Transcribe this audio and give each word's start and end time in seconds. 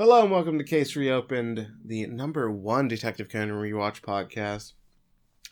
Hello 0.00 0.22
and 0.22 0.30
welcome 0.30 0.56
to 0.56 0.64
Case 0.64 0.96
Reopened, 0.96 1.72
the 1.84 2.06
number 2.06 2.50
one 2.50 2.88
Detective 2.88 3.28
Conan 3.28 3.50
rewatch 3.50 4.00
podcast. 4.00 4.72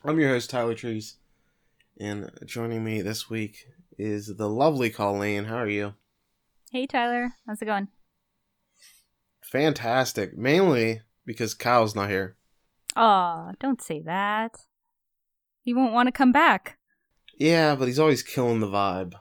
I'm 0.02 0.18
your 0.18 0.30
host 0.30 0.48
Tyler 0.48 0.72
Trees, 0.72 1.16
and 2.00 2.30
joining 2.46 2.82
me 2.82 3.02
this 3.02 3.28
week 3.28 3.66
is 3.98 4.36
the 4.38 4.48
lovely 4.48 4.88
Colleen. 4.88 5.44
How 5.44 5.56
are 5.56 5.68
you? 5.68 5.92
Hey 6.72 6.86
Tyler, 6.86 7.34
how's 7.46 7.60
it 7.60 7.66
going? 7.66 7.88
Fantastic. 9.42 10.34
Mainly 10.34 11.02
because 11.26 11.52
Kyle's 11.52 11.94
not 11.94 12.08
here. 12.08 12.38
Aw, 12.96 13.52
don't 13.60 13.82
say 13.82 14.00
that. 14.00 14.60
He 15.60 15.74
won't 15.74 15.92
want 15.92 16.06
to 16.06 16.12
come 16.12 16.32
back. 16.32 16.78
Yeah, 17.38 17.74
but 17.74 17.86
he's 17.86 17.98
always 17.98 18.22
killing 18.22 18.60
the 18.60 18.66
vibe. 18.66 19.12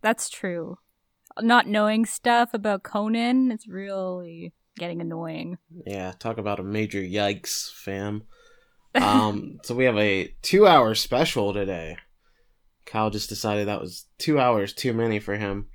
That's 0.00 0.30
true. 0.30 0.78
Not 1.38 1.66
knowing 1.66 2.06
stuff 2.06 2.54
about 2.54 2.82
Conan 2.82 3.52
It's 3.52 3.68
really 3.68 4.52
getting 4.78 5.00
annoying. 5.00 5.58
Yeah, 5.86 6.12
talk 6.18 6.38
about 6.38 6.60
a 6.60 6.64
major 6.64 7.00
yikes, 7.00 7.70
fam. 7.72 8.24
Um, 8.94 9.58
so 9.62 9.74
we 9.74 9.84
have 9.84 9.98
a 9.98 10.34
two-hour 10.42 10.94
special 10.94 11.52
today. 11.52 11.98
Kyle 12.86 13.10
just 13.10 13.28
decided 13.28 13.68
that 13.68 13.80
was 13.80 14.06
two 14.18 14.40
hours 14.40 14.72
too 14.72 14.92
many 14.92 15.20
for 15.20 15.36
him. 15.36 15.68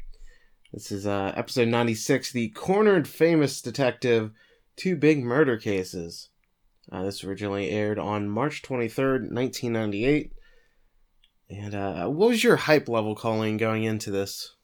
This 0.73 0.91
is 0.91 1.07
uh, 1.07 1.31
episode 1.37 1.69
96, 1.69 2.31
the 2.33 2.49
cornered 2.49 3.07
famous 3.07 3.61
detective, 3.61 4.31
two 4.75 4.97
big 4.97 5.23
murder 5.23 5.55
cases. 5.55 6.29
Uh, 6.91 7.03
this 7.03 7.23
originally 7.23 7.69
aired 7.69 7.97
on 7.97 8.29
March 8.29 8.61
23rd, 8.61 9.31
1998. 9.31 10.33
And 11.49 11.75
uh, 11.75 12.07
what 12.07 12.29
was 12.29 12.43
your 12.43 12.57
hype 12.57 12.89
level, 12.89 13.15
Colleen, 13.15 13.57
going 13.57 13.83
into 13.83 14.11
this? 14.11 14.54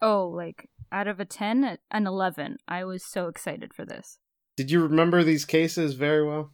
Oh, 0.00 0.28
like 0.28 0.68
out 0.92 1.08
of 1.08 1.20
a 1.20 1.24
10, 1.24 1.78
an 1.90 2.06
11. 2.06 2.58
I 2.68 2.84
was 2.84 3.04
so 3.04 3.28
excited 3.28 3.72
for 3.74 3.84
this. 3.84 4.18
Did 4.56 4.70
you 4.70 4.82
remember 4.82 5.22
these 5.22 5.44
cases 5.44 5.94
very 5.94 6.26
well? 6.26 6.52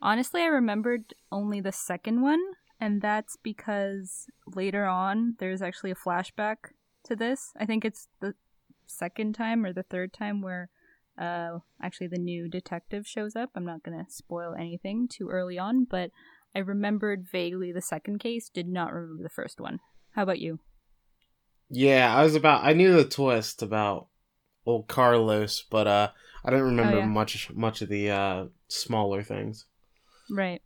Honestly, 0.00 0.42
I 0.42 0.46
remembered 0.46 1.14
only 1.32 1.60
the 1.60 1.72
second 1.72 2.22
one, 2.22 2.40
and 2.80 3.02
that's 3.02 3.36
because 3.42 4.26
later 4.46 4.86
on 4.86 5.34
there's 5.40 5.62
actually 5.62 5.90
a 5.90 5.96
flashback 5.96 6.56
to 7.04 7.16
this. 7.16 7.50
I 7.58 7.66
think 7.66 7.84
it's 7.84 8.08
the 8.20 8.34
second 8.86 9.34
time 9.34 9.64
or 9.64 9.72
the 9.72 9.82
third 9.82 10.12
time 10.12 10.40
where 10.40 10.70
uh 11.18 11.58
actually 11.82 12.06
the 12.06 12.18
new 12.18 12.48
detective 12.48 13.06
shows 13.06 13.34
up. 13.34 13.50
I'm 13.54 13.66
not 13.66 13.82
going 13.82 13.98
to 13.98 14.10
spoil 14.10 14.54
anything 14.56 15.08
too 15.10 15.28
early 15.28 15.58
on, 15.58 15.84
but 15.84 16.10
I 16.54 16.60
remembered 16.60 17.26
vaguely 17.30 17.72
the 17.72 17.82
second 17.82 18.18
case, 18.18 18.48
did 18.48 18.68
not 18.68 18.92
remember 18.92 19.22
the 19.24 19.28
first 19.28 19.60
one. 19.60 19.80
How 20.12 20.22
about 20.22 20.38
you? 20.38 20.60
Yeah, 21.70 22.14
I 22.14 22.22
was 22.22 22.34
about 22.34 22.64
I 22.64 22.72
knew 22.72 22.94
the 22.94 23.04
twist 23.04 23.62
about 23.62 24.06
old 24.66 24.88
Carlos, 24.88 25.64
but 25.70 25.86
uh 25.86 26.08
I 26.44 26.50
didn't 26.50 26.66
remember 26.66 26.96
Oh, 26.96 27.00
yeah. 27.00 27.06
much 27.06 27.50
much 27.54 27.82
of 27.82 27.88
the 27.88 28.10
uh 28.10 28.46
smaller 28.68 29.22
things. 29.22 29.66
Right. 30.30 30.62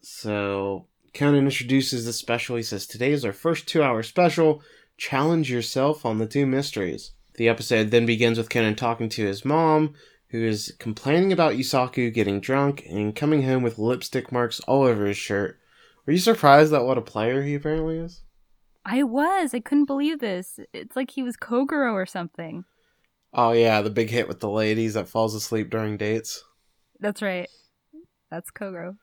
So 0.00 0.86
Conan 1.14 1.44
introduces 1.44 2.04
the 2.06 2.12
special. 2.12 2.56
He 2.56 2.62
says, 2.62 2.86
Today 2.86 3.12
is 3.12 3.24
our 3.24 3.32
first 3.32 3.66
two 3.68 3.82
hour 3.82 4.02
special. 4.02 4.62
Challenge 4.96 5.50
yourself 5.50 6.04
on 6.06 6.18
the 6.18 6.26
two 6.26 6.46
mysteries. 6.46 7.12
The 7.34 7.48
episode 7.48 7.90
then 7.90 8.06
begins 8.06 8.38
with 8.38 8.50
Conan 8.50 8.76
talking 8.76 9.08
to 9.10 9.26
his 9.26 9.44
mom, 9.44 9.94
who 10.28 10.42
is 10.44 10.74
complaining 10.78 11.32
about 11.32 11.54
Yusaku 11.54 12.12
getting 12.12 12.40
drunk 12.40 12.84
and 12.88 13.16
coming 13.16 13.42
home 13.42 13.62
with 13.62 13.78
lipstick 13.78 14.30
marks 14.30 14.60
all 14.60 14.82
over 14.82 15.06
his 15.06 15.16
shirt. 15.16 15.58
Were 16.06 16.12
you 16.12 16.18
surprised 16.18 16.72
at 16.72 16.84
what 16.84 16.98
a 16.98 17.02
player 17.02 17.42
he 17.42 17.54
apparently 17.54 17.98
is? 17.98 18.20
I 18.84 19.02
was. 19.02 19.54
I 19.54 19.60
couldn't 19.60 19.84
believe 19.86 20.18
this. 20.18 20.58
It's 20.72 20.96
like 20.96 21.10
he 21.12 21.22
was 21.22 21.36
Kogoro 21.36 21.92
or 21.92 22.06
something. 22.06 22.64
Oh, 23.32 23.52
yeah, 23.52 23.80
the 23.80 23.90
big 23.90 24.10
hit 24.10 24.28
with 24.28 24.40
the 24.40 24.50
ladies 24.50 24.94
that 24.94 25.08
falls 25.08 25.34
asleep 25.34 25.70
during 25.70 25.96
dates. 25.96 26.44
That's 27.00 27.22
right. 27.22 27.48
That's 28.30 28.50
Kogoro. 28.50 28.96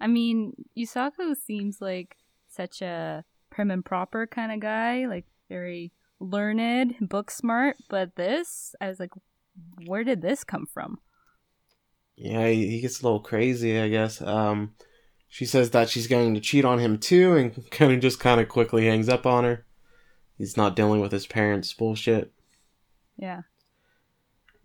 I 0.00 0.06
mean, 0.06 0.54
Yusaku 0.76 1.36
seems 1.36 1.80
like 1.80 2.16
such 2.48 2.82
a 2.82 3.24
prim 3.50 3.70
and 3.70 3.84
proper 3.84 4.26
kind 4.26 4.52
of 4.52 4.60
guy, 4.60 5.06
like 5.06 5.26
very 5.48 5.92
learned, 6.20 6.96
book 7.00 7.30
smart, 7.30 7.76
but 7.88 8.16
this, 8.16 8.74
I 8.80 8.88
was 8.88 8.98
like, 8.98 9.12
where 9.86 10.04
did 10.04 10.22
this 10.22 10.44
come 10.44 10.66
from? 10.66 10.98
Yeah, 12.16 12.48
he 12.48 12.80
gets 12.80 13.00
a 13.00 13.04
little 13.04 13.20
crazy, 13.20 13.78
I 13.78 13.88
guess. 13.88 14.22
Um, 14.22 14.74
she 15.36 15.44
says 15.44 15.72
that 15.72 15.90
she's 15.90 16.06
going 16.06 16.32
to 16.32 16.40
cheat 16.40 16.64
on 16.64 16.78
him 16.78 16.96
too, 16.96 17.36
and 17.36 17.70
Conan 17.70 18.00
just 18.00 18.18
kind 18.18 18.40
of 18.40 18.48
quickly 18.48 18.86
hangs 18.86 19.06
up 19.06 19.26
on 19.26 19.44
her. 19.44 19.66
He's 20.38 20.56
not 20.56 20.74
dealing 20.74 21.02
with 21.02 21.12
his 21.12 21.26
parents' 21.26 21.74
bullshit. 21.74 22.32
Yeah. 23.18 23.42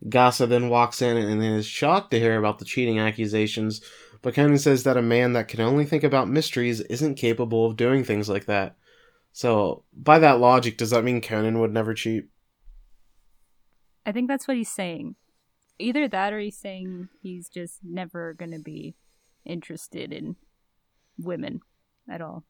Gasa 0.06 0.48
then 0.48 0.70
walks 0.70 1.02
in 1.02 1.18
and 1.18 1.44
is 1.44 1.66
shocked 1.66 2.12
to 2.12 2.20
hear 2.22 2.40
about 2.40 2.60
the 2.60 2.64
cheating 2.64 3.00
accusations, 3.00 3.82
but 4.22 4.34
Conan 4.34 4.60
says 4.60 4.84
that 4.84 4.96
a 4.96 5.02
man 5.02 5.34
that 5.34 5.50
can 5.50 5.60
only 5.60 5.84
think 5.84 6.06
about 6.06 6.30
mysteries 6.30 6.80
isn't 6.80 7.16
capable 7.16 7.66
of 7.66 7.76
doing 7.76 8.06
things 8.06 8.30
like 8.30 8.46
that. 8.46 8.78
So, 9.34 9.84
by 9.92 10.20
that 10.20 10.40
logic, 10.40 10.78
does 10.78 10.92
that 10.92 11.04
mean 11.04 11.20
Conan 11.20 11.60
would 11.60 11.74
never 11.74 11.94
cheat? 11.94 12.30
I 14.06 14.14
think 14.14 14.30
that's 14.30 14.48
what 14.48 14.56
he's 14.56 14.72
saying. 14.72 15.16
Either 15.80 16.08
that 16.08 16.32
or 16.32 16.40
he's 16.40 16.58
saying 16.58 17.10
he's 17.22 17.50
just 17.50 17.80
never 17.84 18.34
going 18.34 18.52
to 18.52 18.60
be 18.60 18.96
interested 19.44 20.14
in 20.14 20.38
women 21.26 21.62
at 22.10 22.22
all. 22.22 22.44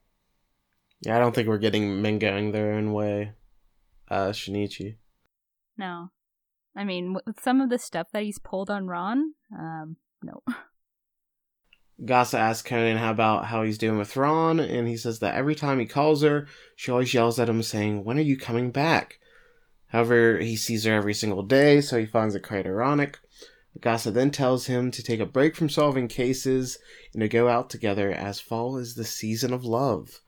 Yeah, 1.02 1.16
I 1.16 1.20
don't 1.20 1.34
think 1.34 1.48
we're 1.48 1.58
getting 1.58 2.02
men 2.02 2.20
going 2.20 2.52
their 2.52 2.74
own 2.74 2.94
way. 2.94 3.34
Uh, 4.10 4.30
Shinichi. 4.30 4.98
No. 5.78 6.12
I 6.76 6.84
mean, 6.84 7.14
with 7.14 7.42
some 7.42 7.60
of 7.60 7.70
the 7.70 7.80
stuff 7.80 8.08
that 8.14 8.24
he's 8.24 8.40
pulled 8.40 8.70
on 8.70 8.88
Ran, 8.88 9.34
um, 9.58 9.98
no. 10.24 10.44
Gasa 12.04 12.36
asks 12.40 12.68
Conan 12.68 12.98
how 12.98 13.12
about 13.12 13.46
how 13.46 13.64
he's 13.64 13.78
doing 13.78 13.98
with 13.98 14.16
Ran, 14.16 14.60
and 14.60 14.88
he 14.88 14.98
says 14.98 15.20
that 15.20 15.36
every 15.36 15.54
time 15.54 15.80
he 15.80 15.86
calls 15.86 16.24
her, 16.24 16.48
she 16.76 16.92
always 16.92 17.14
yells 17.14 17.40
at 17.40 17.50
him 17.50 17.62
saying, 17.62 18.04
When 18.04 18.18
are 18.18 18.22
you 18.22 18.38
coming 18.38 18.72
back? 18.72 19.20
However, 19.88 20.40
he 20.40 20.56
sees 20.56 20.86
her 20.86 20.94
every 20.94 21.14
single 21.14 21.44
day, 21.44 21.82
so 21.82 22.00
he 22.00 22.06
finds 22.06 22.34
it 22.34 22.44
quite 22.44 22.66
ironic. 22.66 23.20
Gasa 23.80 24.14
then 24.14 24.32
tells 24.32 24.66
him 24.66 24.92
to 24.92 25.04
take 25.04 25.20
a 25.20 25.26
break 25.26 25.56
from 25.56 25.70
solving 25.70 26.08
cases 26.08 26.78
and 27.14 27.22
to 27.22 27.30
go 27.30 27.48
out 27.48 27.70
together 27.70 28.12
as 28.12 28.40
fall 28.40 28.78
is 28.78 28.96
the 28.96 29.06
season 29.06 29.54
of 29.54 29.64
love. 29.64 30.22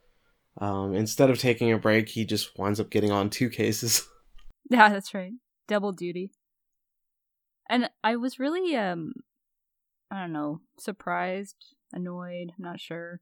Um, 0.58 0.94
instead 0.94 1.30
of 1.30 1.40
taking 1.40 1.72
a 1.72 1.78
break, 1.78 2.10
he 2.10 2.26
just 2.26 2.58
winds 2.58 2.80
up 2.80 2.90
getting 2.90 3.12
on 3.12 3.30
two 3.30 3.50
cases. 3.50 4.08
Yeah, 4.70 4.88
that's 4.88 5.14
right. 5.14 5.34
Double 5.68 5.92
duty. 5.92 6.32
And 7.70 7.90
I 8.02 8.16
was 8.16 8.40
really 8.40 8.76
um 8.78 9.12
I 10.10 10.22
don't 10.22 10.32
know, 10.32 10.62
surprised, 10.80 11.58
annoyed, 11.92 12.54
I'm 12.58 12.64
not 12.64 12.80
sure. 12.80 13.20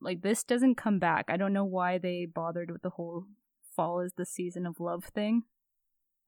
Like 0.00 0.22
this 0.22 0.42
doesn't 0.42 0.76
come 0.76 0.98
back. 0.98 1.26
I 1.28 1.36
don't 1.36 1.52
know 1.52 1.64
why 1.64 1.98
they 1.98 2.26
bothered 2.26 2.70
with 2.70 2.80
the 2.80 2.90
whole 2.90 3.26
fall 3.76 4.00
is 4.00 4.14
the 4.16 4.24
season 4.24 4.66
of 4.66 4.80
love 4.80 5.04
thing. 5.04 5.42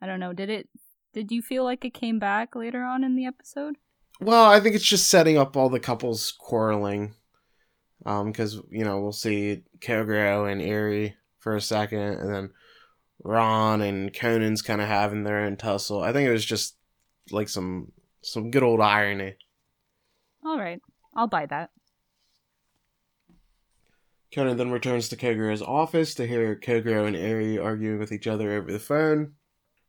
I 0.01 0.07
don't 0.07 0.21
know. 0.21 0.35
Did 0.35 0.51
it 0.51 0.69
did 1.13 1.31
you 1.31 1.43
feel 1.43 1.65
like 1.65 1.85
it 1.85 1.95
came 1.95 2.19
back 2.19 2.55
later 2.55 2.83
on 2.83 3.05
in 3.05 3.17
the 3.17 3.27
episode? 3.27 3.77
Well, 4.21 4.45
I 4.45 4.61
think 4.61 4.75
it's 4.75 4.85
just 4.85 5.09
setting 5.09 5.39
up 5.39 5.57
all 5.57 5.69
the 5.69 5.81
couples 5.81 6.33
quarreling. 6.39 7.15
Um, 8.07 8.31
because 8.31 8.55
you 8.71 8.85
know 8.85 9.01
we'll 9.01 9.13
see 9.13 9.65
Kogoro 9.81 10.51
and 10.51 10.63
Eri 10.63 11.17
for 11.39 11.57
a 11.57 11.61
second, 11.61 11.99
and 11.99 12.33
then 12.33 12.51
Ran 13.23 13.81
and 13.81 14.15
Conan's 14.15 14.63
kind 14.63 14.81
of 14.81 14.89
having 14.89 15.25
their 15.25 15.41
own 15.41 15.57
tussle. 15.57 16.03
I 16.03 16.13
think 16.13 16.29
it 16.29 16.33
was 16.33 16.45
just 16.45 16.77
like 17.31 17.49
some 17.49 17.93
some 18.23 18.51
good 18.51 18.63
old 18.63 18.81
irony. 18.81 19.35
All 20.45 20.59
right. 20.59 20.81
I'll 21.15 21.27
buy 21.27 21.47
that. 21.47 21.71
Conan 24.33 24.57
then 24.57 24.71
returns 24.71 25.09
to 25.09 25.17
Kogoro's 25.17 25.63
office 25.63 26.15
to 26.15 26.27
hear 26.27 26.55
Kogoro 26.55 27.07
and 27.07 27.17
Eri 27.17 27.59
arguing 27.59 27.99
with 27.99 28.13
each 28.13 28.27
other 28.27 28.53
over 28.53 28.71
the 28.71 28.79
phone. 28.79 29.35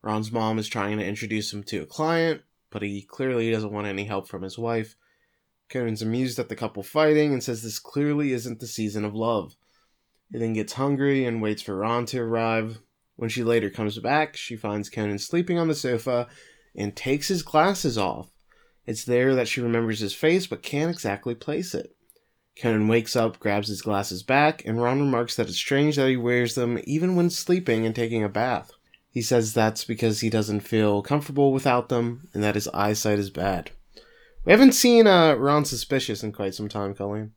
Ran's 0.02 0.32
mom 0.32 0.58
is 0.60 0.68
trying 0.68 0.98
to 0.98 1.06
introduce 1.06 1.51
him 1.51 1.63
to 1.63 1.81
a 1.81 1.86
client, 1.86 2.42
but 2.69 2.81
he 2.81 3.01
clearly 3.01 3.51
doesn't 3.51 3.72
want 3.72 3.88
any 3.88 4.06
help 4.06 4.28
from 4.28 4.44
his 4.44 4.57
wife. 4.57 4.96
Conan's 5.69 6.01
amused 6.01 6.40
at 6.40 6.50
the 6.50 6.56
couple 6.56 6.84
fighting 6.84 7.34
and 7.34 7.44
says 7.44 7.62
this 7.62 7.80
clearly 7.80 8.31
isn't 8.31 8.60
the 8.60 8.68
season 8.68 9.06
of 9.06 9.13
love. 9.13 9.56
He 10.31 10.40
then 10.40 10.54
gets 10.54 10.74
hungry 10.74 11.25
and 11.25 11.42
waits 11.42 11.62
for 11.62 11.75
Ran 11.75 12.06
to 12.07 12.19
arrive. 12.19 12.80
When 13.16 13.30
she 13.30 13.44
later 13.44 13.69
comes 13.69 14.00
back, 14.00 14.38
she 14.38 14.56
finds 14.56 14.90
Conan 14.90 15.19
sleeping 15.19 15.57
on 15.57 15.68
the 15.68 15.75
sofa 15.75 16.28
and 16.75 16.96
takes 16.96 17.28
his 17.28 17.44
glasses 17.44 17.98
off. 17.98 18.30
It's 18.86 19.04
there 19.04 19.36
that 19.36 19.48
she 19.48 19.62
remembers 19.62 20.00
his 20.00 20.13
face 20.13 20.48
but 20.48 20.63
can't 20.63 20.92
exactly 20.92 21.36
place 21.36 21.75
it. 21.75 21.96
Conan 22.56 22.88
wakes 22.88 23.16
up, 23.16 23.40
grabs 23.40 23.68
his 23.68 23.81
glasses 23.81 24.24
back, 24.24 24.63
and 24.66 24.81
Ran 24.81 25.00
remarks 25.00 25.36
that 25.36 25.48
it's 25.48 25.57
strange 25.57 25.96
that 25.96 26.10
he 26.10 26.18
wears 26.18 26.56
them 26.56 26.80
even 26.86 27.16
when 27.16 27.30
sleeping 27.30 27.86
and 27.86 27.96
taking 27.96 28.24
a 28.24 28.30
bath. 28.30 28.72
He 29.12 29.22
says 29.22 29.54
that's 29.54 29.84
because 29.86 30.22
he 30.22 30.30
doesn't 30.30 30.60
feel 30.62 31.02
comfortable 31.02 31.52
without 31.52 31.90
them 31.90 32.30
and 32.34 32.44
that 32.44 32.56
his 32.56 32.68
eyesight 32.70 33.20
is 33.20 33.30
bad. 33.30 33.72
We 34.46 34.52
haven't 34.52 34.74
seen 34.74 35.08
uh, 35.08 35.36
Ran 35.36 35.66
suspicious 35.66 36.24
in 36.24 36.32
quite 36.32 36.54
some 36.56 36.70
time, 36.70 36.94
Colleen. 36.94 37.34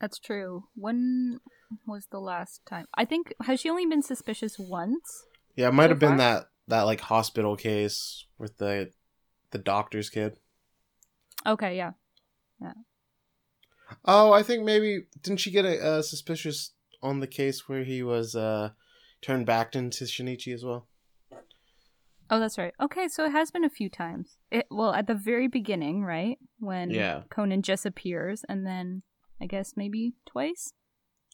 That's 0.00 0.18
true. 0.18 0.64
When 0.74 1.40
was 1.86 2.06
the 2.10 2.20
last 2.20 2.64
time? 2.64 2.86
I 2.94 3.04
think 3.04 3.34
has 3.42 3.60
she 3.60 3.68
only 3.68 3.86
been 3.86 4.02
suspicious 4.02 4.56
once? 4.58 5.24
Yeah, 5.56 5.68
it 5.68 5.74
might 5.74 5.86
So 5.86 5.88
have 5.90 5.98
been 5.98 6.10
far? 6.10 6.18
that 6.18 6.44
that 6.68 6.82
like 6.82 7.00
hospital 7.00 7.56
case 7.56 8.24
with 8.38 8.58
the 8.58 8.90
the 9.50 9.58
doctor's 9.58 10.08
kid. 10.10 10.38
Okay, 11.44 11.76
yeah. 11.76 11.92
Yeah. 12.60 12.72
Oh, 14.04 14.32
I 14.32 14.42
think 14.42 14.64
maybe 14.64 15.06
didn't 15.22 15.40
she 15.40 15.50
get 15.50 15.64
a, 15.64 15.80
uh, 15.84 16.02
suspicious 16.02 16.72
on 17.02 17.20
the 17.20 17.26
case 17.26 17.68
where 17.68 17.84
he 17.84 18.02
was 18.02 18.34
uh 18.36 18.70
turned 19.22 19.46
back 19.46 19.74
into 19.74 20.04
Shinichi 20.04 20.54
as 20.54 20.64
well? 20.64 20.86
Oh, 22.30 22.38
that's 22.38 22.58
right. 22.58 22.74
Okay, 22.80 23.08
so 23.08 23.24
it 23.24 23.32
has 23.32 23.50
been 23.50 23.64
a 23.64 23.70
few 23.70 23.88
times. 23.88 24.36
It 24.50 24.66
well 24.70 24.92
at 24.92 25.06
the 25.06 25.14
very 25.14 25.48
beginning, 25.48 26.04
right? 26.04 26.38
When 26.58 26.90
Yeah. 26.90 27.22
Conan 27.30 27.62
just 27.62 27.86
appears, 27.86 28.44
and 28.48 28.66
then 28.66 29.02
I 29.40 29.46
guess 29.46 29.74
maybe 29.76 30.14
twice. 30.26 30.72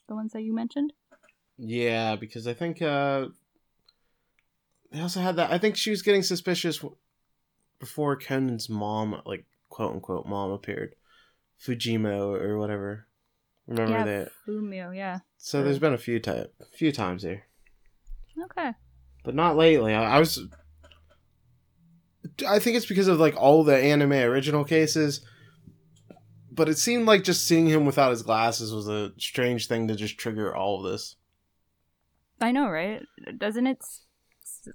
The 0.09 0.15
ones 0.15 0.33
that 0.33 0.43
you 0.43 0.55
mentioned. 0.55 0.93
Yeah, 1.57 2.17
because 2.17 2.47
I 2.47 2.55
think 2.55 2.81
uh 2.83 3.27
they 4.93 5.01
also 5.01 5.21
had 5.21 5.37
that. 5.37 5.51
I 5.51 5.59
think 5.59 5.77
she 5.77 5.91
was 5.91 6.03
getting 6.03 6.23
suspicious 6.23 6.85
before 7.81 8.17
Conan's 8.17 8.69
mom, 8.69 9.21
like 9.27 9.47
quote 9.69 9.93
unquote 9.93 10.27
mom, 10.27 10.53
appeared, 10.53 10.95
Fujimo 11.61 12.41
or 12.41 12.59
whatever. 12.59 13.09
Remember 13.67 13.99
yeah, 13.99 14.05
that? 14.05 14.33
Fumio. 14.47 14.95
Yeah. 14.97 15.21
So 15.39 15.63
there's 15.63 15.79
been 15.81 15.95
a 15.95 15.99
few 15.99 16.21
ti- 16.21 16.47
few 16.73 16.93
times 16.93 17.23
here, 17.25 17.47
Okay. 18.43 18.73
but 19.25 19.35
not 19.35 19.57
lately. 19.57 19.95
I, 19.95 20.17
I 20.17 20.19
was. 20.19 20.41
I 22.49 22.59
think 22.59 22.77
it's 22.77 22.87
because 22.87 23.09
of 23.09 23.21
like 23.21 23.37
all 23.37 23.63
the 23.65 23.77
anime 23.77 24.13
original 24.13 24.65
cases. 24.65 25.25
But 26.51 26.69
it 26.69 26.79
seemed 26.79 27.07
like 27.07 27.25
just 27.25 27.47
seeing 27.47 27.67
him 27.67 27.85
without 27.85 28.11
his 28.11 28.23
glasses 28.23 28.73
was 28.73 28.89
a 28.89 29.13
strange 29.19 29.67
thing 29.67 29.89
to 29.89 29.97
just 29.97 30.19
trigger 30.19 30.55
all 30.55 30.85
of 30.85 30.91
this. 30.91 31.17
I 32.41 32.53
know, 32.53 32.69
right? 32.69 33.03
Doesn't 33.39 33.67
it 33.67 33.79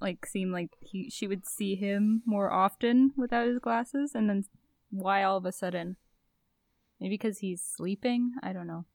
like 0.02 0.26
seem 0.26 0.52
like 0.52 0.72
he 0.82 1.10
she 1.10 1.26
would 1.28 1.46
see 1.48 1.76
him 1.76 2.22
more 2.26 2.52
often 2.52 3.14
without 3.16 3.48
his 3.48 3.60
glasses, 3.60 4.14
and 4.14 4.30
then 4.30 4.46
why 4.92 5.24
all 5.24 5.38
of 5.38 5.46
a 5.46 5.52
sudden? 5.52 5.96
Maybe 7.00 7.14
because 7.14 7.40
he's 7.40 7.62
sleeping. 7.62 8.34
I 8.44 8.52
don't 8.52 8.68
know. 8.68 8.86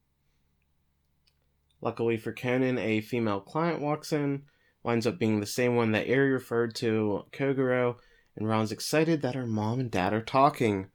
Luckily 1.80 2.16
for 2.16 2.32
Conan, 2.32 2.78
a 2.78 3.00
female 3.00 3.40
client 3.40 3.80
walks 3.80 4.12
in, 4.12 4.42
winds 4.84 5.06
up 5.06 5.18
being 5.18 5.40
the 5.40 5.46
same 5.46 5.74
one 5.74 5.92
that 5.92 6.06
Eri 6.06 6.30
referred 6.30 6.74
to 6.76 7.24
Kogoro, 7.32 7.96
and 8.36 8.48
Ran's 8.48 8.70
excited 8.70 9.22
that 9.22 9.34
her 9.34 9.46
mom 9.46 9.80
and 9.80 9.90
dad 9.90 10.12
are 10.12 10.22
talking. 10.22 10.90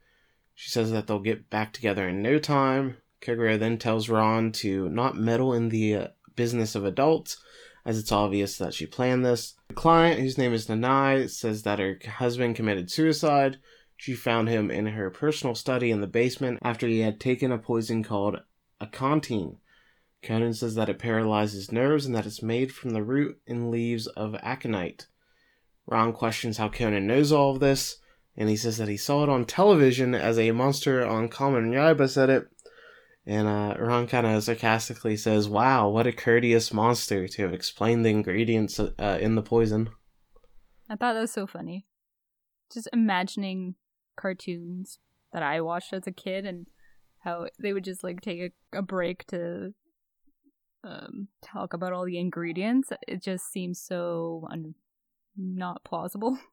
She 0.54 0.70
says 0.70 0.92
that 0.92 1.06
they'll 1.06 1.18
get 1.18 1.50
back 1.50 1.72
together 1.72 2.08
in 2.08 2.22
no 2.22 2.38
time. 2.38 2.98
Kogoro 3.20 3.58
then 3.58 3.76
tells 3.76 4.08
Ran 4.08 4.52
to 4.52 4.88
not 4.88 5.16
meddle 5.16 5.52
in 5.52 5.68
the 5.68 5.94
uh, 5.94 6.08
business 6.36 6.74
of 6.74 6.84
adults, 6.84 7.36
as 7.84 7.98
it's 7.98 8.12
obvious 8.12 8.56
that 8.58 8.74
she 8.74 8.86
planned 8.86 9.24
this. 9.24 9.54
The 9.68 9.74
client, 9.74 10.20
whose 10.20 10.38
name 10.38 10.52
is 10.52 10.66
Nanai, 10.66 11.28
says 11.28 11.62
that 11.64 11.78
her 11.78 11.98
husband 12.06 12.56
committed 12.56 12.90
suicide. 12.90 13.58
She 13.96 14.14
found 14.14 14.48
him 14.48 14.70
in 14.70 14.86
her 14.86 15.10
personal 15.10 15.54
study 15.54 15.90
in 15.90 16.00
the 16.00 16.06
basement 16.06 16.60
after 16.62 16.86
he 16.86 17.00
had 17.00 17.20
taken 17.20 17.52
a 17.52 17.58
poison 17.58 18.02
called 18.02 18.40
aconitine. 18.80 19.58
Conan 20.22 20.52
says 20.52 20.74
that 20.74 20.88
it 20.88 20.98
paralyzes 20.98 21.72
nerves 21.72 22.04
and 22.04 22.14
that 22.14 22.26
it's 22.26 22.42
made 22.42 22.72
from 22.72 22.90
the 22.90 23.02
root 23.02 23.38
and 23.46 23.70
leaves 23.70 24.06
of 24.06 24.34
aconite. 24.42 25.06
Ran 25.86 26.12
questions 26.12 26.58
how 26.58 26.68
Conan 26.68 27.06
knows 27.06 27.32
all 27.32 27.52
of 27.52 27.60
this, 27.60 27.98
and 28.36 28.48
he 28.48 28.56
says 28.56 28.76
that 28.76 28.88
he 28.88 28.96
saw 28.96 29.22
it 29.22 29.28
on 29.28 29.44
television 29.44 30.14
as 30.14 30.38
a 30.38 30.50
monster 30.52 31.04
on 31.06 31.28
Kamen 31.28 31.72
Yaiba 31.72 32.08
said 32.08 32.30
it. 32.30 32.48
And 33.26 33.48
uh, 33.48 33.76
Ran 33.78 34.06
kind 34.06 34.26
of 34.26 34.42
sarcastically 34.42 35.16
says, 35.16 35.48
Wow, 35.48 35.88
what 35.88 36.06
a 36.06 36.12
courteous 36.12 36.72
monster 36.72 37.28
to 37.28 37.42
have 37.42 37.52
explained 37.52 38.04
the 38.04 38.10
ingredients 38.10 38.78
uh, 38.78 39.18
in 39.20 39.34
the 39.34 39.42
poison. 39.42 39.90
I 40.88 40.96
thought 40.96 41.14
that 41.14 41.20
was 41.20 41.32
so 41.32 41.46
funny. 41.46 41.86
Just 42.72 42.88
imagining 42.92 43.74
cartoons 44.16 44.98
that 45.32 45.42
I 45.42 45.60
watched 45.60 45.92
as 45.92 46.06
a 46.06 46.12
kid 46.12 46.44
and 46.44 46.66
how 47.20 47.46
they 47.58 47.72
would 47.72 47.84
just 47.84 48.02
like 48.02 48.20
take 48.20 48.40
a, 48.40 48.78
a 48.78 48.82
break 48.82 49.26
to 49.26 49.74
um, 50.84 51.28
talk 51.42 51.72
about 51.72 51.92
all 51.92 52.04
the 52.04 52.18
ingredients. 52.18 52.92
It 53.06 53.22
just 53.22 53.52
seems 53.52 53.80
so 53.80 54.46
un- 54.50 54.74
not 55.36 55.84
plausible. 55.84 56.38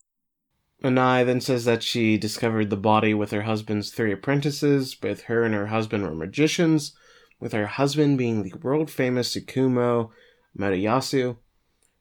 Anai 0.83 1.25
then 1.25 1.41
says 1.41 1.65
that 1.65 1.81
she 1.81 2.17
discovered 2.17 2.69
the 2.69 2.77
body 2.77 3.13
with 3.13 3.31
her 3.31 3.41
husband's 3.43 3.89
three 3.89 4.11
apprentices. 4.11 4.93
Both 4.93 5.21
her 5.21 5.43
and 5.43 5.55
her 5.55 5.67
husband 5.67 6.03
were 6.03 6.13
magicians, 6.13 6.95
with 7.39 7.51
her 7.53 7.65
husband 7.65 8.17
being 8.19 8.43
the 8.43 8.53
world 8.61 8.91
famous 8.91 9.35
Tsukumo 9.35 10.11
Motoyasu. 10.57 11.37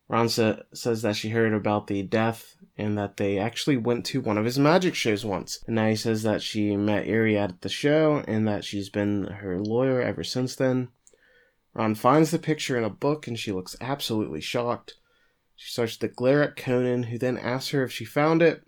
Ran 0.09 0.29
sa- 0.29 0.59
says 0.75 1.03
that 1.03 1.17
she 1.17 1.31
heard 1.31 1.55
about 1.55 1.87
the 1.87 2.03
death 2.03 2.55
and 2.77 2.99
that 2.99 3.17
they 3.17 3.39
actually 3.39 3.79
went 3.79 4.05
to 4.07 4.21
one 4.21 4.37
of 4.37 4.45
his 4.45 4.59
magic 4.59 4.95
shows 4.95 5.25
once. 5.25 5.65
Anai 5.69 5.99
says 5.99 6.23
that 6.23 6.43
she 6.43 6.77
met 6.77 7.07
Eri 7.07 7.37
at 7.39 7.63
the 7.63 7.69
show 7.71 8.23
and 8.29 8.47
that 8.47 8.65
she's 8.65 8.91
been 8.91 9.25
her 9.25 9.59
lawyer 9.59 10.03
ever 10.03 10.23
since 10.23 10.55
then. 10.55 10.89
Ran 11.77 11.95
finds 11.95 12.31
the 12.31 12.39
picture 12.39 12.79
in 12.79 12.85
a 12.85 12.91
book 12.91 13.27
and 13.27 13.39
she 13.39 13.53
looks 13.53 13.77
absolutely 13.83 14.41
shocked. 14.41 14.95
She 15.57 15.71
starts 15.71 15.99
to 15.99 16.09
glare 16.09 16.43
at 16.43 16.57
Conan, 16.57 17.05
who 17.05 17.19
then 17.19 17.37
asks 17.37 17.69
her 17.71 17.85
if 17.85 17.93
she 17.93 18.07
found 18.07 18.41
it. 18.41 18.63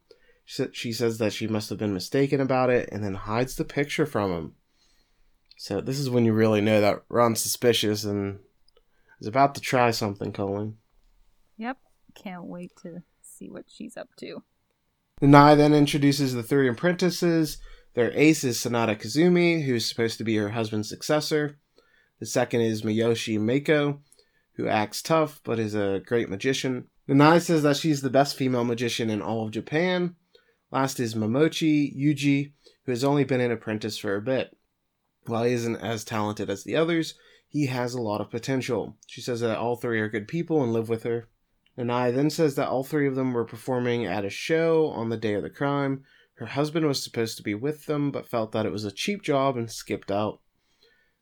She 0.44 0.92
says 0.92 1.16
that 1.16 1.32
she 1.32 1.46
must 1.46 1.70
have 1.70 1.78
been 1.78 1.94
mistaken 1.94 2.38
about 2.38 2.68
it 2.68 2.90
and 2.92 3.02
then 3.02 3.14
hides 3.14 3.56
the 3.56 3.64
picture 3.64 4.04
from 4.04 4.32
him. 4.32 4.54
So, 5.56 5.80
this 5.80 5.98
is 5.98 6.10
when 6.10 6.26
you 6.26 6.34
really 6.34 6.60
know 6.60 6.82
that 6.82 7.02
Ran's 7.08 7.40
suspicious 7.40 8.04
and 8.04 8.40
is 9.20 9.26
about 9.26 9.54
to 9.54 9.60
try 9.62 9.90
something, 9.90 10.30
Colleen. 10.30 10.76
Yep. 11.56 11.78
Can't 12.14 12.44
wait 12.44 12.72
to 12.82 13.02
see 13.22 13.48
what 13.48 13.64
she's 13.68 13.96
up 13.96 14.08
to. 14.18 14.42
Nanai 15.22 15.56
then 15.56 15.72
introduces 15.72 16.34
the 16.34 16.42
three 16.42 16.68
apprentices. 16.68 17.56
Their 17.94 18.12
ace 18.12 18.44
is 18.44 18.58
Sanada 18.58 19.00
Kazumi, 19.00 19.64
who's 19.64 19.86
supposed 19.86 20.18
to 20.18 20.24
be 20.24 20.36
her 20.36 20.50
husband's 20.50 20.90
successor. 20.90 21.58
The 22.20 22.26
second 22.26 22.62
is 22.62 22.82
Miyoshi 22.82 23.38
Mako, 23.38 24.00
who 24.54 24.66
acts 24.66 25.02
tough 25.02 25.40
but 25.44 25.58
is 25.58 25.74
a 25.74 26.02
great 26.04 26.28
magician. 26.28 26.88
Nanai 27.08 27.40
says 27.40 27.62
that 27.62 27.76
she's 27.76 28.02
the 28.02 28.10
best 28.10 28.36
female 28.36 28.64
magician 28.64 29.08
in 29.08 29.22
all 29.22 29.46
of 29.46 29.52
Japan. 29.52 30.16
Last 30.70 31.00
is 31.00 31.14
Momochi 31.14 31.96
Yuji, 31.96 32.52
who 32.84 32.92
has 32.92 33.04
only 33.04 33.24
been 33.24 33.40
an 33.40 33.52
apprentice 33.52 33.96
for 33.96 34.16
a 34.16 34.22
bit. 34.22 34.56
While 35.26 35.44
he 35.44 35.52
isn't 35.52 35.76
as 35.76 36.04
talented 36.04 36.50
as 36.50 36.64
the 36.64 36.76
others, 36.76 37.14
he 37.48 37.66
has 37.66 37.94
a 37.94 38.02
lot 38.02 38.20
of 38.20 38.30
potential. 38.30 38.96
She 39.06 39.20
says 39.20 39.40
that 39.40 39.56
all 39.56 39.76
three 39.76 40.00
are 40.00 40.08
good 40.08 40.28
people 40.28 40.62
and 40.62 40.72
live 40.72 40.88
with 40.88 41.04
her. 41.04 41.28
Nanai 41.78 42.14
then 42.14 42.28
says 42.28 42.56
that 42.56 42.68
all 42.68 42.82
three 42.82 43.06
of 43.06 43.14
them 43.14 43.32
were 43.32 43.44
performing 43.44 44.04
at 44.04 44.24
a 44.24 44.30
show 44.30 44.88
on 44.88 45.08
the 45.08 45.16
day 45.16 45.34
of 45.34 45.42
the 45.42 45.50
crime. 45.50 46.02
Her 46.34 46.46
husband 46.46 46.86
was 46.86 47.02
supposed 47.02 47.36
to 47.36 47.42
be 47.42 47.54
with 47.54 47.86
them, 47.86 48.10
but 48.10 48.28
felt 48.28 48.52
that 48.52 48.66
it 48.66 48.72
was 48.72 48.84
a 48.84 48.90
cheap 48.90 49.22
job 49.22 49.56
and 49.56 49.70
skipped 49.70 50.10
out. 50.10 50.40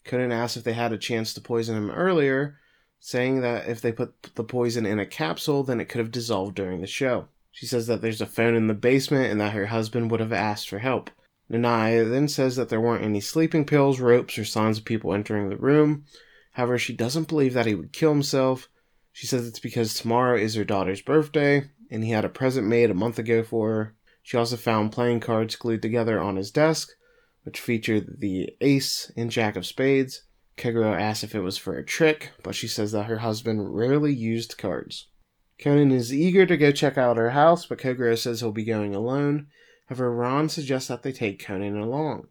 Conan 0.06 0.32
asked 0.32 0.56
if 0.56 0.64
they 0.64 0.72
had 0.72 0.92
a 0.92 0.98
chance 0.98 1.34
to 1.34 1.40
poison 1.40 1.76
him 1.76 1.90
earlier, 1.90 2.58
saying 3.00 3.40
that 3.42 3.68
if 3.68 3.80
they 3.80 3.92
put 3.92 4.34
the 4.34 4.44
poison 4.44 4.86
in 4.86 4.98
a 4.98 5.06
capsule, 5.06 5.62
then 5.62 5.80
it 5.80 5.88
could 5.88 5.98
have 5.98 6.10
dissolved 6.10 6.54
during 6.54 6.80
the 6.80 6.86
show. 6.86 7.28
She 7.50 7.66
says 7.66 7.86
that 7.86 8.02
there's 8.02 8.20
a 8.20 8.26
phone 8.26 8.54
in 8.54 8.66
the 8.66 8.75
basement 8.75 9.30
and 9.30 9.40
that 9.40 9.52
her 9.52 9.66
husband 9.66 10.10
would 10.10 10.20
have 10.20 10.32
asked 10.32 10.68
for 10.68 10.78
help. 10.78 11.10
Nanai 11.50 12.08
then 12.10 12.28
says 12.28 12.56
that 12.56 12.68
there 12.68 12.80
weren't 12.80 13.04
any 13.04 13.20
sleeping 13.20 13.64
pills, 13.64 14.00
ropes, 14.00 14.38
or 14.38 14.44
signs 14.44 14.78
of 14.78 14.84
people 14.84 15.12
entering 15.12 15.48
the 15.48 15.56
room. 15.56 16.04
However, 16.52 16.78
she 16.78 16.92
doesn't 16.92 17.28
believe 17.28 17.54
that 17.54 17.66
he 17.66 17.75
would 17.75 17.92
kill 17.92 18.12
himself. 18.12 18.68
She 19.12 19.26
says 19.26 19.46
it's 19.46 19.58
because 19.58 19.94
tomorrow 19.94 20.36
is 20.36 20.54
her 20.54 20.64
daughter's 20.64 21.00
birthday, 21.00 21.70
and 21.90 22.04
he 22.04 22.10
had 22.10 22.25
a 22.25 22.28
present 22.28 22.66
made 22.66 22.90
a 22.90 22.94
month 22.94 23.18
ago 23.18 23.42
for 23.42 23.70
her. 23.70 23.94
She 24.22 24.36
also 24.36 24.56
found 24.56 24.92
playing 24.92 25.20
cards 25.20 25.56
glued 25.56 25.82
together 25.82 26.20
on 26.20 26.36
his 26.36 26.50
desk, 26.50 26.90
which 27.47 27.61
featured 27.61 28.19
the 28.19 28.50
ace 28.61 29.12
and 29.17 29.31
jack 29.31 29.55
of 29.55 29.65
spades. 29.65 30.25
Kogoro 30.57 30.99
asks 30.99 31.23
if 31.23 31.33
it 31.33 31.41
was 31.41 31.57
for 31.57 31.79
a 31.79 31.85
trick, 31.85 32.33
but 32.43 32.57
she 32.57 32.67
says 32.67 32.91
that 32.91 33.07
her 33.07 33.19
husband 33.19 33.76
rarely 33.76 34.12
used 34.12 34.59
cards. 34.59 35.07
Conan 35.61 35.93
is 35.93 36.12
eager 36.12 36.45
to 36.45 36.57
go 36.57 36.73
check 36.73 36.99
out 36.99 37.17
her 37.17 37.31
house, 37.31 37.65
but 37.65 37.79
Kogoro 37.79 38.19
says 38.19 38.41
he'll 38.41 38.50
be 38.50 38.65
going 38.65 38.97
alone. 38.97 39.47
However, 39.87 40.12
Ran 40.12 40.49
suggests 40.49 40.88
that 40.88 41.05
they 41.05 41.12
take 41.12 41.38
Conan 41.38 41.79
along. 41.79 42.26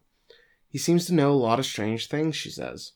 He 0.68 0.76
seems 0.76 1.06
to 1.06 1.14
know 1.14 1.32
a 1.32 1.34
lot 1.34 1.58
of 1.58 1.64
strange 1.64 2.08
things, 2.08 2.36
she 2.36 2.50
says. 2.50 2.92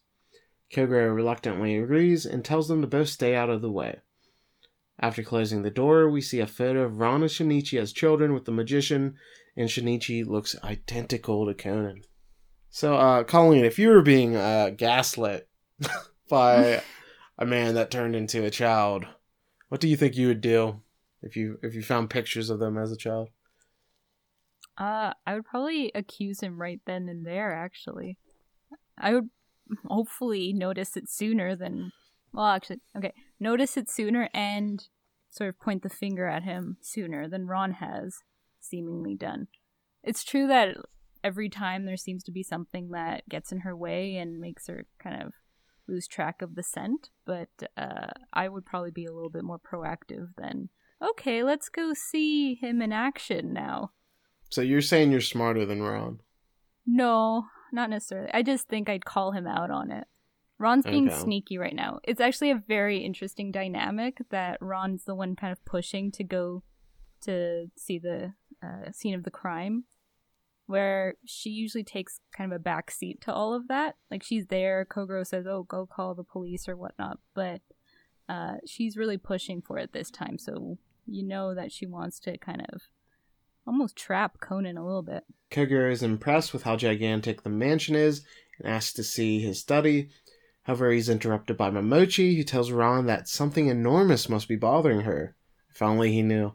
Kogoro 0.71 1.15
reluctantly 1.15 1.79
agrees 1.79 2.27
and 2.27 2.45
tells 2.45 2.69
them 2.69 2.83
to 2.83 2.87
both 2.87 3.09
stay 3.09 3.35
out 3.35 3.49
of 3.49 3.63
the 3.63 3.73
way. 3.73 4.01
After 4.99 5.23
closing 5.23 5.63
the 5.63 5.71
door, 5.71 6.11
we 6.11 6.21
see 6.21 6.41
a 6.41 6.47
photo 6.47 6.83
of 6.83 6.99
Ran 6.99 7.23
and 7.23 7.31
Shinichi 7.31 7.81
as 7.81 7.95
children 7.95 8.35
with 8.35 8.45
the 8.45 8.53
magician, 8.53 9.15
and 9.57 9.71
Shinichi 9.71 10.27
looks 10.27 10.55
identical 10.63 11.47
to 11.47 11.55
Conan. 11.55 12.03
So, 12.71 12.95
uh, 12.95 13.25
Colleen, 13.25 13.65
if 13.65 13.79
you 13.79 13.89
were 13.89 14.03
being 14.03 14.37
uh, 14.37 14.71
gaslit 14.77 15.49
by 16.29 16.83
a 17.37 17.45
man 17.45 17.75
that 17.75 17.91
turned 17.91 18.15
into 18.15 18.45
a 18.45 18.51
child, 18.51 19.05
what 19.69 19.81
do 19.81 19.89
you 19.89 19.97
think 19.97 20.17
you 20.17 20.29
would 20.29 20.41
do 20.41 20.81
if 21.21 21.37
you 21.37 21.59
if 21.63 21.75
you 21.75 21.83
found 21.83 22.11
pictures 22.11 22.49
of 22.49 22.61
them 22.61 22.79
as 22.79 22.93
a 22.93 22.97
child? 22.97 23.29
Uh, 24.79 25.13
I 25.27 25.35
would 25.35 25.45
probably 25.45 25.91
accuse 25.95 26.41
him 26.41 26.61
right 26.61 26.81
then 26.87 27.09
and 27.09 27.27
there, 27.27 27.53
actually. 27.53 28.17
I 28.97 29.15
would 29.15 29.31
hopefully 29.87 30.53
notice 30.53 30.97
it 30.97 31.11
sooner 31.11 31.57
than. 31.57 31.93
Well, 32.33 32.47
actually, 32.47 32.81
okay. 32.97 33.13
Notice 33.41 33.77
it 33.77 33.91
sooner 33.91 34.29
and 34.33 34.83
sort 35.29 35.49
of 35.49 35.59
point 35.59 35.83
the 35.83 35.89
finger 35.89 36.29
at 36.29 36.45
him 36.45 36.77
sooner 36.81 37.29
than 37.29 37.49
Ran 37.49 37.73
has 37.73 38.19
seemingly 38.61 39.17
done. 39.17 39.49
It's 40.05 40.25
true 40.25 40.47
that 40.47 40.77
every 41.23 41.49
time 41.49 41.85
there 41.85 41.97
seems 41.97 42.23
to 42.25 42.33
be 42.33 42.43
something 42.43 42.91
that 42.91 43.29
gets 43.29 43.53
in 43.53 43.61
her 43.61 43.77
way 43.77 44.17
and 44.17 44.41
makes 44.41 44.67
her 44.67 44.87
kind 44.99 45.23
of 45.23 45.33
lose 45.89 46.07
track 46.07 46.41
of 46.43 46.55
the 46.55 46.63
scent, 46.63 47.11
but 47.25 47.49
uh, 47.77 48.09
I 48.33 48.49
would 48.49 48.65
probably 48.65 48.91
be 48.91 49.07
a 49.07 49.13
little 49.13 49.31
bit 49.31 49.45
more 49.45 49.59
proactive 49.59 50.29
than, 50.37 50.69
okay, 51.03 51.43
let's 51.43 51.69
go 51.69 51.93
see 51.95 52.55
him 52.55 52.81
in 52.81 52.93
action 52.93 53.53
now. 53.53 53.91
So 54.51 54.63
you're 54.63 54.81
saying 54.81 55.13
you're 55.13 55.21
smarter 55.21 55.67
than 55.67 55.83
Ran? 55.83 56.21
No, 56.87 57.47
not 57.73 57.91
necessarily. 57.91 58.31
I 58.33 58.43
just 58.43 58.69
think 58.69 58.89
I'd 58.89 59.05
call 59.05 59.33
him 59.33 59.47
out 59.47 59.71
on 59.71 59.91
it. 59.91 60.07
Ran's 60.59 60.85
being 60.85 61.09
okay. 61.09 61.19
sneaky 61.19 61.57
right 61.57 61.75
now. 61.75 62.01
It's 62.05 62.21
actually 62.21 62.51
a 62.51 62.63
very 62.69 62.99
interesting 62.99 63.51
dynamic 63.51 64.19
that 64.31 64.59
Ran's 64.61 65.05
the 65.05 65.15
one 65.15 65.35
kind 65.35 65.53
of 65.53 65.65
pushing 65.65 66.13
to 66.13 66.25
go 66.25 66.63
to 67.23 67.71
see 67.77 67.99
the 67.99 68.35
uh, 68.63 68.93
scene 68.93 69.15
of 69.15 69.25
the 69.25 69.31
crime, 69.31 69.85
where 70.71 71.15
she 71.25 71.51
usually 71.51 71.83
takes 71.83 72.21
kind 72.33 72.53
of 72.53 72.57
a 72.57 72.63
back 72.63 72.93
seat 72.93 73.21
to 73.23 73.33
all 73.33 73.53
of 73.53 73.67
that. 73.67 73.97
Like 74.09 74.23
she's 74.23 74.47
there, 74.47 74.87
Kogoro 74.89 75.27
says, 75.27 75.45
"Oh, 75.47 75.65
go 75.65 75.85
call 75.85 76.15
the 76.15 76.23
police" 76.23 76.69
or 76.69 76.77
whatnot, 76.77 77.19
but 77.35 77.61
uh, 78.29 78.55
she's 78.65 78.97
really 78.97 79.19
pushing 79.19 79.61
for 79.61 79.79
it 79.79 79.93
this 79.93 80.13
time. 80.13 80.39
So 80.39 80.79
you 81.07 81.25
know 81.25 81.55
that 81.57 81.73
she 81.73 81.87
wants 81.87 82.21
to 82.21 82.39
kind 82.39 82.65
of 82.73 82.83
almost 83.67 83.97
trap 83.97 84.39
Conan 84.41 84.79
a 84.79 84.87
little 84.87 85.03
bit. 85.03 85.25
Kogoro 85.51 85.91
is 85.91 86.05
impressed 86.05 86.53
with 86.53 86.63
how 86.63 86.77
gigantic 86.77 87.43
the 87.43 87.51
mansion 87.51 87.97
is 87.97 88.25
and 88.59 88.73
asks 88.73 88.93
to 88.95 89.03
see 89.03 89.41
his 89.41 89.59
study. 89.59 90.11
However, 90.63 90.93
he's 90.93 91.09
interrupted 91.09 91.57
by 91.57 91.71
Momochi, 91.71 92.37
who 92.37 92.45
tells 92.45 92.71
Ran 92.71 93.07
that 93.07 93.27
something 93.27 93.67
enormous 93.67 94.29
must 94.29 94.47
be 94.47 94.57
bothering 94.57 95.01
her. 95.01 95.35
If 95.75 95.83
only 95.83 96.13
he 96.13 96.23
knew. 96.23 96.53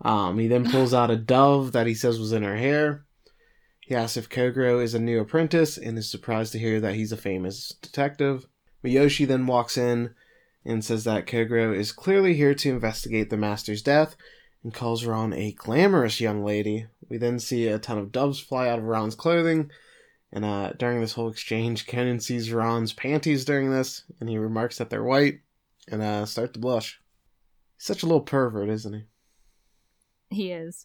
Um, 0.00 0.38
he 0.38 0.46
then 0.46 0.70
pulls 0.70 0.94
out 0.94 1.10
a 1.10 1.16
dove 1.16 1.72
that 1.72 1.88
he 1.88 1.94
says 1.94 2.20
was 2.20 2.32
in 2.32 2.44
her 2.44 2.56
hair. 2.56 3.04
He 3.88 3.94
asks 3.94 4.18
if 4.18 4.28
Kogoro 4.28 4.82
is 4.82 4.92
a 4.92 4.98
new 4.98 5.18
apprentice 5.18 5.78
and 5.78 5.96
is 5.96 6.10
surprised 6.10 6.52
to 6.52 6.58
hear 6.58 6.78
that 6.78 6.94
he's 6.94 7.10
a 7.10 7.16
famous 7.16 7.70
detective. 7.80 8.46
Miyoshi 8.84 9.26
then 9.26 9.46
walks 9.46 9.78
in 9.78 10.14
and 10.62 10.84
says 10.84 11.04
that 11.04 11.26
Kogoro 11.26 11.74
is 11.74 11.90
clearly 11.90 12.34
here 12.34 12.54
to 12.54 12.68
investigate 12.68 13.30
the 13.30 13.38
master's 13.38 13.80
death 13.80 14.14
and 14.62 14.74
calls 14.74 15.06
Ran 15.06 15.32
a 15.32 15.52
glamorous 15.52 16.20
young 16.20 16.44
lady. 16.44 16.86
We 17.08 17.16
then 17.16 17.38
see 17.38 17.66
a 17.66 17.78
ton 17.78 17.96
of 17.96 18.12
doves 18.12 18.38
fly 18.38 18.68
out 18.68 18.78
of 18.78 18.84
Ran's 18.84 19.14
clothing 19.14 19.70
and 20.32 20.44
uh, 20.44 20.72
during 20.76 21.00
this 21.00 21.14
whole 21.14 21.30
exchange, 21.30 21.86
Conan 21.86 22.20
sees 22.20 22.52
Ran's 22.52 22.92
panties 22.92 23.46
during 23.46 23.70
this, 23.70 24.04
and 24.20 24.28
he 24.28 24.36
remarks 24.36 24.76
that 24.76 24.90
they're 24.90 25.02
white, 25.02 25.40
and 25.90 26.02
uh, 26.02 26.26
start 26.26 26.52
to 26.52 26.60
blush. 26.60 27.00
He's 27.78 27.86
such 27.86 28.02
a 28.02 28.06
little 28.06 28.20
pervert, 28.20 28.68
isn't 28.68 28.92
he? 28.92 29.04
He 30.28 30.52
is. 30.52 30.84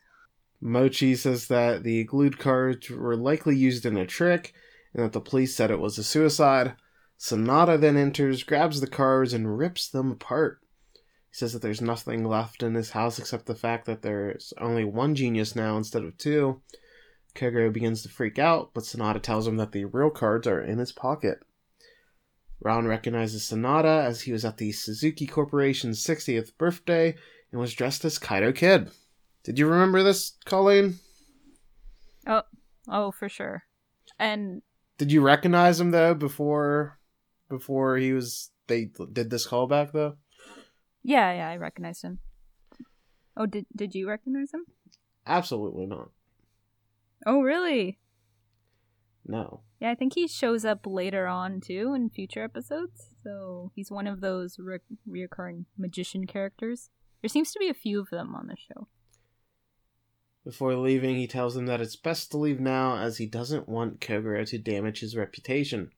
Mochi 0.65 1.15
says 1.15 1.47
that 1.47 1.83
the 1.83 2.05
glued 2.05 2.39
cards 2.39 2.89
were 2.89 3.17
likely 3.17 3.55
used 3.55 3.85
in 3.85 3.97
a 3.97 4.07
trick, 4.07 4.53
and 4.93 5.03
that 5.03 5.11
the 5.11 5.19
police 5.19 5.53
said 5.53 5.69
it 5.69 5.79
was 5.79 5.97
a 5.97 6.03
suicide. 6.03 6.75
Sanada 7.19 7.79
then 7.79 7.97
enters, 7.97 8.43
grabs 8.43 8.79
the 8.79 8.87
cards, 8.87 9.33
and 9.33 9.57
rips 9.57 9.89
them 9.89 10.11
apart. 10.11 10.61
He 10.93 11.35
says 11.37 11.51
that 11.51 11.61
there's 11.61 11.81
nothing 11.81 12.23
left 12.23 12.63
in 12.63 12.75
his 12.75 12.91
house 12.91 13.19
except 13.19 13.45
the 13.45 13.55
fact 13.55 13.85
that 13.87 14.03
there's 14.03 14.53
only 14.57 14.85
one 14.85 15.15
genius 15.15 15.55
now 15.55 15.75
instead 15.75 16.03
of 16.03 16.17
two, 16.17 16.61
Kogoro 17.35 17.73
begins 17.73 18.03
to 18.03 18.09
freak 18.09 18.37
out, 18.37 18.71
but 18.73 18.83
Sanada 18.83 19.21
tells 19.21 19.47
him 19.47 19.57
that 19.57 19.71
the 19.71 19.85
real 19.85 20.09
cards 20.09 20.47
are 20.47 20.61
in 20.61 20.77
his 20.77 20.91
pocket. 20.91 21.39
Ran 22.61 22.85
recognizes 22.85 23.43
Sanada 23.43 24.05
as 24.05 24.21
he 24.21 24.31
was 24.31 24.45
at 24.45 24.57
the 24.57 24.71
Suzuki 24.71 25.25
Corporation's 25.25 26.05
60th 26.05 26.55
birthday 26.57 27.15
and 27.51 27.59
was 27.59 27.73
dressed 27.73 28.05
as 28.05 28.19
Kaito 28.19 28.55
Kid. 28.55 28.91
Did 29.43 29.59
you 29.59 29.67
remember 29.67 30.03
this, 30.03 30.33
Colleen? 30.45 30.99
Oh, 32.25 32.43
oh, 32.87 33.11
for 33.11 33.27
sure. 33.27 33.63
And 34.19 34.61
did 34.97 35.11
you 35.11 35.21
recognize 35.21 35.79
him 35.79 35.91
though 35.91 36.13
before 36.13 36.99
before 37.49 37.97
he 37.97 38.13
was 38.13 38.51
they 38.67 38.89
did 39.11 39.29
this 39.29 39.47
callback 39.47 39.91
though? 39.91 40.17
Yeah, 41.03 41.33
yeah, 41.33 41.49
I 41.49 41.57
recognized 41.57 42.03
him. 42.03 42.19
Oh, 43.35 43.45
did 43.45 43.65
did 43.75 43.93
you 43.95 44.07
recognize 44.07 44.53
him? 44.53 44.65
Absolutely 45.25 45.85
not. 45.85 46.11
Oh, 47.25 47.41
really? 47.41 47.99
No. 49.25 49.61
Yeah, 49.79 49.91
I 49.91 49.95
think 49.95 50.15
he 50.15 50.27
shows 50.27 50.65
up 50.65 50.85
later 50.85 51.27
on 51.27 51.61
too 51.61 51.93
in 51.93 52.09
future 52.09 52.43
episodes. 52.43 53.07
So 53.23 53.71
he's 53.75 53.91
one 53.91 54.07
of 54.07 54.19
those 54.21 54.57
re- 54.59 54.79
reoccurring 55.09 55.65
magician 55.77 56.27
characters. 56.27 56.89
There 57.21 57.29
seems 57.29 57.51
to 57.53 57.59
be 57.59 57.69
a 57.69 57.73
few 57.73 58.01
of 58.01 58.09
them 58.09 58.35
on 58.35 58.47
the 58.47 58.57
show. 58.57 58.87
Before 60.43 60.75
leaving, 60.75 61.15
he 61.15 61.27
tells 61.27 61.55
them 61.55 61.67
that 61.67 61.79
it's 61.79 61.95
best 61.95 62.31
to 62.31 62.37
leave 62.37 62.59
now 62.59 62.97
as 62.97 63.17
he 63.17 63.25
doesn't 63.25 63.69
want 63.69 64.01
Kogoro 64.01 64.45
to 64.49 64.57
damage 64.57 64.99
his 64.99 65.15
reputation. 65.15 65.91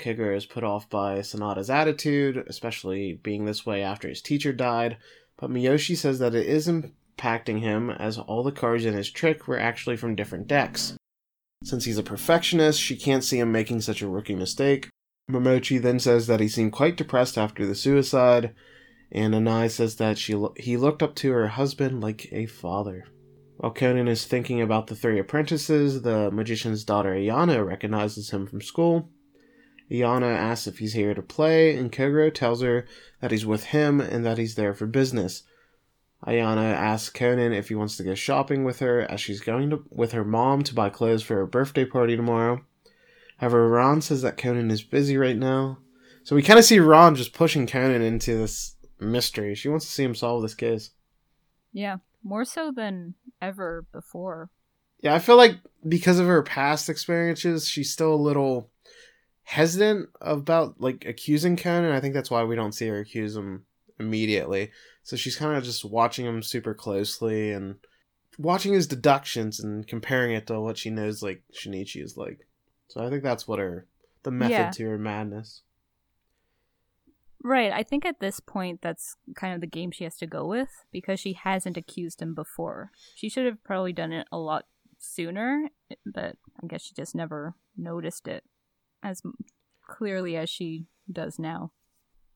Kogoro 0.00 0.36
is 0.36 0.46
put 0.46 0.64
off 0.64 0.90
by 0.90 1.18
Sanada's 1.20 1.70
attitude, 1.70 2.44
especially 2.48 3.20
being 3.22 3.44
this 3.44 3.64
way 3.64 3.82
after 3.82 4.08
his 4.08 4.20
teacher 4.20 4.52
died, 4.52 4.96
but 5.38 5.50
Miyoshi 5.50 5.96
says 5.96 6.18
that 6.18 6.34
it 6.34 6.46
isn't 6.46 6.92
impacting 7.16 7.60
him 7.60 7.90
as 7.90 8.18
all 8.18 8.42
the 8.42 8.50
cards 8.50 8.84
in 8.84 8.94
his 8.94 9.10
trick 9.10 9.46
were 9.46 9.58
actually 9.58 9.96
from 9.96 10.16
different 10.16 10.48
decks. 10.48 10.94
Since 11.62 11.84
he's 11.84 11.98
a 11.98 12.02
perfectionist, 12.02 12.80
she 12.80 12.96
can't 12.96 13.22
see 13.22 13.38
him 13.38 13.52
making 13.52 13.82
such 13.82 14.02
a 14.02 14.08
rookie 14.08 14.34
mistake. 14.34 14.88
Momochi 15.30 15.80
then 15.80 16.00
says 16.00 16.26
that 16.26 16.40
he 16.40 16.48
seemed 16.48 16.72
quite 16.72 16.96
depressed 16.96 17.38
after 17.38 17.64
the 17.64 17.76
suicide, 17.76 18.54
and 19.12 19.34
Anai 19.34 19.70
says 19.70 19.96
that 19.96 20.18
she 20.18 20.34
lo- 20.34 20.54
he 20.56 20.76
looked 20.76 21.02
up 21.02 21.14
to 21.16 21.30
her 21.30 21.48
husband 21.48 22.00
like 22.00 22.28
a 22.32 22.46
father. 22.46 23.04
While 23.56 23.72
Conan 23.72 24.08
is 24.08 24.24
thinking 24.24 24.60
about 24.60 24.88
the 24.88 24.96
three 24.96 25.18
apprentices, 25.18 26.02
the 26.02 26.30
magician's 26.30 26.84
daughter 26.84 27.14
Ayana 27.14 27.64
recognizes 27.64 28.30
him 28.30 28.46
from 28.46 28.60
school. 28.60 29.08
Ayana 29.90 30.34
asks 30.34 30.66
if 30.66 30.78
he's 30.78 30.94
here 30.94 31.14
to 31.14 31.22
play, 31.22 31.76
and 31.76 31.92
Kogoro 31.92 32.32
tells 32.32 32.62
her 32.62 32.86
that 33.20 33.30
he's 33.30 33.46
with 33.46 33.64
him 33.64 34.00
and 34.00 34.24
that 34.24 34.38
he's 34.38 34.54
there 34.54 34.74
for 34.74 34.86
business, 34.86 35.44
Ayana 36.26 36.72
asks 36.72 37.10
Conan 37.10 37.52
if 37.52 37.68
he 37.68 37.74
wants 37.74 37.96
to 37.96 38.04
go 38.04 38.14
shopping 38.14 38.64
with 38.64 38.78
her 38.78 39.00
as 39.10 39.20
she's 39.20 39.40
going 39.40 39.70
to, 39.70 39.84
with 39.90 40.12
her 40.12 40.24
mom 40.24 40.62
to 40.62 40.74
buy 40.74 40.88
clothes 40.88 41.22
for 41.22 41.34
her 41.36 41.46
birthday 41.46 41.84
party 41.84 42.16
tomorrow. 42.16 42.64
However, 43.38 43.68
Ran 43.68 44.00
says 44.02 44.22
that 44.22 44.36
Conan 44.36 44.70
is 44.70 44.82
busy 44.82 45.16
right 45.16 45.36
now. 45.36 45.78
So 46.22 46.36
we 46.36 46.42
kind 46.42 46.60
of 46.60 46.64
see 46.64 46.78
Ran 46.78 47.16
just 47.16 47.32
pushing 47.32 47.66
Conan 47.66 48.02
into 48.02 48.36
this 48.36 48.76
mystery. 49.00 49.56
She 49.56 49.68
wants 49.68 49.86
to 49.86 49.90
see 49.90 50.04
him 50.04 50.14
solve 50.14 50.42
this 50.42 50.54
case. 50.54 50.90
Yeah, 51.72 51.96
more 52.22 52.44
so 52.44 52.72
than 52.74 53.14
ever 53.40 53.86
before. 53.92 54.50
Yeah, 55.00 55.14
I 55.14 55.18
feel 55.18 55.36
like 55.36 55.56
because 55.86 56.18
of 56.18 56.26
her 56.26 56.42
past 56.42 56.88
experiences, 56.88 57.68
she's 57.68 57.92
still 57.92 58.14
a 58.14 58.16
little 58.16 58.70
hesitant 59.42 60.08
about 60.20 60.80
like 60.80 61.04
accusing 61.04 61.56
Ken, 61.56 61.84
and 61.84 61.92
I 61.92 62.00
think 62.00 62.14
that's 62.14 62.30
why 62.30 62.44
we 62.44 62.56
don't 62.56 62.72
see 62.72 62.88
her 62.88 63.00
accuse 63.00 63.36
him 63.36 63.64
immediately. 63.98 64.70
So 65.02 65.16
she's 65.16 65.36
kind 65.36 65.56
of 65.56 65.64
just 65.64 65.84
watching 65.84 66.26
him 66.26 66.42
super 66.42 66.74
closely 66.74 67.50
and 67.50 67.76
watching 68.38 68.72
his 68.72 68.86
deductions 68.86 69.60
and 69.60 69.86
comparing 69.86 70.32
it 70.32 70.46
to 70.46 70.60
what 70.60 70.78
she 70.78 70.90
knows 70.90 71.22
like 71.22 71.42
Shinichi 71.52 72.02
is 72.02 72.16
like. 72.16 72.46
So 72.88 73.04
I 73.04 73.10
think 73.10 73.22
that's 73.22 73.48
what 73.48 73.58
her 73.58 73.86
the 74.22 74.30
method 74.30 74.52
yeah. 74.52 74.70
to 74.70 74.84
her 74.90 74.98
madness. 74.98 75.62
Right. 77.44 77.72
I 77.72 77.82
think 77.82 78.04
at 78.04 78.20
this 78.20 78.38
point 78.38 78.82
that's 78.82 79.16
kind 79.34 79.54
of 79.54 79.60
the 79.60 79.66
game 79.66 79.90
she 79.90 80.04
has 80.04 80.16
to 80.18 80.26
go 80.26 80.46
with 80.46 80.84
because 80.92 81.18
she 81.18 81.32
hasn't 81.32 81.76
accused 81.76 82.22
him 82.22 82.34
before. 82.34 82.92
She 83.16 83.28
should 83.28 83.46
have 83.46 83.62
probably 83.64 83.92
done 83.92 84.12
it 84.12 84.28
a 84.30 84.38
lot 84.38 84.66
sooner, 84.98 85.68
but 86.06 86.36
I 86.62 86.66
guess 86.68 86.82
she 86.82 86.94
just 86.94 87.14
never 87.14 87.54
noticed 87.76 88.28
it 88.28 88.44
as 89.02 89.22
clearly 89.88 90.36
as 90.36 90.48
she 90.48 90.86
does 91.10 91.38
now. 91.38 91.72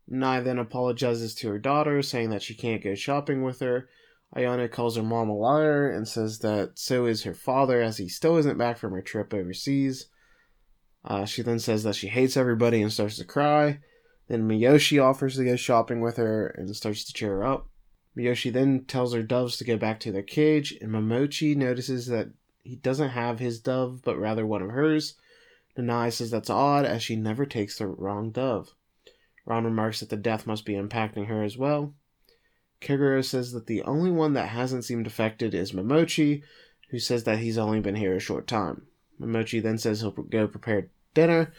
Nai 0.09 0.41
then 0.41 0.59
apologizes 0.59 1.35
to 1.37 1.49
her 1.49 1.59
daughter, 1.59 2.03
saying 2.03 2.31
that 2.31 2.43
she 2.43 2.55
can't 2.55 2.83
go 2.83 2.95
shopping 2.95 3.43
with 3.43 3.61
her. 3.61 3.89
Ayana 4.37 4.71
calls 4.71 4.97
her 4.97 5.03
mom 5.03 5.29
a 5.29 5.37
liar 5.37 5.91
and 5.91 6.07
says 6.07 6.41
that 6.41 6.73
so 6.75 7.07
is 7.07 7.23
her 7.23 7.35
father, 7.35 7.81
as 7.81 7.97
he 7.97 8.09
still 8.09 8.37
isn't 8.37 8.59
back 8.59 8.77
from 8.77 8.93
her 8.93 9.03
trip 9.03 9.33
overseas. 9.33 10.09
Uh, 11.05 11.25
she 11.25 11.43
then 11.43 11.59
says 11.59 11.85
that 11.85 11.95
she 11.95 12.09
hates 12.09 12.37
everybody 12.37 12.83
and 12.83 12.93
starts 12.93 13.17
to 13.19 13.25
cry. 13.25 13.79
Then 14.28 14.49
Miyoshi 14.49 15.02
offers 15.02 15.37
to 15.37 15.45
go 15.45 15.56
shopping 15.56 16.00
with 16.00 16.16
her 16.16 16.49
and 16.49 16.75
starts 16.75 17.04
to 17.04 17.12
cheer 17.12 17.30
her 17.37 17.45
up. 17.45 17.68
Miyoshi 18.16 18.52
then 18.52 18.85
tells 18.85 19.12
her 19.12 19.23
doves 19.23 19.56
to 19.59 19.64
go 19.64 19.76
back 19.76 20.00
to 20.00 20.12
their 20.12 20.23
cage, 20.23 20.76
and 20.80 20.90
Momochi 20.90 21.54
notices 21.54 22.06
that 22.06 22.28
he 22.64 22.76
doesn't 22.76 23.11
have 23.11 23.38
his 23.38 23.61
dove, 23.61 24.00
but 24.02 24.18
rather 24.18 24.47
one 24.47 24.62
of 24.62 24.71
hers. 24.71 25.14
Nanai 25.76 26.12
says 26.12 26.30
that's 26.30 26.50
odd, 26.50 26.85
as 26.85 27.02
she 27.02 27.14
never 27.14 27.45
takes 27.47 27.78
the 27.78 27.87
wrong 27.87 28.30
dove. 28.30 28.75
Ran 29.45 29.64
remarks 29.64 30.00
that 30.00 30.09
the 30.09 30.16
death 30.16 30.47
must 30.47 30.64
be 30.64 30.73
impacting 30.73 31.26
her 31.26 31.42
as 31.45 31.56
well. 31.56 31.95
Kogoro 32.80 33.25
says 33.25 33.52
that 33.52 33.66
the 33.66 33.83
only 33.83 34.11
one 34.11 34.33
that 34.33 34.49
hasn't 34.49 34.85
seemed 34.85 35.06
affected 35.06 35.54
is 35.54 35.73
Momochi, 35.73 36.42
who 36.90 36.99
says 36.99 37.25
that 37.25 37.38
he's 37.38 37.59
only 37.59 37.80
been 37.80 37.95
here 37.95 38.16
a 38.16 38.21
short 38.21 38.47
time. 38.47 38.87
Momochi 39.21 39.62
then 39.62 39.78
says 39.78 40.00
he'll 40.00 40.11
go 40.11 40.49
prepare 40.49 40.88
dinner, 41.14 41.52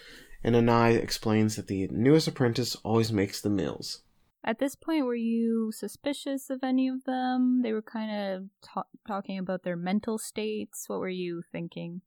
and 0.44 0.56
Anai 0.56 1.02
explains 1.02 1.56
that 1.56 1.68
the 1.68 1.88
newest 1.92 2.28
apprentice 2.28 2.76
always 2.84 3.12
makes 3.12 3.42
the 3.42 3.50
meals. 3.50 4.02
at 4.44 4.60
this 4.60 4.76
point, 4.76 5.06
were 5.06 5.16
you 5.16 5.72
suspicious 5.74 6.50
of 6.50 6.64
any 6.64 6.88
of 6.88 7.04
them? 7.04 7.62
They 7.64 7.74
were 7.74 7.82
kind 7.82 8.12
of 8.12 8.44
ta- 8.62 8.84
talking 9.08 9.38
about 9.38 9.64
their 9.64 9.76
mental 9.76 10.18
states. 10.18 10.86
What 10.88 11.00
were 11.00 11.10
you 11.10 11.42
thinking? 11.52 12.02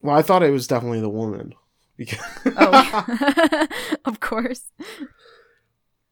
Well, 0.00 0.16
I 0.16 0.22
thought 0.22 0.42
it 0.42 0.50
was 0.50 0.66
definitely 0.66 1.00
the 1.00 1.08
woman. 1.08 1.54
Because 1.96 2.18
Oh, 2.56 3.66
of 4.04 4.20
course. 4.20 4.70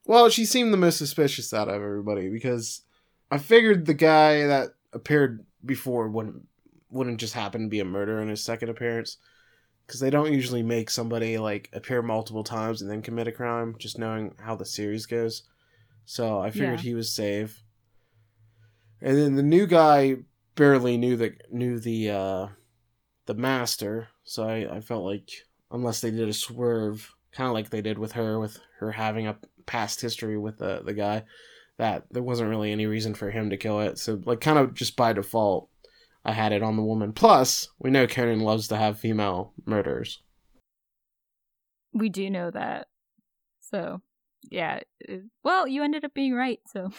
well, 0.07 0.29
she 0.29 0.45
seemed 0.45 0.73
the 0.73 0.77
most 0.79 0.99
suspicious 0.99 1.53
out 1.53 1.69
of 1.69 1.75
everybody 1.75 2.29
because 2.31 2.83
I 3.31 3.39
figured 3.39 3.87
the 3.87 3.95
guy 3.95 4.47
that 4.47 4.71
appeared 4.93 5.45
before 5.65 6.09
wouldn't 6.09 6.47
wouldn't 6.91 7.19
just 7.19 7.35
happen 7.35 7.63
to 7.63 7.69
be 7.69 7.81
a 7.81 7.85
murderer 7.85 8.23
in 8.23 8.29
his 8.29 8.43
second 8.45 8.69
appearance 8.69 9.17
because 9.87 10.01
they 10.01 10.11
don't 10.11 10.33
usually 10.33 10.63
make 10.63 10.91
somebody 10.91 11.39
like 11.39 11.69
appear 11.73 12.03
multiple 12.03 12.45
times 12.45 12.81
and 12.83 12.91
then 12.91 13.03
commit 13.03 13.29
a 13.29 13.33
crime 13.33 13.75
just 13.79 13.99
knowing 13.99 14.35
how 14.39 14.57
the 14.57 14.65
series 14.65 15.07
goes. 15.07 15.43
So 16.07 16.39
i 16.41 16.51
figured 16.51 16.81
Yeah. 16.81 16.85
he 16.91 16.95
was 16.95 17.15
safe. 17.15 17.63
And 19.01 19.17
then 19.19 19.37
the 19.37 19.43
new 19.43 19.67
guy 19.67 20.17
barely 20.55 20.97
knew 20.97 21.17
the 21.17 21.35
knew 21.51 21.79
the 21.79 22.11
uh 22.11 22.47
the 23.27 23.35
master. 23.35 24.09
So 24.25 24.45
i 24.49 24.77
i 24.77 24.81
felt 24.81 25.05
like 25.05 25.29
unless 25.71 26.01
they 26.01 26.11
did 26.11 26.29
a 26.29 26.33
swerve 26.33 27.11
kind 27.33 27.49
of 27.49 27.55
like 27.55 27.71
they 27.71 27.83
did 27.83 27.99
with 27.99 28.13
her 28.13 28.39
with 28.39 28.59
her 28.79 28.93
having 28.93 29.27
a 29.27 29.37
past 29.67 30.01
history 30.01 30.39
with 30.39 30.59
the 30.59 30.83
the 30.85 30.95
guy 30.95 31.25
that 31.79 32.05
there 32.11 32.23
wasn't 32.23 32.49
really 32.49 32.71
any 32.71 32.87
reason 32.87 33.15
for 33.15 33.31
him 33.31 33.51
to 33.51 33.57
kill 33.57 33.81
it. 33.81 33.99
So 33.99 34.21
like 34.25 34.41
kind 34.41 34.59
of 34.59 34.75
just 34.75 34.95
by 34.97 35.13
default 35.13 35.69
I 36.25 36.33
had 36.33 36.53
it 36.53 36.63
on 36.63 36.77
the 36.77 36.83
woman. 36.83 37.13
Plus, 37.13 37.69
we 37.79 37.91
know 37.91 38.07
Conan 38.07 38.41
loves 38.41 38.69
to 38.69 38.77
have 38.77 38.99
female 38.99 39.53
murders. 39.67 40.23
We 41.93 42.09
do 42.09 42.31
know 42.31 42.51
that. 42.51 42.89
So, 43.61 44.01
yeah. 44.51 44.81
Well, 45.43 45.69
you 45.69 45.83
ended 45.83 46.05
up 46.05 46.15
being 46.15 46.35
right. 46.35 46.61
So, 46.67 46.91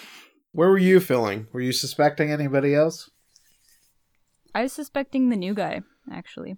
Where 0.51 0.70
were 0.70 0.77
you 0.77 1.00
feeling? 1.00 1.48
Were 1.51 1.62
you 1.62 1.72
suspecting 1.72 2.32
anybody 2.32 2.74
else? 2.75 3.10
I 4.53 4.62
was 4.62 4.74
suspecting 4.74 5.29
the 5.29 5.36
new 5.36 5.53
guy, 5.53 5.82
actually. 6.12 6.55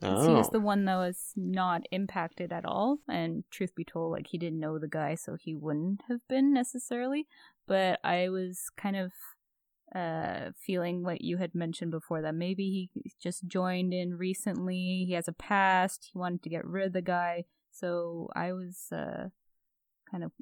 Since 0.00 0.26
He 0.26 0.32
was 0.32 0.48
Oh, 0.48 0.52
the 0.52 0.60
one 0.60 0.86
that 0.86 0.96
was 0.96 1.32
not 1.36 1.82
impacted 1.92 2.52
at 2.52 2.64
all. 2.64 2.98
And 3.08 3.44
truth 3.50 3.74
be 3.76 3.84
told, 3.84 4.12
like, 4.12 4.28
he 4.28 4.38
didn't 4.38 4.58
know 4.58 4.78
the 4.78 4.88
guy, 4.88 5.14
so 5.14 5.36
he 5.38 5.54
wouldn't 5.54 6.02
have 6.08 6.26
been 6.28 6.52
necessarily. 6.52 7.26
But 7.68 8.00
I 8.02 8.28
was 8.28 8.70
kind 8.76 8.96
of 8.96 9.12
uh 9.94 10.50
feeling 10.58 11.02
what 11.02 11.20
you 11.20 11.36
had 11.36 11.54
mentioned 11.54 11.90
before 11.90 12.22
that 12.22 12.34
maybe 12.34 12.88
he 12.94 13.12
just 13.22 13.46
joined 13.46 13.92
in 13.92 14.16
recently 14.16 15.04
he 15.06 15.12
has 15.12 15.28
a 15.28 15.32
past 15.32 16.10
he 16.12 16.18
wanted 16.18 16.42
to 16.42 16.48
get 16.48 16.64
rid 16.64 16.86
of 16.86 16.92
the 16.92 17.02
guy 17.02 17.44
so 17.70 18.28
i 18.34 18.52
was 18.52 18.88
uh 18.92 19.28
kind 20.10 20.24
of 20.24 20.32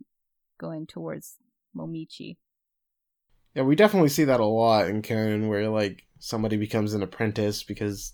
going 0.59 0.87
towards 0.87 1.37
momochi 1.77 2.37
yeah, 3.55 3.63
we 3.63 3.75
definitely 3.75 4.11
see 4.11 4.25
that 4.25 4.41
a 4.41 4.45
lot 4.45 4.89
in 4.89 5.03
canon 5.03 5.49
where 5.49 5.69
like 5.69 6.07
somebody 6.19 6.57
becomes 6.57 6.95
an 6.95 7.03
apprentice 7.03 7.63
because 7.63 8.13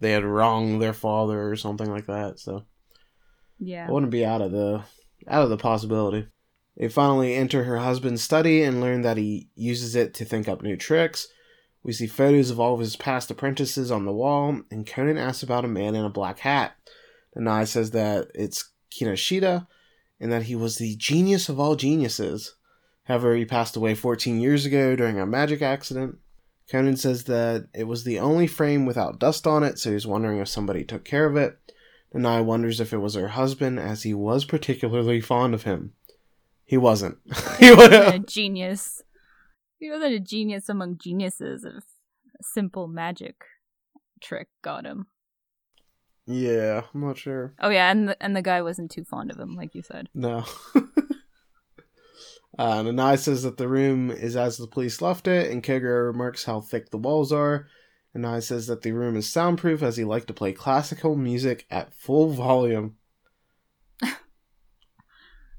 they 0.00 0.12
had 0.12 0.24
wronged 0.24 0.82
their 0.82 0.92
father 0.92 1.48
or 1.48 1.56
something 1.56 1.90
like 1.90 2.06
that. 2.06 2.38
So 2.38 2.64
yeah 3.58 3.86
it 3.86 3.92
wouldn't 3.92 4.12
be 4.12 4.24
out 4.24 4.42
of 4.42 4.52
the 4.52 4.82
out 5.28 5.42
of 5.42 5.50
the 5.50 5.56
possibility. 5.56 6.28
They 6.76 6.88
finally 6.88 7.34
enter 7.34 7.64
her 7.64 7.78
husband's 7.78 8.22
study 8.22 8.62
and 8.62 8.80
learn 8.80 9.02
that 9.02 9.16
he 9.16 9.48
uses 9.54 9.94
it 9.94 10.12
to 10.14 10.24
think 10.24 10.48
up 10.48 10.62
new 10.62 10.76
tricks. 10.76 11.28
We 11.82 11.92
see 11.92 12.06
photos 12.06 12.50
of 12.50 12.60
all 12.60 12.74
of 12.74 12.80
his 12.80 12.96
past 12.96 13.30
apprentices 13.30 13.90
on 13.90 14.04
the 14.04 14.12
wall, 14.12 14.60
and 14.70 14.86
Conan 14.86 15.16
asks 15.16 15.42
about 15.42 15.64
a 15.64 15.68
man 15.68 15.94
in 15.94 16.04
a 16.04 16.10
black 16.10 16.40
hat. 16.40 16.76
Nanai 17.36 17.66
says 17.66 17.92
that 17.92 18.28
it's 18.34 18.72
Kinoshita, 18.90 19.66
and 20.20 20.32
that 20.32 20.44
he 20.44 20.56
was 20.56 20.76
the 20.76 20.96
genius 20.96 21.48
of 21.48 21.60
all 21.60 21.76
geniuses. 21.76 22.56
However, 23.04 23.36
he 23.36 23.44
passed 23.44 23.76
away 23.76 23.94
14 23.94 24.40
years 24.40 24.66
ago 24.66 24.96
during 24.96 25.18
a 25.18 25.26
magic 25.26 25.62
accident. 25.62 26.18
Conan 26.70 26.96
says 26.96 27.24
that 27.24 27.68
it 27.72 27.84
was 27.84 28.04
the 28.04 28.18
only 28.18 28.46
frame 28.46 28.84
without 28.84 29.20
dust 29.20 29.46
on 29.46 29.62
it, 29.62 29.78
so 29.78 29.92
he's 29.92 30.06
wondering 30.06 30.40
if 30.40 30.48
somebody 30.48 30.84
took 30.84 31.04
care 31.04 31.26
of 31.26 31.36
it. 31.36 31.56
Nanai 32.14 32.44
wonders 32.44 32.80
if 32.80 32.92
it 32.92 32.98
was 32.98 33.14
her 33.14 33.28
husband, 33.28 33.78
as 33.78 34.02
he 34.02 34.12
was 34.12 34.44
particularly 34.44 35.20
fond 35.20 35.54
of 35.54 35.62
him. 35.62 35.92
He 36.66 36.76
wasn't. 36.76 37.18
he 37.58 37.72
wasn't 37.72 38.14
a 38.14 38.18
genius 38.18 39.02
he 39.78 39.90
wasn't 39.90 40.14
a 40.14 40.20
genius 40.20 40.68
among 40.68 40.98
geniuses 40.98 41.64
if 41.64 41.72
a 41.74 42.42
simple 42.42 42.88
magic 42.88 43.36
trick 44.22 44.48
got 44.62 44.84
him 44.86 45.06
Yeah, 46.26 46.82
I'm 46.94 47.00
not 47.02 47.18
sure. 47.18 47.54
oh 47.60 47.68
yeah 47.70 47.90
and 47.90 48.08
the, 48.08 48.22
and 48.22 48.34
the 48.34 48.42
guy 48.42 48.62
wasn't 48.62 48.90
too 48.90 49.04
fond 49.04 49.30
of 49.30 49.38
him 49.38 49.54
like 49.54 49.74
you 49.74 49.82
said 49.82 50.08
No. 50.14 50.44
uh, 52.58 52.82
Nanai 52.82 53.18
says 53.18 53.42
that 53.42 53.58
the 53.58 53.68
room 53.68 54.10
is 54.10 54.36
as 54.36 54.56
the 54.56 54.66
police 54.66 55.00
left 55.02 55.28
it, 55.28 55.50
and 55.50 55.62
Kogoro 55.62 56.06
remarks 56.06 56.44
how 56.44 56.60
thick 56.60 56.90
the 56.90 56.98
walls 56.98 57.32
are. 57.32 57.68
Nanai 58.16 58.42
says 58.42 58.66
that 58.68 58.80
the 58.82 58.92
room 58.92 59.16
is 59.16 59.28
soundproof 59.30 59.82
as 59.82 59.96
he 59.98 60.04
liked 60.04 60.26
to 60.28 60.34
play 60.34 60.52
classical 60.54 61.16
music 61.16 61.66
at 61.70 61.92
full 61.94 62.30
volume. 62.30 62.96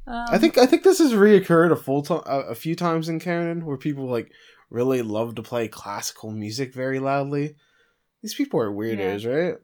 Um, 0.07 0.25
I 0.29 0.37
think 0.37 0.57
I 0.57 0.65
think 0.65 0.83
this 0.83 0.99
has 0.99 1.13
reoccurred 1.13 1.71
a 1.71 1.75
full 1.75 2.01
time 2.01 2.21
a, 2.25 2.39
a 2.39 2.55
few 2.55 2.75
times 2.75 3.09
in 3.09 3.19
Conan 3.19 3.65
where 3.65 3.77
people 3.77 4.05
like 4.05 4.31
really 4.69 5.01
love 5.01 5.35
to 5.35 5.43
play 5.43 5.67
classical 5.67 6.31
music 6.31 6.73
very 6.73 6.99
loudly. 6.99 7.55
These 8.21 8.35
people 8.35 8.59
are 8.59 8.71
weirdos, 8.71 9.27
right? 9.27 9.57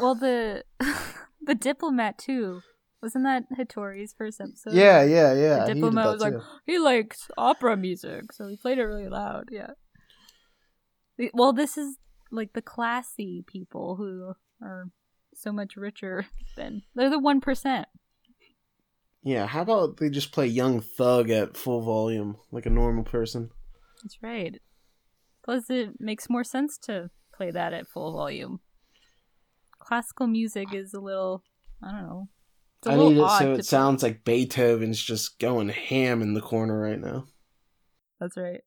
well 0.00 0.14
the 0.20 0.64
the 1.42 1.54
diplomat 1.54 2.18
too 2.18 2.60
wasn't 3.02 3.24
that 3.24 3.44
Hattori's 3.56 4.14
first 4.16 4.40
episode? 4.40 4.72
yeah, 4.72 5.02
yeah, 5.02 5.32
yeah. 5.34 5.58
The 5.60 5.74
he 5.74 5.74
diplomat 5.74 6.06
was 6.06 6.20
like, 6.20 6.32
too. 6.32 6.42
he 6.64 6.78
likes 6.78 7.30
opera 7.38 7.76
music, 7.76 8.32
so 8.32 8.48
he 8.48 8.56
played 8.56 8.78
it 8.78 8.84
really 8.84 9.08
loud. 9.08 9.48
Yeah. 9.50 9.70
Well, 11.32 11.52
this 11.52 11.78
is 11.78 11.98
like 12.32 12.54
the 12.54 12.62
classy 12.62 13.44
people 13.46 13.96
who 13.96 14.34
are 14.60 14.88
so 15.34 15.52
much 15.52 15.76
richer 15.76 16.26
than 16.56 16.82
they're 16.94 17.10
the 17.10 17.18
one 17.18 17.40
percent. 17.40 17.86
Yeah, 19.22 19.46
how 19.46 19.62
about 19.62 19.96
they 19.96 20.08
just 20.08 20.32
play 20.32 20.46
Young 20.46 20.80
Thug 20.80 21.30
at 21.30 21.56
full 21.56 21.82
volume 21.82 22.36
like 22.52 22.66
a 22.66 22.70
normal 22.70 23.04
person? 23.04 23.50
That's 24.02 24.22
right. 24.22 24.60
Plus, 25.44 25.68
it 25.68 26.00
makes 26.00 26.30
more 26.30 26.44
sense 26.44 26.78
to 26.78 27.10
play 27.34 27.50
that 27.50 27.72
at 27.72 27.88
full 27.88 28.12
volume. 28.12 28.60
Classical 29.78 30.26
music 30.26 30.72
is 30.72 30.94
a 30.94 31.00
little, 31.00 31.42
I 31.82 31.92
don't 31.92 32.02
know. 32.02 32.28
I 32.86 32.96
need 32.96 33.18
it 33.18 33.28
so 33.38 33.52
it 33.54 33.66
sounds 33.66 34.02
like 34.02 34.24
Beethoven's 34.24 35.02
just 35.02 35.38
going 35.38 35.68
ham 35.70 36.22
in 36.22 36.34
the 36.34 36.40
corner 36.40 36.80
right 36.80 37.00
now. 37.00 37.26
That's 38.20 38.36
right. 38.36 38.60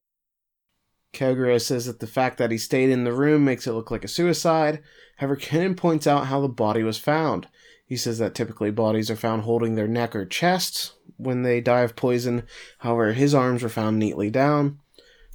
Kogoro 1.13 1.59
says 1.59 1.85
that 1.85 1.99
the 1.99 2.07
fact 2.07 2.37
that 2.37 2.51
he 2.51 2.57
stayed 2.57 2.89
in 2.89 3.03
the 3.03 3.13
room 3.13 3.43
makes 3.43 3.65
it 3.65 3.71
look 3.71 3.91
like 3.91 4.03
a 4.03 4.09
suicide. 4.09 4.81
However, 5.17 5.35
Conan 5.35 5.75
points 5.75 6.05
out 6.05 6.27
how 6.27 6.41
the 6.41 6.49
body 6.49 6.83
was 6.83 6.97
found. 6.97 7.47
He 7.89 7.97
says 7.97 8.19
that 8.19 8.35
typically 8.35 8.69
bodies 8.69 9.09
are 9.09 9.15
found 9.15 9.41
holding 9.41 9.73
their 9.73 9.87
neck 9.87 10.15
or 10.15 10.23
chest 10.23 10.93
when 11.17 11.41
they 11.41 11.59
die 11.59 11.81
of 11.81 11.95
poison. 11.95 12.43
However, 12.77 13.13
his 13.13 13.33
arms 13.33 13.63
were 13.63 13.67
found 13.67 13.97
neatly 13.97 14.29
down. 14.29 14.77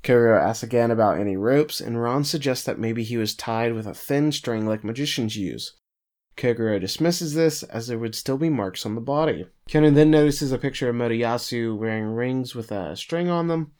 Kogoro 0.04 0.40
asks 0.40 0.62
again 0.62 0.92
about 0.92 1.18
any 1.18 1.36
ropes, 1.36 1.80
and 1.80 2.00
Ron 2.00 2.22
suggests 2.22 2.64
that 2.66 2.78
maybe 2.78 3.02
he 3.02 3.16
was 3.16 3.34
tied 3.34 3.72
with 3.72 3.88
a 3.88 3.92
thin 3.92 4.30
string 4.30 4.68
like 4.68 4.84
magicians 4.84 5.36
use. 5.36 5.72
Kogoro 6.36 6.80
dismisses 6.80 7.34
this, 7.34 7.64
as 7.64 7.88
there 7.88 7.98
would 7.98 8.14
still 8.14 8.38
be 8.38 8.50
marks 8.50 8.86
on 8.86 8.94
the 8.94 9.00
body. 9.00 9.46
Conan 9.68 9.94
then 9.94 10.12
notices 10.12 10.52
a 10.52 10.58
picture 10.58 10.88
of 10.88 10.94
Motoyasu 10.94 11.76
wearing 11.76 12.06
rings 12.06 12.54
with 12.54 12.70
a 12.70 12.94
string 12.94 13.28
on 13.28 13.48
them, 13.48 13.72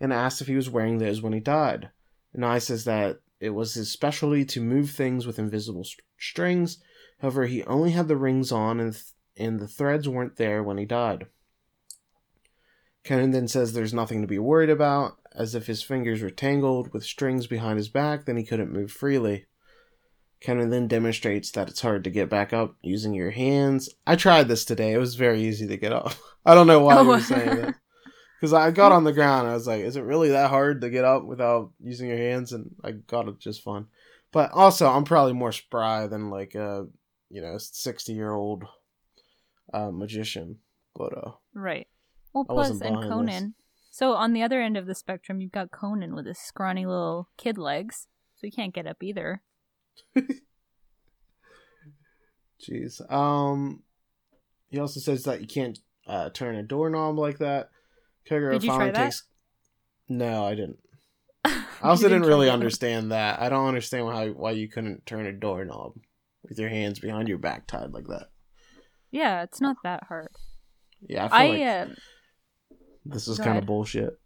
and 0.00 0.12
asks 0.12 0.40
if 0.40 0.46
he 0.46 0.54
was 0.54 0.70
wearing 0.70 0.98
those 0.98 1.20
when 1.20 1.32
he 1.32 1.40
died. 1.40 1.90
Nai 2.32 2.58
says 2.58 2.84
that 2.84 3.22
it 3.40 3.50
was 3.50 3.74
his 3.74 3.90
specialty 3.90 4.44
to 4.44 4.60
move 4.60 4.90
things 4.90 5.26
with 5.26 5.40
invisible 5.40 5.82
st- 5.82 6.04
strings. 6.16 6.78
However, 7.20 7.46
he 7.46 7.62
only 7.64 7.90
had 7.92 8.08
the 8.08 8.16
rings 8.16 8.50
on, 8.52 8.80
and, 8.80 8.92
th- 8.92 9.04
and 9.36 9.60
the 9.60 9.68
threads 9.68 10.08
weren't 10.08 10.36
there 10.36 10.62
when 10.62 10.78
he 10.78 10.84
died. 10.84 11.26
Conan 13.04 13.30
then 13.30 13.48
says 13.48 13.72
there's 13.72 13.94
nothing 13.94 14.20
to 14.20 14.26
be 14.26 14.38
worried 14.38 14.70
about, 14.70 15.16
as 15.34 15.54
if 15.54 15.66
his 15.66 15.82
fingers 15.82 16.22
were 16.22 16.30
tangled 16.30 16.92
with 16.92 17.04
strings 17.04 17.46
behind 17.46 17.78
his 17.78 17.88
back, 17.88 18.24
then 18.26 18.36
he 18.36 18.44
couldn't 18.44 18.72
move 18.72 18.90
freely. 18.92 19.46
Conan 20.42 20.70
then 20.70 20.88
demonstrates 20.88 21.50
that 21.52 21.68
it's 21.68 21.82
hard 21.82 22.04
to 22.04 22.10
get 22.10 22.30
back 22.30 22.52
up 22.52 22.76
using 22.82 23.12
your 23.12 23.30
hands. 23.30 23.90
I 24.06 24.16
tried 24.16 24.48
this 24.48 24.64
today. 24.64 24.92
It 24.92 24.98
was 24.98 25.14
very 25.14 25.42
easy 25.42 25.66
to 25.66 25.76
get 25.76 25.92
up. 25.92 26.12
I 26.46 26.54
don't 26.54 26.66
know 26.66 26.80
why 26.80 26.96
Oh. 26.98 27.02
you 27.02 27.08
were 27.08 27.20
saying 27.20 27.60
that. 27.60 27.74
Because 28.40 28.54
I 28.54 28.70
got 28.70 28.92
on 28.92 29.04
the 29.04 29.12
ground, 29.12 29.46
I 29.48 29.52
was 29.52 29.66
like, 29.66 29.82
"Is 29.82 29.96
it 29.96 30.04
really 30.04 30.30
that 30.30 30.48
hard 30.48 30.80
to 30.80 30.88
get 30.88 31.04
up 31.04 31.24
without 31.26 31.72
using 31.78 32.08
your 32.08 32.16
hands?" 32.16 32.52
And 32.54 32.74
I 32.82 32.92
got 32.92 33.28
it 33.28 33.38
just 33.38 33.62
fine. 33.62 33.84
But 34.32 34.50
also, 34.52 34.88
I'm 34.88 35.04
probably 35.04 35.34
more 35.34 35.52
spry 35.52 36.06
than 36.06 36.30
like 36.30 36.54
a 36.54 36.86
you 37.30 37.40
know 37.40 37.56
sixty 37.58 38.12
year 38.12 38.32
old 38.32 38.64
uh, 39.72 39.90
magician. 39.90 40.58
But 40.94 41.16
uh, 41.16 41.32
Right. 41.54 41.86
Well, 42.32 42.44
plus, 42.44 42.80
and 42.80 42.80
Conan. 42.80 43.54
So 43.90 44.14
on 44.14 44.32
the 44.32 44.42
other 44.42 44.60
end 44.60 44.76
of 44.76 44.86
the 44.86 44.94
spectrum, 44.94 45.40
you've 45.40 45.50
got 45.52 45.70
Conan 45.72 46.14
with 46.14 46.26
his 46.26 46.38
scrawny 46.38 46.86
little 46.86 47.28
kid 47.36 47.58
legs, 47.58 48.06
so 48.36 48.46
he 48.46 48.50
can't 48.50 48.74
get 48.74 48.86
up 48.86 49.02
either. 49.02 49.42
jeez. 52.62 53.12
Um, 53.12 53.82
he 54.68 54.78
also 54.78 55.00
says 55.00 55.24
that 55.24 55.40
you 55.40 55.48
can't 55.48 55.78
uh, 56.06 56.30
turn 56.30 56.54
a 56.54 56.62
doorknob 56.62 57.18
like 57.18 57.38
that. 57.38 57.70
Did 58.28 58.62
you 58.62 58.70
try 58.70 58.92
that? 58.92 58.94
takes. 58.94 59.24
No, 60.08 60.44
I 60.44 60.54
didn't. 60.54 60.78
I 61.44 61.64
also 61.82 62.08
didn't 62.08 62.28
really 62.28 62.50
understand 62.50 63.10
that. 63.10 63.40
I 63.40 63.48
don't 63.48 63.66
understand 63.66 64.06
why 64.06 64.28
why 64.28 64.52
you 64.52 64.68
couldn't 64.68 65.04
turn 65.06 65.26
a 65.26 65.32
doorknob 65.32 65.94
with 66.50 66.58
your 66.58 66.68
hands 66.68 66.98
behind 66.98 67.28
your 67.28 67.38
back 67.38 67.66
tied 67.66 67.92
like 67.92 68.08
that. 68.08 68.28
Yeah, 69.10 69.42
it's 69.42 69.60
not 69.60 69.76
that 69.82 70.04
hard. 70.04 70.28
Yeah, 71.00 71.28
I 71.32 71.46
feel 71.46 71.52
I, 71.52 71.56
like 71.56 71.90
uh, 71.90 71.94
this 73.06 73.28
is 73.28 73.38
kind 73.38 73.56
of 73.56 73.64
bullshit. 73.64 74.18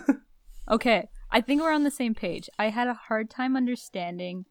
okay. 0.70 1.08
I 1.30 1.40
think 1.40 1.62
we're 1.62 1.72
on 1.72 1.82
the 1.82 1.90
same 1.90 2.14
page. 2.14 2.48
I 2.58 2.68
had 2.68 2.86
a 2.88 2.94
hard 2.94 3.30
time 3.30 3.56
understanding 3.56 4.44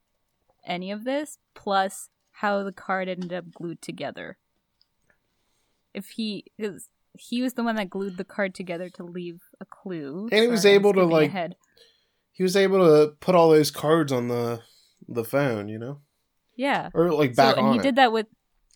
any 0.65 0.91
of 0.91 1.03
this, 1.05 1.37
plus 1.53 2.09
how 2.31 2.63
the 2.63 2.71
card 2.71 3.07
ended 3.07 3.31
up 3.31 3.51
glued 3.53 3.81
together. 3.81 4.37
If 5.93 6.09
he, 6.09 6.45
is 6.57 6.89
he 7.17 7.41
was 7.41 7.53
the 7.53 7.63
one 7.63 7.75
that 7.75 7.89
glued 7.89 8.17
the 8.17 8.23
card 8.23 8.55
together 8.55 8.89
to 8.89 9.03
leave 9.03 9.41
a 9.59 9.65
clue, 9.65 10.27
And 10.31 10.41
he 10.41 10.47
was 10.47 10.63
Sorry, 10.63 10.73
able 10.73 10.93
to, 10.93 11.05
like, 11.05 11.29
ahead. 11.29 11.55
he 12.31 12.41
was 12.41 12.55
able 12.55 12.79
to 12.79 13.13
put 13.19 13.35
all 13.35 13.49
those 13.49 13.69
cards 13.71 14.11
on 14.11 14.27
the 14.27 14.61
the 15.07 15.23
phone, 15.23 15.67
you 15.67 15.77
know, 15.77 15.99
yeah. 16.55 16.89
or 16.93 17.11
like 17.13 17.35
So, 17.35 17.43
back 17.43 17.57
and 17.57 17.67
on 17.67 17.73
he 17.73 17.79
it. 17.79 17.83
did 17.83 17.95
that 17.95 18.11
with, 18.11 18.27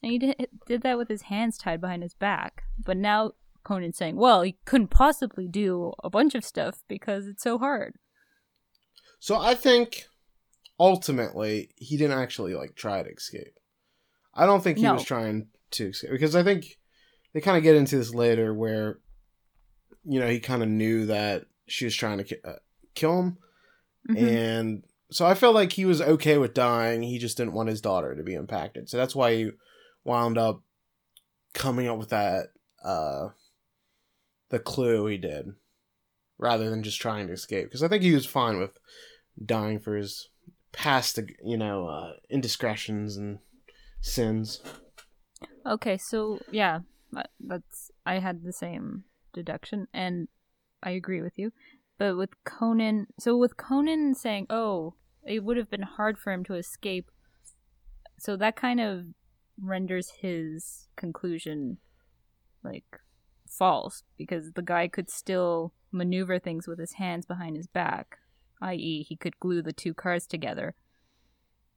and 0.04 0.12
he 0.12 0.20
did 0.20 0.48
did 0.68 0.82
that 0.84 0.98
with 0.98 1.08
his 1.08 1.24
hands 1.24 1.58
tied 1.58 1.82
behind 1.82 2.04
his 2.04 2.14
back. 2.14 2.64
But 2.84 2.98
now 2.98 3.32
Conan's 3.64 3.98
saying, 3.98 4.16
well, 4.18 4.42
he 4.44 4.58
couldn't 4.66 4.90
possibly 4.90 5.48
do 5.48 5.94
a 6.04 6.10
bunch 6.10 6.36
of 6.36 6.46
stuff 6.46 6.84
because 6.88 7.28
it's 7.28 7.42
so 7.44 7.58
hard. 7.58 7.96
So 9.20 9.38
I 9.38 9.56
think 9.56 10.06
ultimately 10.80 11.72
he 11.78 11.98
didn't 11.98 12.20
actually 12.20 12.54
like 12.54 12.76
try 12.76 13.02
to 13.02 13.10
escape. 13.10 13.58
I 14.34 14.46
don't 14.46 14.64
think 14.64 14.78
he 14.78 14.84
No. 14.84 14.94
was 14.96 15.04
trying 15.04 15.48
to 15.72 15.88
escape 15.88 16.12
because 16.12 16.36
I 16.36 16.44
think 16.44 16.78
they 17.34 17.42
kind 17.42 17.58
of 17.58 17.64
get 17.64 17.76
into 17.76 17.98
this 17.98 18.14
later 18.14 18.54
where 18.54 19.00
you 20.04 20.20
know 20.20 20.28
he 20.30 20.40
kind 20.40 20.62
of 20.62 20.70
knew 20.70 21.06
that 21.08 21.46
she 21.68 21.86
was 21.86 21.96
trying 21.96 22.18
to 22.20 22.24
ki- 22.24 22.36
uh, 22.44 22.54
kill 22.94 23.20
him 23.20 23.38
Mhm. 24.10 24.60
and 24.60 24.84
so 25.12 25.26
I 25.26 25.34
felt 25.36 25.56
like 25.56 25.74
he 25.74 25.86
was 25.86 26.02
okay 26.02 26.38
with 26.38 26.54
dying. 26.54 27.04
He 27.04 27.18
just 27.18 27.38
didn't 27.38 27.54
want 27.54 27.70
his 27.70 27.82
daughter 27.82 28.16
to 28.16 28.24
be 28.24 28.34
impacted. 28.34 28.90
So 28.90 28.98
that's 28.98 29.16
why 29.16 29.36
he 29.36 29.52
wound 30.04 30.38
up 30.38 30.62
coming 31.54 31.88
up 31.88 31.98
with 31.98 32.10
that 32.10 32.48
uh 32.84 33.30
the 34.50 34.60
clue 34.60 35.06
he 35.08 35.18
did 35.18 35.54
rather 36.38 36.70
than 36.70 36.84
just 36.84 37.00
trying 37.00 37.28
to 37.28 37.34
escape 37.34 37.66
because 37.66 37.82
I 37.82 37.88
think 37.88 38.04
he 38.04 38.14
was 38.14 38.26
fine 38.26 38.60
with 38.60 38.78
dying 39.44 39.80
for 39.80 39.96
his 39.96 40.30
past 40.74 41.18
you 41.44 41.58
know 41.58 41.88
uh 41.88 42.14
indiscretions 42.30 43.18
and 43.18 43.40
sins. 44.02 44.62
Okay, 45.66 45.98
so 45.98 46.40
yeah, 46.52 46.80
that's 47.40 47.92
I 48.06 48.20
had 48.20 48.44
the 48.44 48.54
same 48.54 49.06
deduction, 49.34 49.88
and 49.94 50.28
I 50.84 50.92
agree 50.92 51.22
with 51.22 51.38
you. 51.38 51.52
But 51.98 52.18
with 52.18 52.44
Conan, 52.44 53.08
so 53.18 53.38
with 53.38 53.58
Conan 53.58 54.16
saying, 54.16 54.48
"Oh, 54.50 54.96
it 55.24 55.44
would 55.44 55.58
have 55.58 55.70
been 55.70 55.84
hard 55.84 56.18
for 56.18 56.34
him 56.34 56.44
to 56.46 56.56
escape," 56.56 57.10
so 58.20 58.36
that 58.36 58.56
kind 58.56 58.80
of 58.80 59.08
renders 59.62 60.10
his 60.22 60.90
conclusion 60.96 61.78
like 62.64 63.00
false 63.48 64.04
because 64.18 64.52
the 64.52 64.62
guy 64.62 64.88
could 64.88 65.10
still 65.10 65.74
maneuver 65.92 66.40
things 66.40 66.68
with 66.68 66.80
his 66.80 66.94
hands 66.94 67.26
behind 67.26 67.56
his 67.56 67.68
back, 67.68 68.20
i.e., 68.62 69.04
he 69.04 69.16
could 69.16 69.40
glue 69.40 69.62
the 69.62 69.72
two 69.72 69.94
cars 69.94 70.28
together 70.28 70.76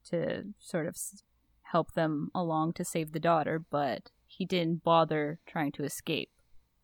to 0.04 0.44
sort 0.59 0.87
of 0.87 0.96
help 1.62 1.92
them 1.92 2.31
along 2.35 2.72
to 2.72 2.85
save 2.85 3.12
the 3.12 3.20
daughter, 3.20 3.59
but 3.59 4.11
he 4.26 4.44
didn't 4.44 4.83
bother 4.83 5.38
trying 5.46 5.70
to 5.72 5.85
escape, 5.85 6.31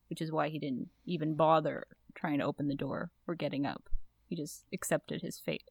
which 0.08 0.20
is 0.20 0.30
why 0.30 0.48
he 0.48 0.58
didn't 0.58 0.88
even 1.04 1.34
bother 1.34 1.84
trying 2.14 2.38
to 2.38 2.44
open 2.44 2.68
the 2.68 2.74
door 2.74 3.10
or 3.26 3.34
getting 3.34 3.66
up. 3.66 3.88
He 4.26 4.36
just 4.36 4.64
accepted 4.72 5.22
his 5.22 5.38
fate. 5.38 5.70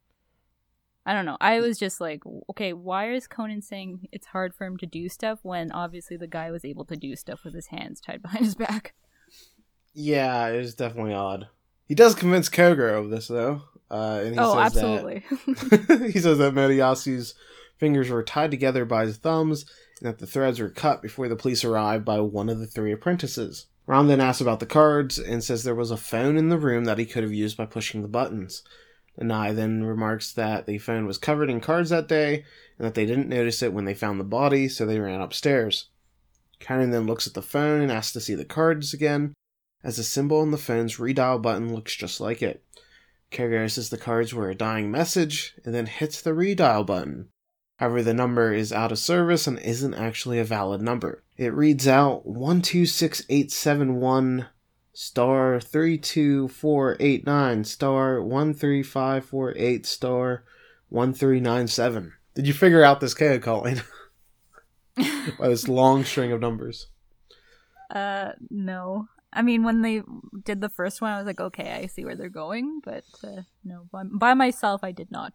I 1.05 1.13
don't 1.13 1.25
know. 1.25 1.37
I 1.41 1.59
was 1.59 1.77
just 1.77 1.99
like, 1.99 2.21
okay, 2.49 2.71
why 2.71 3.11
is 3.11 3.27
Conan 3.27 3.61
saying 3.61 4.07
it's 4.11 4.27
hard 4.27 4.55
for 4.55 4.65
him 4.65 4.77
to 4.77 4.85
do 4.85 5.09
stuff 5.09 5.39
when 5.41 5.71
obviously 5.71 6.15
the 6.15 6.27
guy 6.27 6.49
was 6.49 6.63
able 6.63 6.85
to 6.85 6.95
do 6.95 7.15
stuff 7.15 7.43
with 7.43 7.53
his 7.53 7.67
hands 7.67 7.99
tied 7.99 8.21
behind 8.21 8.45
his 8.45 8.55
back? 8.55 8.93
Yeah, 9.93 10.47
it 10.47 10.57
was 10.57 10.75
definitely 10.75 11.13
odd. 11.13 11.47
He 11.85 11.95
does 11.95 12.15
convince 12.15 12.49
Kogoro 12.49 12.99
of 12.99 13.09
this 13.09 13.27
though, 13.27 13.63
uh, 13.91 14.21
and 14.23 14.33
he 14.33 14.39
oh, 14.39 14.63
says 14.63 14.73
that 14.73 14.85
absolutely. 14.85 15.23
he 16.11 16.19
says 16.19 16.37
that 16.37 16.53
Motoyasu's 16.53 17.35
fingers 17.77 18.09
were 18.09 18.23
tied 18.23 18.49
together 18.49 18.85
by 18.85 19.05
his 19.05 19.17
thumbs 19.17 19.65
and 19.99 20.07
that 20.07 20.19
the 20.19 20.25
threads 20.25 20.59
were 20.59 20.69
cut 20.69 21.01
before 21.01 21.27
the 21.27 21.35
police 21.35 21.65
arrived 21.65 22.05
by 22.05 22.19
one 22.21 22.49
of 22.49 22.59
the 22.59 22.65
three 22.65 22.93
apprentices. 22.93 23.67
Ran 23.85 24.07
then 24.07 24.21
asks 24.21 24.41
about 24.41 24.59
the 24.59 24.65
cards 24.65 25.19
and 25.19 25.43
says 25.43 25.63
there 25.63 25.75
was 25.75 25.91
a 25.91 25.97
phone 25.97 26.37
in 26.37 26.49
the 26.49 26.57
room 26.57 26.85
that 26.85 26.97
he 26.97 27.05
could 27.05 27.23
have 27.23 27.33
used 27.33 27.57
by 27.57 27.65
pushing 27.65 28.01
the 28.01 28.07
buttons. 28.07 28.63
Nanai 29.19 29.55
then 29.55 29.83
remarks 29.83 30.31
that 30.33 30.65
the 30.65 30.77
phone 30.77 31.05
was 31.05 31.17
covered 31.17 31.49
in 31.49 31.59
cards 31.59 31.89
that 31.89 32.07
day 32.07 32.45
and 32.77 32.87
that 32.87 32.95
they 32.95 33.05
didn't 33.05 33.29
notice 33.29 33.61
it 33.61 33.73
when 33.73 33.85
they 33.85 33.93
found 33.93 34.19
the 34.19 34.25
body, 34.25 34.67
so 34.67 34.85
they 34.85 34.99
ran 34.99 35.21
upstairs. 35.21 35.89
Conan 36.59 36.91
then 36.91 37.05
looks 37.05 37.27
at 37.27 37.33
the 37.33 37.41
phone 37.41 37.81
and 37.81 37.91
asks 37.91 38.13
to 38.13 38.21
see 38.21 38.35
the 38.35 38.45
cards 38.45 38.93
again, 38.93 39.33
as 39.83 39.97
the 39.97 40.03
symbol 40.03 40.39
on 40.39 40.51
the 40.51 40.57
phone's 40.57 40.97
redial 40.97 41.41
button 41.41 41.75
looks 41.75 41.95
just 41.95 42.21
like 42.21 42.41
it. 42.41 42.63
Kogoro 43.31 43.69
says 43.69 43.89
the 43.89 43.97
cards 43.97 44.33
were 44.33 44.49
a 44.49 44.55
dying 44.55 44.89
message 44.89 45.55
and 45.65 45.73
then 45.73 45.87
hits 45.87 46.21
the 46.21 46.31
redial 46.31 46.85
button. 46.85 47.29
However, 47.77 48.03
the 48.03 48.13
number 48.13 48.53
is 48.53 48.71
out 48.71 48.91
of 48.91 48.99
service 48.99 49.47
and 49.47 49.57
isn't 49.59 49.95
actually 49.95 50.39
a 50.39 50.43
valid 50.43 50.81
number. 50.81 51.23
It 51.37 51.53
reads 51.53 51.87
out 51.87 52.25
126871 52.25 54.45
star 54.93 55.59
32489 55.59 57.63
star 57.63 58.21
13548 58.21 59.85
star 59.85 60.43
1397. 60.89 62.13
Did 62.35 62.47
you 62.47 62.53
figure 62.53 62.83
out 62.83 62.99
this 62.99 63.13
code, 63.15 63.41
Colleen? 63.41 63.81
By 65.39 65.47
this 65.47 65.67
long 65.67 66.03
string 66.03 66.31
of 66.31 66.39
numbers. 66.39 66.87
uh, 67.89 68.33
no. 68.49 69.07
I 69.35 69.41
mean, 69.41 69.63
when 69.63 69.81
they 69.81 70.03
did 70.43 70.61
the 70.61 70.69
first 70.69 71.01
one, 71.01 71.11
I 71.11 71.17
was 71.17 71.25
like, 71.25 71.39
okay, 71.39 71.71
I 71.71 71.87
see 71.87 72.05
where 72.05 72.15
they're 72.15 72.29
going, 72.29 72.81
but 72.83 73.03
uh, 73.23 73.41
no, 73.63 73.87
by, 73.91 74.03
by 74.03 74.35
myself, 74.35 74.83
I 74.83 74.91
did 74.91 75.09
not. 75.09 75.33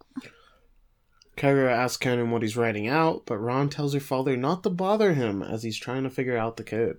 Kogoro 1.39 1.71
asks 1.71 1.97
Conan 1.97 2.31
what 2.31 2.43
he's 2.43 2.57
writing 2.57 2.89
out, 2.89 3.23
but 3.25 3.39
Ran 3.39 3.69
tells 3.69 3.95
her 3.95 4.01
father 4.01 4.37
not 4.37 4.65
to 4.65 4.71
bother 4.71 5.15
him 5.15 5.43
as 5.43 5.63
he's 5.63 5.79
trying 5.79 6.03
to 6.03 6.11
figure 6.11 6.37
out 6.37 6.57
the 6.57 6.65
code. 6.65 6.99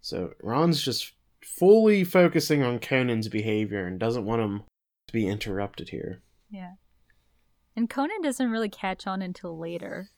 So 0.00 0.32
Ran's 0.42 0.82
just 0.82 1.12
fully 1.44 2.02
focusing 2.02 2.62
on 2.62 2.80
Conan's 2.80 3.28
behavior 3.28 3.86
and 3.86 3.98
doesn't 3.98 4.24
want 4.24 4.42
him 4.42 4.62
to 5.06 5.12
be 5.12 5.28
interrupted 5.28 5.90
here. 5.90 6.22
Yeah. 6.50 6.72
And 7.76 7.88
Conan 7.88 8.22
doesn't 8.22 8.50
really 8.50 8.68
catch 8.68 9.06
on 9.06 9.22
until 9.22 9.58
later. 9.58 10.08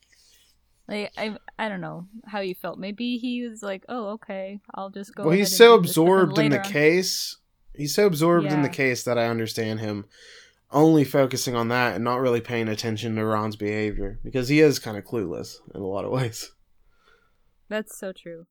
Like 0.87 1.11
I 1.17 1.37
I 1.59 1.69
don't 1.69 1.81
know 1.81 2.07
how 2.25 2.39
you 2.39 2.55
felt. 2.55 2.79
Maybe 2.79 3.17
he 3.17 3.47
was 3.47 3.61
like, 3.61 3.85
"Oh, 3.87 4.07
okay, 4.13 4.59
I'll 4.73 4.89
just 4.89 5.13
go." 5.13 5.23
well, 5.25 5.37
he's 5.37 5.55
so 5.55 5.77
do 5.77 5.83
this," 5.83 5.95
but 5.95 6.05
then 6.05 6.11
absorbed 6.15 6.39
in 6.39 6.51
the 6.51 6.65
on- 6.65 6.71
case. 6.71 7.37
He's 7.75 7.93
so 7.93 8.07
absorbed 8.07 8.47
in 8.51 8.63
the 8.63 8.69
case 8.69 9.03
that 9.03 9.17
I 9.17 9.27
understand 9.27 9.79
him 9.79 10.05
only 10.71 11.03
focusing 11.03 11.55
on 11.55 11.67
that 11.69 11.95
and 11.95 12.03
not 12.03 12.19
really 12.19 12.41
paying 12.41 12.67
attention 12.67 13.15
to 13.15 13.25
Ran's 13.25 13.55
behavior 13.55 14.19
because 14.23 14.49
he 14.49 14.59
is 14.59 14.79
kind 14.79 14.97
of 14.97 15.05
clueless 15.05 15.57
in 15.73 15.81
a 15.81 15.87
lot 15.87 16.05
of 16.05 16.11
ways. 16.11 16.51
That's 17.69 17.97
so 17.97 18.11
true. 18.11 18.45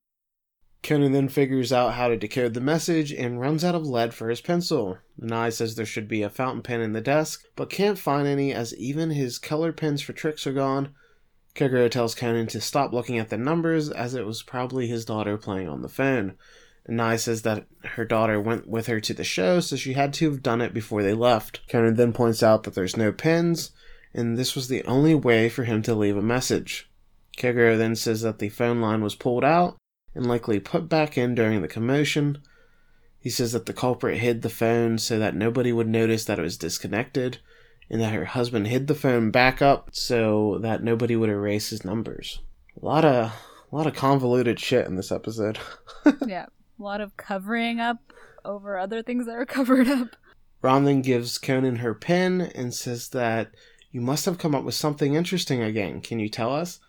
Conan 0.83 1.13
then 1.13 1.29
figures 1.29 1.73
out 1.73 1.95
how 1.95 2.09
to 2.09 2.17
decode 2.17 2.55
the 2.55 2.61
message 2.61 3.13
and 3.13 3.41
runs 3.41 3.65
out 3.65 3.75
of 3.75 3.87
lead 3.87 4.15
for 4.15 4.29
his 4.29 4.41
pencil. 4.41 4.99
Nanai 5.21 5.53
says 5.53 5.75
there 5.75 5.85
should 5.85 6.07
be 6.07 6.23
a 6.23 6.31
fountain 6.31 6.63
pen 6.63 6.81
in 6.81 6.93
the 6.93 7.01
desk, 7.01 7.43
but 7.57 7.69
can't 7.69 7.99
find 7.99 8.29
any 8.29 8.53
as 8.53 8.77
even 8.77 9.11
his 9.11 9.39
color 9.39 9.73
pens 9.73 10.01
for 10.01 10.13
tricks 10.13 10.47
are 10.47 10.53
gone. 10.53 10.95
Kogoro 11.55 11.91
tells 11.91 12.15
Conan 12.15 12.47
to 12.49 12.61
stop 12.61 12.93
looking 12.93 13.19
at 13.19 13.29
the 13.29 13.37
numbers 13.37 13.91
as 13.91 14.15
it 14.15 14.25
was 14.25 14.45
probably 14.45 14.87
his 14.87 15.05
daughter 15.05 15.37
playing 15.37 15.69
on 15.69 15.83
the 15.83 15.89
phone. 15.89 16.37
Nanai 16.89 17.19
says 17.19 17.43
that 17.43 17.67
her 17.85 18.05
daughter 18.05 18.41
went 18.41 18.67
with 18.67 18.87
her 18.87 18.99
to 19.01 19.13
the 19.13 19.25
show, 19.25 19.61
so 19.61 19.77
she 19.77 19.93
had 19.93 20.15
to 20.15 20.31
have 20.31 20.43
done 20.43 20.61
it 20.61 20.73
before 20.73 21.03
they 21.03 21.13
left. 21.13 21.61
Conan 21.69 21.95
then 21.95 22.13
points 22.13 22.43
out 22.43 22.63
that 22.63 22.75
there's 22.75 22.97
no 22.97 23.13
pins, 23.13 23.73
and 24.15 24.39
this 24.39 24.55
was 24.55 24.69
the 24.69 24.83
only 24.85 25.15
way 25.15 25.49
for 25.49 25.65
him 25.65 25.83
to 25.83 25.95
leave 25.95 26.17
a 26.17 26.23
message. 26.23 26.91
Kogoro 27.37 27.77
then 27.77 27.95
says 27.95 28.23
that 28.23 28.39
the 28.39 28.49
phone 28.49 28.81
line 28.81 29.03
was 29.03 29.15
pulled 29.15 29.45
out 29.45 29.77
and 30.15 30.27
likely 30.27 30.59
put 30.59 30.89
back 30.89 31.19
in 31.19 31.35
during 31.35 31.61
the 31.61 31.69
commotion. 31.69 32.39
He 33.21 33.31
says 33.31 33.53
that 33.53 33.67
the 33.67 33.73
culprit 33.75 34.19
hid 34.19 34.43
the 34.43 34.49
phone 34.49 34.99
so 34.99 35.19
that 35.19 35.35
nobody 35.35 35.73
would 35.73 35.89
notice 35.89 36.25
that 36.25 36.39
it 36.39 36.43
was 36.43 36.57
disconnected, 36.57 37.39
and 37.91 38.01
that 38.01 38.15
her 38.15 38.25
husband 38.25 38.67
hid 38.67 38.87
the 38.87 38.95
phone 38.95 39.31
back 39.31 39.61
up 39.61 39.91
so 39.93 40.59
that 40.63 40.83
nobody 40.83 41.17
would 41.17 41.31
erase 41.31 41.69
his 41.71 41.85
numbers. 41.85 42.41
A 42.81 42.85
lot 42.85 43.05
of 43.05 43.33
a 43.71 43.77
lot 43.77 43.87
of 43.87 43.95
convoluted 43.95 44.59
shit 44.59 44.87
in 44.87 44.97
this 44.97 45.13
episode. 45.13 45.59
yeah, 46.27 46.47
a 46.79 46.83
lot 46.83 47.01
of 47.01 47.17
covering 47.17 47.81
up 47.81 48.13
over 48.45 48.79
other 48.79 49.03
things 49.03 49.27
that 49.27 49.37
are 49.37 49.47
covered 49.47 49.89
up. 49.89 50.17
Ran 50.63 50.85
then 50.85 51.03
gives 51.03 51.39
Conan 51.39 51.77
her 51.77 51.95
pen 51.95 52.41
and 52.41 52.75
says 52.75 53.11
that 53.11 53.51
you 53.91 54.01
must 54.01 54.25
have 54.25 54.39
come 54.39 54.55
up 54.55 54.65
with 54.65 54.75
something 54.75 55.15
interesting 55.15 55.63
again. 55.63 56.01
Can 56.01 56.19
you 56.19 56.29
tell 56.29 56.53
us? 56.55 56.81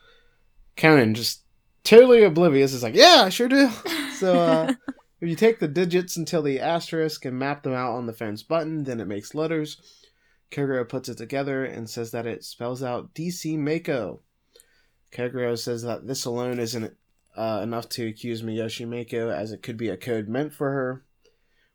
Conan 0.75 1.13
just 1.13 1.43
totally 1.84 2.23
oblivious 2.23 2.73
is 2.73 2.84
like, 2.84 2.95
yeah, 2.95 3.23
I 3.25 3.30
sure 3.30 3.47
do. 3.47 3.69
So 4.19 4.38
uh, 4.38 4.73
If 5.21 5.28
you 5.28 5.36
take 5.36 5.60
the 5.60 5.67
digits 5.67 6.15
until 6.15 6.41
the 6.41 6.60
asterisk 6.60 7.25
and 7.25 7.38
map 7.38 7.63
them 7.63 7.73
out 7.73 7.95
on 7.95 8.06
the 8.06 8.13
phone's 8.13 8.43
button, 8.43 8.86
then 8.86 9.02
it 9.02 9.08
makes 9.08 9.36
letters. 9.36 9.78
Kogoro 10.49 10.88
puts 10.88 11.10
it 11.10 11.17
together 11.17 11.65
and 11.65 11.89
says 11.89 12.12
that 12.12 12.25
it 12.25 12.43
spells 12.43 12.82
out 12.82 13.13
DC 13.13 13.58
Mako. 13.58 14.21
Kogoro 15.12 15.58
says 15.58 15.84
that 15.84 16.08
this 16.08 16.23
alone 16.23 16.60
isn't 16.60 16.95
uh, 17.39 17.62
enough 17.63 17.88
to 17.88 18.06
accuse 18.06 18.41
Miyoshi 18.41 18.86
Mako, 18.86 19.30
as 19.30 19.54
it 19.54 19.63
could 19.63 19.78
be 19.78 19.88
a 19.88 19.95
code 19.95 20.28
meant 20.28 20.54
for 20.54 20.71
her. 20.71 21.06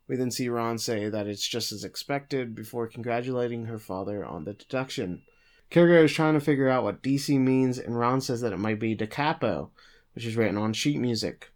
We 0.07 0.15
then 0.15 0.29
see 0.29 0.47
Ran 0.47 0.77
say 0.77 1.09
that 1.09 1.25
it's 1.25 1.47
just 1.47 1.71
as 1.71 1.83
expected 1.83 2.53
before 2.53 2.87
congratulating 2.87 3.65
her 3.65 3.79
father 3.79 4.23
on 4.23 4.43
the 4.45 4.53
deduction. 4.53 5.23
Kogoro 5.71 6.03
is 6.03 6.13
trying 6.13 6.35
to 6.35 6.39
figure 6.39 6.69
out 6.69 6.83
what 6.83 7.01
DC 7.01 7.39
means, 7.39 7.79
and 7.79 7.97
Ran 7.97 8.21
says 8.21 8.41
that 8.41 8.53
it 8.53 8.59
might 8.59 8.79
be 8.79 8.93
da 8.93 9.07
capo, 9.07 9.71
which 10.13 10.23
is 10.25 10.35
written 10.35 10.57
on 10.57 10.73
sheet 10.73 10.99
music. 10.99 11.51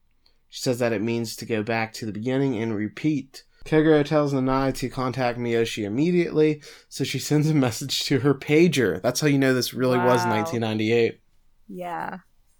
She 0.49 0.61
says 0.61 0.79
that 0.79 0.93
it 0.93 1.03
means 1.03 1.35
to 1.35 1.45
go 1.45 1.61
back 1.61 1.93
to 1.93 2.07
the 2.07 2.11
beginning 2.11 2.57
and 2.59 2.75
repeat. 2.75 3.43
Kogoro 3.63 4.03
tells 4.03 4.33
Nanai 4.33 4.73
to 4.77 4.89
contact 4.89 5.37
Miyoshi 5.37 5.83
immediately, 5.83 6.63
so 6.87 7.03
she 7.03 7.19
sends 7.19 7.47
a 7.47 7.53
message 7.53 8.03
to 8.05 8.21
her 8.21 8.33
pager. 8.33 8.99
That's 9.03 9.19
how 9.19 9.27
you 9.27 9.37
know 9.37 9.53
this 9.53 9.75
really 9.75 9.99
was 9.99 10.23
Wow. 10.23 10.31
1998. 10.31 11.19
Yeah. 11.67 12.17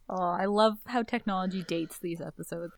Oh, 0.10 0.22
I 0.22 0.45
love 0.45 0.78
how 0.88 1.04
technology 1.04 1.63
dates 1.63 2.00
these 2.00 2.19
episodes. 2.19 2.74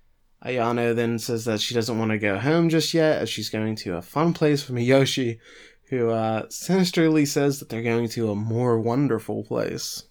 Ayano 0.46 0.96
then 0.96 1.20
says 1.20 1.46
that 1.46 1.62
she 1.62 1.74
doesn't 1.74 1.98
want 1.98 2.12
to 2.12 2.17
go 2.17 2.38
home 2.39 2.67
just 2.70 2.94
yet, 2.94 3.22
as 3.22 3.30
she's 3.30 3.50
going 3.50 3.76
to 3.78 3.96
a 3.96 4.02
fun 4.02 4.34
place 4.34 4.67
with 4.67 4.78
Miyoshi, 4.78 5.38
who 5.89 6.10
uh, 6.10 6.48
sinisterly 6.50 7.26
says 7.26 7.60
that 7.60 7.70
they're 7.70 7.84
going 7.84 8.10
to 8.10 8.32
a 8.32 8.36
more 8.36 8.80
wonderful 8.80 9.44
place. 9.44 10.04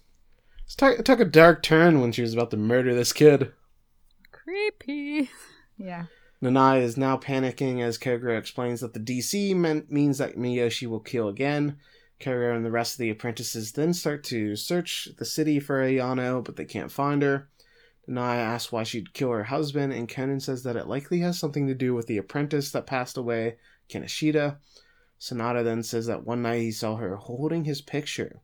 It 0.67 0.77
took- 0.77 0.99
it 0.99 1.05
took 1.05 1.19
a 1.19 1.25
dark 1.25 1.61
turn 1.61 1.99
when 1.99 2.11
she 2.11 2.21
was 2.21 2.33
about 2.33 2.49
to 2.51 2.57
murder 2.57 2.95
this 2.95 3.13
kid. 3.13 3.51
Creepy. 4.31 5.29
Yeah. 5.77 6.05
Nanai 6.43 6.83
is 6.83 6.95
now 6.95 7.17
panicking 7.17 7.81
as 7.81 7.97
Kogoro 7.97 8.37
explains 8.37 8.81
that 8.81 8.93
the 8.93 8.99
DC 8.99 9.55
meant, 9.55 9.91
means 9.91 10.19
that 10.19 10.35
Miyoshi 10.35 10.85
will 10.87 10.99
kill 10.99 11.27
again. 11.27 11.77
Kogoro 12.21 12.55
and 12.55 12.65
the 12.65 12.71
rest 12.71 12.93
of 12.93 12.99
the 12.99 13.09
apprentices 13.09 13.71
then 13.71 13.93
start 13.93 14.23
to 14.25 14.55
search 14.55 15.09
the 15.17 15.25
city 15.25 15.59
for 15.59 15.81
Ayano, 15.81 16.43
but 16.43 16.55
they 16.55 16.65
can't 16.65 16.91
find 16.91 17.21
her. 17.21 17.49
Nanai 18.07 18.37
asks 18.37 18.71
why 18.71 18.83
she'd 18.83 19.13
kill 19.13 19.31
her 19.31 19.43
husband, 19.43 19.93
and 19.93 20.09
Conan 20.09 20.39
says 20.39 20.63
that 20.63 20.75
it 20.75 20.87
likely 20.87 21.19
has 21.19 21.39
something 21.39 21.67
to 21.67 21.75
do 21.75 21.93
with 21.93 22.07
the 22.07 22.17
apprentice 22.17 22.71
that 22.71 22.85
passed 22.85 23.17
away, 23.17 23.57
Kinoshita. 23.89 24.57
Sanada 25.19 25.63
then 25.63 25.83
says 25.83 26.07
that 26.07 26.25
one 26.25 26.41
night 26.41 26.61
he 26.61 26.71
saw 26.71 26.95
her 26.95 27.15
holding 27.15 27.65
his 27.65 27.81
picture. 27.81 28.41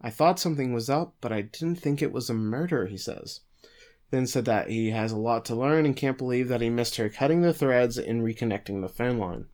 I 0.00 0.10
thought 0.10 0.38
something 0.38 0.72
was 0.72 0.90
up, 0.90 1.14
but 1.20 1.32
I 1.32 1.42
didn't 1.42 1.76
think 1.76 2.00
it 2.00 2.12
was 2.12 2.30
a 2.30 2.34
murder, 2.34 2.86
he 2.86 2.96
says 2.96 3.40
then 4.12 4.26
said 4.26 4.44
that 4.44 4.68
he 4.68 4.90
has 4.90 5.10
a 5.10 5.16
lot 5.16 5.44
to 5.46 5.54
learn 5.54 5.86
and 5.86 5.96
can't 5.96 6.18
believe 6.18 6.48
that 6.48 6.60
he 6.60 6.68
missed 6.68 6.96
her 6.96 7.08
cutting 7.08 7.40
the 7.40 7.54
threads 7.54 7.96
and 7.96 8.22
reconnecting 8.22 8.82
the 8.82 8.88
phone 8.88 9.18
line. 9.18 9.46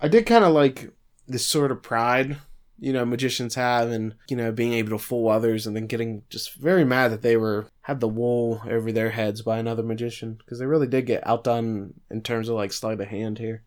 I 0.00 0.08
did 0.08 0.26
kind 0.26 0.44
of 0.44 0.52
like 0.52 0.90
this 1.28 1.46
sort 1.46 1.70
of 1.70 1.80
pride, 1.80 2.38
you 2.80 2.94
know, 2.94 3.04
magicians 3.04 3.54
have 3.54 3.90
and, 3.90 4.14
you 4.28 4.36
know, 4.36 4.50
being 4.50 4.72
able 4.72 4.90
to 4.90 4.98
fool 4.98 5.28
others 5.28 5.66
and 5.66 5.76
then 5.76 5.86
getting 5.86 6.22
just 6.30 6.54
very 6.54 6.84
mad 6.84 7.12
that 7.12 7.20
they 7.20 7.36
were 7.36 7.68
had 7.82 8.00
the 8.00 8.08
wool 8.08 8.62
over 8.68 8.90
their 8.90 9.10
heads 9.10 9.42
by 9.42 9.58
another 9.58 9.82
magician 9.82 10.34
because 10.38 10.58
they 10.58 10.66
really 10.66 10.86
did 10.86 11.06
get 11.06 11.26
outdone 11.26 11.92
in 12.10 12.22
terms 12.22 12.48
of 12.48 12.56
like 12.56 12.72
sleight 12.72 13.00
of 13.00 13.08
hand 13.08 13.38
here. 13.38 13.62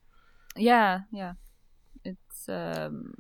Yeah, 0.58 1.02
yeah. 1.12 1.34
It's 2.04 2.50
um 2.50 3.14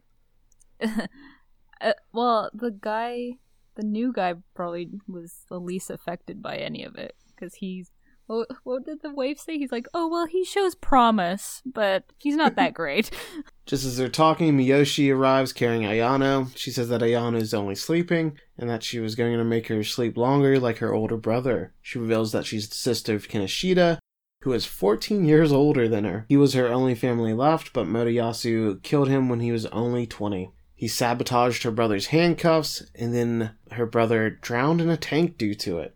uh, 0.82 1.94
well, 2.12 2.50
the 2.54 2.72
guy, 2.72 3.38
the 3.76 3.84
new 3.84 4.12
guy 4.12 4.34
probably 4.56 4.90
was 5.08 5.46
the 5.48 5.60
least 5.60 5.92
affected 5.92 6.42
by 6.42 6.58
any 6.58 6.84
of 6.84 6.96
it 6.96 7.16
cuz 7.38 7.56
he's 7.56 7.92
what, 8.28 8.48
what 8.64 8.86
did 8.86 9.02
the 9.02 9.14
wife 9.14 9.40
say? 9.40 9.58
He's 9.58 9.72
like, 9.72 9.88
"Oh, 9.94 10.08
well, 10.08 10.26
he 10.26 10.46
shows 10.46 10.76
promise, 10.76 11.62
but 11.66 12.06
he's 12.18 12.36
not 12.36 12.56
that 12.56 12.74
great." 12.74 13.12
Just 13.66 13.86
as 13.86 13.98
they're 13.98 14.10
talking, 14.10 14.58
Miyoshi 14.58 15.14
arrives 15.14 15.54
carrying 15.54 15.84
Ayano. 15.84 16.56
She 16.56 16.72
says 16.72 16.90
that 16.90 17.02
Ayano 17.02 17.42
is 17.42 17.54
only 17.54 17.76
sleeping 17.76 18.38
and 18.58 18.70
that 18.70 18.84
she 18.84 19.00
was 19.00 19.16
going 19.16 19.38
to 19.38 19.44
make 19.44 19.68
her 19.68 19.84
sleep 19.84 20.18
longer 20.18 20.60
like 20.60 20.80
her 20.80 20.94
older 20.94 21.18
brother. 21.18 21.74
She 21.82 22.00
reveals 22.00 22.32
that 22.32 22.46
she's 22.46 22.68
the 22.68 22.76
sister 22.76 23.16
of 23.16 23.28
Kinoshita, 23.28 24.00
who 24.42 24.52
is 24.52 24.66
14 24.66 25.24
years 25.26 25.52
older 25.54 25.88
than 25.88 26.04
her. 26.04 26.26
He 26.28 26.38
was 26.38 26.54
her 26.54 26.68
only 26.68 26.96
family 26.96 27.34
left, 27.34 27.72
but 27.72 27.88
Motoyasu 27.88 28.84
killed 28.84 29.08
him 29.08 29.30
when 29.30 29.40
he 29.40 29.52
was 29.52 29.66
only 29.68 30.06
20. 30.06 30.52
He 30.76 30.88
sabotaged 30.90 31.64
her 31.64 31.72
brother's 31.72 32.08
handcuffs, 32.08 32.84
and 32.94 33.14
then 33.16 33.52
her 33.72 33.86
brother 33.86 34.30
drowned 34.30 34.82
in 34.82 34.90
a 34.90 34.98
tank 34.98 35.38
due 35.38 35.56
to 35.56 35.80
it. 35.80 35.96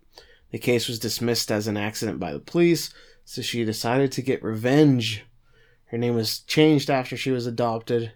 The 0.57 0.63
case 0.63 0.87
was 0.87 0.97
dismissed 0.97 1.51
as 1.51 1.67
an 1.67 1.77
accident 1.77 2.19
by 2.19 2.33
the 2.33 2.39
police, 2.39 2.91
so 3.23 3.43
she 3.43 3.63
decided 3.63 4.11
to 4.11 4.23
get 4.23 4.41
revenge. 4.41 5.23
Her 5.85 5.99
name 5.99 6.15
was 6.15 6.39
changed 6.39 6.89
after 6.89 7.15
she 7.15 7.29
was 7.29 7.45
adopted, 7.45 8.13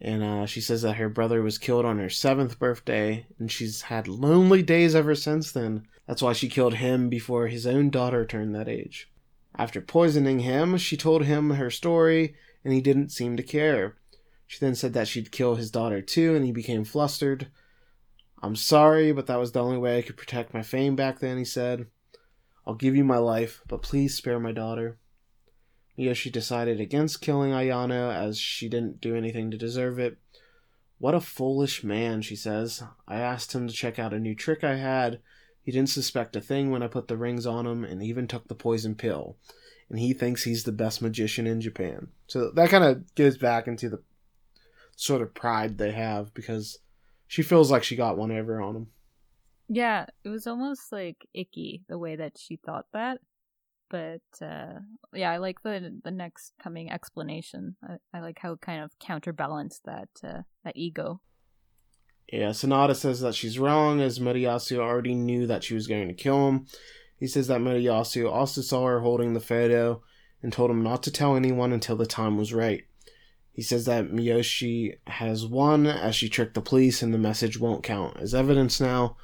and 0.00 0.22
uh, 0.22 0.46
she 0.46 0.60
says 0.60 0.82
that 0.82 0.98
her 0.98 1.08
brother 1.08 1.42
was 1.42 1.58
killed 1.58 1.84
on 1.84 1.98
her 1.98 2.10
seventh 2.10 2.60
birthday, 2.60 3.26
and 3.40 3.50
she's 3.50 3.82
had 3.82 4.06
lonely 4.06 4.62
days 4.62 4.94
ever 4.94 5.16
since 5.16 5.50
then. 5.50 5.88
That's 6.06 6.22
why 6.22 6.32
she 6.32 6.48
killed 6.48 6.74
him 6.74 7.08
before 7.08 7.48
his 7.48 7.66
own 7.66 7.90
daughter 7.90 8.24
turned 8.24 8.54
that 8.54 8.68
age. 8.68 9.10
After 9.56 9.80
poisoning 9.80 10.38
him, 10.38 10.76
she 10.76 10.96
told 10.96 11.24
him 11.24 11.50
her 11.50 11.70
story, 11.70 12.36
and 12.62 12.72
he 12.72 12.80
didn't 12.80 13.10
seem 13.10 13.36
to 13.36 13.42
care. 13.42 13.96
She 14.46 14.60
then 14.60 14.76
said 14.76 14.92
that 14.92 15.08
she'd 15.08 15.32
kill 15.32 15.56
his 15.56 15.72
daughter 15.72 16.02
too, 16.02 16.36
and 16.36 16.44
he 16.44 16.52
became 16.52 16.84
flustered. 16.84 17.48
I'm 18.42 18.56
sorry, 18.56 19.12
but 19.12 19.26
that 19.26 19.38
was 19.38 19.52
the 19.52 19.62
only 19.62 19.78
way 19.78 19.98
I 19.98 20.02
could 20.02 20.16
protect 20.16 20.54
my 20.54 20.62
fame 20.62 20.94
back 20.96 21.18
then, 21.18 21.38
he 21.38 21.44
said. 21.44 21.86
I'll 22.66 22.74
give 22.74 22.94
you 22.94 23.04
my 23.04 23.18
life, 23.18 23.62
but 23.66 23.82
please 23.82 24.14
spare 24.14 24.38
my 24.38 24.52
daughter. 24.52 24.98
Miyoshi 25.98 26.30
decided 26.30 26.80
against 26.80 27.20
killing 27.20 27.50
Ayano 27.50 28.14
as 28.14 28.38
she 28.38 28.68
didn't 28.68 29.00
do 29.00 29.16
anything 29.16 29.50
to 29.50 29.56
deserve 29.56 29.98
it. 29.98 30.18
What 30.98 31.14
a 31.14 31.20
foolish 31.20 31.82
man, 31.82 32.22
she 32.22 32.36
says. 32.36 32.82
I 33.06 33.16
asked 33.16 33.54
him 33.54 33.66
to 33.66 33.74
check 33.74 33.98
out 33.98 34.12
a 34.12 34.20
new 34.20 34.34
trick 34.34 34.62
I 34.62 34.76
had. 34.76 35.20
He 35.62 35.72
didn't 35.72 35.90
suspect 35.90 36.36
a 36.36 36.40
thing 36.40 36.70
when 36.70 36.82
I 36.82 36.88
put 36.88 37.08
the 37.08 37.16
rings 37.16 37.46
on 37.46 37.66
him 37.66 37.84
and 37.84 38.02
even 38.02 38.26
took 38.26 38.48
the 38.48 38.54
poison 38.54 38.94
pill. 38.94 39.36
And 39.90 39.98
he 39.98 40.12
thinks 40.12 40.44
he's 40.44 40.64
the 40.64 40.72
best 40.72 41.02
magician 41.02 41.46
in 41.46 41.60
Japan. 41.60 42.08
So 42.26 42.50
that 42.50 42.70
kind 42.70 42.84
of 42.84 43.14
goes 43.14 43.38
back 43.38 43.66
into 43.66 43.88
the 43.88 44.02
sort 44.96 45.22
of 45.22 45.34
pride 45.34 45.78
they 45.78 45.92
have 45.92 46.34
because 46.34 46.78
she 47.28 47.42
feels 47.42 47.70
like 47.70 47.84
she 47.84 47.94
got 47.94 48.18
one 48.18 48.32
over 48.32 48.60
on 48.60 48.74
him. 48.74 48.86
yeah, 49.68 50.06
it 50.24 50.30
was 50.30 50.46
almost 50.46 50.90
like 50.90 51.28
icky 51.34 51.84
the 51.88 51.98
way 51.98 52.16
that 52.16 52.36
she 52.38 52.56
thought 52.56 52.86
that. 52.92 53.18
But 53.90 54.22
uh 54.42 54.80
yeah, 55.12 55.30
I 55.30 55.36
like 55.38 55.62
the 55.62 56.00
the 56.04 56.10
next 56.10 56.52
coming 56.62 56.90
explanation. 56.90 57.76
I, 57.82 57.96
I 58.18 58.20
like 58.20 58.38
how 58.40 58.52
it 58.52 58.60
kind 58.60 58.82
of 58.82 58.98
counterbalanced 58.98 59.82
that 59.84 60.08
uh, 60.24 60.42
that 60.64 60.76
ego. 60.76 61.20
Yeah, 62.30 62.50
Sanada 62.50 62.94
says 62.94 63.20
that 63.20 63.34
she's 63.34 63.58
wrong 63.58 64.02
as 64.02 64.18
Motoyasu 64.18 64.78
already 64.78 65.14
knew 65.14 65.46
that 65.46 65.64
she 65.64 65.74
was 65.74 65.86
going 65.86 66.08
to 66.08 66.14
kill 66.14 66.48
him. 66.48 66.66
He 67.18 67.26
says 67.26 67.46
that 67.46 67.60
Motoyasu 67.60 68.30
also 68.30 68.60
saw 68.60 68.84
her 68.84 69.00
holding 69.00 69.32
the 69.32 69.40
photo 69.40 70.02
and 70.42 70.52
told 70.52 70.70
him 70.70 70.82
not 70.82 71.02
to 71.04 71.10
tell 71.10 71.36
anyone 71.36 71.72
until 71.72 71.96
the 71.96 72.04
time 72.06 72.36
was 72.36 72.52
right. 72.52 72.84
He 73.58 73.64
says 73.64 73.86
that 73.86 74.12
Miyoshi 74.12 74.98
has 75.08 75.44
won 75.44 75.88
as 75.88 76.14
she 76.14 76.28
tricked 76.28 76.54
the 76.54 76.60
police 76.60 77.02
and 77.02 77.12
the 77.12 77.18
message 77.18 77.58
won't 77.58 77.82
count 77.82 78.16
as 78.20 78.32
evidence 78.32 78.80
now. 78.80 79.16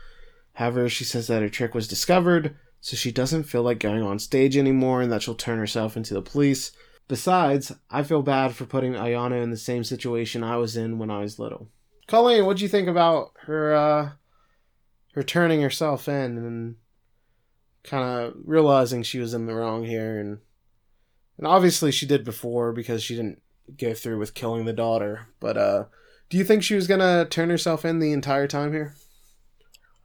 However, 0.54 0.88
she 0.88 1.04
says 1.04 1.28
that 1.28 1.40
her 1.40 1.48
trick 1.48 1.72
was 1.72 1.86
discovered, 1.86 2.56
so 2.80 2.96
she 2.96 3.12
doesn't 3.12 3.44
feel 3.44 3.62
like 3.62 3.78
going 3.78 4.02
on 4.02 4.18
stage 4.18 4.56
anymore 4.56 5.02
and 5.02 5.12
that 5.12 5.22
she'll 5.22 5.36
turn 5.36 5.60
herself 5.60 5.96
into 5.96 6.14
the 6.14 6.20
police. 6.20 6.72
Besides, 7.06 7.70
I 7.90 8.02
feel 8.02 8.22
bad 8.22 8.56
for 8.56 8.64
putting 8.64 8.94
Ayana 8.94 9.40
in 9.40 9.50
the 9.50 9.56
same 9.56 9.84
situation 9.84 10.42
I 10.42 10.56
was 10.56 10.76
in 10.76 10.98
when 10.98 11.12
I 11.12 11.20
was 11.20 11.38
little. 11.38 11.68
Colleen, 12.08 12.44
what'd 12.44 12.60
you 12.60 12.66
think 12.66 12.88
about 12.88 13.34
her 13.42 13.72
uh 13.72 14.10
her 15.12 15.22
turning 15.22 15.62
herself 15.62 16.08
in 16.08 16.38
and 16.38 16.76
kind 17.84 18.02
of 18.02 18.34
realizing 18.44 19.04
she 19.04 19.20
was 19.20 19.32
in 19.32 19.46
the 19.46 19.54
wrong 19.54 19.84
here 19.84 20.18
and 20.18 20.38
and 21.38 21.46
obviously 21.46 21.92
she 21.92 22.04
did 22.04 22.24
before 22.24 22.72
because 22.72 23.00
she 23.00 23.14
didn't 23.14 23.40
go 23.79 23.94
through 23.94 24.18
with 24.18 24.35
killing 24.35 24.64
the 24.64 24.72
daughter, 24.72 25.29
but 25.40 25.57
uh 25.57 25.85
do 26.31 26.38
you 26.38 26.44
think 26.44 26.62
she 26.62 26.74
was 26.74 26.87
to 26.88 27.27
turn 27.31 27.50
herself 27.50 27.85
in 27.85 27.98
the 27.98 28.12
entire 28.12 28.48
time 28.48 28.72
here? 28.72 28.94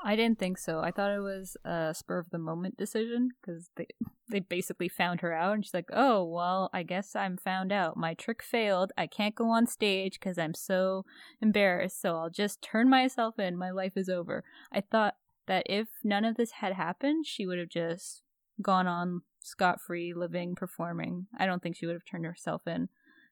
I 0.04 0.16
didn't 0.16 0.40
think 0.40 0.58
so. 0.58 0.80
I 0.80 0.92
thought 0.92 1.12
it 1.12 1.20
was 1.20 1.58
a 1.66 1.94
spur 1.94 2.20
of 2.20 2.30
the 2.30 2.38
moment 2.38 2.78
decision 2.78 3.30
because 3.42 3.70
they 3.76 3.88
they 4.30 4.40
basically 4.40 4.88
found 4.88 5.22
her 5.22 5.34
out, 5.34 5.54
and 5.56 5.66
she's 5.66 5.74
like, 5.74 5.90
"Oh 5.92 6.24
well, 6.24 6.70
I 6.72 6.84
guess 6.84 7.16
I'm 7.16 7.36
found 7.36 7.72
out. 7.72 7.98
My 7.98 8.14
trick 8.14 8.42
failed. 8.42 8.92
I 8.98 9.08
can't 9.08 9.36
go 9.36 9.50
on 9.50 9.66
stage 9.66 10.20
because 10.20 10.38
I'm 10.38 10.54
so 10.54 11.04
embarrassed. 11.42 12.00
So 12.02 12.16
I'll 12.16 12.30
just 12.30 12.62
turn 12.62 12.90
myself 12.90 13.40
in. 13.40 13.58
My 13.58 13.72
life 13.72 13.94
is 13.98 14.08
over." 14.08 14.44
I 14.72 14.82
thought 14.82 15.16
that 15.48 15.64
if 15.66 15.88
none 16.04 16.26
of 16.26 16.38
this 16.38 16.52
had 16.52 16.74
happened, 16.74 17.26
she 17.26 17.46
would 17.46 17.60
have 17.60 17.70
just 17.70 18.22
gone 18.62 18.88
on 18.88 19.22
scot 19.42 19.82
free, 19.82 20.14
living, 20.14 20.56
performing. 20.56 21.28
I 21.38 21.46
don't 21.46 21.62
think 21.62 21.76
she 21.76 21.86
would 21.86 21.96
have 21.96 22.06
turned 22.06 22.26
herself 22.26 22.68
in. 22.68 22.90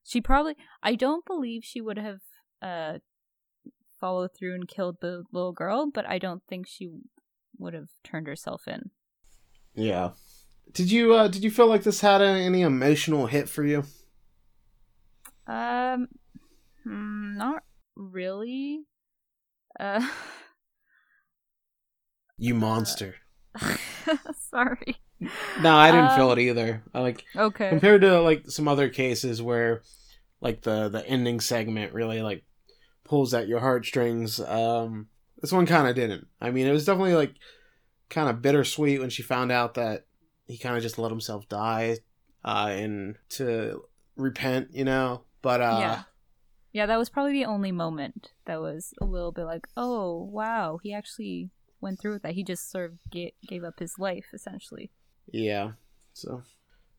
She 0.08 0.22
probably. 0.22 0.56
I 0.82 0.96
don't 0.96 1.26
believe 1.26 1.64
she 1.64 1.82
would 1.82 1.98
have. 1.98 2.20
Uh, 2.62 3.00
followed 4.00 4.30
through 4.38 4.54
and 4.56 4.68
killed 4.68 4.98
the 5.02 5.24
little 5.32 5.52
girl, 5.52 5.90
but 5.92 6.08
I 6.08 6.20
don't 6.20 6.44
think 6.48 6.68
she 6.68 6.90
would 7.58 7.74
have 7.74 7.90
turned 8.04 8.28
herself 8.28 8.68
in. 8.68 8.92
Yeah. 9.74 10.12
Did 10.72 10.92
you 10.92 11.14
uh, 11.14 11.28
did 11.28 11.44
you 11.44 11.52
feel 11.52 11.68
like 11.68 11.84
this 11.84 12.02
had 12.02 12.22
any 12.22 12.62
emotional 12.62 13.28
hit 13.28 13.50
for 13.50 13.64
you? 13.64 13.84
Um, 15.48 16.08
hmm, 16.84 17.38
not 17.38 17.64
really. 17.96 18.86
Uh, 19.80 20.08
You 22.40 22.54
monster. 22.54 23.16
sorry. 24.52 24.98
No, 25.20 25.76
I 25.76 25.92
didn't 25.92 26.12
feel 26.12 26.30
um, 26.30 26.38
it 26.38 26.42
either. 26.44 26.84
I 26.94 27.00
like 27.02 27.26
Okay. 27.36 27.70
compared 27.70 28.02
to 28.02 28.22
like 28.22 28.50
some 28.50 28.68
other 28.68 28.90
cases 28.90 29.42
where 29.42 29.82
like 30.42 30.62
the 30.62 30.90
the 30.90 31.06
ending 31.08 31.40
segment 31.40 31.94
really 31.94 32.22
like 32.22 32.44
pulls 33.04 33.34
at 33.34 33.48
your 33.48 33.60
heartstrings. 33.60 34.40
Um, 34.40 35.08
this 35.42 35.52
one 35.52 35.66
kind 35.66 35.88
of 35.88 35.96
didn't. 35.96 36.28
I 36.42 36.52
mean, 36.52 36.68
it 36.68 36.72
was 36.72 36.86
definitely 36.86 37.16
like 37.16 37.34
kind 38.10 38.30
of 38.30 38.42
bittersweet 38.42 39.00
when 39.00 39.10
she 39.10 39.24
found 39.24 39.52
out 39.52 39.74
that 39.76 40.06
he 40.46 40.58
kind 40.58 40.76
of 40.78 40.84
just 40.84 40.98
let 41.00 41.12
himself 41.12 41.48
die, 41.50 41.98
uh, 42.46 42.70
and 42.72 43.18
to 43.30 43.84
repent, 44.16 44.70
you 44.72 44.86
know. 44.86 45.24
But 45.42 45.62
uh, 45.62 45.78
Yeah. 45.80 46.04
Yeah, 46.74 46.86
that 46.86 46.98
was 47.00 47.10
probably 47.10 47.32
the 47.32 47.46
only 47.46 47.72
moment 47.72 48.34
that 48.46 48.62
was 48.62 48.94
a 49.02 49.06
little 49.06 49.32
bit 49.32 49.46
like, 49.46 49.68
oh 49.76 50.30
wow, 50.32 50.80
he 50.84 50.94
actually 50.94 51.50
went 51.82 52.00
through 52.00 52.14
with 52.14 52.22
that. 52.24 52.34
He 52.34 52.44
just 52.44 52.70
sort 52.70 52.92
of 52.92 53.00
ga- 53.10 53.34
gave 53.48 53.64
up 53.64 53.80
his 53.80 53.98
life 53.98 54.28
essentially. 54.34 54.92
Yeah. 55.32 55.72
So 56.14 56.44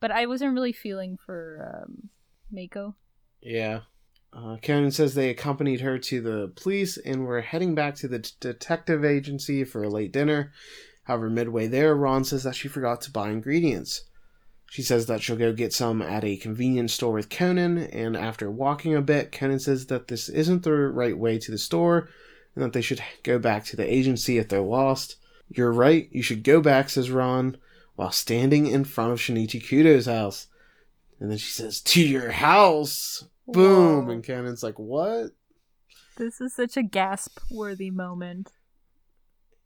But 0.01 0.11
I 0.11 0.27
wasn't 0.27 0.55
really 0.55 0.73
feeling 0.73 1.17
for 1.17 1.85
um, 1.85 2.11
Mako. 2.51 2.95
Yeah. 3.41 3.81
Uh, 4.33 4.57
Conan 4.62 4.91
says 4.91 5.14
they 5.14 5.31
accompanied 5.31 5.81
her 5.81 5.99
to 5.99 6.21
the 6.21 6.53
police 6.55 6.99
and 6.99 7.25
were 7.25 7.41
heading 7.41 7.75
back 7.75 7.95
to 7.97 8.09
the 8.09 8.19
d- 8.19 8.31
detective 8.41 9.05
agency 9.05 9.64
for 9.64 9.83
a 9.83 9.88
late 9.88 10.12
dinner. 10.12 10.53
However, 11.05 11.31
midway 11.31 11.67
there, 11.67 11.95
Ran 11.95 12.25
says 12.25 12.43
that 12.43 12.55
she 12.55 12.69
forgot 12.69 13.01
to 13.03 13.11
buy 13.11 13.31
ingredients. 13.31 14.05
She 14.71 14.83
says 14.83 15.07
that 15.07 15.23
she'll 15.23 15.37
go 15.37 15.55
get 15.55 15.73
some 15.73 16.03
at 16.03 16.25
a 16.25 16.37
convenience 16.37 16.93
store 16.93 17.14
with 17.14 17.31
Conan, 17.31 17.79
and 17.79 18.14
after 18.14 18.51
walking 18.51 18.95
a 18.95 19.01
bit, 19.01 19.33
Conan 19.33 19.61
says 19.61 19.87
that 19.87 20.09
this 20.09 20.29
isn't 20.29 20.62
the 20.62 20.73
right 20.73 21.17
way 21.17 21.38
to 21.38 21.51
the 21.51 21.57
store 21.57 22.11
and 22.55 22.62
that 22.62 22.75
they 22.75 22.83
should 22.83 23.01
go 23.23 23.38
back 23.38 23.64
to 23.64 23.77
the 23.77 23.91
agency 23.91 24.37
if 24.37 24.49
they're 24.49 24.61
lost. 24.61 25.17
You're 25.49 25.73
right, 25.73 26.09
you 26.12 26.23
should 26.23 26.45
go 26.45 26.61
back, 26.61 26.91
says 26.91 27.11
Ran, 27.11 27.57
while 27.98 28.12
standing 28.12 28.68
in 28.68 28.84
front 28.84 29.11
of 29.11 29.18
Shinichi 29.18 29.61
Kudo's 29.61 30.06
house. 30.06 30.46
And 31.18 31.28
then 31.28 31.37
she 31.37 31.50
says, 31.50 31.80
To 31.80 32.00
your 32.00 32.30
house! 32.30 33.24
Boom! 33.48 34.06
Whoa. 34.06 34.12
And 34.12 34.24
Conan's 34.24 34.62
like, 34.62 34.78
What? 34.78 35.32
This 36.16 36.40
is 36.40 36.54
such 36.54 36.76
a 36.76 36.84
gasp 36.84 37.40
worthy 37.50 37.90
moment. 37.90 38.52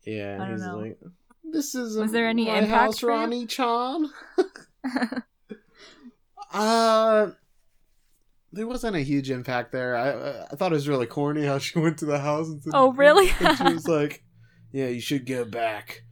Yeah, 0.06 0.38
I 0.40 0.44
don't 0.46 0.52
he's 0.52 0.62
know. 0.62 0.78
like, 0.78 0.98
This 1.44 1.74
is 1.74 1.98
Was 1.98 2.12
there 2.12 2.26
any 2.26 2.48
impact 2.48 2.70
house. 2.70 3.02
Ronnie 3.02 3.46
Chan. 3.46 4.08
Uh, 6.54 7.30
there 8.52 8.66
wasn't 8.66 8.94
a 8.94 9.00
huge 9.00 9.30
impact 9.30 9.72
there. 9.72 9.96
I 9.96 10.44
I 10.52 10.56
thought 10.56 10.72
it 10.72 10.74
was 10.74 10.86
really 10.86 11.06
corny 11.06 11.46
how 11.46 11.56
she 11.56 11.78
went 11.78 11.96
to 12.00 12.04
the 12.04 12.18
house 12.18 12.48
and 12.48 12.62
said, 12.62 12.72
Oh, 12.74 12.92
really? 12.94 13.30
and 13.40 13.56
she 13.56 13.72
was 13.72 13.88
like, 13.88 14.22
"Yeah, 14.70 14.88
you 14.88 15.00
should 15.00 15.24
go 15.24 15.46
back 15.46 16.02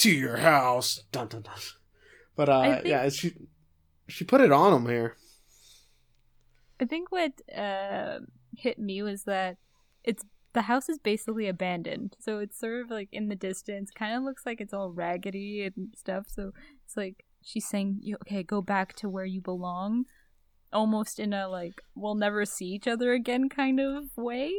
to 0.00 0.10
your 0.10 0.38
house." 0.38 1.04
Dun 1.12 1.28
dun 1.28 1.42
dun. 1.42 1.54
But 2.36 2.48
uh, 2.48 2.62
think- 2.62 2.86
yeah, 2.86 3.08
she 3.08 3.34
she 4.08 4.24
put 4.24 4.40
it 4.40 4.52
on 4.52 4.72
him 4.72 4.86
here. 4.88 5.16
I 6.80 6.86
think 6.86 7.12
what 7.12 7.32
uh, 7.54 8.20
hit 8.56 8.78
me 8.78 9.02
was 9.02 9.24
that 9.24 9.58
it's 10.02 10.24
the 10.52 10.62
house 10.62 10.88
is 10.88 10.98
basically 10.98 11.46
abandoned, 11.46 12.16
so 12.18 12.38
it's 12.38 12.58
sort 12.58 12.82
of 12.82 12.90
like 12.90 13.08
in 13.12 13.28
the 13.28 13.36
distance. 13.36 13.90
Kind 13.90 14.16
of 14.16 14.24
looks 14.24 14.44
like 14.46 14.60
it's 14.60 14.74
all 14.74 14.90
raggedy 14.90 15.64
and 15.64 15.94
stuff. 15.96 16.24
So 16.28 16.52
it's 16.84 16.96
like 16.96 17.24
she's 17.42 17.68
saying, 17.68 18.00
"Okay, 18.22 18.42
go 18.42 18.60
back 18.62 18.94
to 18.96 19.08
where 19.08 19.26
you 19.26 19.40
belong," 19.40 20.06
almost 20.72 21.20
in 21.20 21.32
a 21.32 21.48
like 21.48 21.82
we'll 21.94 22.14
never 22.14 22.44
see 22.44 22.66
each 22.66 22.88
other 22.88 23.12
again 23.12 23.48
kind 23.48 23.78
of 23.78 24.16
way. 24.16 24.52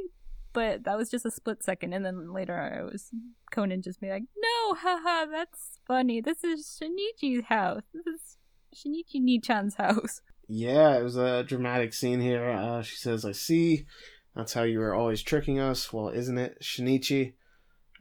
But 0.53 0.83
that 0.83 0.97
was 0.97 1.09
just 1.09 1.25
a 1.25 1.31
split 1.31 1.63
second, 1.63 1.93
and 1.93 2.05
then 2.05 2.33
later 2.33 2.57
I 2.57 2.83
was 2.83 3.11
Conan 3.51 3.81
just 3.81 4.01
be 4.01 4.09
like, 4.09 4.23
"No, 4.37 4.75
haha, 4.75 5.25
that's 5.25 5.79
funny. 5.87 6.21
This 6.21 6.43
is 6.43 6.79
Shinichi's 6.81 7.45
house. 7.45 7.83
This 7.93 8.05
is 8.05 8.37
Shinichi 8.75 9.21
Nichan's 9.21 9.75
house." 9.75 10.21
Yeah, 10.53 10.97
it 10.97 11.03
was 11.03 11.15
a 11.15 11.43
dramatic 11.43 11.93
scene 11.93 12.19
here. 12.19 12.49
Uh, 12.49 12.81
she 12.81 12.97
says, 12.97 13.23
I 13.23 13.31
see. 13.31 13.85
That's 14.35 14.51
how 14.51 14.63
you 14.63 14.79
were 14.79 14.93
always 14.93 15.21
tricking 15.21 15.59
us. 15.59 15.93
Well, 15.93 16.09
isn't 16.09 16.37
it, 16.37 16.57
Shinichi? 16.61 17.33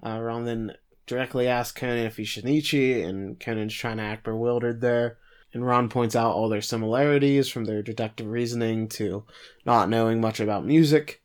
Uh, 0.05 0.19
Ran 0.21 0.47
then 0.47 0.73
directly 1.07 1.47
asks 1.47 1.79
Conan 1.79 2.07
if 2.07 2.17
he's 2.17 2.29
Shinichi, 2.29 3.07
and 3.07 3.39
Conan's 3.39 3.75
trying 3.75 3.99
to 3.99 4.03
act 4.03 4.25
bewildered 4.25 4.81
there. 4.81 5.19
And 5.53 5.65
Ran 5.65 5.89
points 5.89 6.17
out 6.17 6.33
all 6.33 6.49
their 6.49 6.61
similarities 6.61 7.49
from 7.49 7.67
their 7.67 7.83
deductive 7.83 8.27
reasoning 8.27 8.89
to 8.91 9.25
not 9.65 9.89
knowing 9.89 10.21
much 10.21 10.41
about 10.41 10.67
music. 10.67 11.20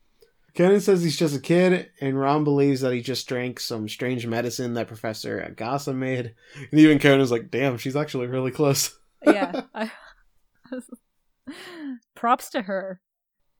Conan 0.56 0.80
says 0.80 1.02
he's 1.02 1.18
just 1.18 1.36
a 1.36 1.40
kid, 1.40 1.90
and 2.00 2.18
Ran 2.18 2.42
believes 2.42 2.80
that 2.80 2.94
he 2.94 3.02
just 3.02 3.28
drank 3.28 3.60
some 3.60 3.88
strange 3.90 4.26
medicine 4.26 4.72
that 4.74 4.88
Professor 4.88 5.38
Agasa 5.38 5.94
made. 5.94 6.34
And 6.70 6.80
even 6.80 6.98
Conan's 6.98 7.30
like, 7.30 7.50
damn, 7.50 7.76
she's 7.76 7.94
actually 7.94 8.26
really 8.26 8.50
close. 8.50 8.98
yeah. 9.22 9.62
I, 9.74 9.90
props 12.14 12.48
to 12.50 12.62
her. 12.62 13.02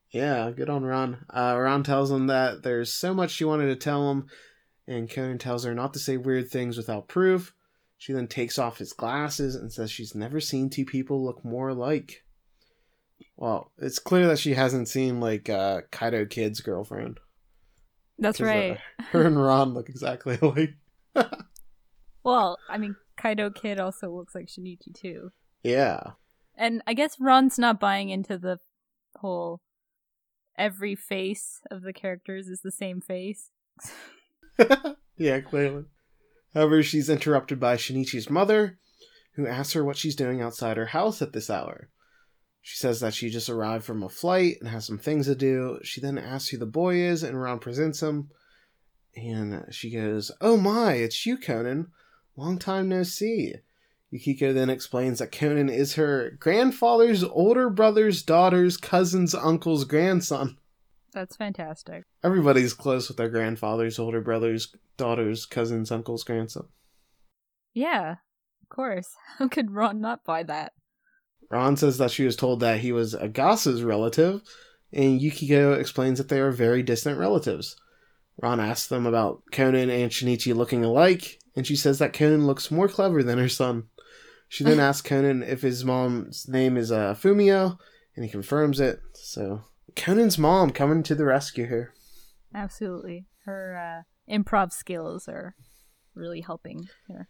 Yeah, 0.09 0.49
good 0.49 0.69
on 0.69 0.83
Ran. 0.83 1.25
Uh, 1.29 1.55
Ran 1.59 1.83
tells 1.83 2.09
him 2.09 2.27
that 2.27 2.63
there's 2.63 2.91
so 2.91 3.13
much 3.13 3.29
she 3.29 3.45
wanted 3.45 3.67
to 3.67 3.75
tell 3.75 4.09
him, 4.09 4.27
and 4.87 5.09
Conan 5.09 5.37
tells 5.37 5.65
her 5.65 5.75
not 5.75 5.93
to 5.93 5.99
say 5.99 6.17
weird 6.17 6.49
things 6.49 6.77
without 6.77 7.07
proof. 7.07 7.53
She 7.99 8.11
then 8.13 8.27
takes 8.27 8.57
off 8.57 8.79
his 8.79 8.93
glasses 8.93 9.55
and 9.55 9.71
says 9.71 9.91
she's 9.91 10.15
never 10.15 10.39
seen 10.39 10.69
two 10.69 10.85
people 10.85 11.23
look 11.23 11.45
more 11.45 11.69
alike. 11.69 12.23
Well, 13.37 13.71
it's 13.77 13.99
clear 13.99 14.27
that 14.27 14.39
she 14.39 14.55
hasn't 14.55 14.89
seen 14.89 15.19
like 15.19 15.49
uh, 15.49 15.81
Kaito 15.91 16.29
Kid's 16.29 16.59
girlfriend. 16.59 17.19
That's 18.19 18.41
uh, 18.41 18.45
right. 18.45 18.79
her 19.11 19.25
and 19.25 19.41
Ran 19.41 19.73
look 19.73 19.89
exactly 19.89 20.37
alike. 20.41 20.75
Well, 22.27 22.59
I 22.67 22.77
mean, 22.77 22.97
Kaito 23.17 23.55
Kid 23.55 23.79
also 23.79 24.11
looks 24.11 24.35
like 24.35 24.47
Shinichi 24.47 24.93
too. 24.93 25.31
Yeah, 25.63 26.01
And 26.57 26.81
I 26.85 26.93
guess 26.93 27.15
Ran's 27.21 27.57
not 27.57 27.79
buying 27.79 28.09
into 28.09 28.37
the 28.37 28.59
whole 29.15 29.61
every 30.57 30.93
face 30.93 31.61
of 31.71 31.83
the 31.83 31.93
characters 31.93 32.49
is 32.49 32.59
the 32.61 32.71
same 32.71 32.99
face. 32.99 33.51
yeah, 35.17 35.39
clearly. 35.39 35.85
However, 36.53 36.83
she's 36.83 37.09
interrupted 37.09 37.61
by 37.61 37.77
Shinichi's 37.77 38.29
mother, 38.29 38.77
who 39.35 39.47
asks 39.47 39.71
her 39.71 39.85
what 39.85 39.95
she's 39.95 40.17
doing 40.17 40.41
outside 40.41 40.75
her 40.75 40.87
house 40.87 41.21
at 41.21 41.31
this 41.31 41.49
hour. 41.49 41.91
She 42.67 42.75
says 42.75 42.99
that 42.99 43.13
she 43.13 43.29
just 43.29 43.47
arrived 43.47 43.85
from 43.85 44.03
a 44.03 44.09
flight 44.09 44.57
and 44.59 44.67
has 44.67 44.85
some 44.85 44.97
things 44.97 45.27
to 45.27 45.35
do. 45.35 45.79
She 45.83 46.01
then 46.01 46.17
asks 46.17 46.49
who 46.49 46.57
the 46.57 46.65
boy 46.65 46.95
is, 46.95 47.23
and 47.23 47.41
Ran 47.41 47.59
presents 47.59 48.03
him. 48.03 48.29
And 49.15 49.63
she 49.71 49.89
goes, 49.89 50.31
Oh 50.41 50.57
my, 50.57 50.95
it's 50.95 51.25
you, 51.25 51.37
Conan. 51.37 51.87
Long 52.35 52.59
time 52.59 52.89
no 52.89 53.03
see. 53.03 53.53
Yukiko 54.11 54.51
then 54.51 54.69
explains 54.69 55.19
that 55.19 55.31
Conan 55.31 55.69
is 55.69 55.95
her 55.95 56.31
grandfather's 56.41 57.23
older 57.23 57.69
brother's 57.69 58.21
daughter's 58.21 58.75
cousin's 58.75 59.33
uncle's 59.33 59.85
grandson. 59.85 60.57
That's 61.13 61.37
fantastic. 61.37 62.03
Everybody's 62.21 62.73
close 62.73 63.07
with 63.07 63.15
their 63.15 63.29
grandfather's 63.29 63.97
older 63.97 64.19
brother's 64.19 64.75
daughter's 64.97 65.45
cousin's 65.45 65.89
uncle's 65.89 66.25
grandson. 66.25 66.67
Yeah, 67.73 68.15
of 68.61 68.67
course. 68.67 69.15
How 69.37 69.47
could 69.47 69.71
Ran 69.71 70.01
not 70.01 70.25
buy 70.25 70.43
that? 70.43 70.73
Ran 71.49 71.77
says 71.77 71.97
that 71.97 72.11
she 72.11 72.25
was 72.25 72.35
told 72.35 72.59
that 72.59 72.81
he 72.81 72.91
was 72.91 73.13
Agasa's 73.13 73.83
relative, 73.83 74.41
and 74.91 75.21
Yukiko 75.21 75.73
explains 75.73 76.17
that 76.17 76.29
they 76.29 76.39
are 76.39 76.51
very 76.51 76.83
distant 76.83 77.17
relatives. 77.17 77.75
Ran 78.41 78.59
asks 78.59 78.87
them 78.87 79.05
about 79.05 79.43
Conan 79.51 79.89
and 79.89 80.11
Shinichi 80.11 80.55
looking 80.55 80.83
alike, 80.83 81.39
and 81.55 81.65
she 81.65 81.75
says 81.75 81.99
that 81.99 82.13
Conan 82.13 82.45
looks 82.45 82.71
more 82.71 82.87
clever 82.87 83.23
than 83.23 83.39
her 83.39 83.49
son. 83.49 83.87
She 84.47 84.63
then 84.63 84.79
asks 84.81 85.07
Conan 85.07 85.43
if 85.43 85.61
his 85.61 85.83
mom's 85.83 86.47
name 86.47 86.77
is 86.77 86.91
uh, 86.91 87.15
Fumio, 87.15 87.77
and 88.15 88.25
he 88.25 88.31
confirms 88.31 88.79
it. 88.79 88.99
So 89.13 89.61
Conan's 89.95 90.37
mom 90.37 90.71
coming 90.71 91.03
to 91.03 91.15
the 91.15 91.25
rescue 91.25 91.67
here. 91.67 91.93
Absolutely. 92.53 93.25
Her 93.45 94.03
uh, 94.29 94.33
improv 94.33 94.71
skills 94.71 95.27
are 95.27 95.55
really 96.13 96.41
helping 96.41 96.89
here. 97.07 97.29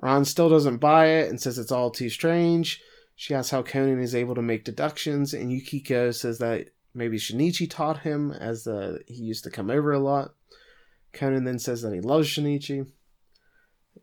Ran 0.00 0.24
still 0.24 0.48
doesn't 0.48 0.78
buy 0.78 1.06
it 1.06 1.28
and 1.30 1.40
says 1.40 1.58
it's 1.58 1.72
all 1.72 1.90
too 1.90 2.10
strange. 2.10 2.82
She 3.14 3.34
asks 3.34 3.50
how 3.50 3.62
Conan 3.62 4.00
is 4.00 4.14
able 4.14 4.34
to 4.34 4.42
make 4.42 4.64
deductions, 4.64 5.32
and 5.32 5.50
Yukiko 5.50 6.10
says 6.10 6.38
that 6.38 6.68
maybe 6.94 7.16
Shinichi 7.16 7.68
taught 7.68 8.00
him, 8.00 8.30
as 8.32 8.66
uh, 8.66 8.98
he 9.06 9.22
used 9.22 9.44
to 9.44 9.50
come 9.50 9.70
over 9.70 9.92
a 9.92 9.98
lot. 9.98 10.34
Conan 11.14 11.44
then 11.44 11.58
says 11.58 11.80
that 11.82 11.94
he 11.94 12.00
loves 12.00 12.28
Shinichi. 12.28 12.90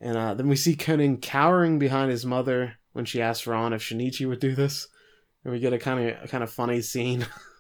And 0.02 0.18
uh, 0.18 0.34
then 0.34 0.50
we 0.50 0.56
see 0.56 0.76
Conan 0.76 1.18
cowering 1.18 1.78
behind 1.78 2.10
his 2.10 2.26
mother 2.26 2.76
when 2.94 3.06
she 3.06 3.22
asks 3.22 3.46
Ran 3.46 3.74
if 3.74 3.84
Shinichi 3.84 4.28
would 4.28 4.40
do 4.40 4.56
this. 4.56 4.88
And 5.44 5.54
we 5.54 5.60
get 5.60 5.74
a 5.74 5.78
kind 5.78 6.10
of 6.10 6.24
a 6.24 6.28
kind 6.28 6.44
of 6.44 6.50
funny 6.50 6.82
scene 6.82 7.28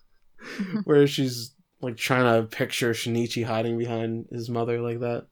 where 0.84 1.08
she's 1.08 1.52
like 1.82 1.98
trying 1.98 2.24
to 2.42 2.48
picture 2.48 2.92
Shinichi 2.92 3.46
hiding 3.46 3.78
behind 3.78 4.28
his 4.32 4.50
mother 4.50 4.82
like 4.82 5.00
that. 5.00 5.28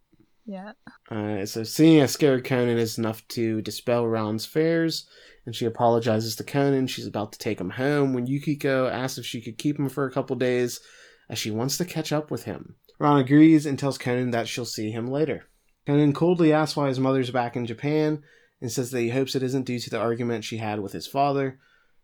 Yeah. 0.52 0.74
Uh, 1.10 1.46
so 1.46 1.64
seeing 1.64 2.02
a 2.02 2.10
scared 2.10 2.44
Conan 2.44 2.78
is 2.78 2.98
enough 2.98 3.26
to 3.30 3.62
dispel 3.62 4.06
Ran's 4.06 4.46
fears, 4.46 5.08
and 5.46 5.56
she 5.56 5.66
apologizes 5.66 6.36
to 6.36 6.44
Conan. 6.44 6.88
She's 6.88 7.08
about 7.08 7.32
to 7.32 7.40
take 7.40 7.62
him 7.62 7.70
home 7.70 8.14
when 8.14 8.28
Yukiko 8.28 8.88
asks 8.88 9.18
if 9.18 9.26
she 9.26 9.40
could 9.40 9.58
keep 9.58 9.80
him 9.80 9.88
for 9.88 10.06
a 10.06 10.12
couple 10.12 10.36
days, 10.36 10.82
as 11.30 11.40
she 11.40 11.52
wants 11.52 11.78
to 11.78 11.86
catch 11.86 12.12
up 12.12 12.30
with 12.30 12.44
him. 12.44 12.76
Ran 13.00 13.20
agrees 13.20 13.66
and 13.66 13.80
tells 13.80 13.98
Conan 13.98 14.32
that 14.32 14.50
she'll 14.50 14.66
see 14.66 14.92
him 14.92 15.08
later. 15.08 15.46
Conan 15.88 16.12
coldly 16.12 16.52
asks 16.52 16.76
why 16.76 16.90
his 16.90 17.00
mother's 17.00 17.32
back 17.32 17.56
in 17.56 17.66
Japan 17.66 18.22
and 18.60 18.70
says 18.70 18.92
that 18.92 19.00
he 19.00 19.12
hopes 19.12 19.36
it 19.36 19.44
isn't 19.44 19.64
due 19.64 19.80
to 19.80 19.90
the 19.90 20.00
argument 20.00 20.44
she 20.44 20.58
had 20.58 20.82
with 20.82 20.92
his 20.92 21.08
father. 21.08 21.60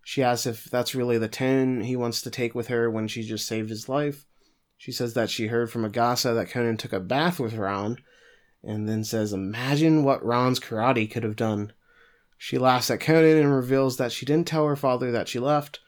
She 0.06 0.24
asks 0.24 0.46
if 0.46 0.64
that's 0.72 0.96
really 0.96 1.18
the 1.18 1.28
tone 1.28 1.82
he 1.82 1.98
wants 1.98 2.22
to 2.22 2.32
take 2.32 2.56
with 2.56 2.70
her 2.70 2.90
when 2.90 3.10
she 3.10 3.24
just 3.24 3.46
saved 3.46 3.70
his 3.70 3.90
life. 3.90 4.26
She 4.78 4.94
says 4.94 5.16
that 5.16 5.30
she 5.30 5.48
heard 5.48 5.70
from 5.70 5.84
Agasa 5.84 6.34
that 6.34 6.50
Conan 6.50 6.78
took 6.78 6.94
a 6.94 7.02
bath 7.02 7.42
with 7.42 7.54
Ran, 7.54 7.98
and 8.64 8.88
then 8.88 9.04
says, 9.04 9.34
Imagine 9.34 10.04
what 10.04 10.26
Ran's 10.26 10.60
karate 10.60 11.10
could 11.10 11.24
have 11.24 11.36
done. 11.36 11.74
She 12.38 12.58
laughs 12.58 12.92
at 12.92 13.00
Conan 13.00 13.38
and 13.38 13.54
reveals 13.54 13.98
that 13.98 14.12
she 14.12 14.26
didn't 14.26 14.48
tell 14.48 14.68
her 14.68 14.76
father 14.76 15.12
that 15.12 15.28
she 15.28 15.40
left. 15.40 15.80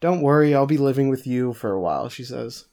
Don't 0.00 0.22
worry, 0.22 0.54
I'll 0.54 0.66
be 0.66 0.78
living 0.78 1.08
with 1.08 1.26
you 1.26 1.52
for 1.52 1.72
a 1.72 1.80
while, 1.80 2.08
she 2.08 2.24
says. 2.24 2.66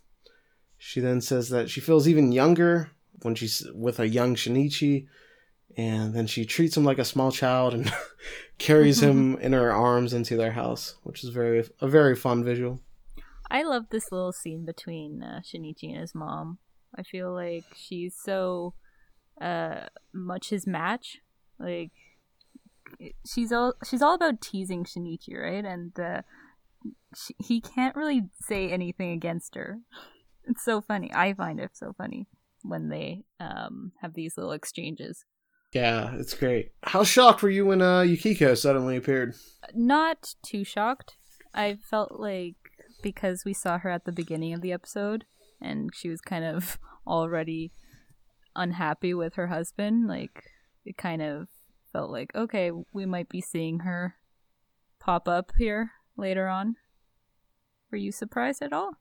She 0.77 0.99
then 0.99 1.21
says 1.21 1.49
that 1.49 1.69
she 1.69 1.81
feels 1.81 2.07
even 2.07 2.31
younger 2.31 2.91
when 3.21 3.35
she's 3.35 3.65
with 3.73 3.99
a 3.99 4.07
young 4.07 4.35
Shinichi, 4.35 5.07
and 5.75 6.13
then 6.13 6.27
she 6.27 6.45
treats 6.45 6.77
him 6.77 6.85
like 6.85 6.99
a 6.99 7.05
small 7.05 7.31
child 7.31 7.73
and 7.73 7.91
carries 8.57 9.01
him 9.01 9.37
in 9.41 9.53
her 9.53 9.71
arms 9.71 10.13
into 10.13 10.37
their 10.37 10.51
house, 10.51 10.95
which 11.03 11.23
is 11.23 11.31
very 11.31 11.67
a 11.81 11.87
very 11.87 12.15
fun 12.15 12.43
visual. 12.43 12.79
I 13.49 13.63
love 13.63 13.85
this 13.89 14.11
little 14.11 14.31
scene 14.31 14.65
between 14.65 15.23
uh, 15.23 15.41
Shinichi 15.43 15.89
and 15.89 16.01
his 16.01 16.15
mom. 16.15 16.59
I 16.95 17.03
feel 17.03 17.33
like 17.33 17.65
she's 17.75 18.15
so 18.15 18.73
uh, 19.39 19.87
much 20.13 20.49
his 20.49 20.65
match. 20.67 21.19
Like 21.59 21.91
she's 23.25 23.51
all 23.51 23.73
she's 23.87 24.01
all 24.01 24.15
about 24.15 24.41
teasing 24.41 24.83
Shinichi, 24.83 25.39
right? 25.39 25.65
And 25.65 25.97
uh, 25.99 26.21
she, 27.15 27.35
he 27.39 27.61
can't 27.61 27.95
really 27.95 28.29
say 28.41 28.69
anything 28.69 29.11
against 29.11 29.55
her. 29.55 29.79
It's 30.43 30.63
so 30.63 30.81
funny. 30.81 31.11
I 31.13 31.33
find 31.33 31.59
it 31.59 31.71
so 31.73 31.93
funny 31.97 32.27
when 32.61 32.89
they 32.89 33.23
um, 33.39 33.91
have 34.01 34.13
these 34.13 34.37
little 34.37 34.51
exchanges. 34.51 35.25
Yeah, 35.73 36.15
it's 36.15 36.33
great. 36.33 36.71
How 36.83 37.03
shocked 37.03 37.43
were 37.43 37.49
you 37.49 37.65
when 37.65 37.81
uh, 37.81 38.01
Yukiko 38.01 38.53
suddenly 38.53 38.95
appeared? 38.95 39.35
Not 39.73 40.35
too 40.45 40.63
shocked. 40.63 41.17
I 41.53 41.77
felt 41.89 42.13
like 42.19 42.55
because 43.01 43.43
we 43.45 43.53
saw 43.53 43.77
her 43.79 43.89
at 43.89 44.05
the 44.05 44.11
beginning 44.11 44.53
of 44.53 44.61
the 44.61 44.71
episode 44.71 45.25
and 45.61 45.91
she 45.93 46.09
was 46.09 46.21
kind 46.21 46.45
of 46.45 46.79
already 47.07 47.71
unhappy 48.55 49.13
with 49.13 49.35
her 49.35 49.47
husband, 49.47 50.07
like 50.07 50.43
it 50.85 50.97
kind 50.97 51.21
of 51.21 51.47
felt 51.91 52.11
like 52.11 52.33
okay, 52.35 52.71
we 52.93 53.05
might 53.05 53.29
be 53.29 53.41
seeing 53.41 53.79
her 53.79 54.15
pop 54.99 55.27
up 55.27 55.51
here 55.57 55.91
later 56.17 56.47
on. 56.47 56.75
Were 57.91 57.97
you 57.97 58.11
surprised 58.11 58.61
at 58.61 58.73
all? 58.73 58.93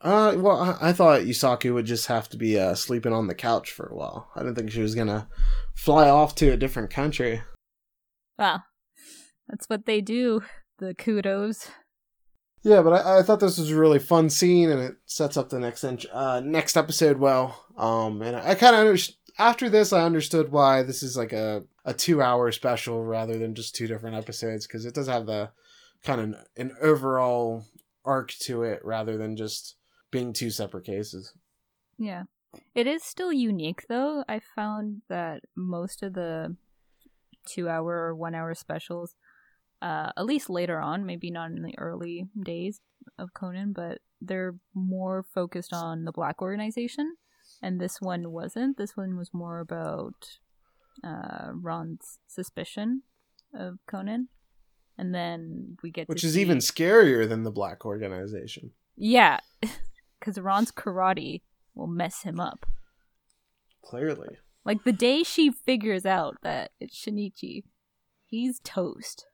Uh, 0.00 0.34
well, 0.36 0.78
I, 0.80 0.90
I 0.90 0.92
thought 0.92 1.22
Yusaku 1.22 1.74
would 1.74 1.86
just 1.86 2.06
have 2.06 2.28
to 2.28 2.36
be 2.36 2.58
uh, 2.58 2.74
sleeping 2.74 3.12
on 3.12 3.26
the 3.26 3.34
couch 3.34 3.72
for 3.72 3.86
a 3.86 3.94
while. 3.94 4.30
I 4.36 4.40
didn't 4.40 4.54
think 4.54 4.70
she 4.70 4.80
was 4.80 4.94
gonna 4.94 5.28
fly 5.74 6.08
off 6.08 6.34
to 6.36 6.50
a 6.50 6.56
different 6.56 6.90
country. 6.90 7.42
Well, 8.38 8.62
that's 9.48 9.68
what 9.68 9.86
they 9.86 10.00
do. 10.00 10.42
The 10.78 10.94
kudos. 10.94 11.70
Yeah, 12.62 12.82
but 12.82 12.92
I, 12.92 13.18
I 13.18 13.22
thought 13.22 13.40
this 13.40 13.58
was 13.58 13.70
a 13.70 13.78
really 13.78 13.98
fun 13.98 14.30
scene, 14.30 14.70
and 14.70 14.80
it 14.80 14.96
sets 15.06 15.36
up 15.36 15.48
the 15.48 15.60
next 15.60 15.84
uh, 15.84 16.40
next 16.40 16.76
episode 16.76 17.18
well. 17.18 17.64
Um, 17.76 18.22
and 18.22 18.36
I, 18.36 18.50
I 18.50 18.54
kind 18.54 18.74
of 18.74 18.80
under- 18.80 19.00
after 19.38 19.68
this, 19.68 19.92
I 19.92 20.02
understood 20.02 20.50
why 20.50 20.82
this 20.82 21.02
is 21.02 21.16
like 21.16 21.32
a 21.32 21.64
a 21.84 21.94
two 21.94 22.20
hour 22.20 22.52
special 22.52 23.04
rather 23.04 23.38
than 23.38 23.54
just 23.54 23.74
two 23.74 23.86
different 23.86 24.16
episodes 24.16 24.66
because 24.66 24.84
it 24.84 24.94
does 24.94 25.06
have 25.08 25.26
the 25.26 25.50
kind 26.04 26.20
of 26.20 26.40
an 26.56 26.72
overall 26.82 27.64
arc 28.04 28.32
to 28.40 28.62
it 28.62 28.84
rather 28.84 29.16
than 29.16 29.36
just 29.36 29.76
being 30.10 30.32
two 30.32 30.50
separate 30.50 30.84
cases. 30.84 31.32
Yeah. 31.98 32.24
It 32.74 32.86
is 32.86 33.02
still 33.04 33.32
unique 33.32 33.86
though. 33.88 34.24
I 34.28 34.40
found 34.54 35.02
that 35.08 35.42
most 35.56 36.02
of 36.02 36.14
the 36.14 36.56
two 37.46 37.68
hour 37.68 37.92
or 37.92 38.14
one 38.14 38.34
hour 38.34 38.54
specials, 38.54 39.14
uh, 39.80 40.12
at 40.16 40.26
least 40.26 40.50
later 40.50 40.80
on, 40.80 41.06
maybe 41.06 41.30
not 41.30 41.50
in 41.50 41.62
the 41.62 41.78
early 41.78 42.26
days 42.42 42.80
of 43.18 43.34
Conan, 43.34 43.72
but 43.72 43.98
they're 44.20 44.56
more 44.74 45.22
focused 45.22 45.72
on 45.72 46.04
the 46.04 46.12
black 46.12 46.42
organization. 46.42 47.16
And 47.62 47.80
this 47.80 48.00
one 48.00 48.30
wasn't. 48.30 48.76
This 48.76 48.96
one 48.96 49.16
was 49.16 49.30
more 49.32 49.60
about 49.60 50.38
uh, 51.02 51.50
Ran's 51.52 52.18
suspicion 52.26 53.02
of 53.54 53.78
Conan. 53.86 54.28
And 54.96 55.14
then 55.14 55.76
we 55.82 55.90
get 55.90 56.08
Which 56.08 56.24
is 56.24 56.34
see... 56.34 56.40
even 56.40 56.58
scarier 56.58 57.28
than 57.28 57.44
the 57.44 57.50
black 57.50 57.84
organization. 57.84 58.72
Yeah. 58.96 59.38
because 60.18 60.38
Ran's 60.38 60.72
karate 60.72 61.42
will 61.74 61.86
mess 61.86 62.22
him 62.22 62.40
up. 62.40 62.66
Clearly. 63.82 64.36
Like 64.64 64.84
the 64.84 64.92
day 64.92 65.22
she 65.22 65.50
figures 65.50 66.04
out 66.04 66.36
that 66.42 66.72
it's 66.80 66.96
Shinichi, 66.96 67.62
he's 68.26 68.60
toast. 68.60 69.26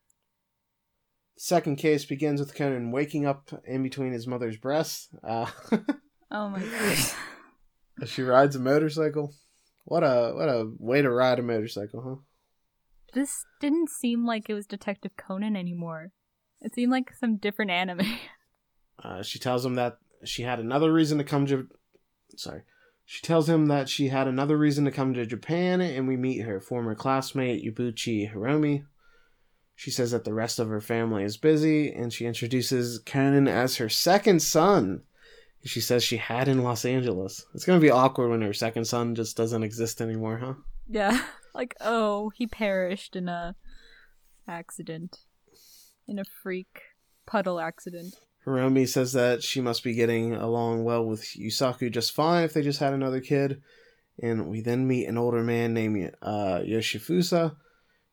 Second 1.36 1.76
case 1.76 2.04
begins 2.04 2.40
with 2.40 2.54
Conan 2.54 2.92
waking 2.92 3.26
up 3.26 3.50
in 3.64 3.82
between 3.82 4.12
his 4.12 4.26
mother's 4.26 4.56
breasts. 4.56 5.08
Uh, 5.22 5.46
oh 6.30 6.48
my 6.48 6.60
god. 6.62 8.08
she 8.08 8.22
rides 8.22 8.54
a 8.56 8.60
motorcycle. 8.60 9.34
What 9.84 10.02
a 10.02 10.32
what 10.34 10.48
a 10.48 10.70
way 10.78 11.02
to 11.02 11.10
ride 11.10 11.38
a 11.38 11.42
motorcycle, 11.42 12.02
huh? 12.02 12.22
This 13.12 13.44
didn't 13.60 13.90
seem 13.90 14.24
like 14.26 14.48
it 14.48 14.54
was 14.54 14.66
Detective 14.66 15.16
Conan 15.16 15.56
anymore. 15.56 16.12
It 16.60 16.74
seemed 16.74 16.92
like 16.92 17.12
some 17.14 17.36
different 17.36 17.70
anime. 17.70 18.00
Uh, 19.02 19.22
she 19.24 19.40
tells 19.40 19.66
him 19.66 19.74
that 19.74 19.98
she 20.24 20.44
had 20.44 20.60
another 20.60 20.90
reason 20.92 21.18
to 21.18 21.24
come 21.24 21.46
to. 21.46 21.66
Sorry. 22.36 22.62
She 23.04 23.20
tells 23.20 23.48
him 23.48 23.66
that 23.66 23.88
she 23.88 24.08
had 24.08 24.28
another 24.28 24.56
reason 24.56 24.84
to 24.84 24.92
come 24.92 25.12
to 25.12 25.26
Japan, 25.26 25.80
and 25.80 26.08
we 26.08 26.16
meet 26.16 26.38
her 26.42 26.60
former 26.60 26.94
classmate, 26.94 27.64
Yubuchi 27.64 28.32
Hiromi. 28.32 28.84
She 29.74 29.90
says 29.90 30.12
that 30.12 30.24
the 30.24 30.34
rest 30.34 30.58
of 30.58 30.68
her 30.68 30.80
family 30.80 31.24
is 31.24 31.36
busy, 31.36 31.92
and 31.92 32.12
she 32.12 32.26
introduces 32.26 32.98
Conan 32.98 33.48
as 33.48 33.76
her 33.76 33.88
second 33.88 34.40
son. 34.40 35.02
She 35.64 35.80
says 35.80 36.04
she 36.04 36.18
had 36.18 36.46
in 36.46 36.62
Los 36.62 36.84
Angeles. 36.84 37.46
It's 37.54 37.64
going 37.64 37.80
to 37.80 37.84
be 37.84 37.90
awkward 37.90 38.28
when 38.28 38.42
her 38.42 38.52
second 38.52 38.84
son 38.84 39.14
just 39.14 39.36
doesn't 39.36 39.62
exist 39.62 40.00
anymore, 40.00 40.38
huh? 40.38 40.54
Yeah. 40.88 41.20
Like, 41.56 41.76
oh, 41.80 42.32
he 42.34 42.48
perished 42.48 43.14
in 43.14 43.28
a 43.28 43.54
accident. 44.48 45.18
In 46.08 46.18
a 46.18 46.24
freak 46.24 46.80
puddle 47.26 47.60
accident. 47.60 48.16
Hiromi 48.44 48.88
says 48.88 49.12
that 49.12 49.44
she 49.44 49.60
must 49.60 49.84
be 49.84 49.94
getting 49.94 50.34
along 50.34 50.84
well 50.84 51.04
with 51.04 51.22
Yusaku 51.22 51.92
just 51.92 52.12
fine 52.12 52.42
if 52.42 52.52
they 52.52 52.62
just 52.62 52.80
had 52.80 52.92
another 52.92 53.20
kid. 53.20 53.62
And 54.20 54.48
we 54.48 54.60
then 54.62 54.86
meet 54.86 55.06
an 55.06 55.16
older 55.16 55.44
man 55.44 55.74
named 55.74 56.12
uh, 56.20 56.60
Yoshifusa, 56.66 57.56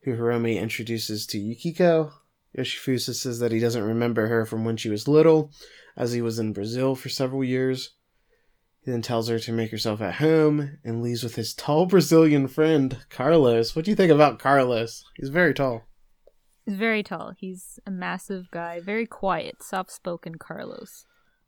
who 0.04 0.16
Hiromi 0.16 0.60
introduces 0.60 1.26
to 1.28 1.40
Yukiko. 1.40 2.14
Yoshifusa 2.58 3.14
says 3.14 3.40
that 3.40 3.52
he 3.52 3.60
doesn't 3.60 3.84
remember 3.84 4.28
her 4.28 4.46
from 4.46 4.66
when 4.66 4.78
she 4.78 4.90
was 4.90 5.08
little, 5.08 5.52
as 5.96 6.12
he 6.12 6.22
was 6.22 6.40
in 6.40 6.54
Brazil 6.54 6.96
for 6.96 7.10
several 7.10 7.44
years. 7.44 7.92
He 8.84 8.92
then 8.92 9.02
tells 9.02 9.30
her 9.30 9.38
to 9.40 9.52
make 9.52 9.72
herself 9.72 10.02
at 10.02 10.16
home 10.16 10.80
and 10.84 11.04
leaves 11.04 11.24
with 11.24 11.36
his 11.36 11.54
tall 11.54 11.86
Brazilian 11.86 12.48
friend, 12.48 12.98
Carlos. 13.10 13.76
What 13.76 13.86
do 13.86 13.92
you 13.92 13.96
think 13.96 14.12
about 14.12 14.40
Carlos? 14.40 15.04
He's 15.16 15.30
very 15.30 15.54
tall. 15.54 15.84
He's 16.66 16.76
very 16.76 17.04
tall. 17.04 17.34
He's 17.38 17.80
a 17.86 17.92
massive 17.92 18.50
guy, 18.52 18.80
very 18.80 19.06
quiet, 19.06 19.62
soft 19.62 19.92
spoken 19.92 20.36
Carlos. 20.36 21.06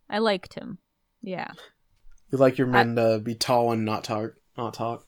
I 0.09 0.19
liked 0.19 0.53
him. 0.53 0.77
Yeah. 1.21 1.51
You 2.31 2.37
like 2.37 2.57
your 2.57 2.67
men 2.67 2.97
I... 2.97 3.01
to 3.01 3.19
be 3.19 3.35
tall 3.35 3.71
and 3.71 3.83
not 3.83 4.03
talk 4.03 4.33
not 4.57 4.73
talk. 4.73 5.05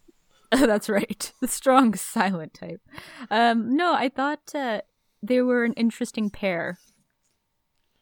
That's 0.68 0.90
right. 0.90 1.34
The 1.42 1.48
strong 1.48 1.94
silent 1.96 2.54
type. 2.54 2.82
Um 3.30 3.76
no, 3.76 3.94
I 3.94 4.10
thought 4.10 4.54
uh, 4.56 4.82
they 5.22 5.42
were 5.42 5.64
an 5.64 5.74
interesting 5.74 6.30
pair. 6.30 6.78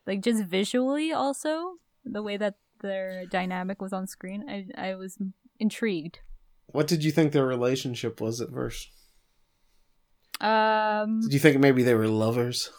Like 0.06 0.22
just 0.22 0.44
visually 0.44 1.12
also, 1.12 1.76
the 2.06 2.22
way 2.22 2.38
that 2.38 2.56
their 2.82 3.26
dynamic 3.26 3.82
was 3.82 3.94
on 3.94 4.08
screen, 4.08 4.46
I 4.50 4.90
I 4.90 4.96
was 4.96 5.18
intrigued. 5.60 6.20
What 6.68 6.88
did 6.88 7.04
you 7.04 7.12
think 7.12 7.32
their 7.32 7.46
relationship 7.46 8.20
was 8.20 8.42
at 8.42 8.52
first? 8.52 8.90
Um, 10.42 11.22
Did 11.22 11.34
you 11.34 11.40
think 11.40 11.60
maybe 11.60 11.84
they 11.84 11.94
were 11.94 12.08
lovers? 12.08 12.70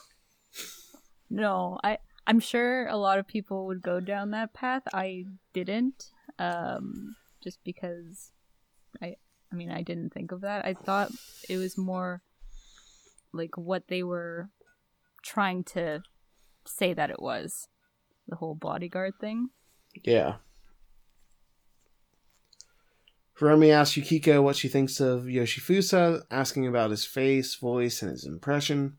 No, 1.30 1.78
I 1.82 1.98
I'm 2.26 2.40
sure 2.40 2.86
a 2.86 2.96
lot 2.96 3.18
of 3.18 3.26
people 3.26 3.66
would 3.66 3.82
go 3.82 4.00
down 4.00 4.30
that 4.30 4.52
path. 4.52 4.82
I 4.92 5.24
didn't, 5.52 6.10
um, 6.38 7.16
just 7.42 7.58
because 7.64 8.32
I 9.02 9.16
I 9.54 9.56
mean 9.56 9.70
I 9.70 9.82
didn't 9.82 10.12
think 10.12 10.32
of 10.32 10.40
that. 10.40 10.64
I 10.64 10.74
thought 10.74 11.12
it 11.48 11.58
was 11.58 11.78
more 11.78 12.22
like 13.32 13.56
what 13.56 13.86
they 13.86 14.02
were 14.02 14.50
trying 15.22 15.62
to 15.64 16.02
say 16.66 16.92
that 16.92 17.10
it 17.10 17.22
was 17.22 17.68
the 18.26 18.34
whole 18.34 18.56
bodyguard 18.56 19.14
thing. 19.20 19.50
Yeah. 20.02 20.36
Hiromi 23.38 23.70
asks 23.70 23.96
Yukiko 23.96 24.42
what 24.42 24.56
she 24.56 24.66
thinks 24.66 24.98
of 24.98 25.24
Yoshifusa, 25.24 26.22
asking 26.32 26.66
about 26.66 26.90
his 26.90 27.04
face, 27.04 27.54
voice, 27.54 28.02
and 28.02 28.10
his 28.10 28.24
impression. 28.24 28.96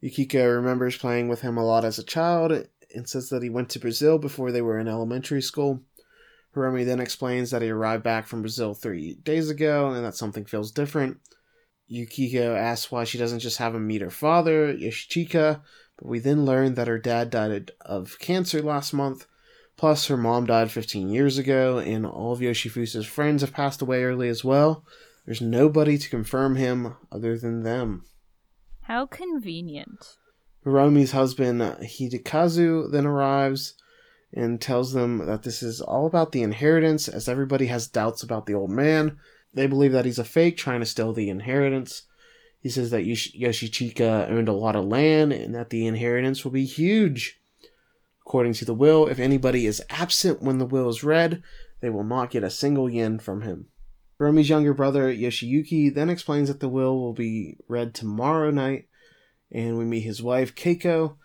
Yukiko 0.00 0.46
remembers 0.46 0.96
playing 0.96 1.28
with 1.28 1.42
him 1.42 1.58
a 1.58 1.64
lot 1.64 1.84
as 1.84 1.98
a 1.98 2.04
child 2.04 2.66
and 2.94 3.08
says 3.08 3.28
that 3.28 3.42
he 3.42 3.50
went 3.50 3.68
to 3.70 3.78
Brazil 3.78 4.16
before 4.18 4.52
they 4.52 4.62
were 4.62 4.78
in 4.78 4.88
elementary 4.88 5.42
school. 5.42 5.82
Hiromi 6.56 6.86
then 6.86 7.00
explains 7.00 7.50
that 7.50 7.62
he 7.62 7.68
arrived 7.68 8.02
back 8.02 8.26
from 8.26 8.40
Brazil 8.40 8.72
three 8.72 9.14
days 9.14 9.50
ago 9.50 9.90
and 9.90 10.04
that 10.04 10.14
something 10.14 10.44
feels 10.44 10.72
different. 10.72 11.18
Yukiko 11.86 12.56
asks 12.56 12.90
why 12.90 13.04
she 13.04 13.18
doesn't 13.18 13.40
just 13.40 13.58
have 13.58 13.74
him 13.74 13.86
meet 13.86 14.00
her 14.00 14.10
father, 14.10 14.74
Yoshichika, 14.74 15.60
but 15.98 16.08
we 16.08 16.18
then 16.18 16.44
learn 16.44 16.74
that 16.74 16.88
her 16.88 16.98
dad 16.98 17.30
died 17.30 17.70
of 17.82 18.18
cancer 18.18 18.62
last 18.62 18.92
month. 18.92 19.26
Plus, 19.76 20.06
her 20.06 20.16
mom 20.16 20.46
died 20.46 20.70
15 20.70 21.10
years 21.10 21.36
ago, 21.36 21.78
and 21.78 22.06
all 22.06 22.32
of 22.32 22.40
Yoshifusa's 22.40 23.06
friends 23.06 23.42
have 23.42 23.52
passed 23.52 23.82
away 23.82 24.02
early 24.02 24.28
as 24.28 24.42
well. 24.42 24.84
There's 25.26 25.42
nobody 25.42 25.98
to 25.98 26.08
confirm 26.08 26.56
him 26.56 26.96
other 27.12 27.38
than 27.38 27.62
them. 27.62 28.06
How 28.82 29.04
convenient. 29.04 30.16
Hiromi's 30.64 31.12
husband, 31.12 31.60
Hidekazu, 31.60 32.90
then 32.90 33.04
arrives 33.04 33.74
and 34.36 34.60
tells 34.60 34.92
them 34.92 35.24
that 35.26 35.42
this 35.42 35.62
is 35.62 35.80
all 35.80 36.06
about 36.06 36.30
the 36.30 36.42
inheritance, 36.42 37.08
as 37.08 37.26
everybody 37.26 37.66
has 37.66 37.88
doubts 37.88 38.22
about 38.22 38.44
the 38.44 38.54
old 38.54 38.70
man. 38.70 39.18
They 39.54 39.66
believe 39.66 39.92
that 39.92 40.04
he's 40.04 40.18
a 40.18 40.24
fake 40.24 40.58
trying 40.58 40.80
to 40.80 40.86
steal 40.86 41.14
the 41.14 41.30
inheritance. 41.30 42.02
He 42.60 42.68
says 42.68 42.90
that 42.90 43.06
Yoshichika 43.06 44.30
owned 44.30 44.48
a 44.48 44.52
lot 44.52 44.76
of 44.76 44.84
land 44.84 45.32
and 45.32 45.54
that 45.54 45.70
the 45.70 45.86
inheritance 45.86 46.44
will 46.44 46.52
be 46.52 46.66
huge. 46.66 47.40
According 48.26 48.52
to 48.54 48.66
the 48.66 48.74
will, 48.74 49.06
if 49.06 49.18
anybody 49.18 49.66
is 49.66 49.82
absent 49.88 50.42
when 50.42 50.58
the 50.58 50.66
will 50.66 50.90
is 50.90 51.02
read, 51.02 51.42
they 51.80 51.88
will 51.88 52.04
not 52.04 52.30
get 52.30 52.44
a 52.44 52.50
single 52.50 52.90
yen 52.90 53.18
from 53.18 53.42
him. 53.42 53.68
Hiromi's 54.18 54.50
younger 54.50 54.74
brother, 54.74 55.12
Yoshiyuki, 55.12 55.94
then 55.94 56.10
explains 56.10 56.48
that 56.48 56.60
the 56.60 56.68
will 56.68 56.98
will 56.98 57.12
be 57.14 57.56
read 57.68 57.94
tomorrow 57.94 58.50
night, 58.50 58.88
and 59.50 59.78
we 59.78 59.84
meet 59.84 60.00
his 60.00 60.22
wife, 60.22 60.54
Keiko, 60.54 61.16